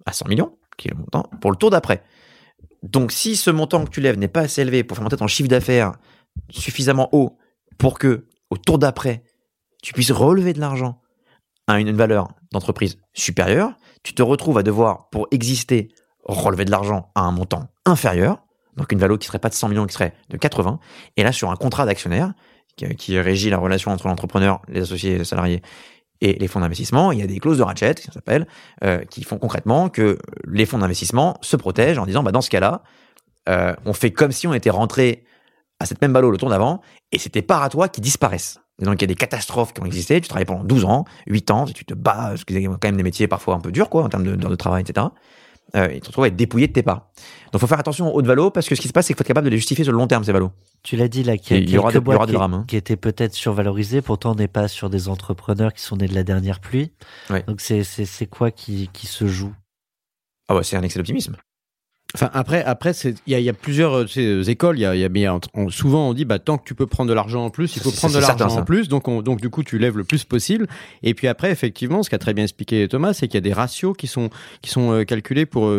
à 0.06 0.12
100 0.12 0.28
millions, 0.28 0.56
qui 0.76 0.88
est 0.88 0.90
le 0.90 0.98
montant, 0.98 1.30
pour 1.40 1.52
le 1.52 1.56
tour 1.56 1.70
d'après. 1.70 2.02
Donc, 2.82 3.12
si 3.12 3.36
ce 3.36 3.50
montant 3.50 3.84
que 3.84 3.90
tu 3.90 4.00
lèves 4.00 4.18
n'est 4.18 4.28
pas 4.28 4.42
assez 4.42 4.62
élevé 4.62 4.84
pour 4.84 4.96
faire 4.96 5.04
monter 5.04 5.16
ton 5.16 5.26
chiffre 5.26 5.48
d'affaires 5.48 5.92
suffisamment 6.50 7.08
haut 7.12 7.36
pour 7.78 7.98
que, 7.98 8.26
au 8.50 8.56
tour 8.56 8.78
d'après, 8.78 9.22
tu 9.82 9.92
puisses 9.92 10.12
relever 10.12 10.52
de 10.52 10.60
l'argent 10.60 11.00
à 11.66 11.78
une 11.78 11.92
valeur 11.92 12.28
d'entreprise 12.52 12.98
supérieure, 13.12 13.72
tu 14.02 14.14
te 14.14 14.22
retrouves 14.22 14.58
à 14.58 14.62
devoir, 14.62 15.10
pour 15.10 15.28
exister, 15.30 15.88
relever 16.24 16.64
de 16.64 16.70
l'argent 16.70 17.10
à 17.14 17.22
un 17.22 17.32
montant 17.32 17.68
inférieur, 17.84 18.42
donc 18.76 18.92
une 18.92 18.98
valeur 18.98 19.18
qui 19.18 19.26
serait 19.26 19.38
pas 19.38 19.48
de 19.48 19.54
100 19.54 19.68
millions, 19.68 19.86
qui 19.86 19.92
serait 19.92 20.14
de 20.30 20.36
80, 20.36 20.78
et 21.16 21.22
là, 21.22 21.32
sur 21.32 21.50
un 21.50 21.56
contrat 21.56 21.84
d'actionnaire, 21.84 22.32
qui, 22.96 23.18
régit 23.18 23.50
la 23.50 23.58
relation 23.58 23.90
entre 23.90 24.06
l'entrepreneur, 24.06 24.62
les 24.68 24.82
associés, 24.82 25.18
les 25.18 25.24
salariés 25.24 25.62
et 26.20 26.34
les 26.34 26.48
fonds 26.48 26.60
d'investissement, 26.60 27.12
il 27.12 27.18
y 27.18 27.22
a 27.22 27.26
des 27.26 27.38
clauses 27.38 27.58
de 27.58 27.62
ratchet, 27.62 27.94
euh, 28.84 29.04
qui 29.04 29.22
font 29.22 29.38
concrètement 29.38 29.88
que 29.88 30.18
les 30.46 30.66
fonds 30.66 30.78
d'investissement 30.78 31.38
se 31.42 31.56
protègent 31.56 31.98
en 31.98 32.06
disant, 32.06 32.22
bah, 32.22 32.32
dans 32.32 32.40
ce 32.40 32.50
cas-là, 32.50 32.82
euh, 33.48 33.74
on 33.84 33.92
fait 33.92 34.10
comme 34.10 34.32
si 34.32 34.46
on 34.46 34.54
était 34.54 34.70
rentré 34.70 35.24
à 35.80 35.86
cette 35.86 36.02
même 36.02 36.12
balle 36.12 36.24
le 36.24 36.36
tour 36.36 36.50
d'avant, 36.50 36.80
et 37.12 37.18
c'était 37.18 37.42
pas 37.42 37.62
à 37.62 37.68
toi 37.68 37.88
qui 37.88 38.00
disparaissent. 38.00 38.60
Donc 38.80 39.00
il 39.00 39.02
y 39.02 39.04
a 39.04 39.08
des 39.08 39.14
catastrophes 39.14 39.72
qui 39.72 39.80
ont 39.80 39.86
existé, 39.86 40.20
tu 40.20 40.28
travailles 40.28 40.44
pendant 40.44 40.64
12 40.64 40.84
ans, 40.84 41.04
8 41.26 41.50
ans, 41.50 41.64
tu 41.66 41.84
te 41.84 41.94
bats, 41.94 42.30
parce 42.30 42.44
y 42.48 42.66
a 42.66 42.68
quand 42.68 42.84
même 42.84 42.96
des 42.96 43.02
métiers 43.02 43.28
parfois 43.28 43.54
un 43.54 43.60
peu 43.60 43.72
durs, 43.72 43.88
quoi, 43.88 44.02
en 44.02 44.08
termes 44.08 44.24
de, 44.24 44.34
de 44.34 44.54
travail, 44.54 44.82
etc. 44.82 45.06
Euh, 45.76 45.88
et 45.88 45.94
tu 45.94 46.00
te 46.00 46.06
retrouves 46.08 46.24
à 46.24 46.28
être 46.28 46.36
dépouillé 46.36 46.66
de 46.66 46.72
tes 46.72 46.82
parts. 46.82 47.08
Donc 47.52 47.60
faut 47.60 47.66
faire 47.66 47.78
attention 47.78 48.08
aux 48.08 48.18
hautes 48.18 48.26
valos, 48.26 48.50
parce 48.50 48.68
que 48.68 48.74
ce 48.74 48.80
qui 48.80 48.88
se 48.88 48.92
passe, 48.92 49.06
c'est 49.06 49.12
qu'il 49.12 49.18
faut 49.18 49.22
être 49.22 49.28
capable 49.28 49.46
de 49.46 49.50
les 49.50 49.56
justifier 49.56 49.84
sur 49.84 49.92
le 49.92 49.98
long 49.98 50.06
terme, 50.06 50.24
ces 50.24 50.32
valos. 50.32 50.52
Tu 50.82 50.96
l'as 50.96 51.08
dit 51.08 51.22
là, 51.22 51.36
qu'il 51.36 51.68
y, 51.68 51.78
aura 51.78 51.92
des, 51.92 52.00
boîtes 52.00 52.30
qui, 52.30 52.66
qui 52.68 52.76
étaient 52.76 52.96
peut-être 52.96 53.34
survalorisées, 53.34 54.00
pourtant 54.00 54.32
on 54.32 54.34
n'est 54.34 54.48
pas 54.48 54.68
sur 54.68 54.90
des 54.90 55.08
entrepreneurs 55.08 55.72
qui 55.72 55.82
sont 55.82 55.96
nés 55.96 56.08
de 56.08 56.14
la 56.14 56.22
dernière 56.22 56.60
pluie. 56.60 56.92
Ouais. 57.30 57.42
Donc 57.46 57.60
c'est 57.60 58.26
quoi 58.30 58.50
qui, 58.50 58.88
qui 58.92 59.06
se 59.06 59.26
joue? 59.26 59.54
Ah 60.48 60.54
bah 60.54 60.62
c'est 60.62 60.76
un 60.76 60.82
excès 60.82 60.98
d'optimisme. 60.98 61.36
Enfin 62.18 62.30
après 62.34 62.64
après 62.64 62.90
il 63.04 63.14
y 63.28 63.34
a, 63.36 63.38
y 63.38 63.48
a, 63.48 63.52
plusieurs 63.52 63.96
euh, 63.96 64.06
euh, 64.16 64.42
écoles 64.42 64.76
il 64.76 64.80
y 64.80 64.86
a, 64.86 64.96
y 64.96 65.04
a 65.04 65.08
bien 65.08 65.38
souvent 65.68 66.08
on 66.08 66.14
dit 66.14 66.24
bah 66.24 66.40
tant 66.40 66.58
que 66.58 66.64
tu 66.64 66.74
peux 66.74 66.88
prendre 66.88 67.08
de 67.08 67.14
l'argent 67.14 67.44
en 67.44 67.50
plus 67.50 67.76
il 67.76 67.80
faut 67.80 67.92
prendre 67.92 68.12
de 68.12 68.18
l'argent 68.18 68.56
en 68.56 68.64
plus 68.64 68.88
donc 68.88 69.06
on, 69.06 69.22
donc 69.22 69.40
du 69.40 69.50
coup 69.50 69.62
tu 69.62 69.78
lèves 69.78 69.96
le 69.96 70.02
plus 70.02 70.24
possible. 70.24 70.66
Et 71.04 71.14
puis 71.14 71.28
après 71.28 71.52
effectivement 71.52 72.02
ce 72.02 72.10
qu'a 72.10 72.18
très 72.18 72.34
bien 72.34 72.42
expliqué 72.42 72.88
Thomas 72.88 73.12
c'est 73.12 73.28
qu'il 73.28 73.36
y 73.36 73.38
a 73.38 73.42
des 73.42 73.52
ratios 73.52 73.94
qui 73.96 74.08
sont 74.08 74.30
qui 74.62 74.70
sont 74.70 74.92
euh, 74.92 75.04
calculés 75.04 75.46
pour 75.46 75.72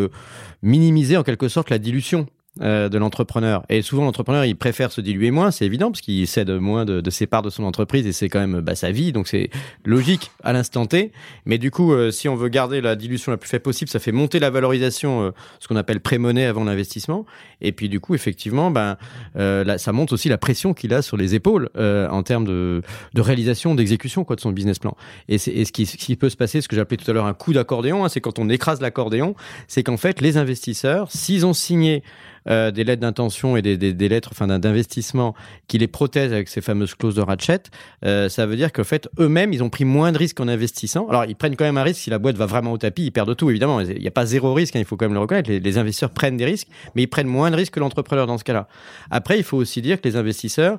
minimiser 0.62 1.18
en 1.18 1.24
quelque 1.24 1.48
sorte 1.48 1.68
la 1.68 1.78
dilution 1.78 2.26
euh, 2.60 2.88
de 2.88 2.98
l'entrepreneur. 2.98 3.64
Et 3.68 3.80
souvent, 3.80 4.04
l'entrepreneur, 4.04 4.44
il 4.44 4.56
préfère 4.56 4.90
se 4.90 5.00
diluer 5.00 5.30
moins, 5.30 5.52
c'est 5.52 5.64
évident, 5.64 5.92
parce 5.92 6.00
qu'il 6.00 6.26
cède 6.26 6.50
moins 6.50 6.84
de, 6.84 7.00
de, 7.00 7.10
ses 7.10 7.28
parts 7.28 7.42
de 7.42 7.48
son 7.48 7.62
entreprise 7.62 8.08
et 8.08 8.12
c'est 8.12 8.28
quand 8.28 8.40
même 8.40 8.60
bah, 8.60 8.74
sa 8.74 8.90
vie, 8.90 9.12
donc 9.12 9.28
c'est 9.28 9.50
logique 9.84 10.32
à 10.42 10.52
l'instant 10.52 10.84
T. 10.86 11.12
Mais 11.46 11.58
du 11.58 11.70
coup, 11.70 11.92
euh, 11.92 12.10
si 12.10 12.28
on 12.28 12.34
veut 12.34 12.48
garder 12.48 12.80
la 12.80 12.96
dilution 12.96 13.30
la 13.30 13.38
plus 13.38 13.48
faible 13.48 13.62
possible, 13.62 13.88
ça 13.88 14.00
fait 14.00 14.10
monter 14.10 14.40
la 14.40 14.50
valorisation, 14.50 15.22
euh, 15.22 15.30
ce 15.60 15.68
qu'on 15.68 15.76
appelle 15.76 16.00
pré-monnaie 16.00 16.44
avant 16.44 16.64
l'investissement. 16.64 17.24
Et 17.60 17.70
puis 17.70 17.88
du 17.88 18.00
coup, 18.00 18.16
effectivement, 18.16 18.72
ben, 18.72 18.96
là, 19.36 19.78
ça 19.78 19.92
monte 19.92 20.12
aussi 20.12 20.28
la 20.28 20.38
pression 20.38 20.74
qu'il 20.74 20.92
a 20.92 21.02
sur 21.02 21.16
les 21.16 21.36
épaules 21.36 21.70
en 21.76 22.22
termes 22.24 22.46
de, 22.46 22.82
de 23.14 23.20
réalisation, 23.20 23.76
d'exécution 23.76 24.24
quoi, 24.24 24.34
de 24.34 24.40
son 24.40 24.50
business 24.50 24.80
plan. 24.80 24.96
Et, 25.28 25.34
et 25.34 25.64
ce, 25.64 25.70
qui, 25.70 25.86
ce, 25.86 25.96
qui, 25.96 26.16
peut 26.16 26.30
se 26.30 26.36
passer, 26.36 26.60
ce 26.60 26.68
que 26.68 26.74
j'appelais 26.74 26.96
tout 26.96 27.08
à 27.08 27.14
l'heure 27.14 27.26
un 27.26 27.34
coup 27.34 27.52
d'accordéon, 27.52 28.04
hein, 28.04 28.08
c'est 28.08 28.20
quand 28.20 28.40
on 28.40 28.48
écrase 28.48 28.80
l'accordéon, 28.80 29.36
c'est 29.68 29.84
qu'en 29.84 29.98
fait, 29.98 30.20
les 30.20 30.36
investisseurs, 30.36 31.12
s'ils 31.12 31.46
ont 31.46 31.52
signé 31.52 32.02
euh, 32.48 32.70
des 32.70 32.84
lettres 32.84 33.02
d'intention 33.02 33.56
et 33.56 33.62
des, 33.62 33.76
des, 33.76 33.92
des 33.92 34.08
lettres 34.08 34.30
enfin, 34.32 34.46
d'investissement 34.46 35.34
qui 35.68 35.78
les 35.78 35.88
protègent 35.88 36.32
avec 36.32 36.48
ces 36.48 36.60
fameuses 36.60 36.94
clauses 36.94 37.14
de 37.14 37.20
ratchet, 37.20 37.62
euh, 38.04 38.28
ça 38.28 38.46
veut 38.46 38.56
dire 38.56 38.72
qu'en 38.72 38.84
fait, 38.84 39.08
eux-mêmes, 39.18 39.52
ils 39.52 39.62
ont 39.62 39.70
pris 39.70 39.84
moins 39.84 40.12
de 40.12 40.18
risques 40.18 40.40
en 40.40 40.48
investissant. 40.48 41.06
Alors, 41.08 41.24
ils 41.24 41.36
prennent 41.36 41.56
quand 41.56 41.64
même 41.64 41.78
un 41.78 41.82
risque 41.82 42.00
si 42.00 42.10
la 42.10 42.18
boîte 42.18 42.36
va 42.36 42.46
vraiment 42.46 42.72
au 42.72 42.78
tapis, 42.78 43.04
ils 43.04 43.10
perdent 43.10 43.36
tout, 43.36 43.50
évidemment. 43.50 43.80
Il 43.80 43.98
n'y 43.98 44.08
a 44.08 44.12
pas 44.12 44.26
zéro 44.26 44.54
risque, 44.54 44.76
hein, 44.76 44.80
il 44.80 44.84
faut 44.84 44.96
quand 44.96 45.06
même 45.06 45.14
le 45.14 45.20
reconnaître. 45.20 45.50
Les, 45.50 45.78
investisseurs 45.78 46.10
prennent 46.10 46.36
des 46.36 46.44
risques, 46.44 46.68
mais 46.94 47.02
ils 47.02 47.08
prennent 47.08 47.26
moins 47.26 47.50
de 47.50 47.56
risques 47.56 47.74
que 47.74 47.80
l'entrepreneur 47.80 48.26
dans 48.26 48.38
ce 48.38 48.44
cas-là. 48.44 48.68
Après, 49.10 49.38
il 49.38 49.44
faut 49.44 49.56
aussi 49.56 49.82
dire 49.82 50.00
que 50.00 50.08
les 50.08 50.16
investisseurs, 50.16 50.78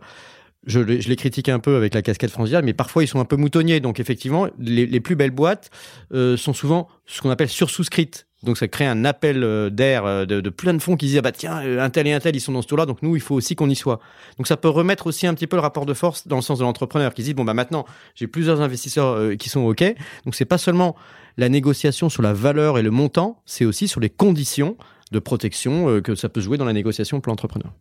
je, 0.65 0.79
les 0.79 1.15
critique 1.15 1.49
un 1.49 1.59
peu 1.59 1.75
avec 1.75 1.93
la 1.93 2.01
casquette 2.01 2.31
franciale, 2.31 2.63
mais 2.63 2.73
parfois 2.73 3.03
ils 3.03 3.07
sont 3.07 3.19
un 3.19 3.25
peu 3.25 3.35
moutonniers. 3.35 3.79
Donc 3.79 3.99
effectivement, 3.99 4.47
les, 4.59 4.85
les 4.85 4.99
plus 4.99 5.15
belles 5.15 5.31
boîtes 5.31 5.69
euh, 6.13 6.37
sont 6.37 6.53
souvent 6.53 6.87
ce 7.05 7.21
qu'on 7.21 7.29
appelle 7.29 7.49
sursouscrites. 7.49 8.27
Donc 8.43 8.57
ça 8.57 8.67
crée 8.67 8.87
un 8.87 9.05
appel 9.05 9.43
euh, 9.43 9.69
d'air 9.69 10.05
euh, 10.05 10.25
de, 10.25 10.49
plein 10.49 10.73
de 10.73 10.81
fonds 10.81 10.97
qui 10.97 11.05
disent 11.05 11.17
ah 11.17 11.21
bah 11.21 11.31
tiens 11.31 11.57
un 11.57 11.89
tel 11.89 12.07
et 12.07 12.13
un 12.13 12.19
tel 12.19 12.35
ils 12.35 12.39
sont 12.39 12.51
dans 12.51 12.63
ce 12.63 12.67
tour-là 12.67 12.85
donc 12.87 13.01
nous 13.03 13.15
il 13.15 13.21
faut 13.21 13.35
aussi 13.35 13.55
qu'on 13.55 13.69
y 13.69 13.75
soit. 13.75 13.99
Donc 14.37 14.47
ça 14.47 14.57
peut 14.57 14.69
remettre 14.69 15.07
aussi 15.07 15.27
un 15.27 15.33
petit 15.35 15.47
peu 15.47 15.57
le 15.57 15.61
rapport 15.61 15.85
de 15.85 15.93
force 15.93 16.27
dans 16.27 16.37
le 16.37 16.41
sens 16.41 16.59
de 16.59 16.63
l'entrepreneur 16.63 17.13
qui 17.13 17.21
dit 17.21 17.33
bon 17.33 17.43
bah 17.43 17.53
maintenant 17.53 17.85
j'ai 18.15 18.27
plusieurs 18.27 18.61
investisseurs 18.61 19.15
euh, 19.15 19.35
qui 19.35 19.49
sont 19.49 19.61
ok 19.61 19.83
donc 20.25 20.33
c'est 20.33 20.45
pas 20.45 20.57
seulement 20.57 20.95
la 21.37 21.49
négociation 21.49 22.09
sur 22.09 22.23
la 22.23 22.33
valeur 22.33 22.79
et 22.79 22.81
le 22.81 22.91
montant 22.91 23.41
c'est 23.45 23.65
aussi 23.65 23.87
sur 23.87 23.99
les 23.99 24.09
conditions 24.09 24.75
de 25.11 25.19
protection 25.19 26.01
que 26.01 26.15
ça 26.15 26.29
peut 26.29 26.39
jouer 26.39 26.57
dans 26.57 26.65
la 26.65 26.73
négociation 26.73 27.19
pour 27.19 27.31
l'entrepreneur. 27.31 27.73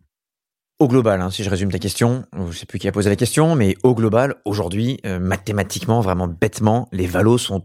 Au 0.79 0.89
global, 0.89 1.21
hein, 1.21 1.31
si 1.31 1.43
je 1.43 1.49
résume 1.49 1.71
ta 1.71 1.79
question, 1.79 2.25
je 2.49 2.57
sais 2.57 2.65
plus 2.65 2.77
qui 2.77 2.89
a 2.89 2.91
posé 2.91 3.09
la 3.09 3.15
question, 3.15 3.55
mais 3.55 3.77
au 3.83 3.95
global, 3.95 4.35
aujourd'hui, 4.43 4.99
mathématiquement, 5.05 6.01
vraiment 6.01 6.27
bêtement, 6.27 6.89
les 6.91 7.07
valos 7.07 7.37
sont 7.37 7.63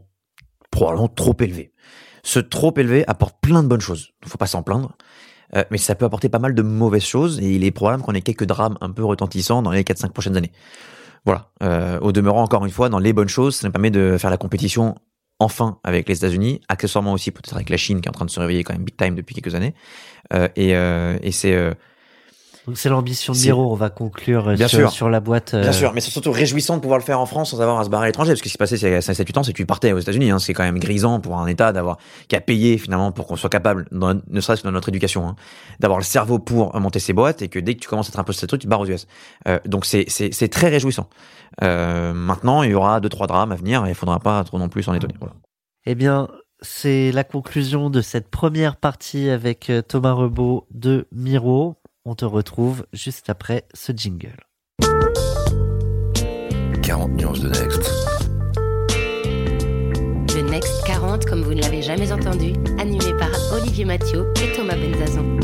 probablement 0.70 1.08
trop 1.08 1.34
élevés. 1.40 1.72
Ce 2.26 2.40
trop 2.40 2.74
élevé 2.76 3.04
apporte 3.06 3.36
plein 3.40 3.62
de 3.62 3.68
bonnes 3.68 3.80
choses. 3.80 4.10
Il 4.24 4.28
faut 4.28 4.36
pas 4.36 4.48
s'en 4.48 4.64
plaindre. 4.64 4.96
Euh, 5.54 5.62
mais 5.70 5.78
ça 5.78 5.94
peut 5.94 6.04
apporter 6.04 6.28
pas 6.28 6.40
mal 6.40 6.56
de 6.56 6.62
mauvaises 6.62 7.04
choses 7.04 7.38
et 7.38 7.54
il 7.54 7.62
est 7.62 7.70
probable 7.70 8.02
qu'on 8.02 8.14
ait 8.14 8.20
quelques 8.20 8.46
drames 8.46 8.76
un 8.80 8.90
peu 8.90 9.04
retentissants 9.04 9.62
dans 9.62 9.70
les 9.70 9.84
4-5 9.84 10.10
prochaines 10.10 10.36
années. 10.36 10.50
Voilà. 11.24 11.52
Euh, 11.62 12.00
au 12.00 12.10
demeurant, 12.10 12.42
encore 12.42 12.64
une 12.64 12.72
fois, 12.72 12.88
dans 12.88 12.98
les 12.98 13.12
bonnes 13.12 13.28
choses, 13.28 13.54
ça 13.54 13.68
nous 13.68 13.72
permet 13.72 13.92
de 13.92 14.18
faire 14.18 14.30
la 14.30 14.38
compétition 14.38 14.96
enfin 15.38 15.78
avec 15.84 16.08
les 16.08 16.16
États-Unis, 16.16 16.62
accessoirement 16.68 17.12
aussi 17.12 17.30
peut-être 17.30 17.54
avec 17.54 17.70
la 17.70 17.76
Chine 17.76 18.00
qui 18.00 18.08
est 18.08 18.10
en 18.10 18.12
train 18.12 18.24
de 18.24 18.30
se 18.30 18.40
réveiller 18.40 18.64
quand 18.64 18.72
même 18.72 18.82
big 18.82 18.96
time 18.96 19.14
depuis 19.14 19.36
quelques 19.36 19.54
années. 19.54 19.74
et, 20.56 20.70
et 20.70 21.30
c'est 21.30 21.76
donc 22.66 22.78
c'est 22.78 22.88
l'ambition 22.88 23.32
de 23.32 23.38
Miro, 23.38 23.70
on 23.70 23.76
va 23.76 23.90
conclure 23.90 24.48
euh, 24.48 24.56
sur, 24.66 24.90
sur, 24.90 25.08
la 25.08 25.20
boîte. 25.20 25.54
Bien 25.54 25.68
euh, 25.68 25.72
sûr, 25.72 25.92
mais 25.92 26.00
c'est 26.00 26.10
surtout 26.10 26.32
réjouissant 26.32 26.76
de 26.76 26.80
pouvoir 26.80 26.98
le 26.98 27.04
faire 27.04 27.20
en 27.20 27.26
France 27.26 27.50
sans 27.50 27.60
avoir 27.60 27.78
à 27.78 27.84
se 27.84 27.90
barrer 27.90 28.04
à 28.04 28.06
l'étranger. 28.08 28.32
Parce 28.32 28.40
que 28.40 28.48
ce 28.48 28.52
qui 28.56 28.58
s'est 28.58 28.76
passé 28.76 28.76
il 28.84 28.90
y 28.90 28.94
a 28.94 28.98
7-8 28.98 29.38
ans, 29.38 29.42
c'est 29.44 29.52
que 29.52 29.56
tu 29.56 29.66
partais 29.66 29.92
aux 29.92 30.00
États-Unis. 30.00 30.32
Hein, 30.32 30.40
c'est 30.40 30.52
quand 30.52 30.64
même 30.64 30.80
grisant 30.80 31.20
pour 31.20 31.38
un 31.38 31.46
État 31.46 31.72
d'avoir 31.72 31.98
qui 32.26 32.34
a 32.34 32.40
payé 32.40 32.76
finalement 32.76 33.12
pour 33.12 33.28
qu'on 33.28 33.36
soit 33.36 33.50
capable, 33.50 33.86
ne 33.92 34.40
serait-ce 34.40 34.62
que 34.62 34.66
dans 34.66 34.72
notre 34.72 34.88
éducation, 34.88 35.28
hein, 35.28 35.36
d'avoir 35.78 36.00
le 36.00 36.04
cerveau 36.04 36.40
pour 36.40 36.78
monter 36.80 36.98
ses 36.98 37.12
boîtes 37.12 37.40
et 37.40 37.48
que 37.48 37.60
dès 37.60 37.74
que 37.74 37.80
tu 37.80 37.88
commences 37.88 38.08
à 38.08 38.10
être 38.10 38.18
un 38.18 38.24
peu 38.24 38.34
truc, 38.34 38.60
tu 38.60 38.66
te 38.66 38.68
barres 38.68 38.80
aux 38.80 38.86
US. 38.86 39.06
Euh, 39.46 39.60
donc 39.64 39.86
c'est 39.86 40.48
très 40.50 40.68
réjouissant. 40.68 41.08
Euh, 41.62 42.12
maintenant, 42.12 42.64
il 42.64 42.72
y 42.72 42.74
aura 42.74 42.98
deux 42.98 43.08
trois 43.08 43.28
drames 43.28 43.52
à 43.52 43.56
venir 43.56 43.86
et 43.86 43.90
il 43.90 43.94
faudra 43.94 44.18
pas 44.18 44.42
trop 44.42 44.58
non 44.58 44.68
plus 44.68 44.82
s'en 44.82 44.94
étonner. 44.94 45.14
Voilà. 45.20 45.34
Eh 45.86 45.94
bien, 45.94 46.26
c'est 46.62 47.12
la 47.12 47.22
conclusion 47.22 47.90
de 47.90 48.00
cette 48.00 48.28
première 48.28 48.74
partie 48.76 49.30
avec 49.30 49.70
Thomas 49.86 50.14
Rebaud 50.14 50.66
de 50.72 51.06
Miro. 51.12 51.76
On 52.08 52.14
te 52.14 52.24
retrouve 52.24 52.86
juste 52.92 53.30
après 53.30 53.66
ce 53.74 53.90
jingle. 53.90 54.36
40 56.80 57.10
nuances 57.14 57.40
de 57.40 57.48
Next. 57.48 57.82
Le 60.36 60.48
Next 60.48 60.86
40, 60.86 61.24
comme 61.26 61.42
vous 61.42 61.54
ne 61.54 61.62
l'avez 61.62 61.82
jamais 61.82 62.12
entendu, 62.12 62.52
animé 62.78 63.12
par 63.18 63.32
Olivier 63.54 63.84
Mathieu 63.84 64.32
et 64.40 64.52
Thomas 64.52 64.76
Benzazon. 64.76 65.36